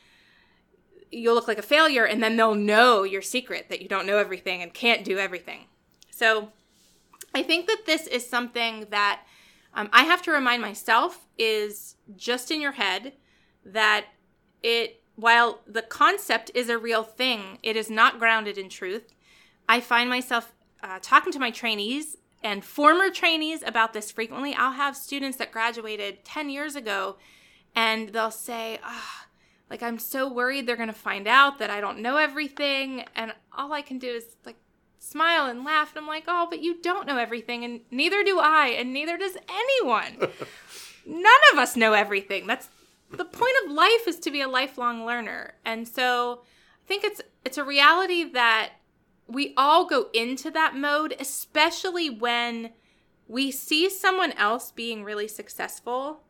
you'll 1.12 1.36
look 1.36 1.48
like 1.48 1.58
a 1.58 1.64
failure. 1.64 2.06
And 2.06 2.24
then 2.24 2.38
they'll 2.38 2.56
know 2.56 3.04
your 3.04 3.22
secret 3.22 3.68
that 3.70 3.82
you 3.82 3.90
don't 3.90 4.08
know 4.08 4.18
everything 4.18 4.62
and 4.62 4.74
can't 4.74 5.04
do 5.04 5.18
everything. 5.18 5.66
So 6.10 6.52
I 7.36 7.44
think 7.44 7.68
that 7.68 7.86
this 7.86 8.08
is 8.08 8.28
something 8.30 8.88
that 8.92 9.24
um, 9.74 9.90
I 9.92 10.04
have 10.04 10.22
to 10.24 10.32
remind 10.32 10.62
myself 10.62 11.28
is 11.38 11.96
just 12.16 12.50
in 12.50 12.62
your 12.62 12.74
head 12.74 13.14
that 13.66 14.06
it, 14.64 15.02
while 15.16 15.60
the 15.68 15.82
concept 15.82 16.52
is 16.54 16.70
a 16.70 16.78
real 16.78 17.04
thing, 17.04 17.58
it 17.62 17.76
is 17.76 17.90
not 17.90 18.20
grounded 18.20 18.58
in 18.58 18.70
truth 18.70 19.14
I 19.72 19.80
find 19.80 20.10
myself 20.10 20.52
uh, 20.84 21.00
talking 21.02 21.32
to 21.32 21.40
my 21.40 21.50
trainees 21.50 22.18
and 22.44 22.62
former 22.62 23.10
trainees 23.10 23.64
about 23.66 23.94
this 23.94 24.12
frequently. 24.12 24.54
I'll 24.54 24.74
have 24.74 24.98
students 24.98 25.38
that 25.38 25.54
graduated 25.54 26.26
10 26.26 26.50
years 26.50 26.76
ago 26.76 27.16
and 27.74 28.10
they'll 28.10 28.32
say, 28.32 28.82
oh, 28.86 29.22
like 29.70 29.82
I'm 29.82 29.98
so 29.98 30.30
worried 30.30 30.68
they're 30.68 30.76
going 30.76 30.90
to 30.90 30.94
find 30.94 31.26
out 31.26 31.58
that 31.60 31.70
I 31.70 31.80
don't 31.80 32.00
know 32.00 32.18
everything. 32.18 33.06
And 33.16 33.34
all 33.58 33.72
I 33.72 33.82
can 33.82 33.98
do 33.98 34.10
is 34.10 34.36
like 34.46 34.58
smile 35.00 35.46
and 35.46 35.64
laugh. 35.64 35.96
And 35.96 36.02
I'm 36.02 36.08
like, 36.08 36.26
oh, 36.28 36.48
but 36.50 36.62
you 36.62 36.82
don't 36.82 37.08
know 37.08 37.18
everything. 37.18 37.64
And 37.64 37.80
neither 37.90 38.26
do 38.26 38.40
I. 38.42 38.76
And 38.78 38.92
neither 38.92 39.18
does 39.18 39.38
anyone. 39.50 40.18
None 41.06 41.42
of 41.54 41.60
us 41.60 41.78
know 41.78 41.94
everything. 41.94 42.46
That's 42.46 42.68
the 43.10 43.24
point 43.24 43.56
of 43.64 43.72
life 43.72 44.06
is 44.06 44.20
to 44.20 44.32
be 44.32 44.42
a 44.42 44.50
lifelong 44.50 45.06
learner. 45.06 45.54
And 45.64 45.88
so 45.88 46.42
I 46.84 46.88
think 46.90 47.06
it's, 47.06 47.22
it's 47.46 47.58
a 47.58 47.64
reality 47.64 48.26
that 48.34 48.72
we 49.32 49.54
all 49.56 49.86
go 49.86 50.08
into 50.14 50.52
that 50.52 50.76
mode, 50.76 51.16
especially 51.20 52.10
when 52.10 52.72
we 53.28 53.52
see 53.52 53.90
someone 53.90 54.34
else 54.34 54.72
being 54.72 55.04
really 55.04 55.28
successful 55.28 56.24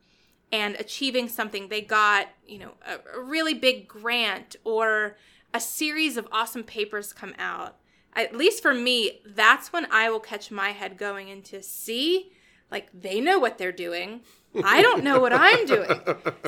and 0.52 0.76
achieving 0.76 1.28
something. 1.28 1.68
They 1.68 1.82
got, 1.82 2.28
you 2.46 2.60
know, 2.60 2.74
a, 2.86 3.18
a 3.18 3.24
really 3.24 3.54
big 3.54 3.88
grant 3.88 4.56
or 4.64 5.18
a 5.54 5.60
series 5.60 6.18
of 6.18 6.28
awesome 6.32 6.64
papers 6.64 7.14
come 7.14 7.34
out. 7.40 7.78
At 8.14 8.36
least 8.36 8.62
for 8.62 8.74
me, 8.74 9.22
that's 9.26 9.72
when 9.72 9.88
I 9.92 10.10
will 10.10 10.20
catch 10.20 10.52
my 10.52 10.72
head 10.72 10.98
going 10.98 11.30
into 11.30 11.64
see, 11.64 12.34
like 12.70 12.90
they 12.94 13.22
know 13.22 13.40
what 13.40 13.58
they're 13.58 13.72
doing. 13.72 14.22
I 14.64 14.82
don't 14.82 15.04
know 15.04 15.20
what 15.20 15.34
I'm 15.34 15.66
doing. 15.66 15.90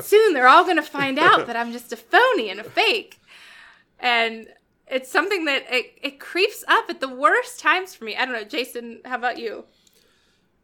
Soon 0.00 0.34
they're 0.34 0.48
all 0.48 0.64
going 0.64 0.76
to 0.76 0.82
find 0.82 1.18
out 1.18 1.46
that 1.46 1.56
I'm 1.56 1.72
just 1.72 1.92
a 1.92 1.96
phony 1.96 2.50
and 2.50 2.60
a 2.60 2.64
fake. 2.64 3.18
And 3.98 4.48
it's 4.86 5.10
something 5.10 5.44
that 5.46 5.64
it, 5.70 5.98
it 6.02 6.20
creeps 6.20 6.64
up 6.68 6.86
at 6.88 7.00
the 7.00 7.08
worst 7.08 7.60
times 7.60 7.94
for 7.94 8.04
me. 8.04 8.16
I 8.16 8.24
don't 8.24 8.34
know, 8.34 8.44
Jason, 8.44 9.00
how 9.04 9.16
about 9.16 9.38
you? 9.38 9.64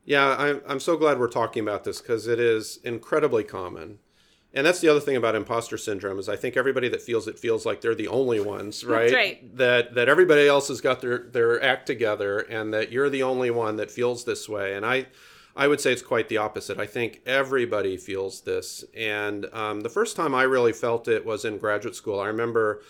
Yeah, 0.04 0.36
I'm, 0.38 0.60
I'm 0.66 0.80
so 0.80 0.96
glad 0.96 1.18
we're 1.18 1.28
talking 1.28 1.62
about 1.62 1.84
this 1.84 2.00
because 2.00 2.26
it 2.26 2.40
is 2.40 2.78
incredibly 2.84 3.44
common. 3.44 3.98
And 4.52 4.66
that's 4.66 4.80
the 4.80 4.88
other 4.88 5.00
thing 5.00 5.16
about 5.16 5.36
imposter 5.36 5.78
syndrome 5.78 6.18
is 6.18 6.28
I 6.28 6.34
think 6.34 6.56
everybody 6.56 6.88
that 6.88 7.02
feels 7.02 7.28
it 7.28 7.38
feels 7.38 7.64
like 7.64 7.80
they're 7.80 7.94
the 7.94 8.08
only 8.08 8.40
ones, 8.40 8.84
right? 8.84 9.12
right. 9.12 9.56
That 9.56 9.94
that 9.94 10.08
everybody 10.08 10.48
else 10.48 10.68
has 10.68 10.80
got 10.80 11.00
their 11.00 11.18
their 11.18 11.62
act 11.62 11.86
together 11.86 12.40
and 12.40 12.74
that 12.74 12.90
you're 12.90 13.10
the 13.10 13.22
only 13.22 13.52
one 13.52 13.76
that 13.76 13.92
feels 13.92 14.24
this 14.24 14.48
way. 14.48 14.74
And 14.74 14.84
I 14.84 15.06
I 15.54 15.68
would 15.68 15.80
say 15.80 15.92
it's 15.92 16.02
quite 16.02 16.28
the 16.28 16.38
opposite. 16.38 16.80
I 16.80 16.86
think 16.86 17.20
everybody 17.26 17.96
feels 17.96 18.40
this. 18.40 18.84
And 18.96 19.46
um, 19.52 19.82
the 19.82 19.88
first 19.88 20.16
time 20.16 20.34
I 20.34 20.42
really 20.42 20.72
felt 20.72 21.06
it 21.06 21.24
was 21.24 21.44
in 21.44 21.58
graduate 21.58 21.94
school. 21.94 22.18
I 22.18 22.26
remember 22.26 22.82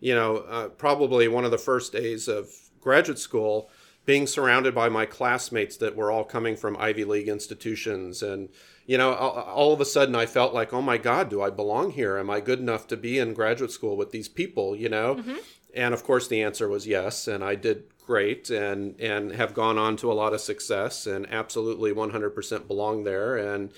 you 0.00 0.14
know, 0.14 0.38
uh, 0.38 0.68
probably 0.68 1.28
one 1.28 1.44
of 1.44 1.50
the 1.50 1.58
first 1.58 1.92
days 1.92 2.26
of 2.26 2.48
graduate 2.80 3.18
school, 3.18 3.70
being 4.06 4.26
surrounded 4.26 4.74
by 4.74 4.88
my 4.88 5.06
classmates 5.06 5.76
that 5.76 5.94
were 5.94 6.10
all 6.10 6.24
coming 6.24 6.56
from 6.56 6.76
Ivy 6.78 7.04
League 7.04 7.28
institutions. 7.28 8.22
And, 8.22 8.48
you 8.86 8.96
know, 8.96 9.12
all, 9.12 9.72
of 9.72 9.80
a 9.80 9.84
sudden 9.84 10.14
I 10.14 10.26
felt 10.26 10.54
like, 10.54 10.72
oh 10.72 10.82
my 10.82 10.96
God, 10.96 11.28
do 11.28 11.42
I 11.42 11.50
belong 11.50 11.92
here? 11.92 12.16
Am 12.16 12.30
I 12.30 12.40
good 12.40 12.58
enough 12.58 12.86
to 12.88 12.96
be 12.96 13.18
in 13.18 13.34
graduate 13.34 13.70
school 13.70 13.96
with 13.96 14.10
these 14.10 14.28
people, 14.28 14.74
you 14.74 14.88
know? 14.88 15.16
Mm-hmm. 15.16 15.36
And 15.74 15.94
of 15.94 16.02
course, 16.02 16.26
the 16.26 16.42
answer 16.42 16.66
was 16.68 16.86
yes. 16.86 17.28
And 17.28 17.44
I 17.44 17.54
did 17.54 17.84
great 18.04 18.50
and, 18.50 18.98
and 18.98 19.32
have 19.32 19.54
gone 19.54 19.78
on 19.78 19.96
to 19.98 20.10
a 20.10 20.14
lot 20.14 20.32
of 20.32 20.40
success 20.40 21.06
and 21.06 21.30
absolutely 21.30 21.92
100% 21.92 22.66
belong 22.66 23.04
there. 23.04 23.36
And, 23.36 23.70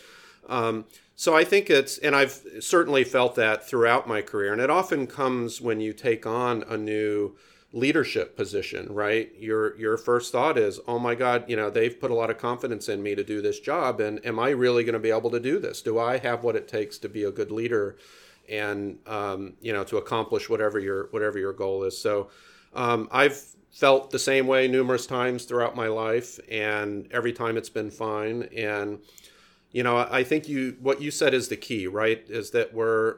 um, 0.49 0.87
so 1.23 1.37
I 1.37 1.45
think 1.45 1.71
it's, 1.71 1.99
and 1.99 2.17
I've 2.17 2.43
certainly 2.59 3.05
felt 3.05 3.37
that 3.37 3.65
throughout 3.65 4.09
my 4.09 4.23
career. 4.23 4.53
And 4.53 4.61
it 4.61 4.71
often 4.71 5.07
comes 5.07 5.61
when 5.61 5.79
you 5.79 5.93
take 5.93 6.27
on 6.27 6.65
a 6.69 6.77
new 6.77 7.37
leadership 7.73 8.37
position, 8.37 8.93
right? 8.93 9.31
Your 9.39 9.79
your 9.79 9.97
first 9.97 10.33
thought 10.33 10.59
is, 10.59 10.81
"Oh 10.89 10.99
my 10.99 11.15
god, 11.15 11.45
you 11.47 11.55
know, 11.55 11.71
they've 11.71 11.97
put 12.01 12.11
a 12.11 12.15
lot 12.15 12.31
of 12.31 12.39
confidence 12.39 12.89
in 12.89 13.05
me 13.05 13.15
to 13.15 13.23
do 13.23 13.41
this 13.41 13.61
job 13.61 14.01
and 14.01 14.19
am 14.27 14.41
I 14.41 14.51
really 14.51 14.83
going 14.83 14.95
to 14.95 14.99
be 14.99 15.13
able 15.13 15.31
to 15.31 15.39
do 15.39 15.61
this? 15.61 15.81
Do 15.81 15.97
I 15.97 16.19
have 16.19 16.43
what 16.43 16.57
it 16.57 16.67
takes 16.67 16.99
to 16.99 17.09
be 17.09 17.23
a 17.23 17.31
good 17.31 17.53
leader 17.53 17.99
and 18.49 18.99
um, 19.07 19.53
you 19.61 19.73
know, 19.73 19.85
to 19.85 19.99
accomplish 19.99 20.51
whatever 20.51 20.81
your 20.81 21.07
whatever 21.13 21.39
your 21.39 21.53
goal 21.53 21.85
is?" 21.85 21.97
So, 21.97 22.31
um, 22.75 23.09
I've 23.13 23.41
felt 23.71 24.11
the 24.11 24.19
same 24.19 24.49
way 24.49 24.67
numerous 24.67 25.07
times 25.07 25.45
throughout 25.45 25.77
my 25.77 25.87
life 25.87 26.41
and 26.51 27.07
every 27.13 27.33
time 27.33 27.57
it's 27.57 27.71
been 27.71 27.93
fine 27.93 28.49
and 28.57 28.99
you 29.73 29.83
know, 29.83 29.97
I 29.97 30.23
think 30.23 30.49
you 30.49 30.77
what 30.81 31.01
you 31.01 31.11
said 31.11 31.33
is 31.33 31.49
the 31.49 31.57
key, 31.57 31.87
right? 31.87 32.25
Is 32.29 32.51
that 32.51 32.75
we're 32.75 33.17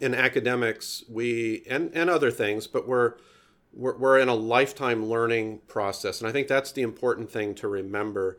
in 0.00 0.14
academics, 0.14 1.04
we 1.08 1.64
and 1.68 1.90
and 1.92 2.08
other 2.08 2.30
things, 2.30 2.66
but 2.66 2.86
we're 2.86 3.14
we're, 3.72 3.96
we're 3.96 4.18
in 4.18 4.28
a 4.28 4.34
lifetime 4.34 5.06
learning 5.06 5.60
process, 5.66 6.20
and 6.20 6.28
I 6.28 6.32
think 6.32 6.46
that's 6.48 6.72
the 6.72 6.82
important 6.82 7.30
thing 7.30 7.54
to 7.56 7.68
remember. 7.68 8.38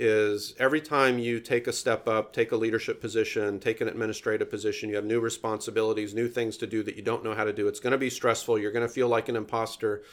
Is 0.00 0.54
every 0.60 0.80
time 0.80 1.18
you 1.18 1.40
take 1.40 1.66
a 1.66 1.72
step 1.72 2.06
up, 2.06 2.32
take 2.32 2.52
a 2.52 2.56
leadership 2.56 3.00
position, 3.00 3.58
take 3.58 3.80
an 3.80 3.88
administrative 3.88 4.48
position, 4.48 4.88
you 4.88 4.94
have 4.94 5.04
new 5.04 5.18
responsibilities, 5.18 6.14
new 6.14 6.28
things 6.28 6.56
to 6.58 6.68
do 6.68 6.84
that 6.84 6.94
you 6.94 7.02
don't 7.02 7.24
know 7.24 7.34
how 7.34 7.42
to 7.42 7.52
do. 7.52 7.66
It's 7.66 7.80
going 7.80 7.90
to 7.90 7.98
be 7.98 8.08
stressful. 8.08 8.60
You're 8.60 8.70
going 8.70 8.86
to 8.86 8.92
feel 8.92 9.08
like 9.08 9.28
an 9.28 9.34
imposter 9.34 10.04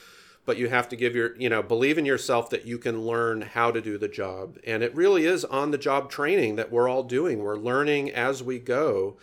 but 0.45 0.57
you 0.57 0.69
have 0.69 0.87
to 0.89 0.95
give 0.95 1.15
your 1.15 1.35
you 1.37 1.49
know 1.49 1.61
believe 1.61 1.97
in 1.97 2.05
yourself 2.05 2.49
that 2.49 2.65
you 2.65 2.77
can 2.77 3.01
learn 3.01 3.41
how 3.41 3.71
to 3.71 3.81
do 3.81 3.97
the 3.97 4.07
job. 4.07 4.57
And 4.65 4.83
it 4.83 4.95
really 4.95 5.25
is 5.25 5.43
on 5.45 5.71
the 5.71 5.77
job 5.77 6.09
training 6.09 6.55
that 6.55 6.71
we're 6.71 6.89
all 6.89 7.03
doing. 7.03 7.39
We're 7.39 7.57
learning 7.57 8.11
as 8.11 8.43
we 8.43 8.59
go. 8.59 9.17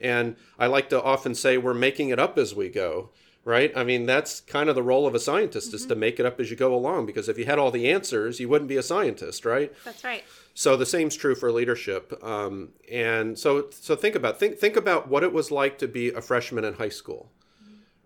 And 0.00 0.36
i 0.58 0.66
like 0.66 0.90
to 0.90 1.02
often 1.02 1.34
say 1.34 1.56
we're 1.56 1.72
making 1.72 2.10
it 2.10 2.18
up 2.18 2.36
as 2.36 2.54
we 2.54 2.68
go 2.68 3.10
right? 3.46 3.72
I 3.76 3.84
mean 3.84 4.04
that's 4.04 4.40
kind 4.40 4.68
of 4.68 4.74
the 4.74 4.82
role 4.82 5.06
of 5.06 5.14
a 5.14 5.20
scientist 5.20 5.68
mm-hmm. 5.68 5.76
is 5.76 5.86
to 5.86 5.94
mm-hmm. 5.94 6.00
make 6.00 6.20
it 6.20 6.26
up 6.26 6.38
as 6.40 6.50
you 6.50 6.56
go 6.56 6.74
along 6.74 7.06
because 7.06 7.30
if 7.30 7.38
you 7.38 7.46
had 7.46 7.58
all 7.58 7.70
the 7.70 7.90
answers 7.90 8.40
you 8.40 8.48
wouldn't 8.48 8.68
be 8.68 8.76
a 8.76 8.82
scientist 8.82 9.46
right? 9.46 9.72
That's 9.84 10.04
right. 10.04 10.24
So 10.52 10.76
the 10.76 10.84
same's 10.84 11.16
true 11.16 11.34
for 11.34 11.52
leadership. 11.52 12.18
Um, 12.24 12.70
and 12.90 13.38
so 13.38 13.68
so 13.70 13.94
think 13.96 14.16
about 14.16 14.38
think 14.38 14.58
think 14.58 14.76
about 14.76 15.08
what 15.08 15.22
it 15.22 15.32
was 15.32 15.50
like 15.50 15.78
to 15.78 15.88
be 15.88 16.10
a 16.10 16.20
freshman 16.20 16.64
in 16.64 16.74
high 16.74 16.90
school 16.90 17.30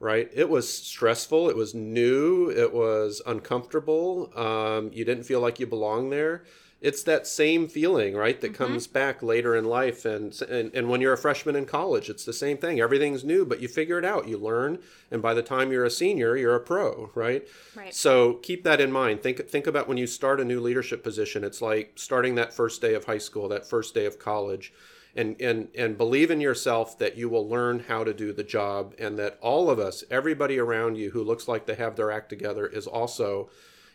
right? 0.00 0.30
It 0.34 0.48
was 0.48 0.72
stressful. 0.72 1.50
It 1.50 1.56
was 1.56 1.74
new. 1.74 2.50
It 2.50 2.72
was 2.72 3.20
uncomfortable. 3.26 4.32
Um, 4.34 4.90
you 4.92 5.04
didn't 5.04 5.24
feel 5.24 5.40
like 5.40 5.60
you 5.60 5.66
belonged 5.66 6.10
there. 6.10 6.42
It's 6.80 7.02
that 7.02 7.26
same 7.26 7.68
feeling, 7.68 8.16
right, 8.16 8.40
that 8.40 8.54
mm-hmm. 8.54 8.64
comes 8.64 8.86
back 8.86 9.22
later 9.22 9.54
in 9.54 9.66
life. 9.66 10.06
And, 10.06 10.40
and, 10.40 10.74
and 10.74 10.88
when 10.88 11.02
you're 11.02 11.12
a 11.12 11.18
freshman 11.18 11.54
in 11.54 11.66
college, 11.66 12.08
it's 12.08 12.24
the 12.24 12.32
same 12.32 12.56
thing. 12.56 12.80
Everything's 12.80 13.22
new, 13.22 13.44
but 13.44 13.60
you 13.60 13.68
figure 13.68 13.98
it 13.98 14.04
out. 14.06 14.26
You 14.26 14.38
learn. 14.38 14.78
And 15.10 15.20
by 15.20 15.34
the 15.34 15.42
time 15.42 15.70
you're 15.70 15.84
a 15.84 15.90
senior, 15.90 16.38
you're 16.38 16.56
a 16.56 16.60
pro, 16.60 17.10
right? 17.14 17.46
Right. 17.76 17.94
So 17.94 18.34
keep 18.34 18.64
that 18.64 18.80
in 18.80 18.90
mind. 18.90 19.22
Think, 19.22 19.46
think 19.50 19.66
about 19.66 19.88
when 19.88 19.98
you 19.98 20.06
start 20.06 20.40
a 20.40 20.44
new 20.46 20.58
leadership 20.58 21.04
position. 21.04 21.44
It's 21.44 21.60
like 21.60 21.92
starting 21.96 22.36
that 22.36 22.54
first 22.54 22.80
day 22.80 22.94
of 22.94 23.04
high 23.04 23.18
school, 23.18 23.46
that 23.50 23.68
first 23.68 23.92
day 23.92 24.06
of 24.06 24.18
college 24.18 24.72
and, 25.14 25.40
and, 25.40 25.68
and 25.76 25.98
believe 25.98 26.30
in 26.30 26.40
yourself 26.40 26.98
that 26.98 27.16
you 27.16 27.28
will 27.28 27.48
learn 27.48 27.80
how 27.80 28.04
to 28.04 28.14
do 28.14 28.32
the 28.32 28.44
job 28.44 28.94
and 28.98 29.18
that 29.18 29.38
all 29.40 29.70
of 29.70 29.78
us, 29.78 30.04
everybody 30.10 30.58
around 30.58 30.96
you 30.96 31.10
who 31.10 31.22
looks 31.22 31.48
like 31.48 31.66
they 31.66 31.74
have 31.74 31.96
their 31.96 32.10
act 32.10 32.28
together, 32.28 32.66
is 32.66 32.86
also 32.86 33.50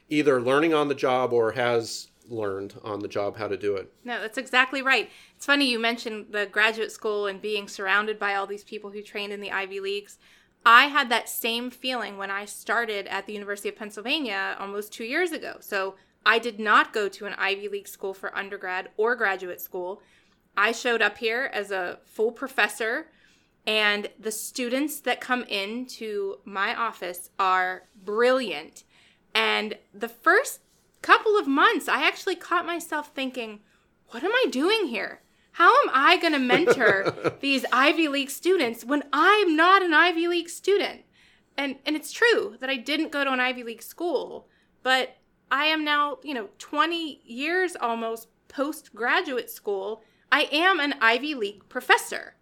either 0.09 0.41
learning 0.41 0.73
on 0.73 0.87
the 0.87 0.95
job 0.95 1.33
or 1.33 1.53
has 1.53 2.07
learned 2.27 2.73
on 2.83 2.99
the 2.99 3.07
job 3.07 3.37
how 3.37 3.47
to 3.47 3.57
do 3.57 3.75
it. 3.75 3.91
No, 4.03 4.19
that's 4.19 4.37
exactly 4.37 4.81
right. 4.81 5.09
It's 5.35 5.45
funny 5.45 5.69
you 5.69 5.79
mentioned 5.79 6.27
the 6.31 6.45
graduate 6.45 6.91
school 6.91 7.27
and 7.27 7.41
being 7.41 7.67
surrounded 7.67 8.19
by 8.19 8.35
all 8.35 8.47
these 8.47 8.63
people 8.63 8.91
who 8.91 9.01
trained 9.01 9.31
in 9.31 9.41
the 9.41 9.51
Ivy 9.51 9.79
Leagues. 9.79 10.17
I 10.65 10.85
had 10.85 11.09
that 11.09 11.29
same 11.29 11.69
feeling 11.69 12.17
when 12.17 12.31
I 12.31 12.45
started 12.45 13.05
at 13.07 13.27
the 13.27 13.33
University 13.33 13.69
of 13.69 13.75
Pennsylvania 13.75 14.57
almost 14.59 14.91
two 14.91 15.03
years 15.03 15.31
ago. 15.31 15.57
So 15.59 15.95
I 16.25 16.39
did 16.39 16.59
not 16.59 16.91
go 16.91 17.07
to 17.07 17.25
an 17.27 17.35
Ivy 17.37 17.67
League 17.67 17.87
school 17.87 18.15
for 18.15 18.35
undergrad 18.35 18.89
or 18.97 19.15
graduate 19.15 19.61
school. 19.61 20.01
I 20.57 20.71
showed 20.71 21.01
up 21.01 21.17
here 21.17 21.49
as 21.53 21.71
a 21.71 21.99
full 22.05 22.31
professor, 22.31 23.07
and 23.67 24.09
the 24.19 24.31
students 24.31 24.99
that 25.01 25.21
come 25.21 25.43
into 25.43 26.37
my 26.45 26.75
office 26.75 27.29
are 27.39 27.83
brilliant. 27.95 28.83
And 29.33 29.77
the 29.93 30.09
first 30.09 30.61
couple 31.01 31.37
of 31.37 31.47
months, 31.47 31.87
I 31.87 32.07
actually 32.07 32.35
caught 32.35 32.65
myself 32.65 33.11
thinking, 33.13 33.59
what 34.09 34.23
am 34.23 34.31
I 34.31 34.45
doing 34.49 34.87
here? 34.87 35.21
How 35.53 35.69
am 35.83 35.89
I 35.93 36.17
going 36.17 36.33
to 36.33 36.39
mentor 36.39 37.37
these 37.41 37.65
Ivy 37.71 38.07
League 38.07 38.29
students 38.29 38.83
when 38.83 39.03
I'm 39.13 39.55
not 39.55 39.83
an 39.83 39.93
Ivy 39.93 40.27
League 40.27 40.49
student? 40.49 41.01
And 41.57 41.77
and 41.85 41.95
it's 41.95 42.11
true 42.11 42.57
that 42.59 42.69
I 42.69 42.75
didn't 42.75 43.11
go 43.11 43.23
to 43.23 43.31
an 43.31 43.39
Ivy 43.39 43.63
League 43.63 43.81
school, 43.81 44.47
but 44.83 45.15
I 45.49 45.65
am 45.65 45.85
now, 45.85 46.17
you 46.23 46.33
know, 46.33 46.49
20 46.57 47.21
years 47.23 47.77
almost 47.79 48.27
post 48.49 48.93
graduate 48.93 49.49
school 49.49 50.03
I 50.35 50.49
am 50.51 50.81
an 50.81 50.95
Ivy 50.99 51.33
League 51.33 51.69
professor. 51.69 52.33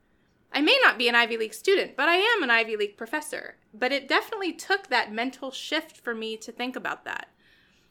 I 0.52 0.62
may 0.62 0.76
not 0.84 0.98
be 0.98 1.08
an 1.08 1.14
Ivy 1.14 1.38
League 1.38 1.54
student, 1.54 1.96
but 1.96 2.10
I 2.10 2.16
am 2.16 2.42
an 2.42 2.50
Ivy 2.50 2.76
League 2.76 2.98
professor. 2.98 3.58
But 3.72 3.92
it 3.92 4.08
definitely 4.08 4.52
took 4.52 4.88
that 4.88 5.14
mental 5.14 5.52
shift 5.52 5.98
for 5.98 6.16
me 6.16 6.36
to 6.38 6.52
think 6.52 6.76
about 6.76 7.06
that. 7.06 7.28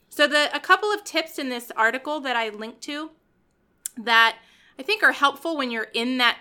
So 0.08 0.26
the 0.26 0.50
a 0.52 0.58
couple 0.58 0.90
of 0.90 1.04
tips 1.04 1.38
in 1.38 1.50
this 1.50 1.70
article 1.76 2.18
that 2.18 2.34
I 2.34 2.48
linked 2.48 2.80
to 2.80 3.12
that 3.96 4.38
I 4.76 4.82
think 4.82 5.04
are 5.04 5.12
helpful 5.12 5.56
when 5.56 5.70
you're 5.70 5.92
in 5.94 6.18
that 6.18 6.38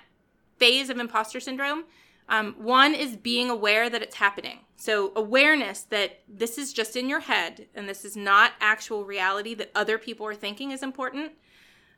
phase 0.58 0.90
of 0.90 0.98
imposter 0.98 1.40
syndrome. 1.40 1.84
Um, 2.30 2.56
one 2.58 2.96
is 2.96 3.16
being 3.16 3.52
aware 3.52 3.92
that 3.92 4.02
it's 4.02 4.16
happening. 4.16 4.62
So 4.76 5.12
awareness 5.16 5.82
that 5.84 6.22
this 6.28 6.58
is 6.58 6.74
just 6.74 6.96
in 6.96 7.08
your 7.08 7.20
head 7.20 7.68
and 7.76 7.88
this 7.88 8.06
is 8.06 8.18
not 8.18 8.54
actual 8.60 9.06
reality 9.06 9.54
that 9.54 9.70
other 9.76 10.00
people 10.00 10.26
are 10.26 10.34
thinking 10.34 10.72
is 10.72 10.82
important. 10.82 11.34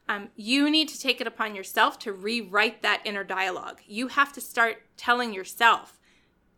Um, 0.08 0.30
you 0.36 0.70
need 0.70 0.90
to 0.90 1.00
take 1.00 1.22
it 1.22 1.28
upon 1.28 1.56
yourself 1.56 1.98
to 2.00 2.12
rewrite 2.12 2.82
that 2.82 3.02
inner 3.06 3.24
dialogue. 3.24 3.80
You 3.88 4.10
have 4.10 4.34
to 4.34 4.42
start 4.42 4.84
telling 4.98 5.34
yourself, 5.34 6.00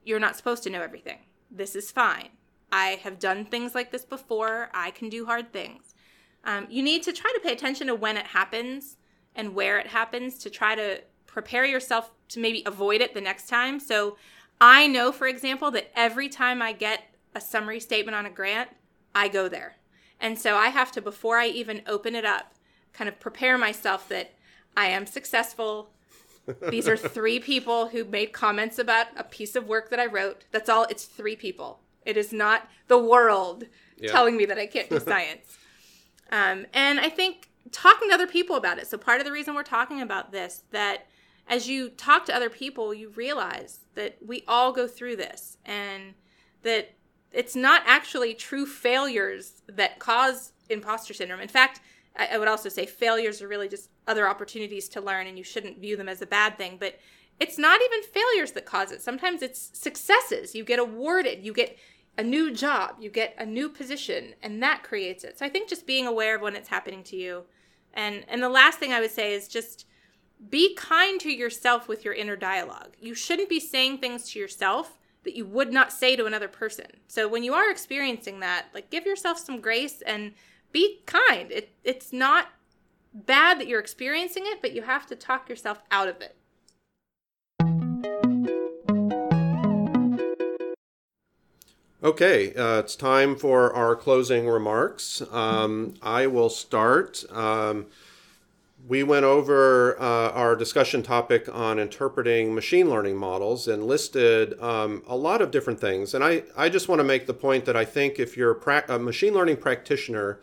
you're 0.04 0.20
not 0.20 0.36
supposed 0.36 0.64
to 0.64 0.70
know 0.70 0.82
everything. 0.82 1.20
This 1.52 1.76
is 1.76 1.92
fine. 1.92 2.30
I 2.72 3.00
have 3.04 3.20
done 3.20 3.46
things 3.46 3.76
like 3.76 3.92
this 3.92 4.04
before. 4.06 4.70
I 4.74 4.92
can 4.92 5.10
do 5.10 5.26
hard 5.26 5.54
things. 5.54 5.94
Um, 6.44 6.68
you 6.70 6.84
need 6.84 7.04
to 7.04 7.14
try 7.14 7.32
to 7.34 7.40
pay 7.40 7.54
attention 7.54 7.88
to 7.88 7.96
when 7.96 8.18
it 8.18 8.28
happens 8.28 8.98
and 9.36 9.54
where 9.54 9.78
it 9.78 9.88
happens 9.88 10.38
to 10.40 10.50
try 10.50 10.76
to 10.76 11.02
prepare 11.26 11.66
yourself 11.66 12.12
to 12.30 12.40
maybe 12.40 12.64
avoid 12.66 13.02
it 13.02 13.14
the 13.14 13.22
next 13.22 13.48
time. 13.48 13.80
So 13.80 14.18
I 14.60 14.88
know, 14.88 15.12
for 15.12 15.28
example, 15.28 15.70
that 15.72 15.92
every 15.96 16.30
time 16.30 16.62
I 16.62 16.72
get 16.72 17.04
a 17.34 17.42
summary 17.42 17.80
statement 17.80 18.16
on 18.16 18.26
a 18.26 18.30
grant, 18.30 18.70
I 19.14 19.28
go 19.28 19.50
there. 19.50 19.76
And 20.20 20.40
so 20.40 20.56
I 20.56 20.68
have 20.68 20.92
to, 20.94 21.02
before 21.02 21.38
I 21.38 21.48
even 21.48 21.82
open 21.88 22.16
it 22.16 22.26
up, 22.26 22.55
kind 22.96 23.08
of 23.08 23.20
prepare 23.20 23.58
myself 23.58 24.08
that 24.10 24.34
I 24.76 24.88
am 24.88 25.06
successful. 25.06 25.90
These 26.70 26.88
are 26.88 26.98
three 26.98 27.40
people 27.40 27.90
who 27.90 28.06
made 28.06 28.34
comments 28.34 28.80
about 28.80 29.08
a 29.16 29.24
piece 29.24 29.56
of 29.56 29.68
work 29.68 29.90
that 29.90 30.00
I 30.00 30.06
wrote. 30.06 30.46
That's 30.52 30.70
all. 30.70 30.86
It's 30.90 31.06
three 31.06 31.36
people. 31.36 31.80
It 32.06 32.18
is 32.18 32.32
not 32.32 32.70
the 32.88 33.00
world 33.00 33.66
yeah. 33.98 34.12
telling 34.12 34.38
me 34.38 34.46
that 34.46 34.58
I 34.58 34.68
can't 34.68 34.90
do 34.90 35.00
science. 35.12 35.58
Um, 36.32 36.66
and 36.74 37.00
I 37.00 37.10
think 37.10 37.50
talking 37.72 38.10
to 38.10 38.16
other 38.16 38.28
people 38.28 38.56
about 38.56 38.78
it. 38.78 38.88
So 38.88 38.98
part 38.98 39.20
of 39.20 39.26
the 39.26 39.32
reason 39.32 39.56
we're 39.56 39.64
talking 39.64 40.02
about 40.02 40.32
this 40.32 40.64
that 40.72 41.08
as 41.48 41.68
you 41.68 41.90
talk 41.90 42.26
to 42.26 42.36
other 42.36 42.50
people, 42.50 42.94
you 42.94 43.10
realize 43.10 43.82
that 43.96 44.18
we 44.26 44.44
all 44.48 44.72
go 44.72 44.88
through 44.88 45.18
this 45.18 45.58
and 45.66 46.14
that 46.64 46.94
it's 47.32 47.56
not 47.56 47.84
actually 47.86 48.34
true 48.34 48.66
failures 48.66 49.62
that 49.68 50.00
cause 50.00 50.54
imposter 50.70 51.14
syndrome. 51.14 51.42
In 51.42 51.48
fact, 51.48 51.82
I, 52.18 52.28
I 52.34 52.38
would 52.38 52.48
also 52.48 52.70
say 52.70 52.86
failures 52.86 53.42
are 53.42 53.48
really 53.48 53.68
just 53.68 53.90
other 54.08 54.28
opportunities 54.28 54.90
to 54.90 55.02
learn, 55.02 55.28
and 55.28 55.38
you 55.38 55.44
shouldn't 55.44 55.80
view 55.80 55.98
them 55.98 56.10
as 56.10 56.22
a 56.22 56.28
bad 56.28 56.58
thing. 56.58 56.78
But 56.80 57.00
it's 57.40 57.58
not 57.58 57.82
even 57.82 58.04
failures 58.04 58.52
that 58.54 58.66
cause 58.66 58.92
it. 58.92 59.02
Sometimes 59.02 59.42
it's 59.42 59.72
successes. 59.74 60.56
You 60.56 60.64
get 60.64 60.80
awarded, 60.80 61.46
you 61.46 61.54
get 61.54 61.78
a 62.18 62.24
new 62.24 62.52
job, 62.52 62.96
you 63.00 63.10
get 63.10 63.36
a 63.38 63.46
new 63.46 63.68
position, 63.70 64.36
and 64.42 64.64
that 64.64 64.84
creates 64.84 65.24
it. 65.24 65.38
So 65.38 65.46
I 65.46 65.50
think 65.50 65.70
just 65.70 65.86
being 65.86 66.08
aware 66.08 66.36
of 66.36 66.42
when 66.42 66.56
it's 66.56 66.70
happening 66.70 67.04
to 67.04 67.16
you. 67.16 67.44
And 67.94 68.26
and 68.28 68.42
the 68.42 68.50
last 68.50 68.80
thing 68.80 68.94
I 68.94 69.02
would 69.02 69.12
say 69.12 69.34
is 69.34 69.48
just 69.48 69.86
be 70.50 70.76
kind 70.76 71.20
to 71.22 71.32
yourself 71.32 71.88
with 71.88 72.04
your 72.04 72.14
inner 72.14 72.36
dialogue. 72.36 72.96
You 73.00 73.16
shouldn't 73.16 73.50
be 73.50 73.60
saying 73.60 73.98
things 73.98 74.30
to 74.32 74.40
yourself 74.40 74.98
that 75.24 75.36
you 75.36 75.46
would 75.46 75.74
not 75.74 75.92
say 75.92 76.16
to 76.16 76.26
another 76.26 76.48
person. 76.48 76.86
So 77.08 77.28
when 77.28 77.44
you 77.44 77.54
are 77.54 77.72
experiencing 77.72 78.42
that, 78.42 78.68
like 78.74 78.90
give 78.90 79.06
yourself 79.06 79.40
some 79.40 79.60
grace 79.60 80.02
and 80.02 80.34
be 80.76 81.00
kind. 81.06 81.54
It, 81.54 81.70
it's 81.86 82.12
not 82.12 82.50
bad 83.14 83.62
that 83.62 83.68
you're 83.68 83.80
experiencing 83.80 84.44
it, 84.46 84.62
but 84.62 84.74
you 84.74 84.82
have 84.82 85.08
to 85.08 85.16
talk 85.16 85.48
yourself 85.48 85.82
out 85.90 86.10
of 86.10 86.18
it. 86.20 86.36
Okay, 92.04 92.54
uh, 92.56 92.80
it's 92.80 92.98
time 92.98 93.38
for 93.38 93.74
our 93.74 93.96
closing 93.96 94.50
remarks. 94.50 95.22
Um, 95.32 95.94
I 96.02 96.28
will 96.28 96.50
start. 96.50 97.24
Um, 97.32 97.86
we 98.86 99.02
went 99.02 99.24
over 99.24 99.98
uh, 99.98 100.32
our 100.32 100.58
discussion 100.58 101.02
topic 101.04 101.48
on 101.52 101.80
interpreting 101.80 102.54
machine 102.54 102.90
learning 102.90 103.16
models 103.16 103.70
and 103.70 103.88
listed 103.88 104.60
um, 104.62 105.04
a 105.08 105.16
lot 105.16 105.42
of 105.42 105.52
different 105.52 105.80
things. 105.80 106.14
And 106.14 106.22
I, 106.22 106.44
I 106.58 106.68
just 106.68 106.90
want 106.90 107.00
to 107.00 107.06
make 107.06 107.28
the 107.28 107.34
point 107.34 107.64
that 107.64 107.78
I 107.78 107.86
think 107.86 108.20
if 108.20 108.36
you're 108.36 108.52
a, 108.52 108.56
pra- 108.56 108.84
a 108.90 109.00
machine 109.00 109.34
learning 109.34 109.58
practitioner, 109.58 110.42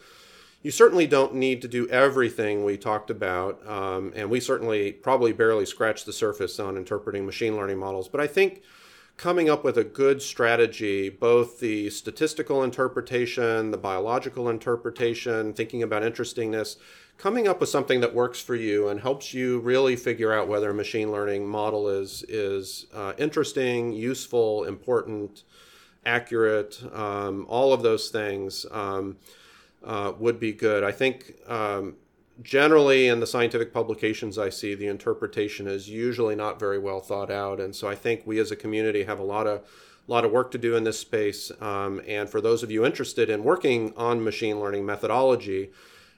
you 0.63 0.71
certainly 0.71 1.07
don't 1.07 1.35
need 1.35 1.61
to 1.63 1.69
do 1.69 1.89
everything 1.89 2.65
we 2.65 2.77
talked 2.77 3.11
about. 3.11 3.67
Um, 3.67 4.13
and 4.15 4.31
we 4.31 4.41
certainly 4.41 4.93
probably 4.93 5.33
barely 5.33 5.67
scratched 5.67 6.07
the 6.07 6.13
surface 6.13 6.61
on 6.61 6.77
interpreting 6.77 7.27
machine 7.27 7.57
learning 7.57 7.79
models. 7.79 8.09
But 8.09 8.21
I 8.21 8.27
think 8.29 8.63
coming 9.17 9.51
up 9.51 9.65
with 9.65 9.77
a 9.77 9.85
good 9.85 10.23
strategy, 10.23 11.09
both 11.09 11.61
the 11.61 11.91
statistical 11.91 12.63
interpretation, 12.63 13.71
the 13.73 13.77
biological 13.77 14.49
interpretation, 14.49 15.53
thinking 15.53 15.83
about 15.83 16.05
interestingness, 16.05 16.77
coming 17.19 17.47
up 17.47 17.61
with 17.61 17.69
something 17.69 18.01
that 18.01 18.15
works 18.15 18.41
for 18.41 18.55
you 18.55 18.89
and 18.89 19.01
helps 19.01 19.35
you 19.35 19.61
really 19.61 19.97
figure 19.97 20.33
out 20.33 20.49
whether 20.49 20.71
a 20.71 20.75
machine 20.75 21.11
learning 21.11 21.47
model 21.47 21.89
is 21.89 22.25
is 22.29 22.87
uh, 22.95 23.13
interesting, 23.19 23.93
useful, 23.93 24.65
important, 24.65 25.43
accurate, 26.05 26.83
um, 26.93 27.47
all 27.49 27.73
of 27.73 27.83
those 27.83 28.09
things 28.11 28.65
um, 28.71 29.17
uh, 29.85 30.13
would 30.19 30.39
be 30.39 30.53
good. 30.53 30.85
I 30.85 30.93
think 30.93 31.35
um, 31.49 31.97
generally 32.43 33.09
in 33.09 33.21
the 33.21 33.27
scientific 33.27 33.73
publications 33.73 34.39
I 34.39 34.49
see, 34.49 34.75
the 34.75 34.87
interpretation 34.87 35.67
is 35.67 35.89
usually 35.89 36.35
not 36.35 36.59
very 36.59 36.79
well 36.79 37.01
thought 37.01 37.31
out, 37.31 37.61
and 37.61 37.75
so 37.75 37.89
I 37.89 37.95
think 37.95 38.23
we 38.27 38.39
as 38.39 38.51
a 38.51 38.57
community 38.57 39.05
have 39.05 39.19
a 39.19 39.25
lot 39.25 39.47
of 39.47 39.63
lot 40.09 40.25
of 40.25 40.33
work 40.33 40.51
to 40.51 40.59
do 40.59 40.75
in 40.75 40.85
this 40.85 40.99
space. 40.99 41.53
Um, 41.61 42.03
and 42.09 42.29
for 42.29 42.41
those 42.41 42.63
of 42.63 42.71
you 42.71 42.85
interested 42.85 43.31
in 43.31 43.45
working 43.45 43.95
on 43.97 44.25
machine 44.25 44.59
learning 44.59 44.85
methodology, 44.85 45.71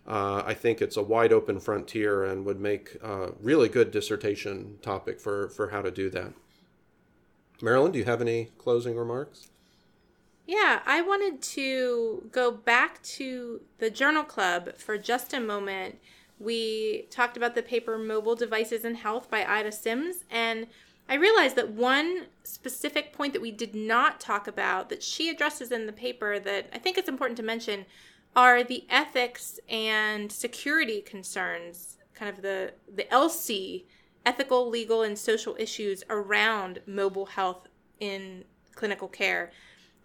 uh, 0.06 0.42
I 0.44 0.54
think 0.54 0.82
it's 0.82 0.96
a 0.96 1.02
wide 1.02 1.32
open 1.32 1.60
frontier 1.60 2.24
and 2.24 2.44
would 2.44 2.60
make 2.60 2.96
a 3.02 3.32
really 3.40 3.68
good 3.68 3.90
dissertation 3.90 4.78
topic 4.82 5.20
for, 5.20 5.48
for 5.48 5.68
how 5.68 5.82
to 5.82 5.90
do 5.90 6.10
that. 6.10 6.32
Marylyn, 7.60 7.92
do 7.92 7.98
you 7.98 8.04
have 8.04 8.20
any 8.20 8.50
closing 8.58 8.96
remarks? 8.96 9.48
Yeah, 10.46 10.80
I 10.84 11.00
wanted 11.00 11.40
to 11.42 12.28
go 12.30 12.50
back 12.50 13.02
to 13.02 13.62
the 13.78 13.88
Journal 13.88 14.24
Club 14.24 14.76
for 14.76 14.98
just 14.98 15.32
a 15.32 15.40
moment. 15.40 15.98
We 16.38 17.06
talked 17.10 17.38
about 17.38 17.54
the 17.54 17.62
paper 17.62 17.96
Mobile 17.96 18.34
Devices 18.34 18.84
in 18.84 18.96
Health 18.96 19.30
by 19.30 19.44
Ida 19.44 19.72
Sim, 19.72 20.12
and 20.30 20.66
I 21.08 21.14
realized 21.14 21.56
that 21.56 21.70
one 21.70 22.26
specific 22.42 23.12
point 23.12 23.32
that 23.32 23.40
we 23.40 23.52
did 23.52 23.74
not 23.74 24.20
talk 24.20 24.46
about 24.46 24.90
that 24.90 25.02
she 25.02 25.30
addresses 25.30 25.72
in 25.72 25.86
the 25.86 25.92
paper 25.92 26.38
that 26.38 26.68
I 26.74 26.78
think 26.78 26.98
it's 26.98 27.08
important 27.08 27.38
to 27.38 27.42
mention 27.42 27.86
are 28.36 28.62
the 28.62 28.84
ethics 28.90 29.60
and 29.68 30.30
security 30.30 31.00
concerns, 31.00 31.96
kind 32.14 32.34
of 32.34 32.42
the, 32.42 32.72
the 32.92 33.04
ELSI, 33.04 33.84
ethical, 34.26 34.68
legal, 34.68 35.02
and 35.02 35.18
social 35.18 35.56
issues 35.58 36.02
around 36.10 36.80
mobile 36.86 37.26
health 37.26 37.68
in 38.00 38.44
clinical 38.74 39.08
care. 39.08 39.52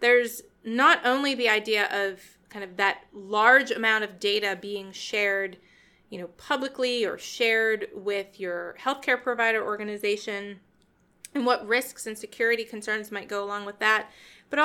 There's 0.00 0.42
not 0.64 1.00
only 1.04 1.34
the 1.34 1.48
idea 1.48 1.88
of 1.92 2.20
kind 2.48 2.64
of 2.64 2.76
that 2.76 3.04
large 3.12 3.70
amount 3.70 4.04
of 4.04 4.18
data 4.18 4.58
being 4.60 4.92
shared, 4.92 5.56
you 6.08 6.18
know, 6.18 6.26
publicly 6.36 7.04
or 7.04 7.16
shared 7.16 7.88
with 7.94 8.40
your 8.40 8.76
healthcare 8.80 9.22
provider 9.22 9.64
organization 9.64 10.60
and 11.34 11.46
what 11.46 11.66
risks 11.66 12.06
and 12.06 12.18
security 12.18 12.64
concerns 12.64 13.12
might 13.12 13.28
go 13.28 13.44
along 13.44 13.64
with 13.64 13.78
that, 13.78 14.10
but 14.50 14.58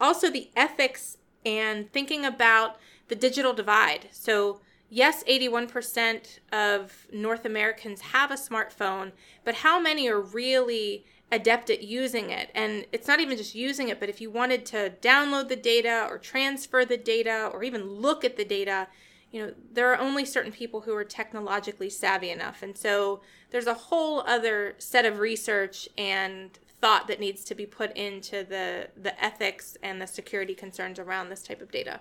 also 0.00 0.30
the 0.30 0.50
ethics 0.56 1.18
and 1.46 1.92
thinking 1.92 2.24
about 2.24 2.76
the 3.06 3.14
digital 3.14 3.52
divide. 3.52 4.08
So, 4.10 4.60
yes, 4.90 5.22
81% 5.24 6.40
of 6.52 7.06
North 7.12 7.44
Americans 7.44 8.00
have 8.00 8.32
a 8.32 8.34
smartphone, 8.34 9.12
but 9.44 9.56
how 9.56 9.78
many 9.78 10.08
are 10.08 10.20
really 10.20 11.06
adept 11.30 11.70
at 11.70 11.82
using 11.82 12.30
it? 12.30 12.50
And 12.54 12.86
it's 12.92 13.08
not 13.08 13.20
even 13.20 13.36
just 13.36 13.54
using 13.54 13.88
it, 13.88 14.00
but 14.00 14.08
if 14.08 14.20
you 14.20 14.30
wanted 14.30 14.64
to 14.66 14.94
download 15.00 15.48
the 15.48 15.56
data 15.56 16.06
or 16.08 16.18
transfer 16.18 16.84
the 16.84 16.96
data 16.96 17.50
or 17.52 17.62
even 17.62 17.88
look 17.88 18.24
at 18.24 18.36
the 18.36 18.44
data, 18.44 18.88
you 19.30 19.44
know, 19.44 19.54
there 19.72 19.92
are 19.92 19.98
only 19.98 20.24
certain 20.24 20.52
people 20.52 20.82
who 20.82 20.94
are 20.94 21.04
technologically 21.04 21.90
savvy 21.90 22.30
enough. 22.30 22.62
And 22.62 22.76
so 22.76 23.20
there's 23.50 23.66
a 23.66 23.74
whole 23.74 24.20
other 24.20 24.74
set 24.78 25.04
of 25.04 25.18
research 25.18 25.88
and 25.98 26.58
thought 26.80 27.08
that 27.08 27.20
needs 27.20 27.44
to 27.44 27.54
be 27.54 27.66
put 27.66 27.94
into 27.96 28.44
the 28.44 28.88
the 28.96 29.22
ethics 29.22 29.76
and 29.82 30.00
the 30.00 30.06
security 30.06 30.54
concerns 30.54 30.98
around 30.98 31.28
this 31.28 31.42
type 31.42 31.60
of 31.60 31.70
data. 31.70 32.00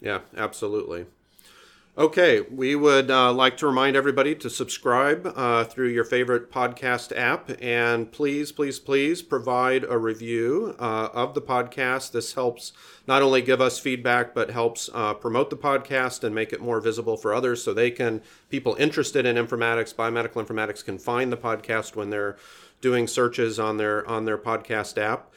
Yeah, 0.00 0.20
absolutely. 0.36 1.06
Okay, 1.98 2.42
we 2.42 2.76
would 2.76 3.10
uh, 3.10 3.32
like 3.32 3.56
to 3.56 3.66
remind 3.66 3.96
everybody 3.96 4.32
to 4.36 4.48
subscribe 4.48 5.32
uh, 5.34 5.64
through 5.64 5.88
your 5.88 6.04
favorite 6.04 6.48
podcast 6.48 7.10
app 7.16 7.50
and 7.60 8.12
please, 8.12 8.52
please, 8.52 8.78
please 8.78 9.20
provide 9.20 9.82
a 9.82 9.98
review 9.98 10.76
uh, 10.78 11.08
of 11.12 11.34
the 11.34 11.42
podcast. 11.42 12.12
This 12.12 12.34
helps 12.34 12.70
not 13.08 13.20
only 13.20 13.42
give 13.42 13.60
us 13.60 13.80
feedback, 13.80 14.32
but 14.32 14.52
helps 14.52 14.88
uh, 14.94 15.12
promote 15.14 15.50
the 15.50 15.56
podcast 15.56 16.22
and 16.22 16.32
make 16.32 16.52
it 16.52 16.60
more 16.60 16.80
visible 16.80 17.16
for 17.16 17.34
others 17.34 17.64
so 17.64 17.74
they 17.74 17.90
can, 17.90 18.22
people 18.48 18.76
interested 18.78 19.26
in 19.26 19.34
informatics, 19.34 19.92
biomedical 19.92 20.46
informatics, 20.46 20.84
can 20.84 20.98
find 20.98 21.32
the 21.32 21.36
podcast 21.36 21.96
when 21.96 22.10
they're 22.10 22.36
doing 22.80 23.08
searches 23.08 23.58
on 23.58 23.76
their 23.76 24.06
on 24.08 24.24
their 24.24 24.38
podcast 24.38 24.98
app. 24.98 25.32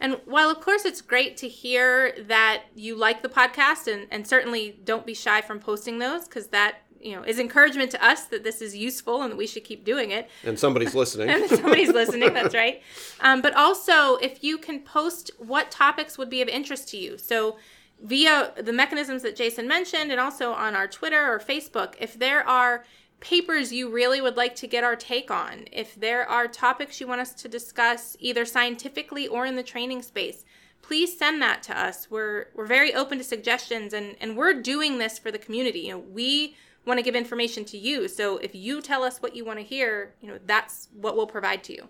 And 0.00 0.18
while, 0.24 0.50
of 0.50 0.60
course, 0.60 0.84
it's 0.84 1.02
great 1.02 1.36
to 1.38 1.48
hear 1.48 2.14
that 2.26 2.64
you 2.74 2.96
like 2.96 3.22
the 3.22 3.28
podcast, 3.28 3.92
and, 3.92 4.06
and 4.10 4.26
certainly 4.26 4.80
don't 4.82 5.04
be 5.04 5.14
shy 5.14 5.42
from 5.42 5.60
posting 5.60 5.98
those 5.98 6.24
because 6.24 6.48
that 6.48 6.78
you 7.00 7.16
know 7.16 7.22
is 7.22 7.38
encouragement 7.38 7.90
to 7.90 8.04
us 8.04 8.24
that 8.26 8.44
this 8.44 8.60
is 8.60 8.76
useful 8.76 9.22
and 9.22 9.32
that 9.32 9.36
we 9.36 9.46
should 9.46 9.64
keep 9.64 9.84
doing 9.84 10.10
it. 10.10 10.30
And 10.44 10.58
somebody's 10.58 10.94
listening. 10.94 11.28
and 11.30 11.48
somebody's 11.48 11.90
listening. 11.90 12.32
That's 12.32 12.54
right. 12.54 12.82
Um, 13.20 13.42
but 13.42 13.54
also, 13.54 14.16
if 14.16 14.42
you 14.42 14.56
can 14.56 14.80
post 14.80 15.30
what 15.38 15.70
topics 15.70 16.16
would 16.16 16.30
be 16.30 16.40
of 16.40 16.48
interest 16.48 16.88
to 16.90 16.96
you, 16.96 17.18
so 17.18 17.58
via 18.02 18.52
the 18.56 18.72
mechanisms 18.72 19.22
that 19.22 19.36
Jason 19.36 19.68
mentioned, 19.68 20.10
and 20.10 20.18
also 20.18 20.52
on 20.52 20.74
our 20.74 20.88
Twitter 20.88 21.30
or 21.30 21.38
Facebook, 21.38 21.94
if 22.00 22.18
there 22.18 22.46
are 22.48 22.84
papers 23.20 23.72
you 23.72 23.90
really 23.90 24.20
would 24.20 24.36
like 24.36 24.54
to 24.56 24.66
get 24.66 24.84
our 24.84 24.96
take 24.96 25.30
on, 25.30 25.66
if 25.70 25.94
there 25.94 26.28
are 26.28 26.48
topics 26.48 27.00
you 27.00 27.06
want 27.06 27.20
us 27.20 27.34
to 27.34 27.48
discuss 27.48 28.16
either 28.18 28.44
scientifically 28.44 29.28
or 29.28 29.46
in 29.46 29.56
the 29.56 29.62
training 29.62 30.02
space, 30.02 30.44
please 30.82 31.16
send 31.16 31.40
that 31.42 31.62
to 31.64 31.78
us. 31.78 32.10
We're 32.10 32.46
we're 32.54 32.66
very 32.66 32.94
open 32.94 33.18
to 33.18 33.24
suggestions 33.24 33.92
and 33.92 34.16
and 34.20 34.36
we're 34.36 34.54
doing 34.54 34.98
this 34.98 35.18
for 35.18 35.30
the 35.30 35.38
community. 35.38 35.80
You 35.80 35.92
know, 35.92 35.98
we 35.98 36.56
want 36.86 36.98
to 36.98 37.04
give 37.04 37.14
information 37.14 37.64
to 37.66 37.78
you. 37.78 38.08
So 38.08 38.38
if 38.38 38.54
you 38.54 38.80
tell 38.80 39.04
us 39.04 39.18
what 39.18 39.36
you 39.36 39.44
want 39.44 39.58
to 39.58 39.64
hear, 39.64 40.14
you 40.20 40.28
know, 40.28 40.38
that's 40.46 40.88
what 40.94 41.14
we'll 41.14 41.26
provide 41.26 41.62
to 41.64 41.74
you. 41.74 41.88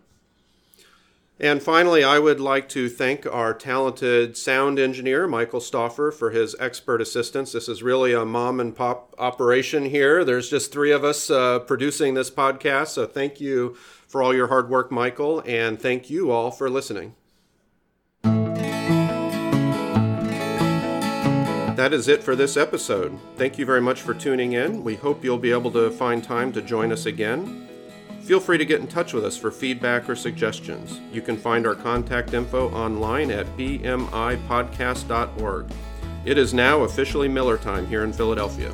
And 1.43 1.63
finally, 1.63 2.05
I 2.05 2.19
would 2.19 2.39
like 2.39 2.69
to 2.71 2.91
thank 2.91 3.25
our 3.25 3.55
talented 3.55 4.37
sound 4.37 4.79
engineer, 4.79 5.27
Michael 5.27 5.61
Stoffer, 5.61 6.13
for 6.13 6.31
his 6.31 6.55
expert 6.61 7.01
assistance. 7.01 7.53
This 7.53 7.67
is 7.67 7.83
really 7.83 8.13
a 8.13 8.27
mom 8.27 8.61
and 8.61 8.77
pop 8.77 9.15
operation 9.17 9.87
here. 9.87 10.23
There's 10.23 10.51
just 10.51 10.71
three 10.71 10.93
of 10.93 11.03
us 11.03 11.31
uh, 11.31 11.61
producing 11.61 12.13
this 12.13 12.31
podcast. 12.31 12.89
So 12.89 13.07
thank 13.07 13.41
you 13.41 13.75
for 14.07 14.23
all 14.23 14.35
your 14.35 14.49
hard 14.49 14.69
work, 14.69 14.93
Michael, 14.93 15.43
and 15.47 15.81
thank 15.81 16.11
you 16.11 16.31
all 16.31 16.51
for 16.51 16.69
listening. 16.69 17.15
That 21.81 21.95
is 21.95 22.07
it 22.09 22.23
for 22.23 22.37
this 22.37 22.59
episode. 22.59 23.19
Thank 23.37 23.57
you 23.57 23.65
very 23.65 23.81
much 23.81 24.03
for 24.03 24.13
tuning 24.13 24.53
in. 24.53 24.85
We 24.85 24.97
hope 24.97 25.25
you'll 25.25 25.39
be 25.39 25.53
able 25.53 25.71
to 25.71 25.91
find 25.91 26.23
time 26.23 26.53
to 26.53 26.61
join 26.61 26.93
us 26.93 27.07
again. 27.07 27.70
Feel 28.31 28.39
free 28.39 28.59
to 28.59 28.65
get 28.65 28.81
in 28.81 28.87
touch 28.87 29.13
with 29.13 29.25
us 29.25 29.37
for 29.37 29.51
feedback 29.51 30.09
or 30.09 30.15
suggestions. 30.15 31.01
You 31.13 31.21
can 31.21 31.37
find 31.37 31.67
our 31.67 31.75
contact 31.75 32.33
info 32.33 32.71
online 32.71 33.33
at 33.33 33.49
bmipodcast.org. 33.57 35.73
It 36.25 36.39
is 36.39 36.55
now 36.55 36.83
officially 36.83 37.27
Miller 37.27 37.59
time 37.59 37.89
here 37.89 38.05
in 38.05 38.13
Philadelphia. 38.13 38.73